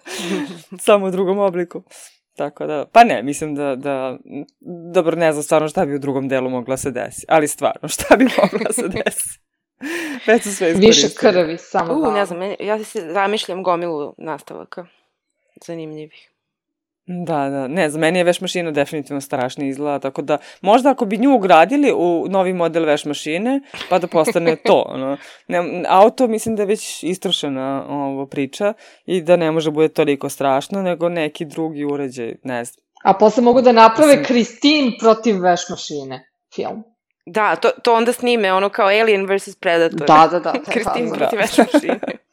Samo 0.86 1.06
u 1.06 1.10
drugom 1.10 1.38
obliku. 1.38 1.82
Tako 2.36 2.66
da, 2.66 2.86
pa 2.92 3.04
ne, 3.04 3.22
mislim 3.22 3.54
da, 3.54 3.76
da, 3.76 4.18
dobro, 4.92 5.16
ne 5.16 5.32
znam 5.32 5.42
stvarno 5.42 5.68
šta 5.68 5.86
bi 5.86 5.94
u 5.94 5.98
drugom 5.98 6.28
delu 6.28 6.50
mogla 6.50 6.76
se 6.76 6.90
desi, 6.90 7.26
ali 7.28 7.48
stvarno, 7.48 7.88
šta 7.88 8.16
bi 8.16 8.24
mogla 8.42 8.72
se 8.72 8.88
desi? 8.88 9.40
Već 10.26 10.42
su 10.42 10.52
sve 10.54 10.72
Više 10.72 11.06
iskoristili. 11.06 11.32
krvi, 11.32 11.58
samo 11.58 11.92
U, 11.94 12.12
ne 12.12 12.26
znam, 12.26 12.40
ja 12.60 12.84
se 12.84 13.12
zamišljam 13.12 13.62
gomilu 13.62 14.14
nastavaka. 14.18 14.86
Zanimljivih. 15.66 16.30
Da, 17.06 17.48
da, 17.48 17.68
ne, 17.68 17.90
za 17.90 17.98
meni 17.98 18.18
je 18.18 18.24
veš 18.24 18.40
mašina 18.40 18.70
definitivno 18.70 19.20
strašna 19.20 19.64
izgleda, 19.64 19.98
tako 19.98 20.22
da 20.22 20.38
možda 20.60 20.90
ako 20.90 21.04
bi 21.04 21.18
nju 21.18 21.34
ugradili 21.36 21.92
u 21.96 22.26
novi 22.28 22.52
model 22.52 22.84
veš 22.84 23.04
mašine, 23.04 23.60
pa 23.88 23.98
da 23.98 24.06
postane 24.06 24.56
to, 24.66 24.84
ono. 24.88 25.16
Ne, 25.48 25.82
auto 25.88 26.26
mislim 26.26 26.56
da 26.56 26.62
je 26.62 26.66
već 26.66 27.02
istrošena 27.02 27.84
ovo 27.88 28.26
priča 28.26 28.72
i 29.06 29.22
da 29.22 29.36
ne 29.36 29.50
može 29.50 29.70
bude 29.70 29.88
toliko 29.88 30.28
strašno, 30.28 30.82
nego 30.82 31.08
neki 31.08 31.44
drugi 31.44 31.84
uređaj, 31.84 32.34
ne 32.42 32.64
znam. 32.64 32.84
A 33.04 33.12
posle 33.14 33.42
mogu 33.42 33.60
da 33.62 33.72
naprave 33.72 34.16
Mislim- 34.16 34.24
Kristin 34.24 34.92
protiv 35.00 35.40
veš 35.42 35.60
mašine. 35.70 36.28
Film. 36.54 36.84
Da, 37.26 37.56
to, 37.56 37.70
to 37.82 37.94
onda 37.94 38.12
snime, 38.12 38.52
ono 38.52 38.68
kao 38.68 38.86
Alien 38.86 39.26
vs. 39.26 39.56
Predator. 39.60 40.06
Da, 40.06 40.28
da, 40.32 40.40
da. 40.40 40.52
Kristin 40.52 41.02
fazon. 41.04 41.18
protiv 41.18 41.38
veš 41.38 41.58
mašine. 41.58 42.00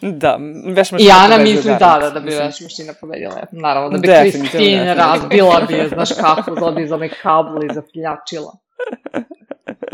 da, 0.22 0.38
veš 0.66 0.90
I 0.90 0.94
mašina 0.94 1.14
Ana 1.14 1.36
pobeđuje 1.36 1.54
misli 1.56 1.70
da, 1.70 1.78
garant, 1.78 2.02
da, 2.02 2.10
da 2.10 2.20
bi 2.20 2.26
mislim. 2.26 2.46
veš 2.46 2.60
mašina 2.60 2.92
pobedila. 3.00 3.46
Naravno, 3.52 3.90
da 3.90 3.98
bi 3.98 4.06
Definitivno, 4.06 4.48
Kristin 4.48 4.60
definitivno. 4.60 4.94
razbila 4.94 5.60
bi 5.68 5.74
je, 5.74 5.88
znaš 5.88 6.08
kako, 6.12 6.54
zodi 6.60 6.82
iz 6.82 6.92
onaj 6.92 7.08
kabel 7.22 7.64
i 7.64 7.74
zapljačila. 7.74 8.56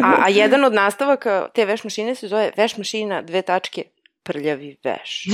A, 0.03 0.25
a 0.25 0.29
jedan 0.29 0.65
od 0.65 0.73
nastavaka 0.73 1.49
te 1.55 1.65
veš 1.65 1.85
mašine 1.85 2.15
se 2.15 2.29
zove 2.29 2.53
veš 2.57 2.77
mašina, 2.77 3.23
dve 3.23 3.43
tačke, 3.43 3.85
prljavi 4.23 4.77
veš. 4.85 5.25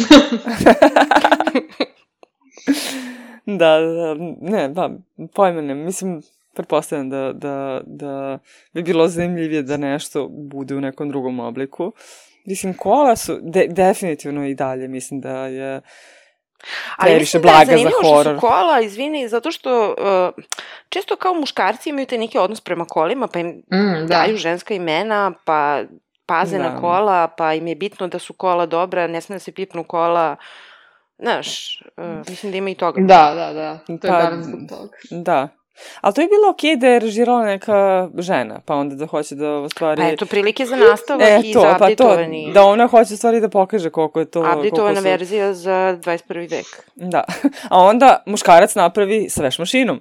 Da, 3.47 3.79
da, 3.81 3.81
da, 3.81 4.15
ne, 4.41 4.69
da, 4.69 4.91
pojma 5.35 5.61
ne, 5.61 5.75
mislim, 5.75 6.23
pretpostavljam 6.55 7.11
da, 7.11 7.33
da, 7.35 7.81
da 7.87 8.39
bi 8.73 8.83
bilo 8.83 9.09
zanimljivije 9.09 9.63
da 9.63 9.77
nešto 9.77 10.29
bude 10.31 10.75
u 10.77 10.81
nekom 10.81 11.09
drugom 11.09 11.41
obliku. 11.41 11.93
Mislim, 12.47 12.75
kola 12.75 13.17
su 13.17 13.39
de, 13.43 13.67
definitivno 13.69 14.47
i 14.47 14.55
dalje, 14.55 14.89
mislim 14.89 15.21
da 15.21 15.47
je 15.47 15.81
Ali 16.97 17.11
previše 17.11 17.21
mislim 17.39 17.43
da 17.43 17.49
je 17.51 17.67
blaga 17.67 17.79
za 17.81 17.91
horor. 18.05 18.35
su 18.35 18.41
kola, 18.41 18.81
izvini, 18.81 19.29
zato 19.29 19.51
što 19.51 19.91
uh, 19.91 20.45
često 20.89 21.17
kao 21.17 21.35
muškarci 21.35 21.91
imaju 21.91 22.07
te 22.07 22.19
neki 22.19 22.39
odnos 22.39 22.61
prema 22.61 22.85
kolima, 22.85 23.27
pa 23.27 23.39
im 23.39 23.47
Mm, 23.49 23.97
da. 23.99 24.07
daju 24.07 24.37
ženska 24.37 24.75
imena, 24.75 25.33
pa 25.45 25.83
paze 26.27 26.59
na 26.59 26.69
Da. 26.69 26.81
kola, 26.81 27.29
pa 27.29 27.55
im 27.55 27.67
je 27.67 27.75
bitno 27.75 28.09
da 28.09 28.19
su 28.19 28.33
kola 28.33 28.67
dobra, 28.67 29.07
ne 29.07 29.21
sme 29.21 29.37
da 29.37 29.41
se 29.41 29.53
pipnu 29.53 29.85
kola. 29.85 30.37
Znaš, 31.19 31.49
uh, 31.97 32.29
mislim 32.29 32.53
da 32.53 32.59
ima 32.59 32.71
i 32.71 32.75
toga. 32.75 33.01
Da, 33.01 33.33
da, 33.35 33.53
da. 33.53 33.79
To 33.87 33.93
je 33.93 33.99
Pa, 34.03 34.09
garant 34.09 34.45
zbog 34.45 34.61
toga. 34.69 34.97
Da. 35.13 35.49
Ali 36.01 36.15
to 36.15 36.21
je 36.21 36.29
bilo 36.29 36.51
okej 36.51 36.77
da 36.77 36.87
je 36.87 36.99
režirala 36.99 37.45
neka 37.45 38.09
žena, 38.19 38.61
pa 38.65 38.75
onda 38.75 38.95
da 38.95 39.07
hoće 39.07 39.35
da 39.35 39.59
u 39.59 39.69
stvari... 39.69 40.03
Pa 40.03 40.09
eto, 40.09 40.27
prilike 40.27 40.67
za 40.67 40.77
nastavak 40.77 41.29
E, 41.29 41.41
i 41.45 41.53
to, 41.53 41.61
za 41.61 41.77
pa 41.79 41.95
to, 41.95 42.17
da 42.55 42.63
ona 42.63 42.87
hoće 42.87 43.15
u 43.15 43.17
stvari 43.17 43.41
da 43.41 43.49
pokaže 43.49 43.91
koliko 43.91 44.21
je 44.21 44.31
to... 44.31 44.43
koliko 44.43 44.95
su- 44.95 45.03
verzija 45.03 45.55
za 45.55 45.99
21. 46.03 46.51
vek. 46.51 46.67
Da. 46.95 47.25
A 47.71 47.81
onda 47.81 48.23
muškarac 48.27 48.75
napravi 48.75 49.29
sa 49.29 49.43
veš 49.43 49.59
mašinom. 49.59 50.01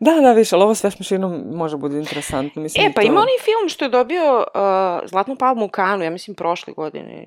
da, 0.00 0.12
da, 0.22 0.32
više, 0.32 0.54
ali 0.56 0.64
ovo 0.64 0.74
s 0.74 0.84
veš 0.84 0.98
mašinom 0.98 1.42
može 1.52 1.76
bude 1.76 1.98
interesantno. 1.98 2.62
Mislim, 2.62 2.86
E, 2.86 2.92
pa 2.94 3.00
to... 3.00 3.06
ima 3.06 3.20
onaj 3.20 3.38
film 3.44 3.68
što 3.68 3.84
je 3.84 3.88
dobio 3.88 4.36
uh, 4.38 4.44
Zlatnu 5.08 5.36
palmu 5.36 5.64
u 5.64 5.68
Kanu, 5.68 6.04
ja 6.04 6.10
mislim 6.10 6.34
prošle 6.34 6.72
godine. 6.72 7.26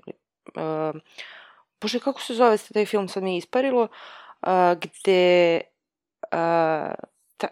Uh, 0.55 1.01
bože, 1.81 1.99
kako 1.99 2.21
se 2.21 2.33
zove 2.33 2.57
taj 2.73 2.85
film, 2.85 3.07
sad 3.07 3.23
mi 3.23 3.33
je 3.33 3.37
isparilo, 3.37 3.83
uh, 3.83 3.89
gde 4.75 5.61
uh, 6.33 6.93
ta, 7.37 7.47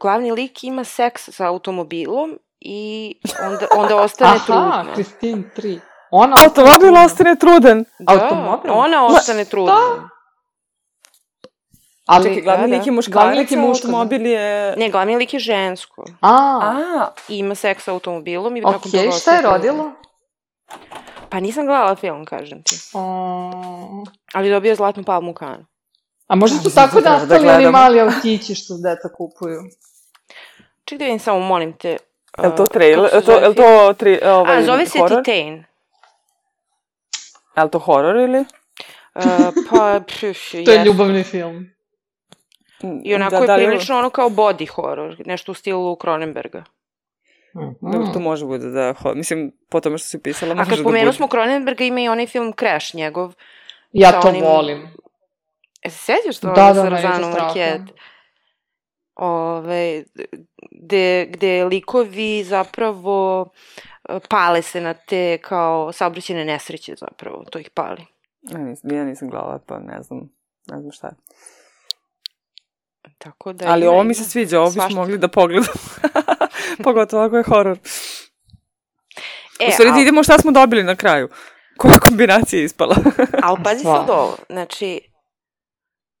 glavni 0.00 0.32
lik 0.32 0.64
ima 0.64 0.84
seks 0.84 1.28
sa 1.28 1.46
automobilom 1.46 2.38
i 2.60 3.14
onda, 3.46 3.66
onda 3.76 3.96
ostane 4.04 4.30
Aha, 4.30 4.44
trudna. 4.46 4.94
Kristin 4.94 5.44
3. 5.56 5.78
Ona 6.10 6.36
Automobil 6.44 6.96
ostane 6.96 7.36
trudan. 7.36 7.84
Da, 7.98 8.12
automobil? 8.12 8.72
ona 8.72 9.06
ostane 9.06 9.44
trudna. 9.44 10.08
Ali, 12.06 12.24
Čekaj, 12.24 12.42
glavni 12.42 12.68
da, 12.68 12.76
lik 12.76 12.86
je 12.86 12.90
da. 12.90 12.94
muškarac, 12.94 13.12
Glavni 13.14 13.38
lik 13.38 13.50
je 13.50 13.58
muško, 13.58 13.86
da. 13.86 13.92
automobil 13.92 14.26
je... 14.26 14.76
Ne, 14.76 14.90
glavni 14.90 15.16
lik 15.16 15.34
je 15.34 15.40
žensko. 15.40 16.04
A, 16.20 16.58
A, 16.62 17.08
I 17.28 17.38
ima 17.38 17.54
seks 17.54 17.84
sa 17.84 17.92
automobilom 17.92 18.56
i 18.56 18.62
toga 18.62 18.78
šta 19.12 19.32
je 19.32 19.42
rodilo? 19.42 19.92
Pa 21.28 21.40
nisam 21.40 21.66
gledala 21.66 21.94
film, 21.94 22.24
kažem 22.24 22.62
ti. 22.62 22.76
O, 22.94 24.04
Ali 24.32 24.50
dobio 24.50 24.68
je 24.68 24.74
Zlatnu 24.74 25.04
palmu 25.04 25.30
u 25.30 25.34
Kanu. 25.34 25.64
A 26.28 26.34
možda 26.34 26.58
su 26.58 26.68
da 26.68 26.74
tako 26.76 26.90
treba 26.92 27.10
da 27.10 27.18
nastali 27.18 27.38
oni 27.38 27.46
gledamo. 27.48 27.72
mali 27.72 28.00
autići 28.00 28.54
što 28.54 28.74
deca 28.76 29.08
kupuju. 29.08 29.60
Ček 30.84 30.98
da 30.98 31.04
vidim 31.04 31.18
samo, 31.18 31.40
molim 31.40 31.72
te. 31.72 31.88
je 32.38 32.48
li 32.48 32.56
to 32.56 32.62
uh, 32.62 32.68
trailer? 32.68 33.10
Je 33.14 33.22
to, 33.22 33.32
je 33.32 33.54
to 33.54 33.94
tri, 33.94 34.20
ovaj, 34.24 34.56
A, 34.56 34.62
zove 34.62 34.86
se 34.86 34.98
horor? 34.98 35.22
Titan. 35.24 35.64
Je 37.56 37.64
li 37.64 37.70
to 37.70 37.78
horor 37.78 38.16
ili? 38.16 38.38
Uh, 38.38 38.44
pa, 39.70 40.00
pš, 40.06 40.20
To 40.66 40.70
je 40.70 40.84
ljubavni 40.84 41.22
film. 41.24 41.66
I 43.04 43.14
onako 43.14 43.30
da, 43.30 43.38
je 43.38 43.46
da 43.46 43.56
li- 43.56 43.66
prilično 43.66 43.98
ono 43.98 44.10
kao 44.10 44.28
body 44.28 44.66
horror, 44.66 45.16
nešto 45.26 45.52
u 45.52 45.54
stilu 45.54 45.96
Cronenberga. 45.96 46.64
Dobro, 47.82 48.06
to 48.12 48.20
može 48.20 48.44
bude 48.46 48.66
da... 48.66 48.94
Ho, 48.94 49.14
mislim, 49.14 49.52
po 49.68 49.80
tome 49.80 49.98
što 49.98 50.08
si 50.08 50.18
pisala, 50.18 50.52
A 50.52 50.54
može 50.54 50.70
kad 50.70 50.78
da 50.78 50.84
pomenu 50.84 51.04
bude. 51.04 51.16
smo 51.16 51.28
Cronenberga, 51.28 51.84
ima 51.84 52.00
i 52.00 52.08
onaj 52.08 52.26
film 52.26 52.52
Crash 52.52 52.94
njegov. 52.94 53.34
Ja 53.92 54.20
to 54.20 54.28
onim- 54.28 54.42
volim. 54.42 54.88
E, 55.88 55.90
se 55.90 55.98
sećaš 55.98 56.40
to? 56.40 56.52
Da, 56.52 56.64
ono 56.64 56.74
da, 56.74 56.80
sa 56.80 56.86
je 56.86 56.90
to 56.90 56.96
Rozanom 56.96 57.32
strašno. 57.32 57.48
Marquette? 57.60 57.92
Ove, 59.14 60.04
gde, 60.70 61.26
gde 61.30 61.64
likovi 61.64 62.44
zapravo 62.44 63.42
uh, 63.42 64.16
pale 64.28 64.62
se 64.62 64.80
na 64.80 64.94
te 64.94 65.38
kao 65.38 65.92
saobraćene 65.92 66.44
nesreće 66.44 66.94
zapravo, 66.98 67.44
to 67.50 67.58
ih 67.58 67.70
pali. 67.70 68.06
Ja 68.42 68.58
nisam, 68.58 68.90
ja 68.92 69.04
nisam 69.04 69.30
gledala, 69.30 69.58
pa 69.66 69.78
ne 69.78 70.02
znam, 70.02 70.18
ne 70.66 70.80
znam 70.80 70.92
šta 70.92 71.06
je. 71.06 71.14
Tako 73.18 73.52
da 73.52 73.72
Ali 73.72 73.86
ovo 73.86 74.04
mi 74.04 74.14
se 74.14 74.24
sviđa, 74.24 74.60
ovo 74.60 74.70
bismo 74.70 74.88
mogli 74.90 75.18
da 75.18 75.28
pogledamo. 75.28 75.72
Pogotovo 76.84 77.22
ako 77.22 77.36
je 77.36 77.42
horor. 77.44 77.78
E, 79.60 79.66
U 79.68 79.72
stvari, 79.72 79.90
al- 79.90 79.94
da 79.94 80.00
idemo 80.00 80.22
šta 80.22 80.38
smo 80.38 80.50
dobili 80.52 80.82
na 80.82 80.96
kraju. 80.96 81.28
Koja 81.76 81.98
kombinacija 81.98 82.60
je 82.60 82.64
ispala? 82.64 82.96
Ali 83.42 83.58
pazi 83.64 83.82
sad 83.82 84.10
ovo, 84.10 84.36
znači, 84.48 85.00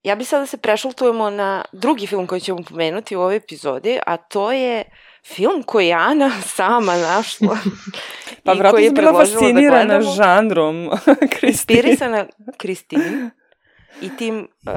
ja 0.08 0.14
bi 0.14 0.24
sad 0.24 0.42
da 0.42 0.46
se 0.46 0.56
prešaltujemo 0.56 1.30
na 1.30 1.64
drugi 1.72 2.06
film 2.06 2.26
koji 2.26 2.40
ćemo 2.40 2.62
pomenuti 2.68 3.16
u 3.16 3.20
ovoj 3.20 3.36
epizodi, 3.36 3.98
a 4.06 4.16
to 4.16 4.52
je 4.52 4.84
film 5.26 5.62
koji 5.62 5.86
je 5.86 5.94
Ana 5.94 6.30
sama 6.56 6.96
našla. 6.96 7.56
Pa 8.44 8.52
i 8.52 8.58
koji 8.70 8.84
je 8.84 8.90
bila 8.90 9.12
da 9.12 9.18
fascinirana 9.18 9.84
gledamo. 9.84 10.14
žanrom. 10.14 10.90
Inspirisana 11.42 12.26
Kristin 12.56 13.30
i 14.00 14.16
tim 14.16 14.48
uh, 14.66 14.72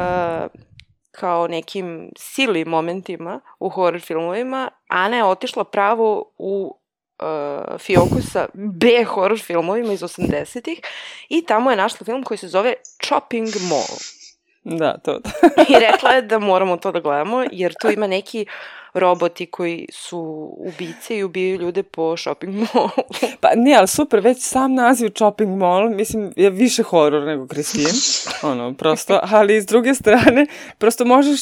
kao 1.12 1.48
nekim 1.48 2.12
sili 2.18 2.66
momentima 2.66 3.42
u 3.60 3.70
horror 3.70 4.02
filmovima, 4.02 4.70
Ana 4.88 5.18
je 5.18 5.24
otišla 5.24 5.64
pravo 5.64 6.34
u 6.38 6.78
uh, 7.22 7.80
fioku 7.80 8.22
sa 8.32 8.48
B 8.54 9.04
horror 9.04 9.40
filmovima 9.40 9.94
iz 9.94 10.02
80-ih 10.02 10.80
i 11.30 11.46
tamo 11.46 11.72
je 11.72 11.78
našla 11.78 12.06
film 12.06 12.24
koji 12.24 12.38
se 12.38 12.48
zove 12.48 12.74
Chopping 13.04 13.48
Mall. 13.70 14.21
Da, 14.64 14.98
to. 14.98 15.20
I 15.70 15.80
rekla 15.80 16.12
je 16.12 16.22
da 16.22 16.40
moramo 16.40 16.78
to 16.78 16.92
da 16.92 17.00
gledamo, 17.00 17.44
jer 17.52 17.74
tu 17.82 17.92
ima 17.92 18.08
neki 18.08 18.46
roboti 18.94 19.46
koji 19.46 19.88
su 19.92 20.20
ubice 20.58 21.18
i 21.18 21.24
ubijaju 21.24 21.62
ljude 21.62 21.84
po 21.84 22.18
shopping 22.18 22.56
mallu. 22.56 22.90
Pa 23.40 23.50
ne, 23.56 23.76
ali 23.76 23.88
super, 23.88 24.20
već 24.20 24.38
sam 24.42 24.74
naziv 24.74 25.12
shopping 25.18 25.58
mall, 25.58 25.90
mislim, 25.90 26.34
je 26.36 26.50
više 26.50 26.84
horor 26.84 27.24
nego 27.24 27.48
Kristin, 27.48 27.86
ono, 28.44 28.74
prosto, 28.74 29.20
ali 29.32 29.62
s 29.62 29.66
druge 29.66 29.94
strane, 29.94 30.46
prosto 30.78 31.06
možeš, 31.06 31.42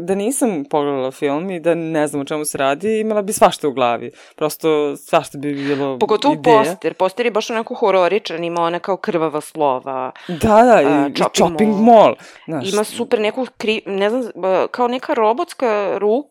da 0.00 0.14
nisam 0.14 0.64
pogledala 0.70 1.10
film 1.10 1.50
i 1.50 1.60
da 1.60 1.74
ne 1.74 2.06
znam 2.06 2.22
o 2.22 2.24
čemu 2.24 2.44
se 2.44 2.58
radi, 2.58 3.00
imala 3.00 3.22
bi 3.22 3.32
svašta 3.32 3.68
u 3.68 3.72
glavi. 3.72 4.10
Prosto 4.36 4.96
svašta 4.96 5.38
bi 5.38 5.54
bilo 5.54 5.98
Pogotovo 5.98 6.34
ideja. 6.34 6.58
poster. 6.58 6.94
Poster 6.94 7.26
je 7.26 7.30
baš 7.30 7.50
onako 7.50 7.74
hororičan, 7.74 8.44
ima 8.44 8.60
ona 8.62 8.78
kao 8.78 8.96
krvava 8.96 9.40
slova. 9.40 10.12
Da, 10.28 10.62
da, 10.62 10.82
i, 10.82 10.86
A, 10.86 11.08
i 11.08 11.12
shopping 11.36 11.70
mall. 11.70 11.84
mall. 11.84 12.14
Znaš, 12.46 12.72
Ima 12.72 12.84
super 12.84 13.20
neku, 13.20 13.46
kri, 13.56 13.82
ne 13.86 14.10
znam, 14.10 14.22
kao 14.70 14.88
neka 14.88 15.14
robotska 15.14 15.98
ruka, 15.98 16.25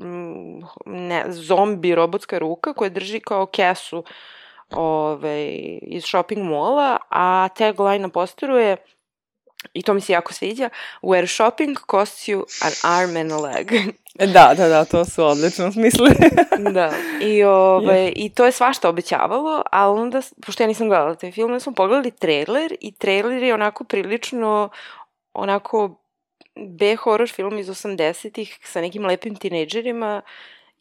mm, 0.00 0.60
ne, 0.86 1.24
zombi 1.28 1.94
robotska 1.94 2.38
ruka 2.38 2.72
koja 2.72 2.90
drži 2.90 3.20
kao 3.20 3.46
kesu 3.46 4.04
ove, 4.70 5.46
iz 5.82 6.04
shopping 6.04 6.44
mola, 6.44 6.96
a 7.10 7.48
tagline 7.58 7.98
na 7.98 8.08
posteru 8.08 8.56
je 8.56 8.76
i 9.72 9.82
to 9.82 9.94
mi 9.94 10.00
se 10.00 10.12
jako 10.12 10.32
sviđa, 10.32 10.68
where 11.02 11.26
shopping 11.36 11.78
costs 11.90 12.28
you 12.28 12.42
an 12.62 12.72
arm 12.82 13.16
and 13.16 13.32
a 13.32 13.36
leg. 13.36 13.72
Da, 14.14 14.54
da, 14.56 14.68
da, 14.68 14.84
to 14.84 15.04
su 15.04 15.24
odlično 15.24 15.72
smislili. 15.72 16.14
da, 16.74 16.92
i, 17.20 17.44
ove, 17.44 18.12
i 18.16 18.28
to 18.34 18.44
je 18.44 18.52
svašta 18.52 18.88
obećavalo, 18.88 19.62
ali 19.70 20.00
onda, 20.00 20.20
pošto 20.46 20.62
ja 20.62 20.66
nisam 20.66 20.88
gledala 20.88 21.14
taj 21.14 21.32
film, 21.32 21.50
onda 21.50 21.60
smo 21.60 21.72
pogledali 21.72 22.10
trailer 22.10 22.76
i 22.80 22.92
trailer 22.92 23.42
je 23.42 23.54
onako 23.54 23.84
prilično 23.84 24.68
onako 25.34 26.01
B 26.56 26.96
horror 26.96 27.28
film 27.28 27.58
iz 27.58 27.68
80-ih 27.68 28.58
sa 28.64 28.80
nekim 28.80 29.06
lepim 29.06 29.36
tinejdžerima 29.36 30.22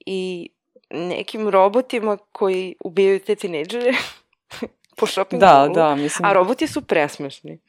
i 0.06 0.50
nekim 0.90 1.50
robotima 1.50 2.18
koji 2.32 2.76
ubijaju 2.84 3.20
te 3.20 3.36
tinejdžere 3.36 3.92
po 4.98 5.06
shopping 5.06 5.40
da, 5.40 5.54
mallu. 5.54 5.74
da, 5.74 5.96
mislim... 5.96 6.26
A 6.26 6.34
roboti 6.34 6.68
su 6.68 6.82
presmešni. 6.82 7.60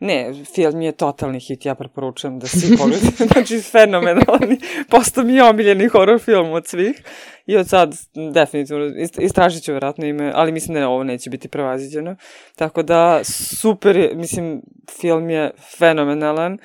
Ne, 0.00 0.32
film 0.54 0.82
je 0.82 0.92
totalni 0.92 1.40
hit, 1.40 1.66
ja 1.66 1.74
preporučujem 1.74 2.38
da 2.38 2.46
svi 2.46 2.76
pogledate. 2.76 3.26
znači, 3.32 3.60
fenomenalni. 3.60 4.60
Posto 4.90 5.22
mi 5.22 5.34
je 5.34 5.44
omiljeni 5.44 5.88
horror 5.88 6.20
film 6.20 6.52
od 6.52 6.66
svih. 6.66 7.02
I 7.46 7.56
od 7.56 7.68
sad, 7.68 7.94
definitivno, 8.32 8.84
ist- 8.84 9.22
istražit 9.24 9.64
ću 9.64 9.72
vjerojatno 9.72 10.06
ime, 10.06 10.32
ali 10.34 10.52
mislim 10.52 10.74
da 10.74 10.88
ovo 10.88 11.04
neće 11.04 11.30
biti 11.30 11.48
prevaziđeno. 11.48 12.16
Tako 12.56 12.82
da, 12.82 13.20
super 13.24 13.96
je, 13.96 14.14
mislim, 14.14 14.62
film 15.00 15.30
je 15.30 15.50
fenomenalan. 15.78 16.52
Uh, 16.52 16.58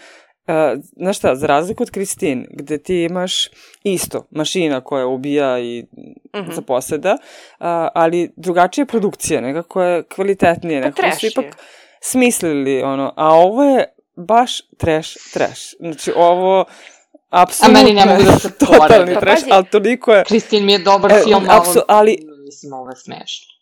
znaš 0.96 1.18
šta, 1.18 1.36
za 1.36 1.48
razliku 1.48 1.84
od 1.84 1.92
Kristin, 1.92 2.48
gde 2.50 2.78
ti 2.78 3.04
imaš 3.04 3.50
isto, 3.84 4.28
mašina 4.32 4.82
koja 4.82 5.08
ubija 5.08 5.60
i 5.60 5.86
mm 5.94 6.40
-hmm. 6.40 6.56
zaposeda, 6.56 7.12
uh, 7.12 7.66
ali 7.94 8.34
drugačija 8.36 8.86
produkcija, 8.86 9.42
nekako 9.42 9.84
je 9.84 10.04
kvalitetnije, 10.04 10.82
Pa 10.82 10.86
nekako 10.86 11.02
trash 11.02 11.20
su 11.20 11.26
je. 11.26 11.30
ipak 11.30 11.58
smislili 12.02 12.82
ono, 12.82 13.14
a 13.16 13.34
ovo 13.34 13.64
je 13.64 13.86
baš 14.16 14.62
trash, 14.78 15.10
trash. 15.34 15.62
Znači 15.80 16.12
ovo 16.16 16.66
apsolutno 17.30 17.80
A 17.80 17.84
meni 17.84 17.96
ne 17.96 18.06
mogu 18.06 18.24
da 18.24 18.40
se 18.40 18.58
totalni 18.60 18.88
porede. 18.88 19.14
Pa 19.14 19.20
trash, 19.20 19.44
ali 19.52 19.66
toliko 19.66 20.14
je 20.14 20.24
Kristin 20.24 20.66
mi 20.66 20.72
je 20.72 20.80
dobar 20.80 21.12
E, 21.12 21.22
film, 21.24 21.46
apsu- 21.48 21.84
ali... 21.88 22.18
Mislim, 22.46 22.74
ovo 22.74 22.90
je 22.90 22.96
smešno. 22.96 23.57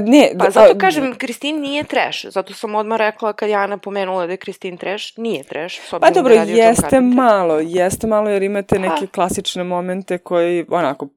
Ne, 0.00 0.30
Pa 0.38 0.44
da- 0.44 0.50
zato 0.50 0.72
a, 0.72 0.78
kažem, 0.78 1.14
Kristin 1.14 1.60
nije 1.60 1.84
trash. 1.84 2.26
Zato 2.28 2.54
sam 2.54 2.74
odmah 2.74 2.98
rekla 2.98 3.32
kad 3.32 3.48
je 3.48 3.54
Ana 3.54 3.78
pomenula 3.78 4.26
da 4.26 4.32
je 4.32 4.36
Kristin 4.36 4.76
trash, 4.76 5.18
nije 5.18 5.44
trash. 5.44 5.76
Pa 5.90 5.96
obzirom 5.96 6.14
dobro, 6.14 6.34
da 6.34 6.42
jeste 6.42 7.00
malo, 7.00 7.58
jeste 7.60 8.06
malo 8.06 8.30
jer 8.30 8.42
imate 8.42 8.78
neke 8.78 9.06
Pa. 9.06 9.12
klasične 9.12 9.64
momente 9.64 10.18
koji 10.18 10.66
onako 10.70 11.08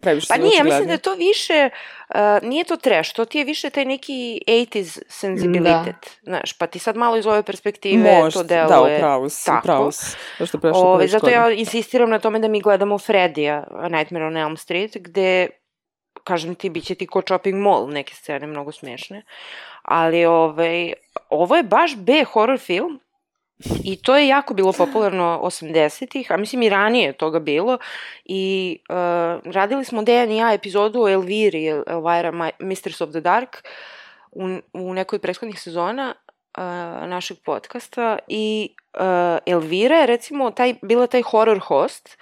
previše 0.00 0.26
Pa 0.28 0.36
nije, 0.36 0.56
ja 0.58 0.64
mislim 0.64 0.86
da 0.86 0.92
je 0.92 0.98
to 0.98 1.14
više, 1.14 1.70
uh, 2.08 2.48
nije 2.48 2.64
to 2.64 2.76
trash, 2.76 3.12
to 3.14 3.24
ti 3.24 3.38
je 3.38 3.44
više 3.44 3.70
taj 3.70 3.84
neki 3.84 4.40
80s 4.46 5.02
senzibilitet, 5.08 6.18
znaš, 6.22 6.52
pa 6.52 6.66
ti 6.66 6.78
sad 6.78 6.96
malo 6.96 7.16
iz 7.16 7.26
ove 7.26 7.42
perspektive 7.42 8.12
Možda, 8.22 8.40
to 8.40 8.44
deluje. 8.46 8.68
da, 8.90 8.96
upravo 8.96 9.28
si, 9.28 9.46
tako. 9.46 9.58
upravo 9.58 9.92
si. 9.92 10.16
Ove, 10.64 10.96
previše 10.96 11.12
zato 11.12 11.28
ja 11.28 11.50
insistiram 11.50 12.10
na 12.10 12.18
tome 12.18 12.38
da 12.38 12.48
mi 12.48 12.60
gledamo 12.60 12.98
Fredija, 12.98 13.64
A 13.70 13.88
Nightmare 13.88 14.24
on 14.26 14.36
Elm 14.36 14.56
Street, 14.56 14.96
gde, 14.96 15.48
kažem 16.26 16.54
ti, 16.54 16.70
bit 16.70 16.84
će 16.84 16.94
ti 16.94 17.06
ko 17.06 17.22
Chopping 17.22 17.62
Mall, 17.62 17.86
neke 17.94 18.14
scene 18.14 18.46
mnogo 18.46 18.72
smešne, 18.72 19.22
ali 19.82 20.24
ovaj, 20.26 20.92
ovo 21.30 21.56
je 21.56 21.62
baš 21.62 21.96
B 21.96 22.24
horror 22.24 22.58
film, 22.58 23.00
I 23.84 23.96
to 23.96 24.16
je 24.16 24.28
jako 24.28 24.54
bilo 24.54 24.72
popularno 24.72 25.40
80-ih, 25.42 26.32
a 26.32 26.36
mislim 26.36 26.62
i 26.62 26.68
ranije 26.68 27.06
je 27.06 27.12
toga 27.12 27.38
bilo. 27.40 27.78
I 28.24 28.78
uh, 28.88 28.96
radili 29.54 29.84
smo 29.84 30.02
Dejan 30.02 30.30
i 30.30 30.36
ja 30.36 30.52
epizodu 30.52 31.02
o 31.02 31.08
Elviri, 31.08 31.66
Elvira 31.66 32.32
Ma- 32.32 32.50
Mistress 32.58 33.00
of 33.00 33.10
the 33.10 33.20
Dark, 33.20 33.68
u, 34.32 34.58
u 34.72 34.94
nekoj 34.94 35.18
prethodnih 35.18 35.60
sezona 35.60 36.14
uh, 36.14 36.62
našeg 37.08 37.36
podcasta. 37.44 38.18
I 38.28 38.74
uh, 38.94 39.38
Elvira 39.46 39.96
je 39.96 40.06
recimo 40.06 40.50
taj, 40.50 40.74
bila 40.82 41.06
taj 41.06 41.22
horror 41.22 41.58
host 41.58 42.18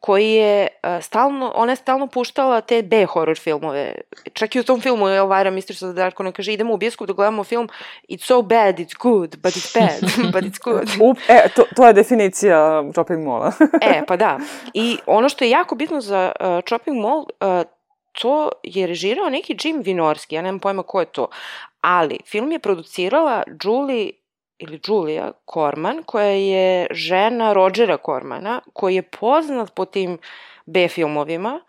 koji 0.00 0.32
je 0.32 0.68
uh, 0.82 1.04
stalno, 1.04 1.52
ona 1.54 1.72
je 1.72 1.76
stalno 1.76 2.06
puštala 2.06 2.60
te 2.60 2.82
B 2.82 3.06
horror 3.06 3.38
filmove. 3.38 3.94
Čak 4.32 4.56
i 4.56 4.60
u 4.60 4.64
tom 4.64 4.80
filmu 4.80 5.08
Elvira 5.08 5.50
Mistress 5.50 5.82
of 5.82 5.90
the 5.90 5.96
Dark, 6.02 6.20
ona 6.20 6.32
kaže 6.32 6.52
idemo 6.52 6.74
u 6.74 6.76
bioskop 6.76 7.06
da 7.06 7.12
gledamo 7.12 7.44
film 7.44 7.68
It's 8.08 8.24
so 8.24 8.42
bad, 8.42 8.78
it's 8.78 8.96
good, 9.00 9.36
but 9.36 9.52
it's 9.52 9.78
bad, 9.78 10.00
but 10.32 10.44
it's 10.44 10.62
good. 10.64 11.10
Up, 11.10 11.18
e, 11.28 11.48
to, 11.56 11.64
to 11.76 11.86
je 11.86 11.92
definicija 11.92 12.84
shopping 12.92 13.24
mola. 13.24 13.52
E, 13.90 14.02
pa 14.06 14.16
da. 14.16 14.38
I 14.74 14.98
ono 15.06 15.28
što 15.28 15.44
je 15.44 15.50
jako 15.50 15.74
bitno 15.74 16.00
za 16.00 16.32
uh, 16.40 16.46
Chopping 16.68 17.00
Mall, 17.02 17.18
uh, 17.18 17.26
to 18.12 18.48
je 18.62 18.86
režirao 18.86 19.30
neki 19.30 19.56
Jim 19.64 19.82
Vinorski, 19.82 20.34
ja 20.34 20.42
nemam 20.42 20.60
pojma 20.60 20.82
ko 20.82 21.00
je 21.00 21.06
to, 21.06 21.28
ali 21.80 22.18
film 22.26 22.52
je 22.52 22.58
producirala 22.58 23.42
Julie 23.64 24.10
ili 24.60 24.80
Julia 24.86 25.32
Corman, 25.54 26.02
koja 26.06 26.30
je 26.30 26.86
žena 26.90 27.52
Rodgera 27.52 27.96
Cormana, 28.06 28.60
koji 28.72 28.94
je 28.94 29.02
poznat 29.02 29.74
po 29.74 29.84
tim 29.84 30.18
B 30.66 30.88
filmovima 30.88 31.60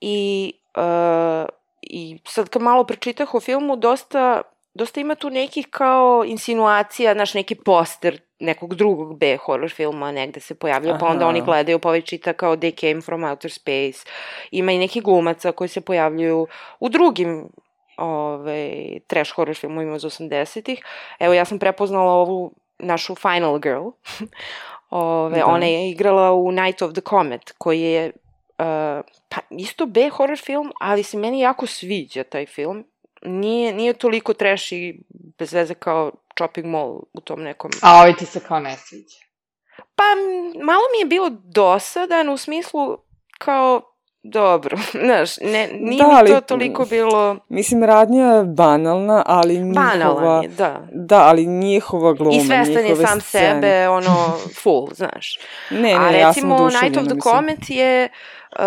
i, 0.00 0.52
uh, 0.76 1.48
i 1.82 2.18
sad 2.24 2.48
kad 2.48 2.62
malo 2.62 2.84
pročitah 2.84 3.34
o 3.34 3.40
filmu, 3.40 3.76
dosta, 3.76 4.42
dosta 4.74 5.00
ima 5.00 5.14
tu 5.14 5.30
nekih 5.30 5.66
kao 5.70 6.24
insinuacija, 6.26 7.14
znaš, 7.14 7.34
neki 7.34 7.54
poster 7.54 8.20
nekog 8.40 8.74
drugog 8.74 9.18
B 9.18 9.36
horror 9.36 9.70
filma 9.70 10.12
negde 10.12 10.40
se 10.40 10.54
pojavljaju, 10.54 10.96
pa 11.00 11.06
onda 11.06 11.26
oni 11.26 11.40
gledaju, 11.40 11.78
pa 11.78 11.88
ovaj 11.88 12.00
čita 12.00 12.32
kao 12.32 12.56
They 12.56 12.80
Came 12.80 13.00
From 13.00 13.24
Outer 13.24 13.50
Space. 13.52 14.06
Ima 14.50 14.72
i 14.72 14.78
neki 14.78 15.00
glumaca 15.00 15.52
koji 15.52 15.68
se 15.68 15.80
pojavljuju 15.80 16.46
u 16.80 16.88
drugim 16.88 17.48
ove, 18.00 18.98
trash 19.06 19.34
horror 19.34 19.56
filmovima 19.56 19.96
iz 19.96 20.02
80-ih. 20.02 20.82
Evo, 21.18 21.34
ja 21.34 21.44
sam 21.44 21.58
prepoznala 21.58 22.12
ovu 22.12 22.52
našu 22.78 23.14
Final 23.14 23.58
Girl. 23.58 23.88
Ove, 24.90 25.38
Da. 25.38 25.46
Ona 25.46 25.66
je 25.66 25.90
igrala 25.90 26.32
u 26.32 26.52
Night 26.52 26.82
of 26.82 26.92
the 26.92 27.00
Comet, 27.00 27.52
koji 27.58 27.80
je 27.80 28.12
uh, 28.60 29.04
pa 29.28 29.40
isto 29.50 29.86
B 29.86 30.08
horror 30.08 30.38
film, 30.38 30.72
ali 30.80 31.02
se 31.02 31.18
meni 31.18 31.40
jako 31.40 31.66
sviđa 31.66 32.24
taj 32.24 32.46
film. 32.46 32.84
Nije, 33.22 33.72
nije 33.72 33.92
toliko 33.92 34.34
trash 34.34 34.72
i 34.72 35.00
bez 35.38 35.52
veze 35.52 35.74
kao 35.74 36.12
Chopping 36.38 36.66
Mall 36.66 37.02
u 37.12 37.20
tom 37.20 37.42
nekom 37.42 37.70
A 37.82 37.94
ovaj 37.94 38.16
ti 38.16 38.26
se 38.26 38.40
kao 38.40 38.60
ne 38.60 38.76
sviđa. 38.76 39.16
Pa, 39.96 40.04
malo 40.64 40.82
mi 40.92 40.98
je 40.98 41.06
bilo 41.06 41.30
dosadan 41.30 42.28
u 42.28 42.36
smislu 42.36 42.98
kao, 43.38 43.89
dobro, 44.22 44.78
znaš, 45.04 45.36
ne, 45.36 45.68
nije 45.72 46.02
Da, 46.02 46.08
mi 46.08 46.14
ali- 46.14 46.30
to 46.30 46.40
toliko 46.40 46.84
bilo 46.84 47.36
Mislim, 47.48 47.84
radnja 47.84 48.26
je 48.26 48.44
banalna, 48.44 49.22
ali 49.26 49.58
njihova... 49.58 49.90
banalan 49.90 50.42
je, 50.42 50.48
da. 50.48 50.80
Da, 50.92 51.18
ali 51.18 51.46
njihova 51.46 52.12
gluma, 52.12 52.36
I 52.36 52.40
svestan 52.40 52.86
je 52.86 52.96
sam 52.96 53.20
scene. 53.20 53.54
sebe, 53.54 53.88
ono, 53.88 54.32
full, 54.62 54.88
znaš. 54.92 55.38
Ne, 55.70 55.80
ne, 55.80 55.94
A 55.94 56.10
ja 56.10 56.32
sam 56.32 56.42
recimo 56.42 56.68
Night 56.68 56.96
of 56.96 57.04
the 57.04 57.14
mislim. 57.14 57.20
Comet 57.20 57.70
je 57.70 58.08
uh, 58.58 58.64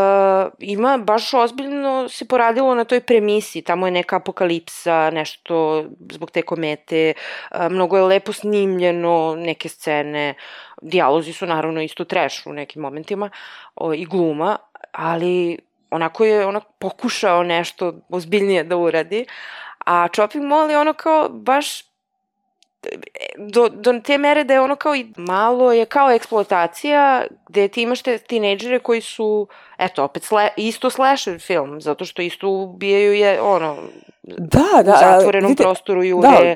ima 0.59 0.97
baš 0.97 1.33
ozbiljno 1.33 2.09
se 2.09 2.27
poradilo 2.27 2.75
na 2.75 2.83
toj 2.83 2.99
premisi, 2.99 3.61
tamo 3.61 3.87
je 3.87 3.91
neka 3.91 4.15
apokalipsa, 4.15 5.09
nešto 5.09 5.85
zbog 6.11 6.31
te 6.31 6.41
komete, 6.41 7.13
uh, 7.51 7.57
mnogo 7.69 7.97
je 7.97 8.03
lepo 8.03 8.33
snimljeno, 8.33 9.35
neke 9.37 9.69
scene, 9.69 10.33
dijalozi 10.81 11.33
su 11.33 11.45
naravno 11.45 11.81
isto 11.81 12.05
trash 12.05 12.47
u 12.47 12.53
nekim 12.53 12.81
momentima 12.81 13.29
o, 13.75 13.93
i 13.93 14.05
gluma, 14.05 14.57
ali 14.93 15.57
onako 15.91 16.25
je 16.25 16.45
onak 16.45 16.63
pokušao 16.79 17.43
nešto 17.43 17.93
ozbiljnije 18.09 18.63
da 18.63 18.77
uradi, 18.77 19.25
a 19.85 20.07
Chopping 20.07 20.45
Mall 20.45 20.71
je 20.71 20.79
ono 20.79 20.93
kao 20.93 21.29
baš 21.29 21.83
do, 23.37 23.69
do 23.69 23.99
te 23.99 24.17
mere 24.17 24.43
da 24.43 24.53
je 24.53 24.61
ono 24.61 24.75
kao 24.75 24.95
i 24.95 25.05
malo 25.17 25.71
je 25.73 25.85
kao 25.85 26.11
eksploatacija 26.11 27.23
gde 27.49 27.67
ti 27.67 27.81
imaš 27.81 28.01
te 28.01 28.17
tinejdžere 28.17 28.79
koji 28.79 29.01
su, 29.01 29.47
eto, 29.77 30.03
opet 30.03 30.23
sle, 30.23 30.49
isto 30.57 30.89
slasher 30.89 31.39
film, 31.39 31.81
zato 31.81 32.05
što 32.05 32.21
isto 32.21 32.49
ubijaju 32.49 33.13
je, 33.13 33.41
ono, 33.41 33.77
Da, 34.23 34.83
da. 34.83 34.91
u 34.91 34.97
zatvorenom 34.99 35.47
vidite, 35.49 35.63
prostoru 35.63 36.03
ljude 36.03 36.27
da. 36.27 36.55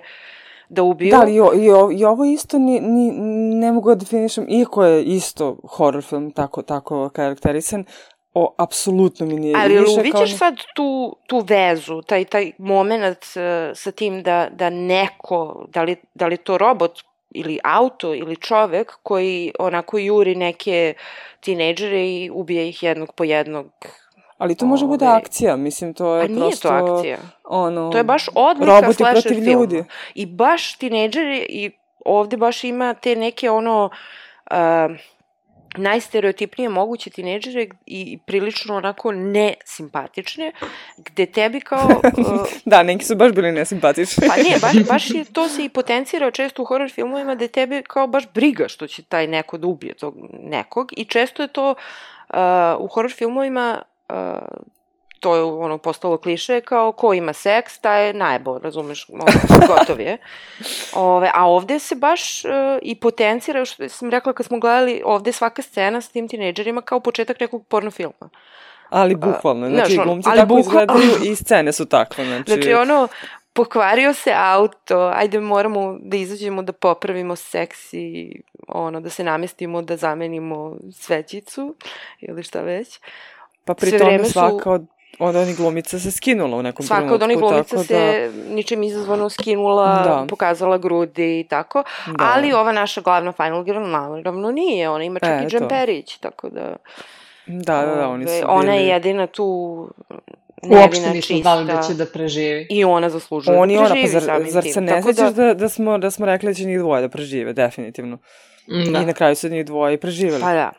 da 0.70 0.84
ubiju. 0.84 1.12
Da, 1.12 1.28
i, 1.28 1.40
o- 1.42 1.54
i, 1.56 1.72
o- 1.72 1.92
i 1.92 2.06
ovo 2.06 2.26
isto 2.26 2.60
ni, 2.60 2.80
ni, 2.80 3.12
ne 3.56 3.72
mogu 3.72 3.90
da 3.90 3.96
definišem, 3.96 4.46
iako 4.50 4.84
je 4.86 5.04
isto 5.04 5.58
horror 5.68 6.04
film 6.04 6.32
tako, 6.32 6.62
tako 6.62 7.10
karakterisan, 7.10 7.86
o, 8.38 8.54
apsolutno 8.58 9.26
mi 9.26 9.36
nije 9.36 9.56
Ali 9.58 9.80
više 9.80 10.12
kao 10.12 10.28
sad 10.28 10.56
tu, 10.76 11.16
tu 11.28 11.40
vezu, 11.48 12.02
taj, 12.02 12.26
taj 12.26 12.52
moment 12.58 13.18
uh, 13.18 13.78
sa 13.78 13.92
tim 13.92 14.24
da, 14.24 14.48
da 14.52 14.70
neko, 14.70 15.66
da 15.70 15.84
li, 15.84 15.96
da 16.14 16.28
li 16.28 16.38
to 16.38 16.58
robot 16.58 17.00
ili 17.34 17.60
auto 17.64 18.14
ili 18.16 18.36
čovek 18.36 18.98
koji 19.04 19.54
onako 19.60 19.98
juri 19.98 20.36
neke 20.36 20.94
tinejdžere 21.40 22.08
i 22.08 22.30
ubije 22.34 22.70
ih 22.70 22.84
jednog 22.84 23.14
po 23.14 23.24
jednog. 23.24 23.66
Ali 24.38 24.56
to 24.56 24.66
može 24.66 24.86
bude 24.86 25.06
Ovaj, 25.06 25.18
akcija, 25.18 25.56
mislim, 25.56 25.94
to 25.94 26.16
je 26.16 26.24
A 26.24 26.28
nije 26.28 26.40
prosto... 26.40 26.70
to 26.70 26.76
akcija. 26.76 27.18
Ono, 27.44 27.92
To 27.92 27.98
je 27.98 28.04
baš 28.04 28.30
odlika 28.36 28.80
roboti 28.80 28.94
slasher 28.94 29.22
protiv 29.22 29.44
filma. 29.44 29.52
ljudi. 29.52 29.84
I 30.16 30.26
baš 30.26 30.78
tinejdžeri 30.78 31.46
i 31.50 31.72
ovde 32.06 32.38
baš 32.38 32.64
ima 32.64 32.94
te 32.94 33.16
neke 33.16 33.50
ono 33.50 33.90
uh, 34.52 34.58
najstereotipnije 35.78 36.70
moguće 36.70 37.10
tinejdžere 37.10 37.68
i 37.86 38.18
prilično 38.26 38.76
onako 38.76 39.12
nesimpatične, 39.12 40.52
gde 40.98 41.26
tebi 41.26 41.62
kao... 41.62 41.88
Uh, 42.18 42.48
Da, 42.66 42.84
neki 42.84 43.06
su 43.06 43.16
baš 43.16 43.32
bili 43.32 43.52
nesimpatični. 43.52 44.28
pa 44.28 44.36
ne, 44.36 44.60
baš, 44.62 44.88
baš 44.88 45.10
je, 45.10 45.26
to 45.26 45.50
se 45.50 45.66
i 45.66 45.70
potencira 45.70 46.32
često 46.32 46.62
u 46.62 46.66
horror 46.66 46.90
filmovima 46.90 47.36
da 47.36 47.48
tebi 47.48 47.84
kao 47.88 48.08
baš 48.08 48.24
briga 48.34 48.68
što 48.68 48.88
će 48.88 49.04
taj 49.04 49.28
neko 49.28 49.58
da 49.58 49.68
ubije 49.68 49.94
tog 49.94 50.16
nekog 50.44 50.92
i 50.98 51.06
često 51.06 51.42
je 51.42 51.48
to 51.48 51.76
uh, 52.30 52.38
u 52.80 52.88
horror 52.88 53.12
filmovima 53.12 53.82
uh, 54.10 54.16
to 55.20 55.36
je 55.36 55.44
ono 55.44 55.78
postalo 55.78 56.18
kliše 56.18 56.62
kao 56.62 56.92
ko 56.92 57.14
ima 57.14 57.34
seks, 57.34 57.80
taj 57.80 58.08
je 58.08 58.14
najbo, 58.14 58.58
razumeš, 58.58 59.10
ono, 59.10 59.26
gotov 59.68 60.00
je. 60.00 60.18
Ove, 60.94 61.32
a 61.34 61.46
ovde 61.46 61.80
se 61.80 61.96
baš 61.96 62.46
uh, 62.46 62.52
i 62.82 62.96
potencira, 62.96 63.66
što 63.66 63.90
sam 63.90 64.10
rekla 64.10 64.34
kad 64.34 64.46
smo 64.46 64.60
gledali, 64.60 65.02
ovde 65.06 65.32
svaka 65.32 65.62
scena 65.62 66.02
s 66.02 66.10
tim 66.10 66.28
tinejdžerima 66.28 66.82
kao 66.82 67.00
početak 67.00 67.40
nekog 67.40 67.66
porno 67.68 67.92
filma. 67.92 68.30
Ali 68.90 69.16
bukvalno, 69.16 69.70
znaš, 69.70 69.80
znači 69.80 70.00
ono, 70.00 70.04
glumci 70.04 70.30
tako 70.36 70.54
bukval- 70.54 70.60
izgledaju 70.60 71.12
i 71.32 71.36
scene 71.36 71.72
su 71.72 71.86
takve, 71.86 72.26
znači... 72.26 72.52
Znači, 72.52 72.74
ono, 72.74 73.08
pokvario 73.58 74.14
se 74.14 74.34
auto, 74.36 75.12
ajde 75.16 75.40
moramo 75.40 75.98
da 76.02 76.18
izađemo 76.18 76.62
da 76.62 76.74
popravimo 76.74 77.36
seksi, 77.36 78.32
ono, 78.68 79.00
da 79.00 79.10
se 79.10 79.24
namestimo, 79.24 79.82
da 79.82 79.98
zamenimo 79.98 80.78
svećicu 80.94 81.76
ili 82.22 82.44
šta 82.44 82.62
već. 82.62 83.00
pa 83.66 83.74
pri 83.74 83.98
tome 83.98 84.26
svaka 84.26 84.72
od, 84.72 84.86
od 85.20 85.36
onih 85.36 85.58
glumica 85.58 86.00
se 86.00 86.12
skinula 86.12 86.58
u 86.58 86.64
nekom 86.64 86.86
Svaka 86.86 87.00
trenutku. 87.00 87.16
od 87.16 87.24
onih 87.24 87.38
glumica 87.40 87.78
se 87.80 88.32
ničim 88.50 88.84
izazvano 88.84 89.30
skinula, 89.30 89.86
Da. 89.96 90.26
pokazala 90.30 90.78
grudi 90.78 91.40
i 91.40 91.46
tako, 91.46 91.84
Da. 92.08 92.14
ali 92.26 92.54
ova 92.54 92.72
naša 92.72 93.02
glavna 93.02 93.32
Final 93.34 93.64
Girl 93.64 93.80
naravno 93.82 94.52
nije, 94.52 94.90
ona 94.90 95.04
ima 95.04 95.20
čak 95.20 95.30
E, 95.32 95.44
i 95.44 95.50
džemperić, 95.50 96.18
tako 96.18 96.50
da... 96.50 96.76
Da, 97.48 97.76
da, 97.78 97.96
da, 97.96 98.08
oni 98.08 98.26
su 98.26 98.32
Ona 98.46 98.74
je 98.74 98.80
bili- 98.80 98.90
jedina 98.90 99.28
tu 99.28 99.46
Uopšte 100.64 100.78
nevina, 101.00 101.08
nismo 101.08 101.22
čista. 101.28 101.42
znali 101.44 101.66
da 101.68 101.82
će 101.82 101.94
da 101.96 102.06
preživi. 102.06 102.68
I 102.70 102.84
ona 102.84 103.10
zaslužuje 103.10 103.58
On 103.58 103.72
i 103.72 103.76
da 103.76 103.80
ona, 103.80 103.88
pa 103.88 103.94
preživi 103.94 104.12
zar, 104.12 104.22
samim 104.24 104.50
zar 104.50 104.64
se 104.64 104.82
ne 104.82 104.88
Tako 104.90 105.14
sećaš 105.14 105.30
da... 105.30 105.54
da, 105.54 105.70
smo, 105.70 105.98
da 105.98 106.12
smo 106.12 106.26
rekli 106.26 106.50
da 106.50 106.54
će 106.54 106.66
njih 106.66 106.80
dvoje 106.80 107.02
da 107.02 107.10
prežive, 107.10 107.54
definitivno. 107.54 108.18
Da. 108.68 109.00
I 109.00 109.06
na 109.06 109.14
kraju 109.14 109.36
su 109.36 109.50
njih 109.50 109.66
dvoje 109.66 109.94
i 109.94 109.98
preživeli. 109.98 110.42
Pa 110.42 110.54
da. 110.54 110.72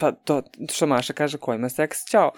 Pa 0.00 0.12
to 0.12 0.42
što 0.72 0.86
Maša 0.86 1.12
kaže, 1.12 1.38
ko 1.38 1.54
ima 1.54 1.68
seks, 1.68 2.04
ćao. 2.04 2.30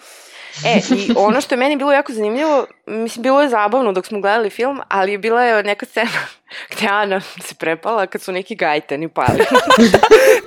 E, 0.65 0.79
i 0.95 1.11
ono 1.15 1.41
što 1.41 1.55
je 1.55 1.59
meni 1.59 1.75
bilo 1.75 1.91
jako 1.91 2.13
zanimljivo, 2.13 2.67
mislim, 2.85 3.23
bilo 3.23 3.41
je 3.41 3.49
zabavno 3.49 3.91
dok 3.91 4.05
smo 4.05 4.21
gledali 4.21 4.49
film, 4.49 4.81
ali 4.87 5.11
je 5.11 5.17
bila 5.17 5.43
je 5.43 5.63
neka 5.63 5.85
scena 5.85 6.09
gde 6.71 6.87
Ana 6.87 7.21
se 7.21 7.55
prepala 7.55 8.07
kad 8.07 8.21
su 8.21 8.31
neki 8.31 8.55
gajtani 8.55 9.09
pali. 9.09 9.39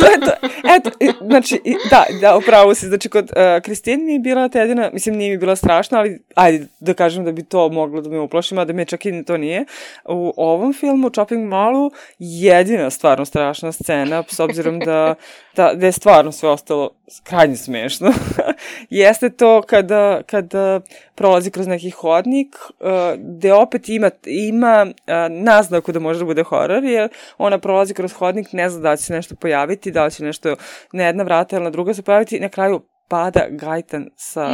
to 0.00 0.06
je 0.06 0.20
to. 0.20 0.46
Eto, 0.76 0.90
znači, 1.26 1.60
da, 1.90 2.04
da, 2.20 2.36
upravo 2.36 2.74
si. 2.74 2.86
Znači, 2.86 3.08
kod 3.08 3.24
uh, 3.24 3.62
Kristin 3.62 4.04
mi 4.04 4.12
je 4.12 4.18
bila 4.18 4.48
ta 4.48 4.60
jedina, 4.60 4.90
mislim, 4.92 5.16
nije 5.16 5.30
mi 5.30 5.38
bila 5.38 5.56
strašna, 5.56 5.98
ali 5.98 6.18
ajde 6.34 6.66
da 6.80 6.94
kažem 6.94 7.24
da 7.24 7.32
bi 7.32 7.42
to 7.42 7.68
moglo 7.68 8.00
da 8.00 8.10
me 8.10 8.20
uplaši, 8.20 8.54
mada 8.54 8.72
me 8.72 8.84
čak 8.84 9.06
i 9.06 9.24
to 9.24 9.36
nije. 9.36 9.64
U 10.04 10.32
ovom 10.36 10.72
filmu, 10.72 11.10
Chopping 11.10 11.48
Mallu, 11.48 11.90
jedina 12.18 12.90
stvarno 12.90 13.24
strašna 13.24 13.72
scena, 13.72 14.24
s 14.28 14.40
obzirom 14.40 14.78
da, 14.78 15.14
da, 15.56 15.72
da 15.74 15.86
je 15.86 15.92
stvarno 15.92 16.32
sve 16.32 16.48
ostalo 16.48 16.90
krajnje 17.22 17.56
smešno, 17.56 18.12
jeste 18.90 19.30
to 19.30 19.62
kada, 19.62 20.22
kada 20.26 20.80
prolazi 21.20 21.50
kroz 21.50 21.66
neki 21.66 21.90
hodnik, 21.90 22.56
uh, 22.56 22.88
gde 23.36 23.52
opet 23.52 23.88
ima, 23.88 24.10
ima 24.26 24.86
uh, 24.86 25.14
naznaku 25.30 25.92
da 25.92 26.00
može 26.00 26.18
da 26.18 26.24
bude 26.24 26.42
horor, 26.42 26.84
jer 26.84 27.08
ona 27.38 27.58
prolazi 27.58 27.94
kroz 27.94 28.12
hodnik, 28.12 28.52
ne 28.52 28.68
zna 28.70 28.80
da 28.80 28.90
li 28.90 28.98
će 28.98 29.04
se 29.04 29.12
nešto 29.12 29.34
pojaviti, 29.34 29.90
da 29.90 30.04
li 30.04 30.10
će 30.10 30.24
nešto 30.24 30.56
na 30.92 31.04
jedna 31.04 31.24
vrata 31.24 31.56
ili 31.56 31.64
na 31.64 31.70
druga 31.70 31.94
se 31.94 32.02
pojaviti, 32.02 32.36
i 32.36 32.40
na 32.40 32.48
kraju 32.48 32.80
pada 33.08 33.46
gajtan 33.50 34.08
sa 34.16 34.48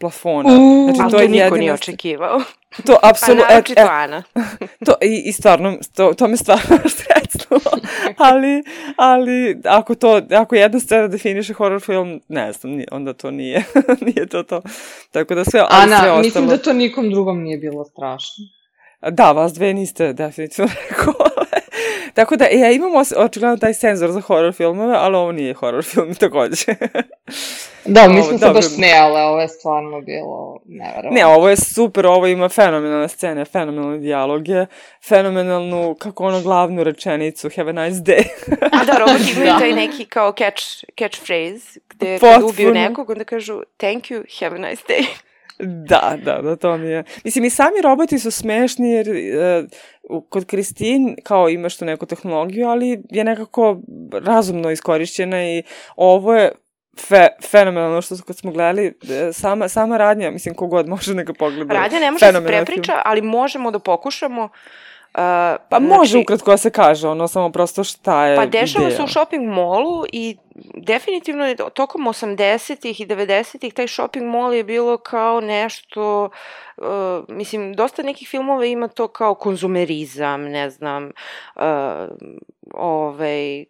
plafona. 0.00 0.48
Uuu. 0.58 0.94
Znači, 0.94 1.10
to 1.10 1.16
to 1.16 1.22
je 1.22 1.28
niko 1.28 1.44
jedina 1.44 1.58
nije 1.58 1.72
očekivao. 1.72 2.40
To, 2.76 2.98
Pa 3.02 3.08
apsolutno, 3.08 3.44
naročito 3.50 3.80
Ana. 3.90 4.22
to, 4.86 4.94
i, 5.02 5.22
i 5.26 5.32
stvarno, 5.32 5.78
to, 5.94 6.14
to 6.14 6.28
me 6.28 6.36
stvarno 6.36 6.78
stresnulo, 6.96 7.82
ali, 8.16 8.62
ali 8.96 9.60
ako 9.64 9.94
to, 9.94 10.20
ako 10.30 10.54
jedna 10.54 10.80
scena 10.80 11.08
definiše 11.08 11.52
horror 11.54 11.80
film, 11.80 12.20
ne 12.28 12.52
znam, 12.52 12.80
onda 12.90 13.12
to 13.12 13.30
nije, 13.30 13.64
nije 14.06 14.26
to 14.26 14.42
to. 14.42 14.62
Tako 15.10 15.34
da 15.34 15.44
sve, 15.44 15.60
ali 15.60 15.88
sve 15.88 15.96
Ana, 15.96 15.96
ostalo. 15.96 16.22
mislim 16.22 16.46
da 16.46 16.58
to 16.58 16.72
nikom 16.72 17.10
drugom 17.10 17.42
nije 17.42 17.58
bilo 17.58 17.84
strašno. 17.84 18.44
Da, 19.10 19.32
vas 19.32 19.52
dve 19.52 19.74
niste 19.74 20.12
definitivno 20.12 20.70
rekao. 20.90 21.14
Tako 22.18 22.36
da, 22.36 22.44
ja 22.46 22.70
imamo 22.70 22.98
os- 22.98 23.12
očigledno 23.16 23.56
taj 23.56 23.74
senzor 23.74 24.10
za 24.10 24.20
horror 24.20 24.52
filmove, 24.52 24.94
ali 24.96 25.16
ovo 25.16 25.32
nije 25.32 25.54
horror 25.54 25.84
film 25.84 26.14
takođe. 26.24 26.64
Da, 27.84 28.02
Ovo, 28.02 28.12
mislim 28.12 28.38
se 28.38 28.46
baš 28.46 28.64
smijale, 28.64 29.22
ovo 29.22 29.40
je 29.40 29.48
stvarno 29.48 30.00
bilo 30.00 30.58
neverovatno. 30.66 31.10
ne, 31.10 31.26
ovo 31.26 31.48
je 31.48 31.56
super, 31.56 32.06
ovo 32.06 32.26
ima 32.26 32.48
fenomenalne 32.48 33.08
scene, 33.08 33.44
fenomenalne 33.44 33.98
dijaloge, 33.98 34.66
fenomenalnu, 35.02 35.94
kako 35.94 36.24
ono, 36.24 36.40
glavnu 36.40 36.84
rečenicu, 36.84 37.50
have 37.56 37.70
a 37.70 37.74
nice 37.74 38.02
day. 38.02 38.22
A 38.72 38.84
da, 38.84 38.92
roboti 38.94 39.30
imaju 39.32 39.46
Da. 39.46 39.58
taj 39.58 39.72
neki 39.72 40.04
kao 40.04 40.32
catch, 40.32 40.62
catchphrase, 40.98 41.80
gde 41.88 42.18
kad 42.18 42.30
Potpuno. 42.30 42.48
ubiju 42.48 42.74
nekog, 42.74 43.10
onda 43.10 43.24
kažu 43.24 43.62
thank 43.76 44.04
you, 44.04 44.24
have 44.40 44.56
a 44.56 44.70
nice 44.70 44.82
day. 44.88 45.04
Da, 45.60 46.16
da, 46.18 46.32
da, 46.34 46.56
to 46.56 46.76
mi 46.76 46.88
je. 46.88 47.04
Mislim, 47.24 47.44
i 47.44 47.50
sami 47.50 47.82
roboti 47.82 48.18
su 48.18 48.30
smešni 48.30 48.90
jer 48.90 49.08
e, 49.08 49.64
u- 50.04 50.20
kod 50.20 50.44
Kristin 50.44 51.16
kao 51.22 51.48
imaš 51.48 51.76
tu 51.76 51.84
neku 51.84 52.06
tehnologiju, 52.06 52.68
ali 52.68 53.02
je 53.10 53.24
nekako 53.24 53.78
razumno 54.14 54.70
iskorišćena 54.70 55.44
i 55.44 55.62
ovo 55.96 56.34
je 56.34 56.52
fe, 56.98 57.26
fenomenalno 57.42 58.02
što 58.02 58.16
su- 58.16 58.24
kad 58.24 58.36
smo 58.36 58.52
gledali 58.52 58.86
e, 58.86 59.32
sama, 59.32 59.68
sama 59.68 59.96
radnja, 59.96 60.30
mislim 60.30 60.54
kogod 60.54 60.88
može 60.88 61.14
neka 61.14 61.32
pogleda. 61.34 61.74
Radnja 61.74 61.98
ne 61.98 62.10
može 62.10 62.20
da 62.22 62.32
se 62.32 62.46
prepriča, 62.64 63.02
ali 63.04 63.22
možemo 63.22 63.70
da 63.70 63.78
pokušamo. 63.78 64.48
Uh, 65.14 65.56
Pa 65.68 65.78
može 65.78 66.18
ukratko 66.18 66.50
da 66.50 66.56
se 66.56 66.70
kaže, 66.70 67.08
ono, 67.08 67.28
samo 67.28 67.52
prosto 67.52 67.84
šta 67.84 68.26
je 68.26 68.36
Pa 68.36 68.46
dešava 68.46 68.84
ideja. 68.84 68.96
se 68.96 69.02
u 69.02 69.08
shopping 69.08 69.48
molu 69.48 70.04
i 70.12 70.36
definitivno 70.74 71.46
je 71.46 71.56
tokom 71.56 72.04
80-ih 72.04 73.00
i 73.00 73.06
90-ih 73.06 73.74
taj 73.74 73.88
shopping 73.88 74.26
mall 74.26 74.54
je 74.54 74.64
bilo 74.64 74.96
kao 74.96 75.40
nešto, 75.40 76.30
uh, 76.76 76.86
mislim, 77.28 77.74
dosta 77.74 78.02
nekih 78.02 78.28
filmova 78.28 78.64
ima 78.64 78.88
to 78.88 79.08
kao 79.08 79.34
konzumerizam, 79.34 80.42
ne 80.42 80.70
znam, 80.70 81.10
uh, 81.56 81.62
ovaj, 82.74 83.64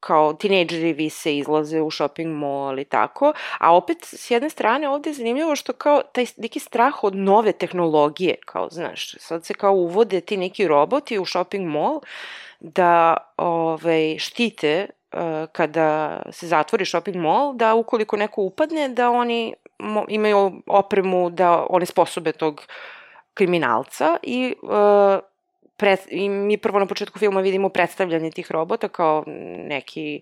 kao 0.00 0.32
tinejdžeri 0.32 0.92
vise 0.92 1.36
izlaze 1.36 1.80
u 1.80 1.90
shopping 1.90 2.36
mall 2.36 2.78
i 2.78 2.84
tako, 2.84 3.32
a 3.58 3.76
opet 3.76 3.98
s 4.02 4.30
jedne 4.30 4.50
strane 4.50 4.88
ovde 4.88 5.10
je 5.10 5.14
zanimljivo 5.14 5.56
što 5.56 5.72
kao 5.72 6.02
taj 6.12 6.26
neki 6.36 6.58
strah 6.60 7.04
od 7.04 7.16
nove 7.16 7.52
tehnologije, 7.52 8.36
kao 8.46 8.68
znaš, 8.70 9.14
sad 9.18 9.44
se 9.44 9.54
kao 9.54 9.72
uvode 9.72 10.20
ti 10.20 10.36
neki 10.36 10.68
roboti 10.68 11.18
u 11.18 11.24
shopping 11.24 11.68
mall 11.68 12.00
da 12.60 13.16
ovaj, 13.36 14.18
štite 14.18 14.86
uh, 15.12 15.20
kada 15.52 16.22
se 16.30 16.46
zatvori 16.46 16.84
shopping 16.84 17.16
mall, 17.16 17.54
da 17.54 17.74
ukoliko 17.74 18.16
neko 18.16 18.42
upadne, 18.42 18.88
da 18.88 19.10
oni 19.10 19.54
imaju 20.08 20.62
opremu 20.66 21.30
da 21.30 21.66
one 21.70 21.86
sposobe 21.86 22.32
tog 22.32 22.62
kriminalca 23.34 24.16
i 24.22 24.54
uh, 24.62 24.70
pred, 25.78 25.98
i 26.08 26.28
mi 26.28 26.56
prvo 26.56 26.78
na 26.78 26.86
početku 26.86 27.18
filma 27.18 27.40
vidimo 27.40 27.68
predstavljanje 27.68 28.30
tih 28.30 28.50
robota 28.50 28.88
kao 28.88 29.24
neki 29.68 30.20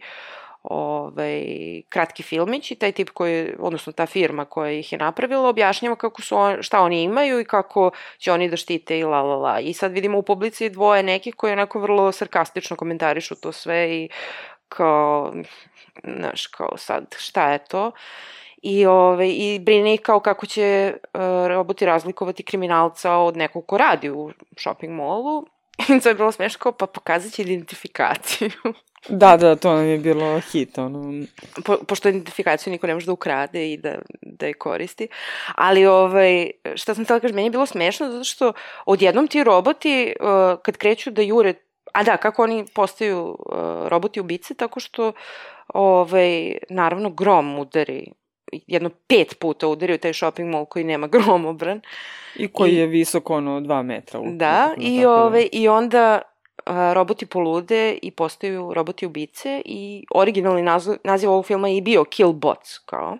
ovaj, 0.63 1.43
kratki 1.89 2.23
filmić 2.23 2.71
i 2.71 2.75
taj 2.75 2.93
tip 2.93 3.11
koji, 3.11 3.55
odnosno 3.59 3.93
ta 3.93 4.07
firma 4.07 4.45
koja 4.45 4.71
ih 4.73 4.93
je 4.93 4.99
napravila, 4.99 5.49
objašnjava 5.49 5.97
kako 5.97 6.23
su 6.23 6.37
on, 6.37 6.63
šta 6.63 6.81
oni 6.81 7.03
imaju 7.03 7.41
i 7.41 7.45
kako 7.45 7.91
će 8.19 8.33
oni 8.33 8.51
da 8.51 8.57
štite 8.57 8.99
i 8.99 9.05
la 9.05 9.23
la 9.23 9.37
la. 9.37 9.61
I 9.61 9.73
sad 9.73 9.93
vidimo 9.93 10.19
u 10.19 10.23
publici 10.23 10.71
dvoje 10.71 11.03
nekih 11.03 11.35
koji 11.35 11.53
onako 11.53 11.81
vrlo 11.81 12.13
sarkastično 12.13 12.77
komentarišu 12.77 13.35
to 13.35 13.53
sve 13.53 13.97
i 13.97 14.09
kao, 14.69 15.35
znaš, 16.05 16.47
kao 16.47 16.77
sad, 16.77 17.15
šta 17.19 17.53
je 17.53 17.59
to? 17.59 17.93
I, 18.63 18.87
ove, 18.87 19.31
i 19.31 19.59
brine 19.59 19.95
ih 19.95 20.01
kao 20.01 20.21
kako 20.21 20.47
će 20.47 20.95
uh, 20.95 21.21
roboti 21.47 21.87
razlikovati 21.87 22.43
kriminalca 22.43 23.13
od 23.13 23.37
nekog 23.37 23.67
ko 23.67 23.79
radi 23.79 24.11
u 24.11 24.31
shopping 24.57 24.93
mallu. 24.93 25.47
I 25.97 26.01
to 26.01 26.09
je 26.09 26.15
bilo 26.15 26.33
smešno 26.33 26.59
kao, 26.59 26.73
pa 26.73 26.87
pokazat 26.87 27.33
će 27.33 27.43
identifikaciju. 27.43 28.51
Da, 29.09 29.37
da, 29.37 29.57
to 29.57 29.73
nam 29.73 29.87
je 29.87 29.99
bilo 29.99 30.41
hit, 30.41 30.79
ono. 30.79 31.27
Po, 31.65 31.77
pošto 31.87 32.09
identifikaciju 32.09 32.71
niko 32.71 32.87
ne 32.87 32.95
može 32.95 33.07
da 33.07 33.13
ukrade 33.13 33.73
i 33.73 33.77
da, 33.77 33.95
da 34.23 34.47
je 34.47 34.55
koristi. 34.55 35.09
Ali, 35.55 35.87
ovaj, 35.87 36.51
šta 36.75 36.95
sam 36.95 37.05
htela 37.05 37.21
kažem, 37.21 37.35
meni 37.35 37.47
je 37.47 37.51
bilo 37.51 37.67
smešno 37.67 38.11
zato 38.11 38.25
što 38.25 38.53
odjednom 38.87 39.29
ti 39.29 39.45
roboti, 39.45 40.15
uh, 40.21 40.27
kad 40.63 40.77
kreću 40.77 41.11
da 41.11 41.23
jure, 41.23 41.55
a 41.93 42.03
da, 42.03 42.17
kako 42.17 42.43
oni 42.43 42.65
postaju 42.75 43.29
uh, 43.29 43.89
roboti 43.89 44.21
ubice, 44.21 44.55
tako 44.55 44.81
što, 44.81 45.13
ovaj, 45.75 46.57
naravno, 46.69 47.11
grom 47.11 47.59
udari 47.59 48.13
jedno 48.53 48.91
pet 49.07 49.39
puta 49.39 49.69
udari 49.69 49.95
u 49.95 49.99
taj 49.99 50.13
shopping 50.13 50.51
mall 50.51 50.65
koji 50.65 50.85
nema 50.85 51.07
gromobran. 51.15 51.81
I 52.37 52.49
koji 52.49 52.73
I, 52.73 52.77
je 52.77 52.87
visok 52.87 53.31
ono 53.31 53.61
dva 53.61 53.83
metra. 53.83 54.21
Da, 54.25 54.75
i, 54.79 55.05
ove, 55.05 55.17
da. 55.17 55.23
ovaj, 55.23 55.49
i 55.53 55.69
onda 55.69 56.21
a, 56.67 56.93
roboti 56.93 57.27
polude 57.27 57.99
i 58.03 58.11
postaju 58.11 58.75
roboti 58.75 59.07
ubice 59.07 59.63
i 59.65 60.05
originalni 60.15 60.63
naziv, 60.63 60.95
naziv 61.05 61.31
ovog 61.31 61.47
filma 61.47 61.69
je 61.69 61.77
i 61.77 61.81
bio 61.81 62.05
Killbots, 62.05 62.79
kao. 62.79 63.19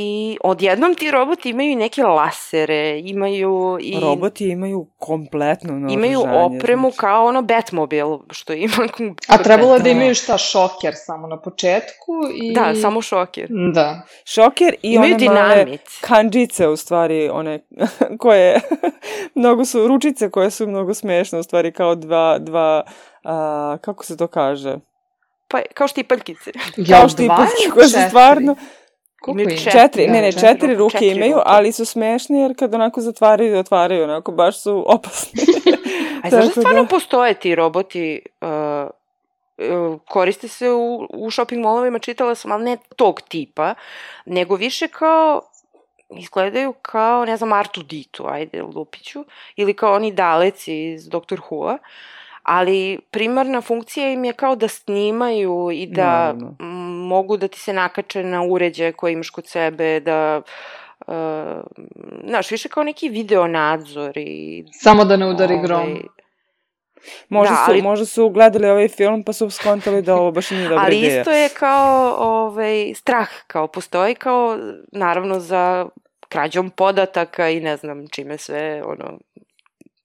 I 0.00 0.38
odjednom 0.44 0.94
ti 0.94 1.10
roboti 1.10 1.50
imaju 1.50 1.76
neke 1.76 2.02
lasere, 2.02 3.00
imaju 3.04 3.78
i... 3.80 4.00
Roboti 4.00 4.48
imaju 4.48 4.86
kompletno 4.98 5.72
naoružanje. 5.72 5.94
Imaju 5.94 6.20
opremu 6.20 6.88
znači. 6.88 6.98
kao 6.98 7.26
ono 7.26 7.42
Batmobile, 7.42 8.18
što 8.30 8.52
ima... 8.52 8.74
A 9.28 9.38
trebalo 9.38 9.74
je 9.74 9.80
da 9.80 9.88
imaju 9.88 10.14
šta, 10.14 10.38
šoker 10.38 10.94
samo 10.96 11.26
na 11.26 11.40
početku 11.40 12.12
i... 12.42 12.54
Da, 12.54 12.74
samo 12.74 13.02
šoker. 13.02 13.48
Da. 13.74 14.02
Šoker 14.24 14.74
i 14.82 14.92
imaju 14.92 15.14
one 15.14 15.18
dinamit. 15.18 15.66
male 15.66 15.78
kanđice, 16.00 16.68
u 16.68 16.76
stvari, 16.76 17.28
one 17.32 17.66
koje... 18.20 18.60
mnogo 19.34 19.64
su, 19.64 19.88
ručice 19.88 20.30
koje 20.30 20.50
su 20.50 20.66
mnogo 20.66 20.94
smešne, 20.94 21.38
u 21.38 21.42
stvari, 21.42 21.72
kao 21.72 21.94
dva, 21.94 22.38
dva 22.38 22.82
a, 23.24 23.76
kako 23.80 24.04
se 24.04 24.16
to 24.16 24.26
kaže? 24.26 24.76
Pa, 25.48 25.58
kao 25.74 25.88
štipaljkice. 25.88 26.50
Ja, 26.76 26.98
kao 26.98 27.08
štipaljkice 27.08 27.70
koje 27.74 27.88
su 27.88 27.98
stvarno... 28.08 28.56
Koliko 29.20 29.50
četiri, 29.50 29.70
četiri, 29.70 30.06
ne, 30.06 30.22
ne, 30.22 30.32
četiri, 30.32 30.48
četiri 30.48 30.74
ruke 30.74 30.92
četiri 30.92 31.08
imaju, 31.08 31.32
ruke. 31.32 31.42
ali 31.46 31.72
su 31.72 31.84
smešni 31.84 32.40
jer 32.40 32.58
kad 32.58 32.74
onako 32.74 33.00
zatvaraju 33.00 33.54
i 33.54 33.58
otvaraju, 33.58 34.04
onako 34.04 34.32
baš 34.32 34.62
su 34.62 34.84
opasni. 34.86 35.42
A 36.24 36.30
znaš 36.30 36.44
da 36.44 36.50
stvarno 36.50 36.82
da... 36.82 36.88
postoje 36.88 37.34
ti 37.34 37.54
roboti, 37.54 38.22
uh, 38.40 38.48
uh, 39.58 40.00
koriste 40.08 40.48
se 40.48 40.70
u, 40.70 41.08
u 41.10 41.30
shopping 41.30 41.62
mallovima, 41.62 41.98
čitala 41.98 42.34
sam, 42.34 42.52
ali 42.52 42.64
ne 42.64 42.76
tog 42.96 43.20
tipa, 43.20 43.74
nego 44.26 44.56
više 44.56 44.88
kao 44.88 45.40
izgledaju 46.10 46.72
kao, 46.72 47.24
ne 47.24 47.36
znam, 47.36 47.52
Artu 47.52 47.82
Ditu, 47.82 48.26
ajde, 48.26 48.62
Lupiću, 48.62 49.24
ili 49.56 49.74
kao 49.74 49.94
oni 49.94 50.12
daleci 50.12 50.92
iz 50.92 51.08
Dr. 51.08 51.40
Who-a, 51.50 51.78
ali 52.42 52.98
primarna 53.10 53.60
funkcija 53.60 54.12
im 54.12 54.24
je 54.24 54.32
kao 54.32 54.56
da 54.56 54.68
snimaju 54.68 55.70
i 55.72 55.86
da 55.86 56.32
no, 56.32 56.40
no. 56.40 56.54
Mogu 57.08 57.36
da 57.36 57.48
ti 57.48 57.60
se 57.60 57.72
nakače 57.72 58.22
na 58.22 58.42
uređaje 58.42 58.92
koje 58.92 59.12
imaš 59.12 59.30
kod 59.30 59.46
sebe, 59.46 60.00
da 60.00 60.42
Uh, 61.06 61.14
znaš, 62.28 62.50
više 62.50 62.68
kao 62.68 62.82
neki 62.82 63.08
video 63.08 63.46
nadzor 63.46 64.18
i... 64.18 64.64
Samo 64.72 65.04
da 65.04 65.16
ne 65.16 65.26
udari 65.26 65.54
ovaj, 65.54 65.66
grom. 65.66 65.98
Možda, 67.28 67.54
da, 67.54 67.64
ali, 67.68 67.78
su, 67.78 67.84
možda 67.84 68.06
su 68.06 68.28
gledali 68.28 68.70
ovaj 68.70 68.88
film 68.88 69.22
pa 69.22 69.32
su 69.32 69.50
skontali 69.50 70.02
da 70.02 70.16
ovo 70.16 70.30
baš 70.30 70.50
nije 70.50 70.68
dobra 70.68 70.84
ali 70.84 70.98
ideja. 70.98 71.12
Ali 71.12 71.20
isto 71.20 71.30
je 71.30 71.48
kao 71.48 72.16
ovaj, 72.18 72.94
strah, 72.94 73.28
kao 73.46 73.66
postoji 73.66 74.14
kao 74.14 74.58
naravno 74.92 75.40
za 75.40 75.86
krađom 76.28 76.70
podataka 76.70 77.48
i 77.48 77.60
ne 77.60 77.76
znam 77.76 78.08
čime 78.08 78.38
sve, 78.38 78.82
ono, 78.84 79.18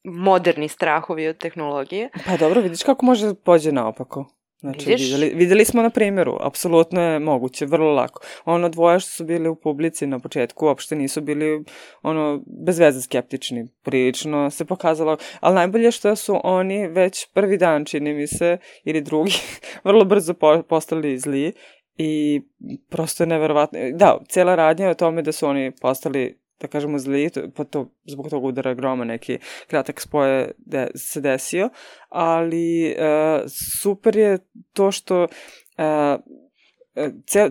moderni 0.04 0.68
strahovi 0.68 1.28
od 1.28 1.38
tehnologije. 1.38 2.10
Pa 2.26 2.38
dobro, 2.38 2.62
vidiš 2.62 2.84
kako 2.84 3.06
može 3.06 3.28
da 3.28 3.34
pođe 3.34 3.72
naopako. 3.72 4.26
Znači, 4.64 4.90
Vidiš? 4.90 5.06
videli, 5.06 5.34
videli 5.36 5.66
smo 5.66 5.82
na 5.82 5.90
primjeru, 5.90 6.38
apsolutno 6.42 7.02
je 7.02 7.20
moguće, 7.20 7.66
vrlo 7.66 7.94
lako. 7.94 8.22
Ono 8.46 8.70
dvoje 8.70 9.00
što 9.00 9.10
su 9.12 9.24
bili 9.26 9.50
u 9.50 9.56
publici 9.56 10.08
na 10.08 10.20
početku 10.20 10.66
uopšte 10.66 10.96
nisu 10.96 11.22
bili 11.22 11.64
ono, 12.02 12.44
bez 12.66 12.80
veze 12.80 13.02
skeptični, 13.02 13.68
prilično 13.82 14.50
se 14.50 14.66
pokazalo, 14.66 15.18
ali 15.40 15.56
najbolje 15.56 15.92
što 15.92 16.16
su 16.16 16.40
oni 16.44 16.88
već 16.88 17.28
prvi 17.34 17.58
dan, 17.58 17.86
čini 17.86 18.14
mi 18.14 18.28
se, 18.28 18.58
ili 18.84 19.02
drugi, 19.02 19.34
vrlo 19.86 20.06
brzo 20.06 20.34
po, 20.34 20.64
postali 20.70 21.18
zli 21.18 21.54
i 21.98 22.42
prosto 22.90 23.24
je 23.24 23.28
neverovatno. 23.28 23.80
Da, 23.94 24.18
cijela 24.30 24.56
radnja 24.56 24.86
je 24.86 24.92
o 24.92 24.96
tome 24.96 25.22
da 25.22 25.32
su 25.32 25.48
oni 25.48 25.72
postali 25.82 26.43
da 26.64 26.68
kažemo 26.68 27.00
zli, 27.00 27.30
pa 27.56 27.64
to, 27.64 27.90
zbog 28.06 28.30
toga 28.30 28.48
udara 28.48 28.74
groma 28.74 29.06
neki 29.06 29.38
kratak 29.68 30.02
spoje 30.02 30.52
de, 30.58 30.88
se 30.96 31.22
desio, 31.22 31.70
ali 32.10 32.96
uh, 32.98 33.50
super 33.82 34.16
je 34.16 34.38
to 34.74 34.92
što 34.92 35.24
uh, 35.24 36.22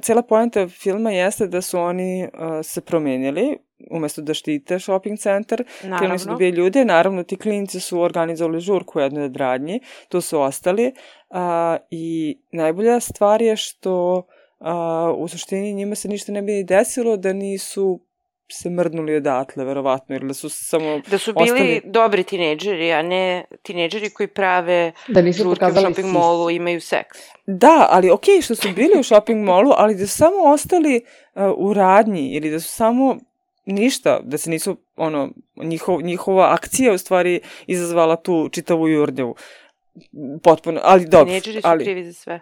cela 0.02 0.22
poenta 0.22 0.68
filma 0.68 1.10
jeste 1.10 1.46
da 1.46 1.60
su 1.62 1.78
oni 1.78 2.24
uh, 2.24 2.30
se 2.62 2.80
promenili, 2.80 3.58
umesto 3.90 4.22
da 4.22 4.34
štite 4.34 4.78
shopping 4.78 5.18
centar, 5.18 5.64
krenuli 5.98 6.18
su 6.18 6.28
da 6.28 6.48
ljude, 6.48 6.84
naravno 6.84 7.22
ti 7.22 7.36
klinici 7.36 7.80
su 7.80 8.00
organizovali 8.00 8.60
žurku 8.60 8.98
u 8.98 9.02
jednoj 9.02 9.24
od 9.24 9.36
radnji, 9.36 9.80
tu 10.08 10.20
su 10.20 10.40
ostali 10.40 10.86
uh, 10.86 11.36
i 11.90 12.38
najbolja 12.52 13.00
stvar 13.00 13.42
je 13.42 13.56
što 13.56 14.26
uh, 14.60 14.66
u 15.16 15.28
suštini 15.28 15.74
njima 15.74 15.94
se 15.94 16.08
ništa 16.08 16.32
ne 16.32 16.42
bi 16.42 16.64
desilo 16.64 17.16
da 17.16 17.32
nisu 17.32 18.00
se 18.54 18.70
mrdnuli 18.70 19.16
odatle, 19.16 19.64
verovatno, 19.64 20.16
ili 20.16 20.28
da 20.28 20.34
su 20.34 20.48
samo 20.48 21.00
Da 21.06 21.18
su 21.18 21.32
bili 21.32 21.50
ostali... 21.50 21.80
dobri 21.84 22.24
tineđeri, 22.24 22.92
a 22.92 23.02
ne 23.02 23.44
tineđeri 23.62 24.10
koji 24.10 24.26
prave 24.26 24.92
da 25.08 25.22
nisu 25.22 25.42
žurke 25.42 25.66
u 25.66 25.70
shopping 25.70 26.06
sis. 26.06 26.12
mallu 26.12 26.50
imaju 26.50 26.80
seks. 26.80 27.18
Da, 27.46 27.86
ali 27.90 28.10
okej 28.10 28.34
okay, 28.34 28.44
što 28.44 28.54
su 28.54 28.68
bili 28.74 29.00
u 29.00 29.02
shopping 29.02 29.44
mallu, 29.44 29.72
ali 29.76 29.94
da 29.94 30.06
su 30.06 30.16
samo 30.16 30.36
ostali 30.44 31.04
uh, 31.34 31.42
u 31.56 31.74
radnji 31.74 32.28
ili 32.28 32.50
da 32.50 32.60
su 32.60 32.68
samo 32.68 33.16
ništa, 33.64 34.20
da 34.24 34.38
se 34.38 34.50
nisu, 34.50 34.76
ono, 34.96 35.30
njihov, 35.56 36.02
njihova 36.02 36.52
akcija 36.52 36.92
u 36.92 36.98
stvari 36.98 37.40
izazvala 37.66 38.16
tu 38.16 38.48
čitavu 38.52 38.88
jurnjevu 38.88 39.34
potpuno, 40.42 40.80
ali 40.84 41.06
dobro. 41.06 41.26
Tineđeri 41.26 41.60
su 41.60 41.68
ali... 41.68 41.84
krivi 41.84 42.04
za 42.04 42.12
sve. 42.12 42.40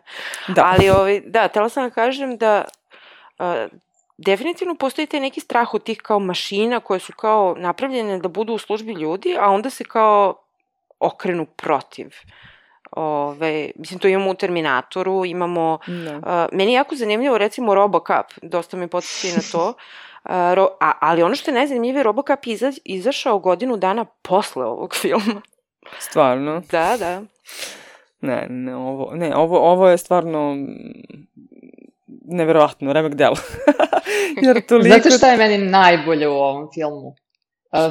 Da. 0.49 0.65
Ali, 0.65 0.91
ovaj, 0.91 1.21
da, 1.21 1.49
tela 1.49 1.69
sam 1.69 1.89
da 1.89 1.95
kažem 1.95 2.37
da 2.37 2.65
uh, 3.39 3.47
definitivno 4.25 4.75
postoji 4.75 5.07
taj 5.07 5.21
neki 5.21 5.41
strah 5.41 5.75
od 5.75 5.83
tih 5.83 6.01
kao 6.03 6.19
mašina 6.19 6.81
koje 6.81 7.01
su 7.01 7.13
kao 7.13 7.55
napravljene 7.59 8.19
da 8.19 8.29
budu 8.29 8.55
u 8.55 8.59
službi 8.59 8.93
ljudi, 8.93 9.37
a 9.41 9.51
onda 9.51 9.71
se 9.71 9.85
kao 9.85 10.35
okrenu 10.99 11.47
protiv. 11.47 12.15
Ove, 12.91 13.71
mislim, 13.75 14.01
to 14.01 14.09
imamo 14.09 14.31
u 14.31 14.35
Terminatoru, 14.35 15.25
imamo... 15.25 15.79
No. 15.87 16.17
Uh, 16.17 16.23
meni 16.53 16.73
je 16.73 16.77
jako 16.77 16.97
zanimljivo, 16.97 17.39
recimo, 17.39 17.75
Robocop, 17.75 18.27
dosta 18.43 18.77
me 18.77 18.89
podsjeća 18.89 19.37
na 19.37 19.43
to, 19.53 19.69
uh, 19.69 20.55
ro, 20.55 20.69
a, 20.81 20.93
ali 21.01 21.23
ono 21.23 21.35
što 21.35 21.51
je 21.51 21.55
najzanimljivije, 21.55 22.03
Robocop 22.03 22.47
iza, 22.47 22.73
izašao 22.85 23.39
godinu 23.39 23.77
dana 23.77 24.05
posle 24.05 24.65
ovog 24.65 24.95
filma. 24.95 25.41
Stvarno? 25.99 26.63
Da, 26.71 26.97
da. 26.99 27.23
Ne, 28.21 28.47
ne, 28.51 28.77
ovo, 28.77 29.15
ne, 29.15 29.37
ovo, 29.37 29.59
ovo 29.59 29.89
je 29.89 29.99
stvarno 29.99 30.57
neverovatno, 32.31 32.93
remek 32.93 33.15
delo. 33.15 33.37
Jer 34.47 34.67
toliko... 34.67 34.89
Znate 34.89 35.11
šta 35.11 35.31
je 35.31 35.37
meni 35.37 35.59
najbolje 35.59 36.29
u 36.29 36.33
ovom 36.33 36.69
filmu? 36.75 37.15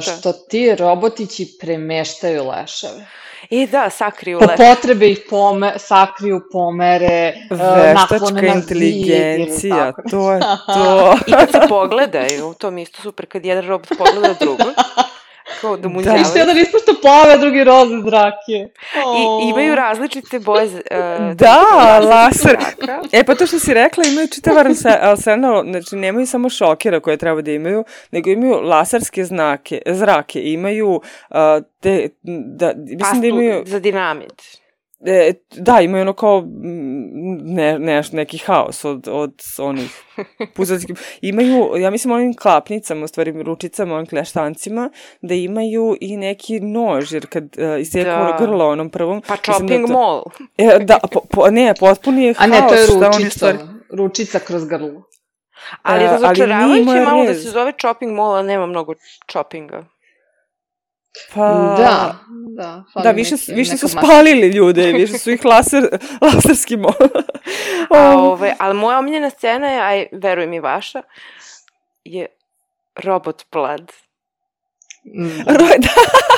Što 0.00 0.32
ti 0.32 0.74
robotići 0.74 1.56
premeštaju 1.60 2.48
leševe. 2.48 3.06
I 3.50 3.66
da, 3.66 3.90
sakriju 3.90 4.38
leševe. 4.38 4.56
Po 4.56 4.62
potrebe 4.62 5.08
ih 5.08 5.20
pome, 5.30 5.72
sakriju, 5.78 6.40
pomere, 6.52 7.34
Veštačka 7.50 8.46
inteligencija, 8.46 9.92
to 10.10 10.32
je 10.32 10.40
to. 10.74 11.16
I 11.26 11.32
kad 11.32 11.50
se 11.50 11.60
pogledaju, 11.68 12.54
to 12.58 12.70
mi 12.70 12.82
isto 12.82 13.02
super, 13.02 13.26
kad 13.26 13.44
jedan 13.44 13.66
robot 13.66 13.88
pogleda 13.98 14.34
drugog, 14.40 14.74
Kao 15.60 15.76
da 15.76 15.88
mu 15.88 16.02
da. 16.02 16.16
Isto 16.16 16.38
jedan 16.38 16.58
ispušta 16.58 16.92
plave, 17.02 17.38
drugi 17.38 17.64
roze 17.64 17.94
zrake. 18.04 18.68
Oh. 19.06 19.44
I 19.44 19.48
imaju 19.50 19.74
različite 19.74 20.38
boje. 20.38 20.66
Uh, 20.66 21.36
da, 21.36 21.62
laser. 22.02 22.56
E 23.12 23.24
pa 23.24 23.34
to 23.34 23.46
što 23.46 23.58
si 23.58 23.74
rekla, 23.74 24.04
imaju 24.06 24.28
čitav 24.28 24.54
arsenal, 25.00 25.64
znači 25.64 25.96
nemaju 25.96 26.26
samo 26.26 26.48
šokera 26.48 27.00
koje 27.00 27.16
treba 27.16 27.42
da 27.42 27.50
imaju, 27.50 27.84
nego 28.10 28.30
imaju 28.30 28.60
laserske 28.60 29.24
znake, 29.24 29.82
zrake, 29.86 30.42
imaju 30.42 30.88
uh, 30.90 31.36
te, 31.80 32.08
da, 32.56 32.72
mislim 32.76 32.98
Pastu 32.98 33.20
da 33.20 33.26
imaju... 33.26 33.62
za 33.66 33.78
dinamit. 33.78 34.59
E, 35.06 35.32
da, 35.56 35.80
imaju 35.80 36.02
ono 36.02 36.12
kao 36.12 36.40
mm, 36.40 37.54
ne, 37.54 37.78
ne, 37.78 38.02
neki 38.12 38.38
haos 38.38 38.84
od, 38.84 39.08
od 39.10 39.34
onih 39.58 40.02
puzačkih. 40.56 41.18
Imaju, 41.20 41.76
ja 41.76 41.90
mislim, 41.90 42.12
onim 42.12 42.36
klapnicama, 42.36 43.04
u 43.04 43.08
stvari 43.08 43.42
ručicama, 43.42 43.94
onim 43.94 44.06
kleštancima, 44.06 44.90
da 45.20 45.34
imaju 45.34 45.96
i 46.00 46.16
neki 46.16 46.60
nož, 46.60 47.12
jer 47.12 47.26
kad 47.26 47.44
uh, 47.44 47.80
iseku 47.80 48.04
da. 48.04 48.36
grlo 48.40 48.68
onom 48.68 48.90
prvom... 48.90 49.22
Pa 49.28 49.36
chopping 49.36 49.86
da 49.86 49.92
mall. 49.92 50.22
E, 50.58 50.78
da, 50.80 50.98
po, 51.12 51.20
po, 51.30 51.50
ne, 51.50 51.74
potpuni 51.80 52.24
je 52.24 52.34
haos. 52.34 52.44
A 52.44 52.50
ne, 52.50 52.68
to 52.68 52.74
je 52.74 52.86
ručica, 52.86 53.30
stvari... 53.30 53.58
ručica 53.90 54.38
kroz 54.38 54.64
grlo. 54.64 55.02
Ali 55.82 56.04
razočaravajuće 56.04 57.00
malo 57.04 57.24
da 57.24 57.34
se 57.34 57.50
zove 57.50 57.72
chopping 57.80 58.12
mall, 58.12 58.34
a 58.34 58.42
nema 58.42 58.66
mnogo 58.66 58.94
choppinga. 59.32 59.84
Pa... 61.34 61.74
Da, 61.78 62.18
da. 62.56 62.84
Da, 63.02 63.10
više, 63.10 63.34
neki, 63.34 63.52
više 63.52 63.76
su 63.76 63.88
spalili 63.88 64.48
ljude, 64.48 64.92
više 65.06 65.18
su 65.18 65.30
ih 65.30 65.44
laser, 65.44 65.98
laserski 66.34 66.76
a, 67.90 68.18
ove, 68.18 68.54
ali 68.58 68.74
moja 68.74 68.98
omiljena 68.98 69.30
scena 69.30 69.68
je, 69.68 69.80
aj, 69.80 70.06
verujem 70.12 70.52
i 70.52 70.60
vaša, 70.60 71.02
je 72.04 72.26
Robot 72.96 73.44
Blood. 73.52 73.92
Mm. 75.04 75.40
Ro, 75.46 75.66
da. 75.78 76.29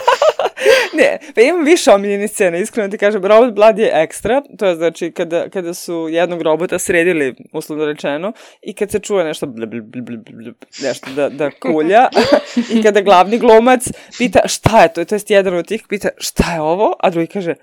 Ne, 0.92 1.18
pa 1.34 1.40
imam 1.40 1.64
više 1.64 1.90
omiljene 1.90 2.28
scene, 2.28 2.60
iskreno 2.60 2.88
ti 2.88 2.98
kažem, 2.98 3.24
Robot 3.24 3.54
Blood 3.54 3.78
je 3.78 3.90
ekstra, 3.94 4.42
to 4.58 4.66
je 4.66 4.74
znači 4.74 5.12
kada, 5.12 5.48
kada 5.48 5.74
su 5.74 6.08
jednog 6.10 6.42
robota 6.42 6.78
sredili, 6.78 7.34
uslovno 7.52 7.84
rečeno, 7.84 8.32
i 8.62 8.74
kad 8.74 8.90
se 8.90 8.98
čuje 8.98 9.24
nešto 9.24 9.46
bl, 9.46 9.66
bl, 9.66 9.80
bl, 9.80 10.00
bl, 10.00 10.16
bl, 10.16 10.50
nešto 10.82 11.10
da, 11.10 11.28
da 11.28 11.50
kulja, 11.50 12.08
i 12.74 12.82
kada 12.82 13.00
glavni 13.00 13.38
glumac 13.38 13.82
pita 14.18 14.40
šta 14.48 14.82
je 14.82 14.92
to, 14.92 15.04
to 15.04 15.14
jest 15.14 15.30
jedan 15.30 15.54
od 15.54 15.66
tih 15.66 15.82
pita 15.88 16.08
šta 16.18 16.54
je 16.54 16.60
ovo, 16.60 16.96
a 17.00 17.10
drugi 17.10 17.26
kaže, 17.26 17.54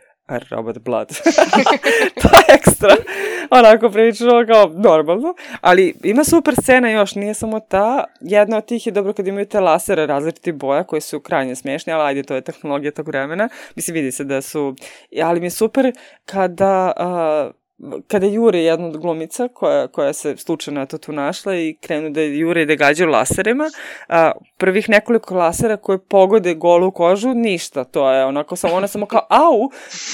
Robot 0.51 0.79
Blood. 0.79 1.09
to 2.21 2.27
je 2.37 2.55
ekstra. 2.55 2.95
Onako 3.49 3.89
prilično 3.89 4.45
kao 4.47 4.71
normalno. 4.75 5.35
Ali 5.61 5.95
ima 6.03 6.23
super 6.23 6.55
scena 6.61 6.91
još, 6.91 7.15
nije 7.15 7.33
samo 7.33 7.59
ta. 7.59 8.03
Jedna 8.21 8.57
od 8.57 8.65
tih 8.65 8.87
je 8.87 8.91
dobro 8.91 9.13
kad 9.13 9.27
imaju 9.27 9.45
te 9.45 9.59
lasere 9.59 10.05
različitih 10.05 10.53
boja 10.53 10.83
koji 10.83 11.01
su 11.01 11.19
krajnje 11.19 11.55
smešni, 11.55 11.93
ali 11.93 12.03
ajde, 12.03 12.23
to 12.23 12.35
je 12.35 12.41
tehnologija 12.41 12.91
tog 12.91 13.07
vremena. 13.07 13.49
Mislim, 13.75 13.93
vidi 13.93 14.11
se 14.11 14.23
da 14.23 14.41
su... 14.41 14.75
Ali 15.23 15.39
mi 15.39 15.45
je 15.45 15.51
super 15.51 15.93
kada 16.25 16.93
uh, 16.97 17.58
kada 18.07 18.25
jure 18.25 18.59
jedna 18.59 18.87
od 18.87 18.97
glumica 18.97 19.47
koja, 19.47 19.87
koja 19.87 20.13
se 20.13 20.37
slučajno 20.37 20.81
eto 20.81 20.97
tu 20.97 21.11
našla 21.11 21.55
i 21.55 21.77
krenu 21.81 22.09
da 22.09 22.21
jure 22.21 22.61
i 22.61 22.65
da 22.65 22.75
gađaju 22.75 23.09
laserima, 23.09 23.65
a, 24.07 24.31
prvih 24.57 24.89
nekoliko 24.89 25.35
lasera 25.35 25.77
koje 25.77 25.97
pogode 25.97 26.53
golu 26.53 26.91
kožu, 26.91 27.33
ništa, 27.33 27.83
to 27.83 28.11
je 28.11 28.25
onako 28.25 28.55
samo, 28.55 28.75
ona 28.75 28.87
samo 28.87 29.05
kao 29.05 29.25
au 29.29 29.69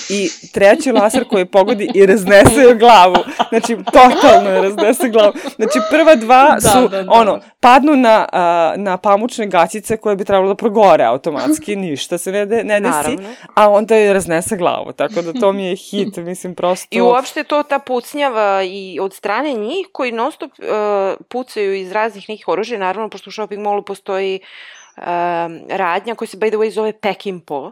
i 0.09 0.29
treći 0.53 0.91
laser 0.91 1.27
koji 1.27 1.45
pogodi 1.45 1.89
i 1.93 2.05
raznese 2.05 2.61
joj 2.61 2.75
glavu, 2.75 3.15
znači 3.49 3.77
totalno 3.85 4.49
je 4.49 4.61
raznese 4.61 5.09
glavu, 5.09 5.33
znači 5.55 5.79
prva 5.89 6.15
dva 6.15 6.57
da, 6.61 6.69
su 6.69 6.81
da, 6.81 6.87
da, 6.87 7.03
da. 7.03 7.11
ono, 7.11 7.39
padnu 7.59 7.95
na, 7.95 8.27
a, 8.31 8.73
na 8.77 8.97
pamučne 8.97 9.47
gaćice 9.47 9.97
koje 9.97 10.15
bi 10.15 10.25
trebalo 10.25 10.47
da 10.47 10.55
progore 10.55 11.03
automatski, 11.03 11.75
ništa 11.75 12.17
se 12.17 12.31
ne, 12.31 12.45
de, 12.45 12.63
ne 12.63 12.79
desi, 12.79 12.91
Naravno. 12.91 13.29
a 13.55 13.69
onda 13.69 13.95
je 13.95 14.13
raznese 14.13 14.57
glavu, 14.57 14.91
tako 14.91 15.21
da 15.21 15.33
to 15.33 15.53
mi 15.53 15.65
je 15.65 15.75
hit, 15.75 16.17
mislim 16.17 16.55
prosto... 16.55 16.87
I 16.91 17.01
uopšte 17.01 17.43
to 17.43 17.54
ta 17.63 17.79
pucnjava 17.79 18.63
i 18.63 18.99
od 19.01 19.13
strane 19.13 19.53
njih 19.53 19.87
koji 19.91 20.11
non 20.11 20.31
stop 20.31 20.51
uh, 20.59 20.65
pucaju 21.29 21.73
iz 21.73 21.91
raznih 21.91 22.29
nekih 22.29 22.47
oružja, 22.47 22.79
naravno 22.79 23.09
pošto 23.09 23.29
u 23.29 23.31
shopping 23.31 23.61
mallu 23.61 23.81
postoji 23.81 24.39
uh, 24.97 25.03
radnja 25.69 26.15
koja 26.15 26.27
se 26.27 26.37
by 26.37 26.49
the 26.49 26.57
way 26.57 26.69
zove 26.69 26.93
Pekimpo, 26.93 27.71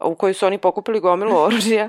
u 0.00 0.14
kojoj 0.14 0.34
su 0.34 0.46
oni 0.46 0.58
pokupili 0.58 1.00
gomilu 1.00 1.36
oružja 1.46 1.88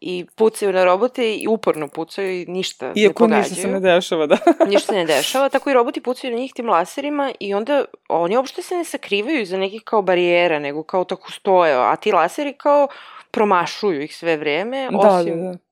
i 0.00 0.26
pucaju 0.34 0.72
na 0.72 0.84
robote 0.84 1.34
i 1.34 1.46
uporno 1.48 1.88
pucaju 1.88 2.40
i 2.40 2.46
ništa 2.46 2.92
Iako 2.94 3.26
ne 3.26 3.42
pogađaju. 3.42 3.42
Iako 3.42 3.50
ništa 3.50 3.62
se 3.62 3.68
ne 3.68 3.80
dešava, 3.80 4.26
da. 4.26 4.38
ništa 4.70 4.92
se 4.92 4.98
ne 4.98 5.04
dešava, 5.04 5.48
tako 5.48 5.70
i 5.70 5.74
roboti 5.74 6.00
pucaju 6.00 6.32
na 6.32 6.38
njih 6.38 6.52
tim 6.54 6.68
laserima 6.68 7.32
i 7.40 7.54
onda 7.54 7.84
oni 8.08 8.36
uopšte 8.36 8.62
se 8.62 8.76
ne 8.76 8.84
sakrivaju 8.84 9.40
iza 9.40 9.58
nekih 9.58 9.82
kao 9.84 10.02
barijera, 10.02 10.58
nego 10.58 10.82
kao 10.82 11.04
tako 11.04 11.32
stoje, 11.32 11.74
a 11.74 11.96
ti 11.96 12.12
laseri 12.12 12.52
kao 12.52 12.88
promašuju 13.30 14.02
ih 14.02 14.16
sve 14.16 14.36
vreme, 14.36 14.88
da, 14.90 14.98
osim 14.98 15.42
da, 15.42 15.52
da 15.52 15.65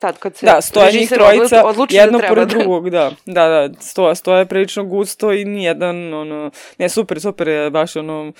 tad 0.00 0.18
kad 0.18 0.36
se 0.36 0.46
da, 0.46 0.60
stoje 0.60 0.92
njih 0.92 1.08
trojica, 1.08 1.66
odluči 1.66 1.94
da 1.94 2.00
jedno 2.00 2.18
da 2.18 2.28
pored 2.28 2.48
drugog, 2.48 2.90
da, 2.90 3.10
da, 3.26 3.48
da, 3.48 3.80
stoje, 3.80 4.14
stoje 4.14 4.46
prilično 4.46 4.84
gusto 4.84 5.32
i 5.32 5.44
nijedan, 5.44 6.14
ono, 6.14 6.50
ne, 6.78 6.88
super, 6.88 7.20
super 7.20 7.48
je, 7.48 7.70
baš, 7.70 7.96
ono, 7.96 8.32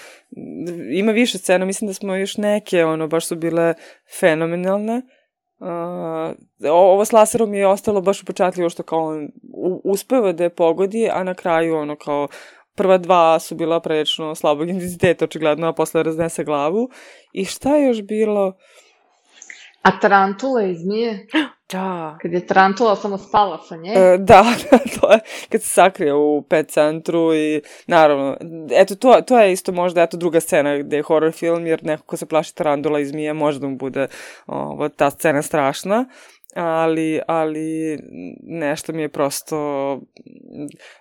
ima 0.92 1.12
više 1.12 1.38
scena, 1.38 1.64
mislim 1.64 1.88
da 1.88 1.94
smo 1.94 2.14
još 2.14 2.36
neke, 2.36 2.84
ono, 2.84 3.06
baš 3.06 3.26
su 3.26 3.36
bile 3.36 3.74
fenomenalne, 4.20 5.02
Uh, 5.62 6.70
ovo 6.70 7.04
s 7.04 7.12
laserom 7.12 7.54
je 7.54 7.66
ostalo 7.66 8.00
baš 8.00 8.22
upečatljivo 8.22 8.70
što 8.70 8.82
kao 8.82 8.98
on 8.98 9.28
uspeva 9.84 10.32
da 10.32 10.44
je 10.44 10.54
pogodi, 10.54 11.08
a 11.12 11.24
na 11.24 11.34
kraju 11.34 11.76
ono 11.76 11.96
kao 11.96 12.28
prva 12.76 12.98
dva 12.98 13.38
su 13.38 13.54
bila 13.54 13.80
prilično 13.80 14.34
slabog 14.34 14.68
intenziteta 14.70 15.24
očigledno, 15.24 15.68
a 15.68 15.72
posle 15.72 16.02
raznese 16.02 16.44
glavu. 16.44 16.90
I 17.32 17.44
šta 17.44 17.76
je 17.76 17.86
još 17.86 18.02
bilo? 18.02 18.46
Uh, 18.46 18.54
A 19.82 19.90
tarantula 20.00 20.62
i 20.62 20.74
zmije? 20.74 21.26
Da. 21.72 22.18
Kad 22.22 22.32
je 22.32 22.46
tarantula 22.46 22.96
samo 22.96 23.18
spala 23.18 23.58
sa 23.58 23.76
nje? 23.76 23.92
E, 23.96 24.18
da, 24.30 24.44
to 25.00 25.12
je 25.12 25.18
kad 25.48 25.62
se 25.62 25.68
sakrije 25.68 26.14
u 26.14 26.42
pet 26.42 26.70
centru 26.70 27.34
i 27.34 27.62
naravno, 27.86 28.36
eto 28.72 28.94
to, 28.94 29.20
to 29.26 29.38
je 29.38 29.52
isto 29.52 29.72
možda 29.72 30.02
eto 30.02 30.16
druga 30.16 30.40
scena 30.40 30.78
gde 30.78 30.96
je 30.96 31.02
horror 31.02 31.32
film 31.32 31.66
jer 31.66 31.84
neko 31.84 32.02
ko 32.02 32.16
se 32.16 32.26
plaši 32.26 32.54
tarantula 32.54 33.00
i 33.00 33.06
zmije 33.06 33.32
može 33.32 33.60
da 33.60 33.68
mu 33.68 33.76
bude 33.76 34.06
ovo, 34.46 34.88
ta 34.88 35.10
scena 35.10 35.42
strašna 35.42 36.04
ali, 36.54 37.20
ali 37.26 37.98
nešto 38.42 38.92
mi 38.92 39.02
je 39.02 39.08
prosto 39.08 40.00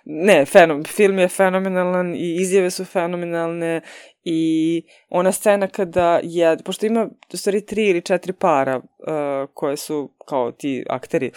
ne, 0.04 0.44
fenom, 0.46 0.84
film 0.84 1.18
je 1.18 1.28
fenomenalan 1.28 2.14
i 2.14 2.36
izjave 2.40 2.70
su 2.70 2.84
fenomenalne 2.84 3.80
i 4.24 4.82
ona 5.08 5.32
scena 5.32 5.66
kada 5.66 6.20
je, 6.22 6.56
pošto 6.64 6.86
ima 6.86 7.08
u 7.32 7.36
stvari 7.36 7.66
tri 7.66 7.88
ili 7.88 8.02
četiri 8.02 8.32
para 8.32 8.76
uh, 8.76 8.84
koje 9.54 9.76
su 9.76 10.10
kao 10.26 10.52
ti 10.52 10.84
akteri 10.88 11.30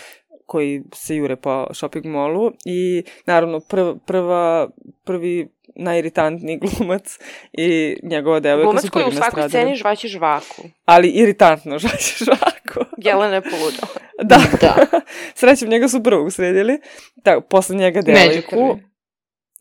koji 0.45 0.83
se 0.93 1.15
jure 1.15 1.35
po 1.35 1.67
shopping 1.73 2.05
mallu 2.05 2.51
i 2.65 3.03
naravno 3.25 3.59
prv, 3.59 3.95
prva, 4.05 4.69
prvi 5.03 5.47
najiritantniji 5.75 6.59
glumac 6.63 7.19
i 7.53 7.97
njegova 8.03 8.39
devojka 8.39 8.65
glumac 8.65 8.85
su 8.85 8.91
koji 8.91 9.05
u 9.05 9.11
svakoj 9.11 9.49
sceni 9.49 9.75
žvaći 9.75 10.07
žvaku. 10.07 10.63
Ali 10.85 11.09
iritantno 11.09 11.79
žvaći 11.83 12.25
žvaku. 12.25 12.91
Jelena 12.97 13.35
je 13.35 13.41
poludala. 13.41 14.03
da. 14.29 14.41
da. 14.61 15.01
Srećem, 15.35 15.69
njega 15.69 15.87
su 15.87 16.03
prvog 16.03 16.33
sredili. 16.33 16.79
Da, 17.15 17.41
posle 17.41 17.75
njega 17.75 18.01
devojku. 18.01 18.55
Među 18.55 18.79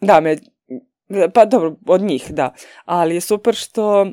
Da, 0.00 0.20
me, 0.20 0.36
pa 1.34 1.44
dobro, 1.44 1.76
od 1.86 2.00
njih, 2.00 2.30
da. 2.30 2.54
Ali 2.84 3.14
je 3.14 3.20
super 3.20 3.54
što 3.54 4.06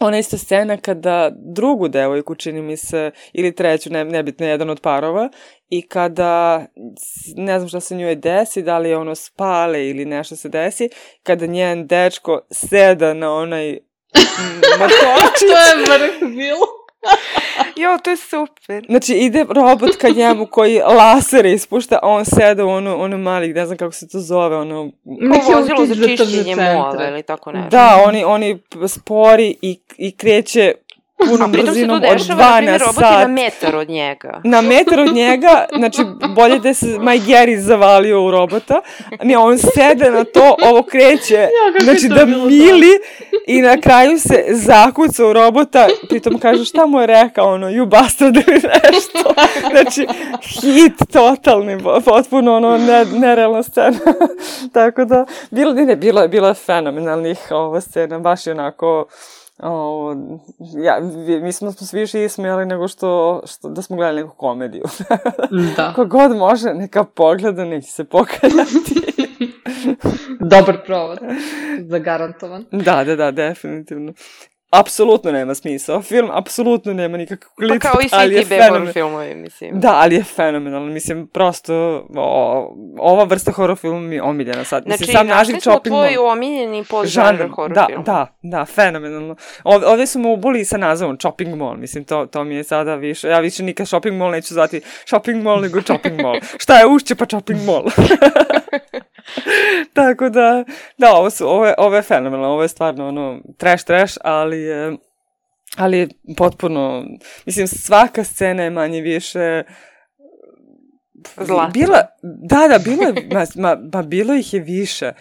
ona 0.00 0.18
ista 0.18 0.38
scena 0.38 0.76
kada 0.76 1.30
drugu 1.34 1.88
devojku, 1.88 2.34
čini 2.34 2.62
mi 2.62 2.76
se, 2.76 3.10
ili 3.32 3.54
treću, 3.54 3.90
ne, 3.90 4.04
nebitno, 4.04 4.46
jedan 4.46 4.70
od 4.70 4.80
parova, 4.80 5.28
i 5.68 5.88
kada, 5.88 6.66
ne 7.36 7.58
znam 7.58 7.68
šta 7.68 7.80
se 7.80 7.96
njoj 7.96 8.16
desi, 8.16 8.62
da 8.62 8.78
li 8.78 8.88
je 8.88 8.96
ono 8.96 9.14
spale 9.14 9.88
ili 9.88 10.04
nešto 10.04 10.36
se 10.36 10.48
desi, 10.48 10.88
kada 11.22 11.46
njen 11.46 11.86
dečko 11.86 12.40
seda 12.50 13.14
na 13.14 13.34
onaj 13.34 13.78
motorčić. 14.78 15.48
to 15.48 15.56
je 15.56 15.98
vrh 15.98 16.36
bilo. 16.36 16.66
jo, 17.76 17.98
to 18.04 18.10
je 18.10 18.16
super. 18.16 18.86
Znači, 18.88 19.14
ide 19.14 19.44
robot 19.48 19.96
ka 19.96 20.08
njemu 20.08 20.46
koji 20.46 20.78
lasere 20.78 21.52
ispušta, 21.52 21.98
a 22.02 22.08
on 22.08 22.24
seda 22.24 22.64
u 22.64 22.68
ono, 22.68 22.96
ono 22.96 23.18
mali, 23.18 23.52
ne 23.52 23.66
znam 23.66 23.78
kako 23.78 23.92
se 23.92 24.08
to 24.08 24.20
zove, 24.20 24.56
ono... 24.56 24.90
Kao 25.32 25.56
vozilo 25.56 25.86
za 25.86 25.94
čišćenje 25.94 26.56
mola 26.56 27.08
ili 27.08 27.22
tako 27.22 27.52
nešto. 27.52 27.70
Da, 27.70 28.02
oni, 28.06 28.24
oni 28.24 28.58
spori 28.88 29.56
i, 29.62 29.80
i 29.96 30.16
kreće 30.16 30.74
punom 31.28 31.52
brzinom 31.52 31.96
od 31.96 32.18
2 32.18 32.60
na 32.60 32.78
sat. 32.78 32.96
na 33.00 33.28
metar 33.28 33.76
od 33.76 33.88
njega. 33.88 34.40
Na 34.44 34.60
metar 34.60 35.00
od 35.00 35.14
njega, 35.14 35.64
znači 35.76 36.02
bolje 36.34 36.58
da 36.58 36.74
se 36.74 36.98
Maj 37.00 37.18
Geri 37.18 37.60
zavalio 37.60 38.24
u 38.24 38.30
robota. 38.30 38.80
Ne, 39.22 39.38
on 39.38 39.58
sede 39.58 40.10
na 40.10 40.24
to, 40.24 40.56
ovo 40.70 40.82
kreće, 40.82 41.34
ja, 41.34 41.84
znači 41.84 42.08
da 42.08 42.26
mili 42.26 42.90
i 43.46 43.60
na 43.60 43.80
kraju 43.80 44.18
se 44.18 44.44
zakuca 44.48 45.26
u 45.26 45.32
robota, 45.32 45.88
pritom 46.08 46.38
kaže 46.38 46.64
šta 46.64 46.86
mu 46.86 47.00
je 47.00 47.06
rekao, 47.06 47.54
ono, 47.54 47.68
you 47.70 47.86
bastard 47.86 48.36
ili 48.36 48.60
nešto. 48.92 49.34
Znači, 49.70 50.06
hit 50.60 51.12
totalni, 51.12 51.78
potpuno 52.04 52.56
ono, 52.56 52.78
ne, 52.78 53.04
nerealna 53.04 53.62
scena. 53.62 53.98
Tako 54.74 55.04
da, 55.04 55.26
bilo, 55.50 55.72
ne, 55.72 55.96
bilo 55.96 56.20
je, 56.20 56.28
bilo 56.28 56.48
je 56.48 56.54
fenomenalnih 56.54 57.38
ova 57.50 57.80
scena, 57.80 58.18
baš 58.18 58.46
je 58.46 58.52
onako, 58.52 59.06
O, 59.58 60.14
ja, 60.84 61.00
mi 61.42 61.52
smo 61.52 61.72
se 61.72 61.96
više 61.96 62.24
ismijali 62.24 62.66
nego 62.66 62.88
što, 62.88 63.42
što 63.46 63.68
da 63.68 63.82
smo 63.82 63.96
gledali 63.96 64.22
neku 64.22 64.36
komediju. 64.36 64.84
Da. 65.76 65.92
Kogod 65.96 66.36
može, 66.36 66.74
neka 66.74 67.04
pogleda, 67.04 67.64
neće 67.64 67.90
se 67.90 68.04
pokajati. 68.04 68.94
Dobar 70.50 70.84
provod, 70.86 71.18
zagarantovan. 71.88 72.64
Da, 72.72 73.04
da, 73.04 73.16
da, 73.16 73.30
definitivno. 73.30 74.12
Apsolutno 74.80 75.32
nema 75.32 75.54
smisao. 75.54 76.02
Film 76.02 76.30
apsolutno 76.32 76.92
nema 76.92 77.16
nikakvu 77.16 77.50
kvalitet, 77.56 77.82
Pa 77.82 77.88
kao 77.88 78.00
i 78.00 78.08
svi 78.08 78.36
ti 78.36 78.44
fenomen. 78.44 78.92
filmovi, 78.92 79.34
mislim. 79.34 79.80
Da, 79.80 79.94
ali 79.94 80.14
je 80.14 80.24
fenomenalno. 80.24 80.92
Mislim, 80.92 81.26
prosto, 81.26 81.74
o, 82.16 82.74
ova 82.98 83.24
vrsta 83.24 83.52
horror 83.52 83.76
filma 83.76 84.00
mi 84.00 84.14
je 84.14 84.22
omiljena 84.22 84.64
sad. 84.64 84.82
Znači, 84.82 85.02
Mislim, 85.02 85.16
sam 85.16 85.26
našli 85.26 85.60
smo 85.60 85.78
tvoj 85.78 86.16
omiljeni 86.16 86.84
podžanr 86.84 87.36
Žanr, 87.36 87.50
horror 87.50 87.74
da, 87.74 87.86
film. 87.86 88.04
da, 88.04 88.26
da, 88.42 88.64
fenomenalno. 88.64 89.36
Ove, 89.64 89.86
ovde 89.86 90.06
su 90.06 90.18
me 90.18 90.28
uboli 90.28 90.64
sa 90.64 90.76
nazivom 90.76 91.16
Chopping 91.16 91.54
Mall, 91.56 91.76
mislim, 91.76 92.04
to, 92.04 92.26
to 92.26 92.44
mi 92.44 92.54
je 92.54 92.64
sada 92.64 92.94
više, 92.94 93.28
ja 93.28 93.40
više 93.40 93.62
nikad 93.62 93.88
Shopping 93.88 94.16
Mall 94.18 94.30
neću 94.30 94.54
zvati 94.54 94.80
Shopping 95.06 95.42
Mall 95.42 95.60
nego 95.60 95.82
Chopping 95.82 96.20
Mall. 96.22 96.38
Šta 96.62 96.78
je 96.78 96.86
ušće 96.86 97.14
pa 97.14 97.26
Chopping 97.26 97.60
Mall? 97.66 97.84
Tako 99.94 100.28
da, 100.28 100.64
da, 100.98 101.12
ovo, 101.14 101.30
su, 101.30 101.48
ovo, 101.48 101.66
je, 101.66 101.74
ovo 101.78 101.96
je 101.96 102.02
fenomenalno, 102.02 102.48
ovo 102.48 102.62
je 102.62 102.68
stvarno 102.68 103.08
ono, 103.08 103.40
trash, 103.58 103.84
trash, 103.84 104.16
ali 104.24 104.60
je, 104.62 104.96
ali 105.76 105.98
je 105.98 106.08
potpuno, 106.36 107.04
mislim, 107.46 107.66
svaka 107.66 108.24
scena 108.24 108.62
je 108.62 108.70
manje 108.70 109.00
više 109.00 109.62
Zlatna. 111.36 111.70
Bila, 111.72 112.06
da, 112.22 112.68
da, 112.68 112.78
bilo 112.78 113.02
je, 113.02 113.28
ma, 113.32 113.44
ma, 113.56 113.80
ma 113.92 114.02
bilo 114.02 114.34
ih 114.34 114.54
je 114.54 114.60
više. 114.60 115.12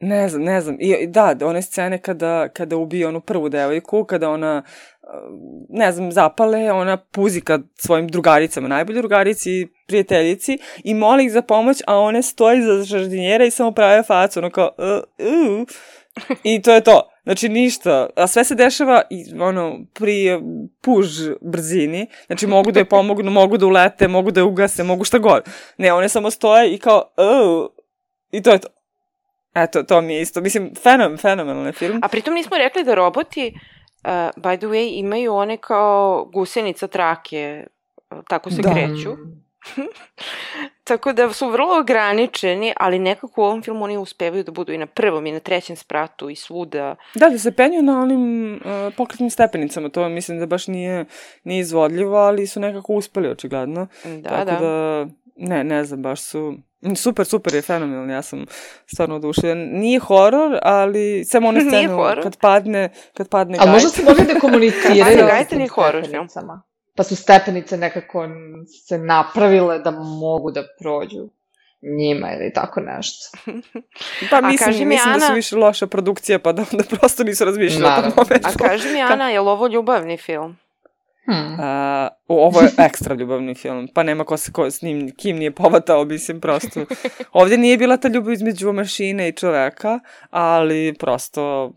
Ne 0.00 0.28
znam, 0.28 0.42
ne 0.42 0.60
znam. 0.60 0.76
I, 0.80 1.06
da, 1.06 1.36
one 1.44 1.62
scene 1.62 1.98
kada, 1.98 2.48
kada 2.48 2.76
ubije 2.76 3.08
onu 3.08 3.20
prvu 3.20 3.48
devojku, 3.48 4.04
kada 4.04 4.30
ona, 4.30 4.62
ne 5.68 5.92
znam, 5.92 6.12
zapale, 6.12 6.72
ona 6.72 6.96
puzi 6.96 7.40
kad 7.40 7.62
svojim 7.74 8.08
drugaricama, 8.08 8.68
najbolje 8.68 8.98
drugarici 8.98 9.50
i 9.50 9.68
prijateljici, 9.86 10.58
i 10.84 10.94
moli 10.94 11.24
ih 11.24 11.32
za 11.32 11.42
pomoć, 11.42 11.82
a 11.86 11.98
one 11.98 12.22
stoji 12.22 12.62
za 12.62 12.84
žardinjera 12.84 13.44
i 13.44 13.50
samo 13.50 13.72
prave 13.72 14.02
facu, 14.02 14.38
ono 14.38 14.50
kao, 14.50 14.70
uh, 14.78 15.26
uh. 15.60 15.68
I 16.52 16.62
to 16.62 16.72
je 16.74 16.80
to. 16.80 17.08
Znači 17.22 17.48
ništa. 17.48 18.06
A 18.16 18.26
sve 18.26 18.44
se 18.44 18.54
dešava 18.54 19.02
i, 19.10 19.24
ono, 19.40 19.78
pri 19.94 20.40
puž 20.80 21.06
brzini. 21.40 22.06
Znači 22.26 22.46
mogu 22.46 22.72
da 22.72 22.80
je 22.80 22.88
pomognu, 22.88 23.30
mogu 23.40 23.56
da 23.56 23.66
ulete, 23.66 24.08
mogu 24.08 24.30
da 24.30 24.40
je 24.40 24.44
ugase, 24.44 24.84
mogu 24.84 25.04
šta 25.04 25.18
god. 25.18 25.42
Ne, 25.78 25.92
one 25.92 26.08
samo 26.08 26.30
stoje 26.30 26.74
i 26.74 26.78
kao, 26.78 27.12
oh, 27.16 27.70
i 28.30 28.42
to 28.42 28.50
je 28.50 28.58
to. 28.58 28.68
Eto, 29.54 29.82
to 29.82 30.00
mi 30.00 30.14
je 30.14 30.20
isto. 30.20 30.40
Mislim, 30.40 30.74
fenom, 30.82 31.16
fenomenalan 31.16 31.72
film. 31.72 32.00
A 32.02 32.08
pritom 32.08 32.34
nismo 32.34 32.56
rekli 32.56 32.84
da 32.84 32.94
roboti, 32.94 33.54
uh, 34.04 34.10
by 34.36 34.56
the 34.58 34.66
way, 34.66 34.98
imaju 34.98 35.34
one 35.34 35.56
kao 35.56 36.30
gusenica 36.32 36.86
trake, 36.86 37.66
uh, 38.10 38.18
tako 38.28 38.50
se 38.50 38.62
Da. 38.62 38.72
kreću. 38.72 39.16
Tako 40.84 41.12
da 41.12 41.32
su 41.32 41.48
vrlo 41.48 41.78
ograničeni, 41.80 42.72
ali 42.76 42.98
nekako 42.98 43.42
u 43.42 43.44
ovom 43.44 43.62
filmu 43.62 43.84
oni 43.84 43.96
uspevaju 43.96 44.44
da 44.44 44.52
budu 44.52 44.72
i 44.72 44.78
na 44.78 44.86
prvom 44.86 45.26
i 45.26 45.32
na 45.32 45.40
trećem 45.40 45.76
spratu 45.76 46.30
i 46.30 46.36
svuda. 46.36 46.96
Da, 47.14 47.28
da 47.28 47.38
se 47.38 47.52
penju 47.52 47.82
na 47.82 48.00
onim 48.00 48.54
uh, 48.54 48.94
pokretnim 48.96 49.30
stepenicama, 49.30 49.88
to 49.88 50.08
mislim 50.08 50.38
da 50.38 50.46
baš 50.46 50.66
nije, 50.66 51.04
nije 51.44 51.60
izvodljivo, 51.60 52.16
ali 52.16 52.46
su 52.46 52.60
nekako 52.60 52.92
uspeli 52.92 53.28
očigledno. 53.28 53.86
Da, 54.04 54.30
Tako 54.30 54.44
da. 54.44 54.58
da, 54.58 55.06
ne, 55.36 55.64
ne 55.64 55.84
znam, 55.84 56.02
baš 56.02 56.20
su, 56.20 56.54
super, 56.96 57.26
super 57.26 57.54
je 57.54 57.62
fenomenal, 57.62 58.10
ja 58.10 58.22
sam 58.22 58.44
stvarno 58.86 59.16
oduševljen. 59.16 59.70
Nije 59.70 59.98
horor, 59.98 60.58
ali 60.62 61.24
samo 61.24 61.48
one 61.48 61.60
Nije 61.64 61.70
scene 61.70 62.22
kad 62.22 62.36
padne, 62.36 62.88
kad 63.14 63.28
padne 63.28 63.58
Ali 63.60 63.70
možda 63.70 63.88
gajt. 63.88 63.94
su 63.96 64.04
mogli 64.04 64.34
da 64.34 64.40
komuniciraju 64.40 65.04
Ajde, 65.06 65.20
sa 65.20 65.26
gajte 65.26 65.48
tim 65.48 65.58
ni 65.58 65.68
horor 65.68 66.06
film. 66.06 66.28
Pa 66.96 67.02
su 67.02 67.16
stepenice 67.16 67.76
nekako 67.76 68.28
se 68.88 68.98
napravile 68.98 69.78
da 69.78 69.90
mogu 69.90 70.50
da 70.50 70.62
prođu 70.80 71.28
njima 71.98 72.28
ili 72.32 72.52
tako 72.52 72.80
nešto. 72.80 73.38
Pa 74.30 74.36
A 74.36 74.40
mislim, 74.40 74.66
kaži 74.66 74.78
mi, 74.78 74.86
mislim 74.86 75.14
da 75.14 75.20
su 75.20 75.26
Ana- 75.26 75.34
više 75.34 75.56
loša 75.56 75.86
produkcija, 75.86 76.38
pa 76.38 76.52
da 76.52 76.64
onda 76.72 76.84
prosto 76.90 77.24
nisu 77.24 77.44
razmišljali 77.44 77.84
o 77.98 78.02
tom 78.02 78.12
momentu. 78.16 78.48
A 78.48 78.68
kaži 78.68 78.88
mi, 78.88 79.00
Ana, 79.02 79.30
je 79.30 79.40
li 79.40 79.48
ovo 79.48 79.66
ljubavni 79.66 80.16
film? 80.16 80.56
Hmm. 81.24 81.56
A, 81.60 82.08
ovo 82.28 82.60
je 82.60 82.70
ekstra 82.78 83.14
ljubavni 83.14 83.54
film, 83.54 83.88
pa 83.94 84.02
nema 84.02 84.24
ko 84.24 84.36
se 84.36 84.52
ko 84.52 84.70
s 84.70 84.82
njim, 84.82 85.10
kim 85.16 85.36
nije 85.36 85.50
povatao, 85.50 86.04
mislim, 86.04 86.40
prosto. 86.40 86.84
Ovdje 87.32 87.58
nije 87.58 87.78
bila 87.78 87.96
ta 87.96 88.08
ljubav 88.08 88.32
između 88.32 88.72
mašine 88.72 89.28
i 89.28 89.32
čoveka, 89.32 90.00
ali 90.30 90.94
prosto 90.98 91.72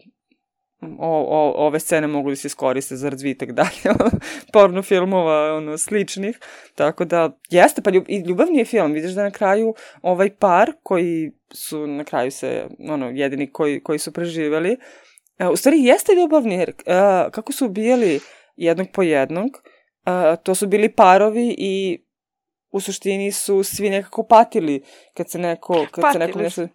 o, 1.00 1.26
o, 1.30 1.54
ove 1.68 1.80
scene 1.80 2.08
mogu 2.08 2.30
da 2.30 2.36
se 2.36 2.48
iskoriste 2.48 2.96
za 2.96 3.10
razvitak 3.10 3.52
dalje 3.52 3.96
porno 4.54 4.82
filmova 4.82 5.56
ono, 5.56 5.78
sličnih. 5.78 6.40
Tako 6.76 7.06
da, 7.06 7.38
jeste, 7.50 7.82
pa 7.82 7.90
ljub, 7.90 8.04
i 8.08 8.20
ljubavni 8.20 8.58
je 8.58 8.66
film. 8.66 8.92
Vidiš 8.92 9.12
da 9.12 9.24
na 9.24 9.32
kraju 9.32 9.76
ovaj 10.02 10.30
par 10.36 10.72
koji 10.84 11.32
su 11.54 11.88
na 11.88 12.04
kraju 12.04 12.32
se, 12.32 12.68
ono, 12.90 13.10
jedini 13.10 13.52
koji, 13.52 13.84
koji 13.84 14.00
su 14.00 14.12
preživeli, 14.12 14.78
e, 15.40 15.48
u 15.48 15.56
stvari 15.56 15.84
jeste 15.84 16.14
ljubavni, 16.16 16.56
jer 16.56 16.70
e, 16.70 16.74
kako 17.32 17.52
su 17.52 17.66
ubijali 17.66 18.20
jednog 18.56 18.88
po 18.94 19.02
jednog, 19.04 19.50
e, 20.06 20.36
to 20.44 20.56
su 20.56 20.68
bili 20.68 20.90
parovi 20.90 21.56
i 21.58 22.06
u 22.72 22.80
suštini 22.80 23.32
su 23.32 23.64
svi 23.64 23.90
nekako 23.90 24.24
patili 24.24 24.84
kad 25.14 25.30
se 25.30 25.40
neko, 25.40 25.86
kad 25.92 26.04
se 26.14 26.20
neko 26.20 26.32
Patili 26.32 26.44
nešto... 26.44 26.68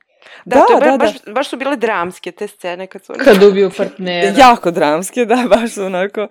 Da, 0.44 0.64
to 0.66 0.72
je 0.72 0.90
ba- 0.90 0.96
baš, 0.96 1.10
baš 1.34 1.48
su 1.48 1.56
bile 1.56 1.76
dramske 1.76 2.32
te 2.32 2.48
scene 2.48 2.86
kad 2.86 3.04
su... 3.04 3.12
Kad 3.24 3.42
ubiju 3.42 3.70
partnera. 3.76 4.38
Jako 4.38 4.70
dramske, 4.70 5.24
da, 5.24 5.44
baš 5.48 5.70
su 5.74 5.84
onako... 5.84 6.28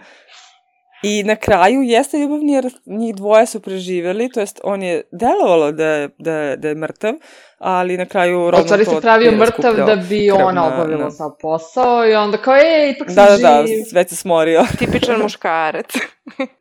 I 1.04 1.24
na 1.24 1.36
kraju 1.36 1.82
jeste 1.82 2.18
ljubavni 2.18 2.54
jer 2.54 2.66
njih 2.86 3.16
dvoje 3.16 3.46
su 3.46 3.60
preživjeli, 3.60 4.30
to 4.30 4.40
jest 4.40 4.62
on 4.64 4.84
je 4.84 5.02
delovalo 5.12 5.72
da 5.72 5.86
je, 5.86 6.10
da 6.18 6.34
je, 6.34 6.58
da 6.58 6.68
je 6.68 6.76
mrtav, 6.76 7.14
ali 7.60 7.98
na 7.98 8.06
kraju 8.06 8.38
Ronald 8.42 8.66
stvari 8.66 8.86
se 8.86 9.02
pravio 9.02 9.32
mrtav 9.32 9.76
da 9.76 9.96
bi 10.00 10.32
ona 10.32 10.52
na- 10.52 10.68
obavila 10.68 11.04
na- 11.04 11.12
sav 11.12 11.30
posao 11.42 12.08
i 12.08 12.14
onda 12.14 12.38
kao, 12.38 12.56
e, 12.56 12.94
ipak 12.96 13.08
sam 13.08 13.16
Da, 13.16 13.26
da, 13.28 13.38
da, 13.40 13.64
živ. 13.68 13.76
već 13.94 14.10
se 14.10 14.16
smorio. 14.16 14.64
Tipičan 14.80 15.22
muškarac. 15.22 15.94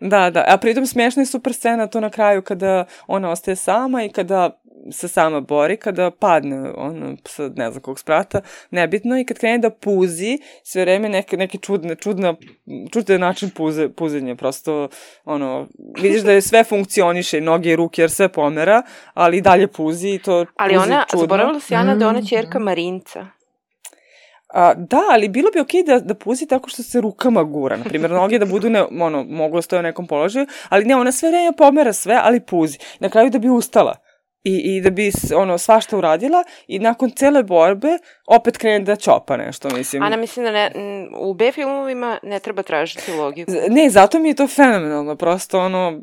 Da, 0.01 0.30
da, 0.30 0.45
a 0.49 0.57
pritom 0.57 0.86
smiješna 0.86 1.22
je 1.22 1.26
super 1.26 1.53
scena 1.53 1.86
to 1.86 2.01
na 2.01 2.11
kraju 2.11 2.43
kada 2.43 2.84
ona 3.07 3.30
ostaje 3.30 3.57
sama 3.57 4.05
i 4.05 4.09
kada 4.09 4.61
se 4.93 5.09
sama 5.09 5.41
bori, 5.41 5.76
kada 5.76 6.11
padne 6.11 6.72
ono, 6.76 7.16
sa 7.24 7.51
ne 7.57 7.70
znam 7.70 7.83
kog 7.83 7.99
sprata, 7.99 8.41
nebitno, 8.70 9.18
i 9.18 9.24
kad 9.24 9.39
krene 9.39 9.59
da 9.59 9.70
puzi, 9.70 10.39
sve 10.62 10.83
vreme 10.83 11.09
neke, 11.09 11.37
neke 11.37 11.59
čudne, 11.59 11.95
čudna, 11.95 12.35
čudne 12.93 13.18
način 13.18 13.51
puze, 13.51 13.89
puzenja, 13.89 14.37
prosto, 14.37 14.89
ono, 15.24 15.66
vidiš 16.01 16.22
da 16.22 16.33
je 16.33 16.41
sve 16.41 16.64
funkcioniše, 16.64 17.39
i 17.39 17.41
noge 17.41 17.70
i 17.70 17.76
ruke, 17.76 18.03
jer 18.03 18.11
sve 18.11 18.29
pomera, 18.29 18.83
ali 19.14 19.37
i 19.37 19.41
dalje 19.41 19.66
puzi 19.68 20.09
i 20.09 20.18
to 20.18 20.47
Ali 20.57 20.74
puzi 20.74 20.87
ona, 20.87 21.05
čudno. 21.11 21.20
zaboravila 21.20 21.61
si 21.61 21.74
Ana 21.74 21.95
da 21.95 22.05
je 22.05 22.09
ona 22.09 22.20
Mm. 22.20 22.26
čerka 22.26 22.59
Marinca. 22.59 23.26
A, 24.49 24.74
da, 24.74 25.01
ali 25.11 25.29
bilo 25.29 25.51
bi 25.51 25.61
okej 25.61 25.83
da, 25.83 26.01
da 26.01 26.14
puzi 26.14 26.47
tako 26.47 26.68
što 26.68 26.83
se 26.83 27.01
rukama 27.01 27.43
gura. 27.43 27.76
Naprimjer, 27.76 28.11
noge 28.11 28.39
da 28.39 28.47
budu, 28.47 28.70
ne, 28.70 28.83
ono, 29.01 29.24
mogu 29.24 29.57
da 29.57 29.62
stoje 29.62 29.81
u 29.81 29.83
nekom 29.83 30.07
položaju, 30.07 30.47
ali 30.68 30.85
ne, 30.85 30.97
ona 30.97 31.12
sve 31.12 31.29
vreme 31.29 31.57
pomera 31.57 31.93
sve, 31.93 32.20
ali 32.22 32.41
puzi. 32.41 32.79
Na 33.01 33.09
kraju 33.09 33.31
da 33.31 33.39
bi 33.39 33.49
ustala. 33.49 33.95
I, 34.49 34.76
i 34.76 34.80
da 34.80 34.90
bi 34.90 35.11
ono, 35.36 35.59
svašta 35.59 35.99
uradila 35.99 36.44
i 36.66 36.78
nakon 36.78 37.11
cele 37.11 37.42
borbe 37.42 37.99
opet 38.26 38.59
krene 38.59 38.84
da 38.84 38.96
čopa 38.96 39.36
nešto, 39.36 39.68
mislim. 39.76 40.03
Ana, 40.03 40.16
mislim 40.16 40.44
da 40.44 40.51
ne, 40.51 40.70
u 41.20 41.34
B 41.34 41.53
filmovima 41.53 42.18
ne 42.22 42.40
treba 42.40 42.62
tražiti 42.62 43.12
logiku. 43.12 43.53
Ne, 43.68 43.90
zato 43.90 44.18
mi 44.18 44.28
je 44.28 44.34
to 44.34 44.49
fenomenalno, 44.49 45.16
prosto 45.16 45.61
ono, 45.61 46.01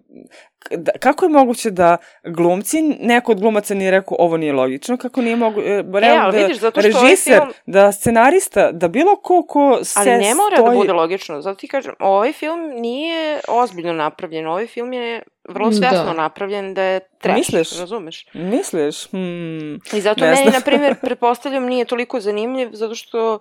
da, 0.72 0.92
kako 0.92 1.26
je 1.26 1.30
moguće 1.30 1.72
da 1.72 1.98
glumci, 2.24 2.82
neko 2.82 3.32
od 3.32 3.40
glumaca 3.40 3.74
nije 3.74 3.92
rekao 3.92 4.18
ovo 4.20 4.38
nije 4.38 4.54
logično, 4.54 4.98
kako 4.98 5.22
nije 5.22 5.36
mogu, 5.36 5.62
e, 5.62 5.84
realno 5.94 6.24
ali 6.24 6.32
da 6.32 6.38
vidiš, 6.38 6.60
zato 6.60 6.82
što 6.82 6.90
ovaj 6.90 7.10
režiser, 7.10 7.40
film- 7.40 7.54
da 7.66 7.92
scenarista, 7.92 8.72
da 8.72 8.88
bilo 8.88 9.16
ko 9.16 9.44
ko 9.44 9.80
se 9.84 10.00
Ali 10.00 10.10
ne 10.10 10.36
mora 10.36 10.56
stoji... 10.56 10.70
da 10.70 10.76
bude 10.78 10.94
logično, 10.94 11.42
zato 11.42 11.56
ti 11.56 11.68
kažem, 11.68 11.94
ovaj 12.00 12.34
film 12.34 12.60
nije 12.70 13.40
ozbiljno 13.48 13.94
napravljen, 13.94 14.48
ovaj 14.48 14.68
film 14.68 14.94
je 14.94 15.24
vrlo 15.50 15.70
Da. 15.70 15.76
svesno 15.76 16.14
napravljen 16.14 16.74
da 16.74 16.82
je 16.82 17.00
trash, 17.22 17.38
Misliš? 17.38 17.80
razumeš? 17.80 18.26
Misliš? 18.34 19.10
Hmm. 19.10 19.76
I 19.94 20.02
zato 20.02 20.26
Ne 20.26 20.32
meni, 20.32 20.52
na 20.52 20.62
primjer, 20.66 20.96
pretpostavljam, 21.02 21.66
nije 21.66 21.86
toliko 21.86 22.20
zanimljiv, 22.20 22.70
zato 22.72 22.96
što 22.96 23.40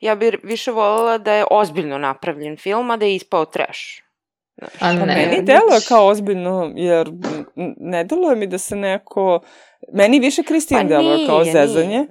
ja 0.00 0.14
bih 0.14 0.34
više 0.42 0.70
voljela 0.70 1.18
da 1.18 1.32
je 1.32 1.44
ozbiljno 1.50 1.98
napravljen 1.98 2.56
film, 2.56 2.90
a 2.90 2.96
da 2.96 3.04
je 3.04 3.14
ispao 3.14 3.44
trash. 3.44 3.80
Znaš. 4.58 4.72
A 4.80 4.92
ne. 4.92 4.98
Pa 5.00 5.06
meni 5.06 5.42
deluje 5.42 5.80
kao 5.88 6.06
ozbiljno, 6.06 6.72
jer 6.76 7.10
ne 7.76 8.04
deluje 8.04 8.36
mi 8.36 8.46
da 8.46 8.58
se 8.58 8.76
neko... 8.76 9.40
Meni 9.92 10.18
više 10.18 10.42
Kristin 10.42 10.78
Pa 10.78 10.84
deluje 10.84 11.26
kao 11.26 11.40
nije, 11.40 11.52
zezanje. 11.52 11.86
nije. 11.88 12.06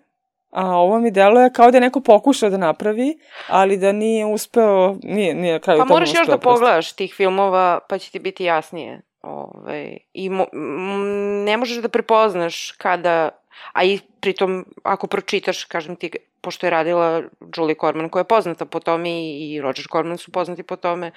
A 0.51 0.65
ovo 0.77 0.99
mi 0.99 1.11
deluje 1.11 1.53
kao 1.53 1.71
da 1.71 1.77
je 1.77 1.81
neko 1.81 2.01
pokušao 2.01 2.49
da 2.49 2.57
napravi, 2.57 3.17
ali 3.47 3.77
da 3.77 3.91
nije 3.91 4.25
uspeo, 4.25 4.95
nije, 5.03 5.35
nije 5.35 5.59
kraju 5.59 5.79
Pa 5.79 5.85
moraš 5.85 6.09
još 6.09 6.27
da 6.27 6.37
prosto. 6.37 6.49
pogledaš 6.49 6.91
tih 6.93 7.13
filmova, 7.13 7.79
pa 7.89 7.97
će 7.97 8.11
ti 8.11 8.19
biti 8.19 8.43
jasnije. 8.43 9.01
Ove, 9.21 9.97
I 10.13 10.29
mo, 10.29 10.45
m, 10.53 11.43
ne 11.43 11.57
možeš 11.57 11.77
da 11.77 11.87
prepoznaš 11.87 12.71
kada, 12.71 13.29
a 13.73 13.83
i 13.83 13.99
pritom 14.19 14.65
ako 14.83 15.07
pročitaš, 15.07 15.63
kažem 15.63 15.95
ti, 15.95 16.11
pošto 16.41 16.65
je 16.65 16.69
radila 16.71 17.21
Julie 17.57 17.75
Corman 17.81 18.09
koja 18.09 18.21
je 18.21 18.27
poznata 18.27 18.65
po 18.65 18.79
tome 18.79 19.09
i, 19.09 19.53
i 19.53 19.61
Roger 19.61 19.85
Corman 19.91 20.17
su 20.17 20.31
poznati 20.31 20.63
po 20.63 20.75
tome, 20.75 21.11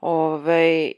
ove, 0.00 0.92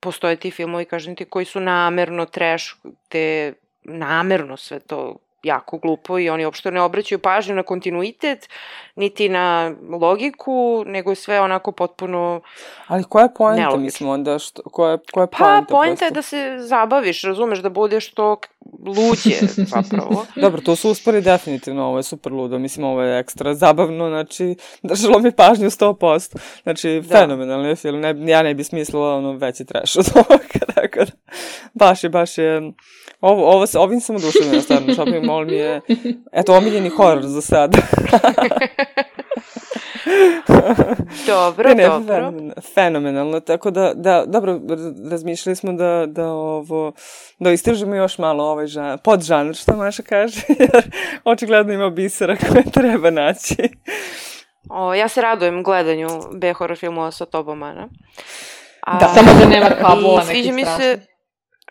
postoje 0.00 0.36
ti 0.36 0.50
filmovi, 0.50 0.84
kažem 0.84 1.16
ti, 1.16 1.24
koji 1.24 1.44
su 1.44 1.60
namerno 1.60 2.26
trash, 2.26 2.64
te 3.08 3.52
namerno 3.84 4.56
sve 4.56 4.80
to 4.80 5.16
jako 5.42 5.78
glupo 5.78 6.18
i 6.18 6.30
oni 6.30 6.44
uopšte 6.44 6.70
ne 6.70 6.80
obraćaju 6.82 7.18
pažnju 7.18 7.54
na 7.54 7.62
kontinuitet, 7.62 8.48
niti 8.96 9.28
na 9.28 9.74
logiku, 10.00 10.84
nego 10.86 11.10
je 11.10 11.14
sve 11.16 11.40
onako 11.40 11.72
potpuno 11.72 12.40
Ali 12.86 13.04
koja 13.04 13.22
je 13.22 13.34
poenta, 13.34 13.60
Nelogično. 13.60 13.84
mislim, 13.84 14.08
onda? 14.08 14.38
Što, 14.38 14.62
koja, 14.62 14.98
koja 15.12 15.22
je 15.22 15.28
Pa, 15.30 15.36
poenta? 15.38 15.66
poenta 15.74 16.04
je 16.04 16.10
da 16.10 16.22
se 16.22 16.56
zabaviš, 16.58 17.22
razumeš, 17.22 17.58
da 17.58 17.68
budeš 17.70 18.14
to 18.14 18.36
luđe, 18.86 19.30
zapravo. 19.74 20.26
Dobro, 20.36 20.60
to 20.60 20.76
su 20.76 20.90
uspori 20.90 21.20
definitivno, 21.20 21.84
ovo 21.84 21.96
je 21.96 22.02
super 22.02 22.32
ludo, 22.32 22.58
mislim, 22.58 22.84
ovo 22.86 23.02
je 23.02 23.18
ekstra 23.18 23.54
zabavno, 23.54 24.08
znači, 24.08 24.54
držalo 24.82 25.18
mi 25.18 25.32
pažnju 25.32 25.70
100%, 25.70 26.36
znači, 26.62 27.00
Da. 27.00 27.08
fenomenalni 27.10 27.68
je 27.68 27.76
film, 27.76 28.00
ne, 28.00 28.14
ja 28.22 28.42
ne 28.42 28.54
bi 28.54 28.64
smislila 28.64 29.14
ono 29.14 29.32
veći 29.32 29.64
trash 29.64 29.96
od 29.98 30.06
ovoga, 30.14 30.44
tako 30.74 30.98
da, 30.98 31.12
baš 31.74 32.04
je, 32.04 32.10
baš 32.10 32.38
je, 32.38 32.72
ovo, 33.20 33.46
ovo, 33.46 33.66
se- 33.66 33.78
ovim 33.78 34.00
sam 34.00 34.16
oduševljena, 34.16 34.62
stvarno, 34.62 34.94
shopping 34.94 35.24
mall 35.24 35.44
mi 35.44 35.54
je, 35.54 35.80
eto, 36.32 36.54
omiljeni 36.54 36.88
horor 36.88 37.22
za 37.22 37.40
sad. 37.40 37.76
Dobro, 41.26 41.68
Ne, 41.68 41.74
ne, 41.74 41.84
dobro. 41.84 42.06
fenomenalno, 42.06 42.52
fenomenalno, 42.74 43.40
tako 43.40 43.70
da, 43.70 43.92
da, 43.94 44.24
dobro, 44.26 44.60
razmišljali 45.10 45.56
smo 45.56 45.72
da, 45.72 46.04
da 46.06 46.26
ovo, 46.26 46.92
da 47.38 47.50
istražimo 47.50 47.94
još 47.94 48.18
malo 48.18 48.44
ovaj 48.58 48.66
žan, 48.66 48.98
podžanr, 48.98 49.54
što 49.54 49.76
Maša 49.76 50.02
kaže, 50.02 50.40
jer 50.58 50.90
očigledno 51.24 51.72
ima 51.72 51.90
bisera 51.90 52.36
koje 52.36 52.62
treba 52.78 53.10
naći. 53.10 53.56
O, 54.70 54.94
ja 54.94 55.08
se 55.08 55.22
radujem 55.22 55.62
gledanju 55.62 56.08
B 56.34 56.52
horror 56.52 56.76
filmova 56.78 57.10
sa 57.10 57.24
tobom, 57.26 57.62
Ana. 57.62 57.88
A, 58.86 58.98
Da. 58.98 59.08
Samo 59.14 59.30
da 59.40 59.46
nema 59.48 59.70
kablova 59.80 60.24
nekih 60.24 60.52
mi 60.52 60.64
se... 60.64 61.00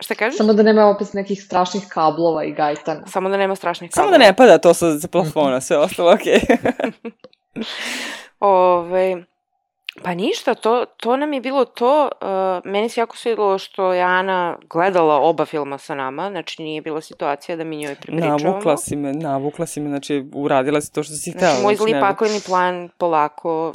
Šta 0.02 0.16
kažeš? 0.16 0.38
Samo 0.38 0.54
da 0.54 0.64
nema 0.64 0.86
opet 0.86 1.14
nekih 1.14 1.44
strašnih 1.44 1.84
kablova 1.90 2.44
i 2.44 2.52
gajtana. 2.54 3.08
Samo 3.08 3.30
da 3.30 3.38
nema 3.38 3.56
strašnih 3.56 3.92
Samo 3.94 4.08
da 4.08 4.12
kablova. 4.14 4.30
ne 4.30 4.36
pada 4.36 4.58
to 4.58 4.74
sa, 4.74 5.00
sa 5.00 5.08
plafona, 5.08 5.62
sve 5.62 5.78
ostalo 5.78 6.14
okej. 6.14 6.40
Ove, 8.40 9.24
pa 10.04 10.14
ništa, 10.14 10.56
to, 10.56 10.86
to 10.98 11.18
nam 11.18 11.34
je 11.34 11.42
bilo 11.42 11.66
to. 11.66 12.10
Uh, 12.22 12.28
meni 12.66 12.90
se 12.90 13.02
jako 13.02 13.18
svidilo 13.18 13.58
što 13.58 13.94
je 13.94 14.02
Ana 14.02 14.58
gledala 14.64 15.16
oba 15.16 15.46
filma 15.46 15.78
sa 15.78 15.96
nama, 15.96 16.30
znači 16.30 16.62
nije 16.62 16.82
bila 16.82 17.02
situacija 17.02 17.56
da 17.56 17.64
mi 17.64 17.78
njoj 17.78 17.96
prepričavamo. 17.96 18.38
navukla 18.40 18.78
si 18.78 18.96
me, 18.96 19.14
navukla 19.14 19.66
si 19.66 19.80
me, 19.80 19.90
znači 19.90 20.26
uradila 20.34 20.82
si 20.82 20.94
to 20.94 21.04
što 21.04 21.14
si 21.14 21.32
htela. 21.32 21.52
Znači, 21.52 21.64
moj 21.64 21.76
zli 21.76 21.94
ne- 21.94 22.00
pakleni 22.00 22.40
plan 22.46 22.90
polako 22.98 23.72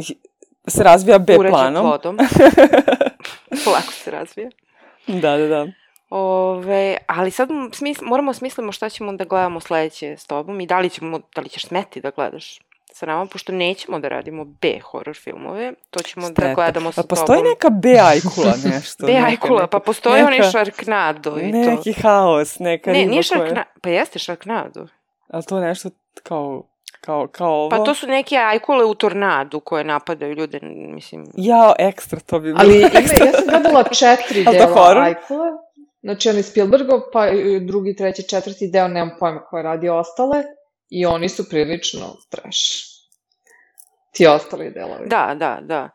Se 0.66 0.82
razvija 0.84 1.18
B 1.18 1.36
planom. 1.48 1.82
plodom. 1.82 2.18
polako 3.64 3.92
se 3.92 4.10
razvija. 4.10 4.50
Da, 5.06 5.36
da, 5.36 5.46
da. 5.46 5.66
Ove, 6.10 6.96
ali 7.06 7.30
sad 7.30 7.48
smisl, 7.72 8.04
moramo 8.04 8.32
smislimo 8.32 8.72
šta 8.72 8.88
ćemo 8.88 9.12
da 9.12 9.24
gledamo 9.24 9.60
sledeće 9.60 10.16
s 10.16 10.26
tobom 10.26 10.60
i 10.60 10.66
da 10.66 10.78
li, 10.78 10.90
ćemo, 10.90 11.20
da 11.34 11.40
li 11.40 11.48
ćeš 11.48 11.66
smeti 11.66 12.00
da 12.00 12.10
gledaš 12.10 12.58
sa 12.92 13.06
nama, 13.06 13.26
pošto 13.26 13.52
nećemo 13.52 13.98
da 13.98 14.08
radimo 14.08 14.44
B 14.44 14.78
horror 14.80 15.16
filmove, 15.16 15.72
to 15.90 16.02
ćemo 16.02 16.26
da 16.26 16.32
Šteta. 16.34 16.54
gledamo 16.54 16.92
sa 16.92 17.02
Pa 17.02 17.06
postoji 17.08 17.38
tobom. 17.38 17.50
neka 17.50 17.70
B 17.70 17.88
ajkula 18.02 18.52
nešto. 18.70 19.06
B 19.06 19.12
ajkula, 19.26 19.60
neka- 19.60 19.66
pa 19.66 19.78
postoji 19.78 20.22
onaj 20.22 20.38
neka- 20.38 20.50
Sharknado 20.50 21.30
i 21.32 21.52
to. 21.52 21.58
Neki 21.70 21.92
haos, 21.92 22.58
neka 22.58 22.92
Ne, 22.92 22.98
riba 22.98 23.10
nije 23.10 23.22
koja... 23.22 23.38
Sharknado, 23.38 23.68
pa 23.82 23.88
jeste 23.88 24.18
Sharknado. 24.18 24.86
Ali 25.28 25.42
to 25.44 25.58
je 25.58 25.64
nešto 25.64 25.90
kao, 26.22 26.62
kao, 27.00 27.26
kao 27.28 27.50
ovo. 27.50 27.68
Pa 27.70 27.78
to 27.78 27.94
su 27.94 28.06
neke 28.06 28.36
ajkule 28.36 28.84
u 28.84 28.94
tornadu 28.94 29.60
koje 29.60 29.84
napadaju 29.84 30.34
ljude, 30.34 30.58
mislim. 30.88 31.26
Jao, 31.34 31.74
ekstra, 31.78 32.20
to 32.20 32.38
bi 32.38 32.48
bilo. 32.48 32.58
Ali 32.60 32.78
ima, 32.78 32.88
ja 33.20 33.32
sam 33.32 33.46
gledala 33.48 33.82
četiri 33.84 34.44
dela? 34.44 35.02
Ajkula. 35.02 35.46
Znači, 36.02 36.28
on 36.28 36.36
je 36.36 36.42
Spielbergov, 36.42 37.00
pa 37.12 37.26
drugi, 37.60 37.96
treći, 37.96 38.22
četvrti 38.22 38.68
deo, 38.68 38.88
nemam 38.88 39.10
pojma 39.20 39.40
ko 39.40 39.56
je 39.56 39.62
radio 39.62 39.96
ostale. 39.96 40.42
I 40.94 41.06
oni 41.06 41.28
su 41.28 41.48
prilično 41.48 42.16
trash. 42.28 42.58
Ti 44.10 44.26
ostali 44.26 44.70
delovi. 44.70 45.08
Da, 45.08 45.34
da, 45.34 45.58
da. 45.60 45.88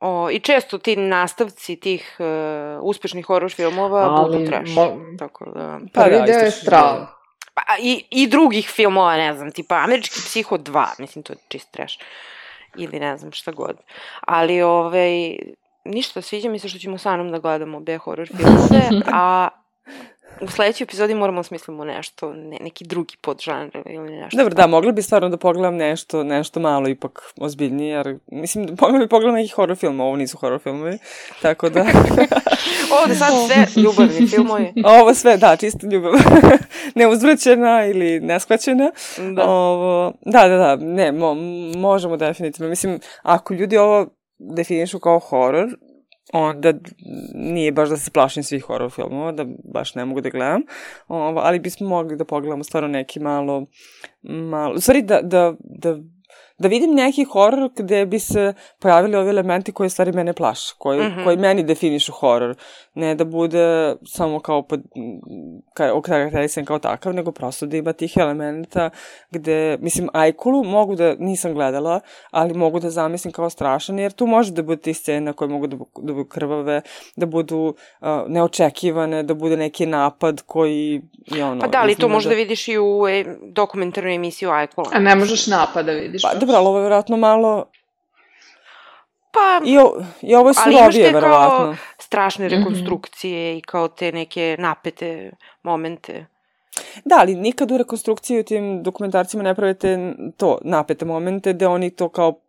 O, 0.00 0.30
I 0.30 0.40
često 0.40 0.78
ti 0.78 0.96
nastavci 0.96 1.76
tih 1.76 2.16
uh, 2.18 2.26
uspešnih 2.82 3.26
horror 3.26 3.52
filmova 3.52 4.00
Ali, 4.00 4.30
budu 4.32 4.46
trash. 4.46 4.70
mo- 4.70 5.18
Tako 5.18 5.44
da... 5.44 5.78
Pa 5.94 6.02
Prvi 6.02 6.16
da, 6.16 6.24
deo 6.24 6.38
je 6.38 6.50
strava. 6.50 7.14
Pa, 7.54 7.62
i, 7.80 8.04
I 8.10 8.26
drugih 8.26 8.68
filmova, 8.68 9.16
ne 9.16 9.34
znam, 9.34 9.52
tipa 9.52 9.74
Američki 9.74 10.14
psiho 10.16 10.58
2, 10.58 10.86
mislim, 10.98 11.22
to 11.22 11.32
je 11.32 11.38
čist 11.48 11.70
trash. 11.70 11.94
Ili 12.76 13.00
ne 13.00 13.16
znam 13.18 13.32
šta 13.32 13.52
god. 13.52 13.76
Ali, 14.20 14.62
ovaj, 14.62 15.38
ništa, 15.84 16.22
sviđa 16.22 16.48
mi 16.48 16.58
se 16.58 16.68
što 16.68 16.78
ćemo 16.78 16.98
sa 16.98 17.10
Anom 17.10 17.30
da 17.32 17.38
gledamo 17.38 17.80
B 17.80 17.98
horror 17.98 18.28
filmove, 18.28 18.82
a 19.12 19.48
u 20.40 20.48
sledećoj 20.48 20.84
epizodi 20.84 21.14
moramo 21.14 21.38
da 21.38 21.42
smislimo 21.42 21.84
nešto, 21.84 22.32
ne, 22.34 22.56
neki 22.60 22.84
drugi 22.84 23.16
podžanr 23.20 23.70
ili 23.86 24.16
nešto. 24.16 24.36
Dobro, 24.36 24.54
da, 24.54 24.66
mogla 24.66 24.92
bi 24.92 25.02
stvarno 25.02 25.28
da 25.28 25.36
pogledam 25.36 25.76
nešto, 25.76 26.24
nešto 26.24 26.60
malo 26.60 26.88
ipak 26.88 27.32
ozbiljnije, 27.40 27.96
jer 27.96 28.18
mislim, 28.26 28.76
mogla 28.80 28.98
bi 28.98 29.08
pogledam 29.08 29.34
neki 29.34 29.52
horror 29.52 29.76
film, 29.76 30.00
ovo 30.00 30.16
nisu 30.16 30.38
horror 30.38 30.60
filmovi, 30.60 30.98
tako 31.42 31.68
da... 31.68 31.80
Ovde 33.02 33.14
sad 33.14 33.32
sve 33.46 33.82
ljubavni 33.82 34.26
filmovi. 34.28 34.72
ovo 35.00 35.14
sve, 35.14 35.36
da, 35.36 35.56
čisto 35.56 35.86
ljubav, 35.86 36.12
neuzvraćena 36.94 37.86
ili 37.86 38.20
neshvaćena. 38.20 38.90
Da. 39.36 39.44
Ovo, 39.44 40.12
da, 40.20 40.48
da, 40.48 40.56
da, 40.56 40.76
ne, 40.76 41.12
mo, 41.12 41.34
možemo 41.76 42.16
definitivno. 42.16 42.68
Mislim, 42.68 43.00
ako 43.22 43.54
ljudi 43.54 43.76
ovo 43.76 44.06
definišu 44.38 44.98
kao 44.98 45.18
horor, 45.18 45.68
onda 46.32 46.72
nije 47.34 47.72
baš 47.72 47.88
da 47.88 47.96
se 47.96 48.10
plašim 48.10 48.42
svih 48.42 48.64
horor 48.64 48.90
filmova, 48.90 49.32
da 49.32 49.46
baš 49.64 49.94
ne 49.94 50.04
mogu 50.04 50.20
da 50.20 50.30
gledam, 50.30 50.62
ovo, 51.08 51.40
ali 51.40 51.58
bismo 51.58 51.88
mogli 51.88 52.16
da 52.16 52.24
pogledamo 52.24 52.64
stvarno 52.64 52.88
neki 52.88 53.20
malo, 53.20 53.66
malo, 54.22 54.74
u 54.74 54.80
stvari 54.80 55.02
da, 55.02 55.20
da, 55.22 55.54
da 55.60 55.98
da 56.58 56.68
vidim 56.68 56.94
neki 56.94 57.24
horor 57.24 57.70
gde 57.76 58.06
bi 58.06 58.18
se 58.18 58.52
pojavili 58.78 59.16
ovi 59.16 59.30
elementi 59.30 59.72
koji 59.72 59.90
stvari 59.90 60.12
mene 60.12 60.32
plaše, 60.32 60.74
koji, 60.78 61.00
mm. 61.00 61.02
-hmm. 61.02 61.24
koji 61.24 61.36
meni 61.36 61.62
definišu 61.62 62.12
horor. 62.12 62.56
Ne 62.94 63.14
da 63.14 63.24
bude 63.24 63.96
samo 64.06 64.40
kao 64.40 64.62
pod, 64.62 64.80
ka, 65.74 65.92
okarakterisan 65.94 66.64
kao 66.64 66.78
takav, 66.78 67.14
nego 67.14 67.32
prosto 67.32 67.66
da 67.66 67.76
ima 67.76 67.92
tih 67.92 68.12
elementa 68.16 68.90
gde, 69.30 69.78
mislim, 69.80 70.08
Ajkulu 70.12 70.64
mogu 70.64 70.94
da, 70.94 71.14
nisam 71.18 71.54
gledala, 71.54 72.00
ali 72.30 72.54
mogu 72.54 72.80
da 72.80 72.90
zamislim 72.90 73.32
kao 73.32 73.50
strašan, 73.50 73.98
jer 73.98 74.12
tu 74.12 74.26
može 74.26 74.52
da 74.52 74.62
bude 74.62 74.82
ti 74.82 74.94
scena 74.94 75.32
koje 75.32 75.48
mogu 75.48 75.66
da, 75.66 75.76
bu- 75.76 76.02
da 76.02 76.12
budu 76.12 76.28
krvave, 76.28 76.80
da 77.16 77.26
budu 77.26 77.74
uh, 78.00 78.08
neočekivane, 78.28 79.22
da 79.22 79.34
bude 79.34 79.56
neki 79.56 79.86
napad 79.86 80.42
koji 80.46 81.02
je 81.26 81.44
ono... 81.44 81.60
Pa 81.60 81.66
da, 81.66 81.78
ali 81.80 81.94
to 81.94 82.08
možda 82.08 82.34
vidiš 82.34 82.68
i 82.68 82.78
u 82.78 83.08
e, 83.08 83.24
dokumentarnoj 83.42 84.14
emisiji 84.14 84.48
Ajkula. 84.48 84.90
A 84.92 84.98
ne 84.98 85.14
možeš 85.14 85.46
napada, 85.46 85.92
vidiš. 85.92 86.22
Pa 86.22 86.28
baš. 86.28 86.40
Dobro, 86.48 86.58
ali 86.58 86.66
ovo 86.66 86.78
je 86.78 86.82
vjerojatno 86.82 87.16
malo... 87.16 87.70
Pa, 89.32 89.60
I, 89.66 89.78
o, 89.78 90.02
i 90.22 90.34
ovo 90.34 90.48
je 90.48 90.54
ali 90.64 90.74
imaš 90.74 90.94
surovije, 90.94 91.12
te 91.12 91.20
kao 91.20 91.74
strašne 91.98 92.46
Mhm. 92.46 92.54
rekonstrukcije 92.54 93.58
i 93.58 93.60
kao 93.60 93.88
te 93.88 94.12
neke 94.12 94.56
napete 94.58 95.30
momente. 95.62 96.26
Da, 97.04 97.16
ali 97.18 97.34
nikad 97.34 97.70
u 97.70 97.76
rekonstrukciji 97.78 98.40
u 98.40 98.44
tim 98.44 98.82
dokumentarcima 98.82 99.42
ne 99.42 99.54
pravite 99.54 100.14
to, 100.36 100.58
napete 100.64 101.04
momente, 101.04 101.52
gde 101.52 101.66
oni 101.66 101.90
to 101.90 102.08
kao 102.08 102.40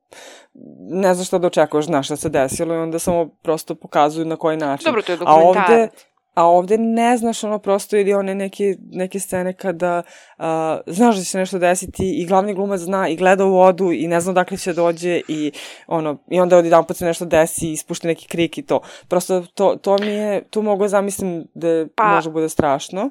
ne 0.80 1.13
znaš 1.13 1.27
šta 1.27 1.38
da 1.38 1.47
očekuješ, 1.47 1.85
znaš 1.85 2.05
šta 2.05 2.15
se 2.15 2.30
desilo 2.30 2.76
i 2.76 2.77
onda 2.77 2.99
samo 2.99 3.30
prosto 3.41 3.76
pokazuju 3.76 4.26
na 4.26 4.35
koji 4.35 4.57
način. 4.57 4.85
Dobro, 4.85 5.01
to 5.01 5.11
je 5.11 5.17
A 5.26 5.35
ovde. 5.35 5.88
A 6.34 6.45
ovde 6.45 6.77
ne 6.77 7.18
znaš 7.18 7.43
ono 7.43 7.60
prosto 7.60 7.97
ili 7.97 8.14
one 8.14 8.35
neke, 8.35 8.76
neke 8.91 9.19
scene 9.19 9.53
kada 9.53 10.01
uh, 10.38 10.43
znaš 10.88 11.15
da 11.15 11.22
će 11.22 11.30
se 11.30 11.38
nešto 11.38 11.60
desiti 11.60 12.22
i 12.22 12.26
glavni 12.26 12.53
glumac 12.53 12.80
zna 12.80 13.07
i 13.07 13.15
gleda 13.15 13.45
u 13.45 13.51
vodu 13.51 13.91
i 13.91 14.07
ne 14.07 14.19
zna 14.19 14.31
odakle 14.31 14.57
će 14.57 14.73
dođe 14.73 15.22
i 15.27 15.51
ono, 15.88 16.18
i 16.31 16.39
onda 16.39 16.57
odjedan 16.57 16.84
put 16.85 16.97
se 16.97 17.06
nešto 17.06 17.26
desi 17.26 17.68
i 17.68 17.72
ispušta 17.72 18.07
neki 18.07 18.27
krik 18.27 18.57
i 18.57 18.65
to. 18.65 18.80
Prosto 19.07 19.45
to, 19.53 19.76
to 19.81 19.97
mi 19.97 20.07
je, 20.07 20.49
tu 20.49 20.61
mogu 20.61 20.84
da 20.84 20.88
zamislim 20.88 21.47
da 21.53 21.85
Pa- 21.95 22.15
može 22.15 22.30
bude 22.30 22.49
strašno 22.49 23.10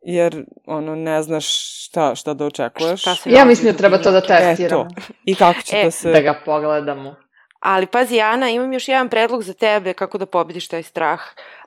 jer 0.00 0.44
ono 0.66 0.94
ne 0.94 1.22
znaš 1.22 1.46
šta, 1.86 2.14
šta 2.14 2.34
da 2.34 2.44
očekuješ. 2.46 3.00
Šta 3.00 3.16
Ja 3.24 3.44
mislim 3.44 3.72
da 3.72 3.78
treba 3.78 3.98
to 3.98 4.10
da 4.10 4.20
dubini. 4.20 4.38
E, 4.38 4.40
testiramo. 4.40 4.84
to. 4.84 5.02
I 5.24 5.34
kako 5.34 5.62
će 5.62 5.76
E, 5.76 5.84
da 5.84 5.90
se... 5.90 6.10
Da 6.12 6.20
ga 6.20 6.40
pogledamo. 6.44 7.14
Ali 7.60 7.86
pazi, 7.86 8.20
Ana, 8.20 8.50
imam 8.50 8.72
još 8.72 8.88
jedan 8.88 9.08
predlog 9.08 9.42
za 9.42 9.54
tebe 9.54 9.92
kako 9.92 10.18
da 10.18 10.26
pobediš 10.26 10.68
taj 10.68 10.82
strah. 10.82 11.20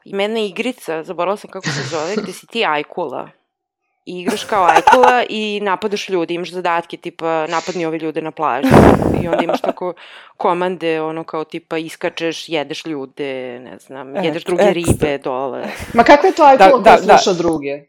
Ima 0.05 0.21
jedna 0.21 0.39
igrica, 0.39 1.03
zaboravila 1.03 1.37
sam 1.37 1.49
kako 1.49 1.67
se 1.67 1.81
zove, 1.83 2.15
gde 2.15 2.33
si 2.33 2.47
ti 2.47 2.65
ajkula. 2.65 3.29
I 4.05 4.19
igraš 4.19 4.43
kao 4.43 4.65
ajkula 4.65 5.23
i 5.29 5.59
napadaš 5.61 6.09
ljudi, 6.09 6.33
imaš 6.33 6.51
zadatke 6.51 6.97
tipa 6.97 7.47
napadni 7.47 7.85
ove 7.85 7.97
ljude 7.97 8.21
na 8.21 8.31
plaži. 8.31 8.67
I 9.15 9.27
onda 9.27 9.43
imaš 9.43 9.61
tako 9.61 9.93
komande, 10.37 11.01
ono 11.01 11.23
kao 11.23 11.43
tipa 11.43 11.77
iskačeš, 11.77 12.49
jedeš 12.49 12.85
ljude, 12.85 13.33
ne 13.59 13.77
znam, 13.79 14.17
E, 14.17 14.21
jedeš 14.23 14.43
druge 14.43 14.63
ekstra. 14.63 14.73
ribe 14.73 15.17
dole. 15.17 15.63
Ma 15.93 16.03
kako 16.03 16.27
je 16.27 16.33
to 16.33 16.43
ajkula 16.43 16.69
Da, 16.69 16.83
koja 16.85 16.97
da, 16.97 17.17
sluša 17.17 17.33
druge? 17.33 17.79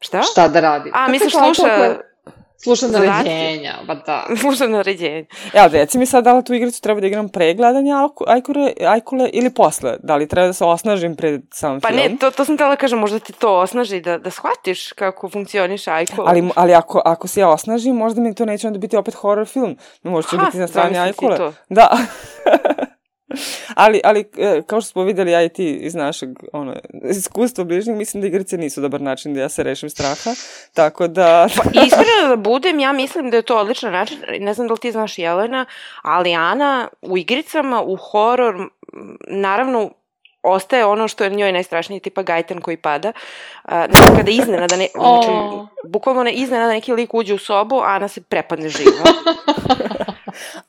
Šta? 0.00 0.22
Šta 0.22 0.48
da 0.48 0.60
radi? 0.60 0.90
A, 0.94 1.08
misliš 1.08 1.32
sluša... 1.34 1.62
koja- 1.62 2.00
Slušam 2.62 2.90
naređenja, 2.90 3.74
ba 3.86 3.94
da. 3.94 4.26
Slušam 4.40 4.70
naređenje. 4.70 5.26
Ja, 5.54 5.66
reci 5.66 5.98
mi 5.98 6.06
sad 6.06 6.24
da 6.24 6.32
li 6.32 6.44
tu 6.44 6.54
igricu 6.54 6.82
treba 6.82 7.00
da 7.00 7.06
igram 7.06 7.28
pre 7.28 7.54
gledanja 7.54 8.08
ajkure, 8.26 8.72
ajkule 8.86 9.30
ili 9.32 9.50
posle? 9.50 9.96
Da 10.02 10.16
li 10.16 10.28
treba 10.28 10.46
da 10.46 10.52
se 10.52 10.64
osnažim 10.64 11.16
pred 11.16 11.42
sam 11.52 11.80
Pa 11.80 11.88
film? 11.88 12.00
ne, 12.00 12.16
to, 12.20 12.30
to 12.30 12.44
sam 12.44 12.56
tela 12.56 12.70
da 12.70 12.76
kažem, 12.76 12.98
možda 12.98 13.18
ti 13.18 13.32
to 13.32 13.58
osnaži 13.58 14.00
da, 14.00 14.18
da 14.18 14.30
shvatiš 14.30 14.92
kako 14.92 15.28
funkcioniš 15.28 15.88
ajko. 15.88 16.24
Ali, 16.26 16.50
ali 16.56 16.74
ako, 16.74 17.02
ako 17.04 17.28
se 17.28 17.40
ja 17.40 17.48
osnažim, 17.48 17.96
možda 17.96 18.20
mi 18.20 18.34
to 18.34 18.44
neće 18.44 18.66
onda 18.66 18.78
biti 18.78 18.96
opet 18.96 19.14
horror 19.14 19.46
film. 19.46 19.76
Možda 20.02 20.30
će 20.30 20.36
Ha, 20.36 20.44
biti 20.44 20.58
na 20.58 20.66
strani 20.66 20.98
ajkule. 20.98 21.52
Da. 21.68 21.90
ali, 23.74 24.00
ali, 24.04 24.24
e, 24.38 24.62
kao 24.66 24.80
što 24.80 24.90
smo 24.90 25.02
videli, 25.02 25.30
ja 25.32 25.44
i 25.44 25.48
ti 25.48 25.72
iz 25.74 25.94
našeg 25.94 26.28
ono, 26.52 26.74
iskustva 27.10 27.64
bližnjeg, 27.64 27.96
mislim 27.96 28.20
da 28.20 28.26
igrice 28.26 28.58
nisu 28.58 28.80
dobar 28.80 29.00
način 29.00 29.34
da 29.34 29.40
ja 29.40 29.48
se 29.48 29.62
rešim 29.62 29.90
straha. 29.90 30.30
Tako 30.74 31.08
da... 31.08 31.48
Pa 31.56 31.80
iskreno 31.80 32.28
da 32.28 32.36
budem, 32.36 32.80
ja 32.80 32.92
mislim 32.92 33.30
da 33.30 33.36
je 33.36 33.42
to 33.42 33.58
odličan 33.58 33.92
način. 33.92 34.18
Ne 34.40 34.54
znam 34.54 34.68
da 34.68 34.74
li 34.74 34.80
ti 34.80 34.92
znaš 34.92 35.18
Jelena, 35.18 35.66
ali 36.02 36.34
Ana 36.34 36.88
u 37.02 37.18
igricama, 37.18 37.82
u 37.82 37.96
horor, 37.96 38.68
naravno, 39.28 39.90
ostaje 40.42 40.84
ono 40.84 41.08
što 41.08 41.24
je 41.24 41.30
njoj 41.30 41.52
najstrašnije, 41.52 42.00
tipa 42.00 42.22
gajtan 42.22 42.60
koji 42.60 42.76
pada. 42.76 43.12
Uh, 43.64 43.70
znači, 43.70 44.16
kada 44.16 44.30
iznenada, 44.30 44.76
ne, 44.76 44.88
znači, 44.94 45.28
bukvalno 45.84 46.22
ne 46.22 46.32
iznenada 46.32 46.72
neki 46.72 46.92
lik 46.92 47.14
uđe 47.14 47.34
u 47.34 47.38
sobu, 47.38 47.76
a 47.76 47.86
Ana 47.86 48.08
se 48.08 48.20
prepadne 48.20 48.68
živa. 48.68 48.92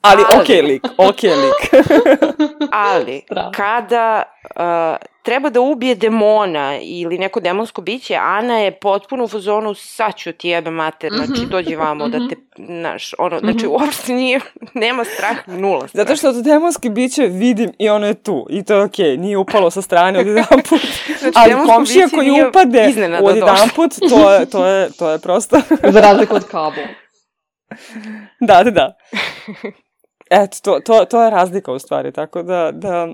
Ali, 0.01 0.23
Ali- 0.29 0.41
okej 0.41 0.61
lik, 0.61 0.83
okej 0.99 1.31
lik. 1.31 1.83
Ali, 2.71 3.21
Strava. 3.21 3.51
kada 3.51 4.23
uh, 4.55 4.61
treba 5.23 5.49
da 5.49 5.61
ubije 5.61 5.95
demona 5.95 6.77
ili 6.81 7.17
neko 7.17 7.39
demonsko 7.39 7.81
biće, 7.81 8.15
Ana 8.15 8.59
je 8.59 8.71
potpuno 8.73 9.23
u 9.23 9.27
fazonu 9.27 9.73
sad 9.73 10.15
ću 10.15 10.31
ti 10.31 10.49
jebe 10.49 10.71
mater, 10.71 11.11
znači 11.15 11.41
Mhm. 11.41 11.49
dođi 11.49 11.75
vamo 11.75 12.07
da 12.07 12.17
te, 12.29 12.35
znaš, 12.57 13.11
ono, 13.17 13.39
znači 13.39 13.67
uopšte 13.67 14.13
nije, 14.13 14.39
nema 14.73 15.03
strah, 15.05 15.47
nula 15.49 15.87
strah. 15.87 16.05
Zato 16.05 16.15
što 16.15 16.33
to 16.33 16.41
demonski 16.41 16.89
biće 16.89 17.21
vidim 17.23 17.71
i 17.79 17.89
ono 17.89 18.07
je 18.07 18.13
tu. 18.13 18.47
I 18.49 18.63
to 18.63 18.73
je 18.73 18.83
okej, 18.83 19.17
nije 19.17 19.37
upalo 19.37 19.71
sa 19.71 19.81
strane 19.81 20.19
od 20.19 20.27
jedan 20.27 20.45
put. 20.69 20.81
Znači, 21.19 21.33
ali 21.35 21.67
komšija 21.67 22.07
koji 22.09 22.31
upade 22.41 22.93
od 23.21 23.35
jedan 23.35 23.69
put, 23.75 23.91
to 24.09 24.31
je, 24.31 24.45
to 24.45 24.65
je, 24.65 24.89
to 24.91 25.09
je 25.09 25.19
prosto... 25.19 25.57
Za 25.93 26.01
razliku 26.01 26.35
od 26.35 26.43
kabla. 26.43 26.83
da, 28.39 28.63
da, 28.63 28.71
da. 28.71 28.97
Eto, 30.29 30.57
to, 30.63 30.79
to, 30.79 31.05
to 31.05 31.23
je 31.23 31.29
razlika 31.29 31.71
u 31.71 31.79
stvari, 31.79 32.11
tako 32.11 32.43
da... 32.43 32.71
da 32.71 33.07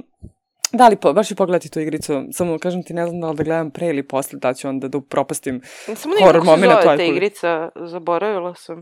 Da 0.72 0.88
li, 0.88 0.96
po, 0.96 1.14
baš 1.14 1.32
i 1.32 1.36
pogledati 1.36 1.70
tu 1.72 1.80
igricu, 1.80 2.24
samo 2.32 2.60
kažem 2.60 2.84
ti, 2.84 2.94
ne 2.94 3.08
znam 3.08 3.22
da 3.22 3.30
li 3.30 3.36
da 3.36 3.44
gledam 3.44 3.72
pre 3.72 3.88
ili 3.88 4.04
posle, 4.04 4.40
da 4.40 4.54
ću 4.54 4.68
onda 4.68 4.88
da 4.88 5.02
propastim. 5.02 5.62
Samo 5.96 6.16
horror 6.20 6.34
kako 6.34 6.46
se 6.46 6.52
moment 6.52 6.72
zove 6.72 6.94
u 6.94 6.98
ta 6.98 7.04
igrica, 7.04 7.70
zaboravila 7.76 8.56
sam. 8.56 8.82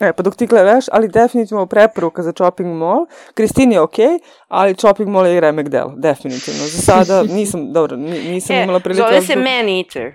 E, 0.00 0.12
pa 0.12 0.22
dok 0.22 0.36
ti 0.36 0.46
gledaš, 0.46 0.84
ali 0.92 1.08
definitivno 1.08 1.66
preporuka 1.66 2.22
za 2.22 2.32
Chopping 2.32 2.76
Mall. 2.76 3.06
Kristin 3.34 3.72
je 3.72 3.80
okej, 3.80 4.18
ali 4.48 4.76
Chopping 4.76 5.08
Mall 5.08 5.26
je 5.26 5.36
i 5.36 5.40
remek 5.40 5.68
delo, 5.68 5.94
definitivno. 5.96 6.60
Za 6.60 6.82
sada 6.82 7.22
nisam, 7.36 7.72
dobro, 7.72 7.96
ni- 7.96 8.22
nisam 8.22 8.56
E, 8.56 8.62
imala 8.62 8.80
prilike... 8.80 9.02
zove 9.02 9.20
se 9.20 9.34
da- 9.34 9.40
Man 9.40 9.68
Eater. 9.68 10.12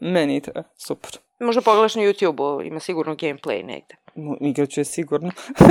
Meni, 0.00 0.40
to 0.40 0.50
je 0.54 0.64
super. 0.76 1.10
Možda 1.40 1.62
pogledaš 1.62 1.94
na 1.94 2.02
YouTube-u, 2.02 2.62
ima 2.62 2.80
sigurno 2.80 3.14
gameplay 3.14 3.64
negde. 3.64 3.96
No, 4.14 4.36
igraću 4.40 4.80
je 4.80 4.84
sigurno. 4.86 5.30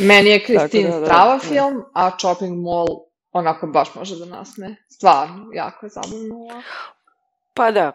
Meni 0.00 0.30
je 0.30 0.40
Kristin 0.40 0.82
Tako 0.82 0.94
da, 0.94 1.00
da, 1.00 1.06
strava 1.06 1.32
da. 1.32 1.38
film, 1.40 1.82
a 1.94 2.10
Chopping 2.12 2.56
Mall 2.56 2.86
onako 3.32 3.66
baš 3.66 3.94
može 3.94 4.16
da 4.16 4.24
nasme. 4.26 4.76
Stvarno, 4.88 5.46
jako 5.54 5.86
je 5.86 5.90
zabavno. 5.90 6.62
Pa 7.54 7.70
da. 7.70 7.92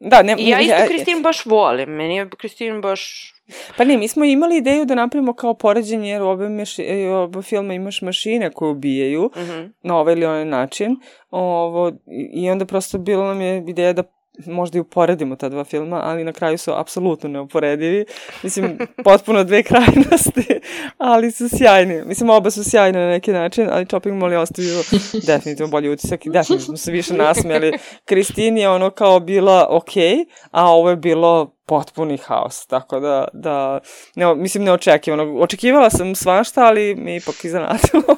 Da, 0.00 0.22
ne, 0.22 0.34
ja 0.38 0.58
ne- 0.58 0.64
isto 0.64 0.76
Kristin 0.88 1.22
baš 1.22 1.46
volim. 1.46 1.90
Meni 1.90 2.16
je 2.16 2.30
Kristin 2.30 2.80
baš... 2.80 3.32
Pa 3.76 3.84
ne, 3.84 3.96
mi 3.96 4.08
smo 4.08 4.24
imali 4.24 4.56
ideju 4.56 4.84
da 4.84 4.94
napravimo 4.94 5.32
kao 5.32 5.54
poređenje, 5.54 6.10
jer 6.10 6.22
u 6.22 6.28
oba, 6.28 6.48
maši, 6.48 6.82
e, 6.82 7.08
oba 7.08 7.42
filma 7.42 7.74
imaš 7.74 8.02
mašine 8.02 8.50
koje 8.50 8.70
ubijaju 8.70 9.30
Mhm. 9.36 9.66
na 9.82 9.96
ovaj 9.96 10.12
ili 10.14 10.24
onaj 10.26 10.44
način. 10.44 10.96
Ovo, 11.30 11.92
I 12.32 12.50
onda 12.50 12.64
prosto 12.64 12.98
bilo 12.98 13.24
nam 13.24 13.40
je 13.40 13.64
ideja 13.68 13.92
da 13.92 14.02
možda 14.46 14.78
i 14.78 14.80
uporedimo 14.80 15.36
ta 15.36 15.48
dva 15.48 15.64
filma, 15.64 16.00
ali 16.04 16.24
na 16.24 16.32
kraju 16.32 16.58
su 16.58 16.72
apsolutno 16.74 17.28
neuporedivi. 17.28 18.04
Mislim, 18.42 18.78
potpuno 19.04 19.44
dve 19.44 19.62
krajnosti, 19.62 20.60
ali 20.98 21.30
su 21.30 21.48
sjajni. 21.48 22.02
Mislim, 22.04 22.30
oba 22.30 22.50
su 22.50 22.64
sjajne 22.64 22.98
na 22.98 23.08
neki 23.08 23.32
način, 23.32 23.68
ali 23.72 23.86
Chopping 23.86 24.18
Mall 24.18 24.32
je 24.32 24.38
ostavio 24.38 24.82
definitivno 25.26 25.70
bolji 25.70 25.88
utisak 25.88 26.26
i 26.26 26.30
definitivno 26.30 26.66
smo 26.66 26.76
se 26.76 26.92
više 26.92 27.14
nasmijali. 27.14 27.72
Kristin 28.04 28.58
je 28.58 28.68
ono 28.68 28.90
kao 28.90 29.20
bila 29.20 29.66
okej, 29.70 30.24
a 30.50 30.70
ovo 30.70 30.90
je 30.90 30.96
bilo 30.96 31.56
potpuni 31.66 32.18
haos, 32.18 32.66
tako 32.66 33.00
da, 33.00 33.28
da 33.32 33.80
ne, 34.14 34.34
mislim, 34.34 34.64
neočekivano. 34.64 35.38
Očekivala 35.40 35.90
sam 35.90 36.14
svašta, 36.14 36.64
ali 36.64 36.94
mi 36.94 37.10
je 37.10 37.16
ipak 37.16 37.44
iznenadilo. 37.44 38.16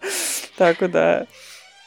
tako 0.58 0.88
da, 0.88 1.24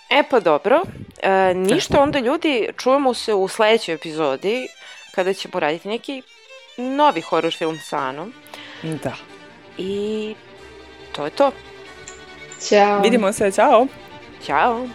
E 0.09 0.23
pa 0.29 0.39
dobro, 0.39 0.81
e, 1.21 1.53
ništa 1.53 2.01
onda 2.01 2.19
ljudi, 2.19 2.67
čujemo 2.77 3.13
se 3.13 3.33
u 3.33 3.47
sledećoj 3.47 3.95
epizodi 3.95 4.67
kada 5.15 5.33
ćemo 5.33 5.59
raditi 5.59 5.87
neki 5.87 6.21
novi 6.77 7.21
horror 7.21 7.53
film 7.53 7.79
sa 7.83 7.97
Anom 7.97 8.33
da. 8.83 9.13
i 9.77 10.35
to 11.11 11.25
je 11.25 11.31
to. 11.31 11.51
Ćao. 12.69 13.01
Vidimo 13.01 13.33
se, 13.33 13.51
čao! 13.51 13.87
Ćao! 14.45 14.87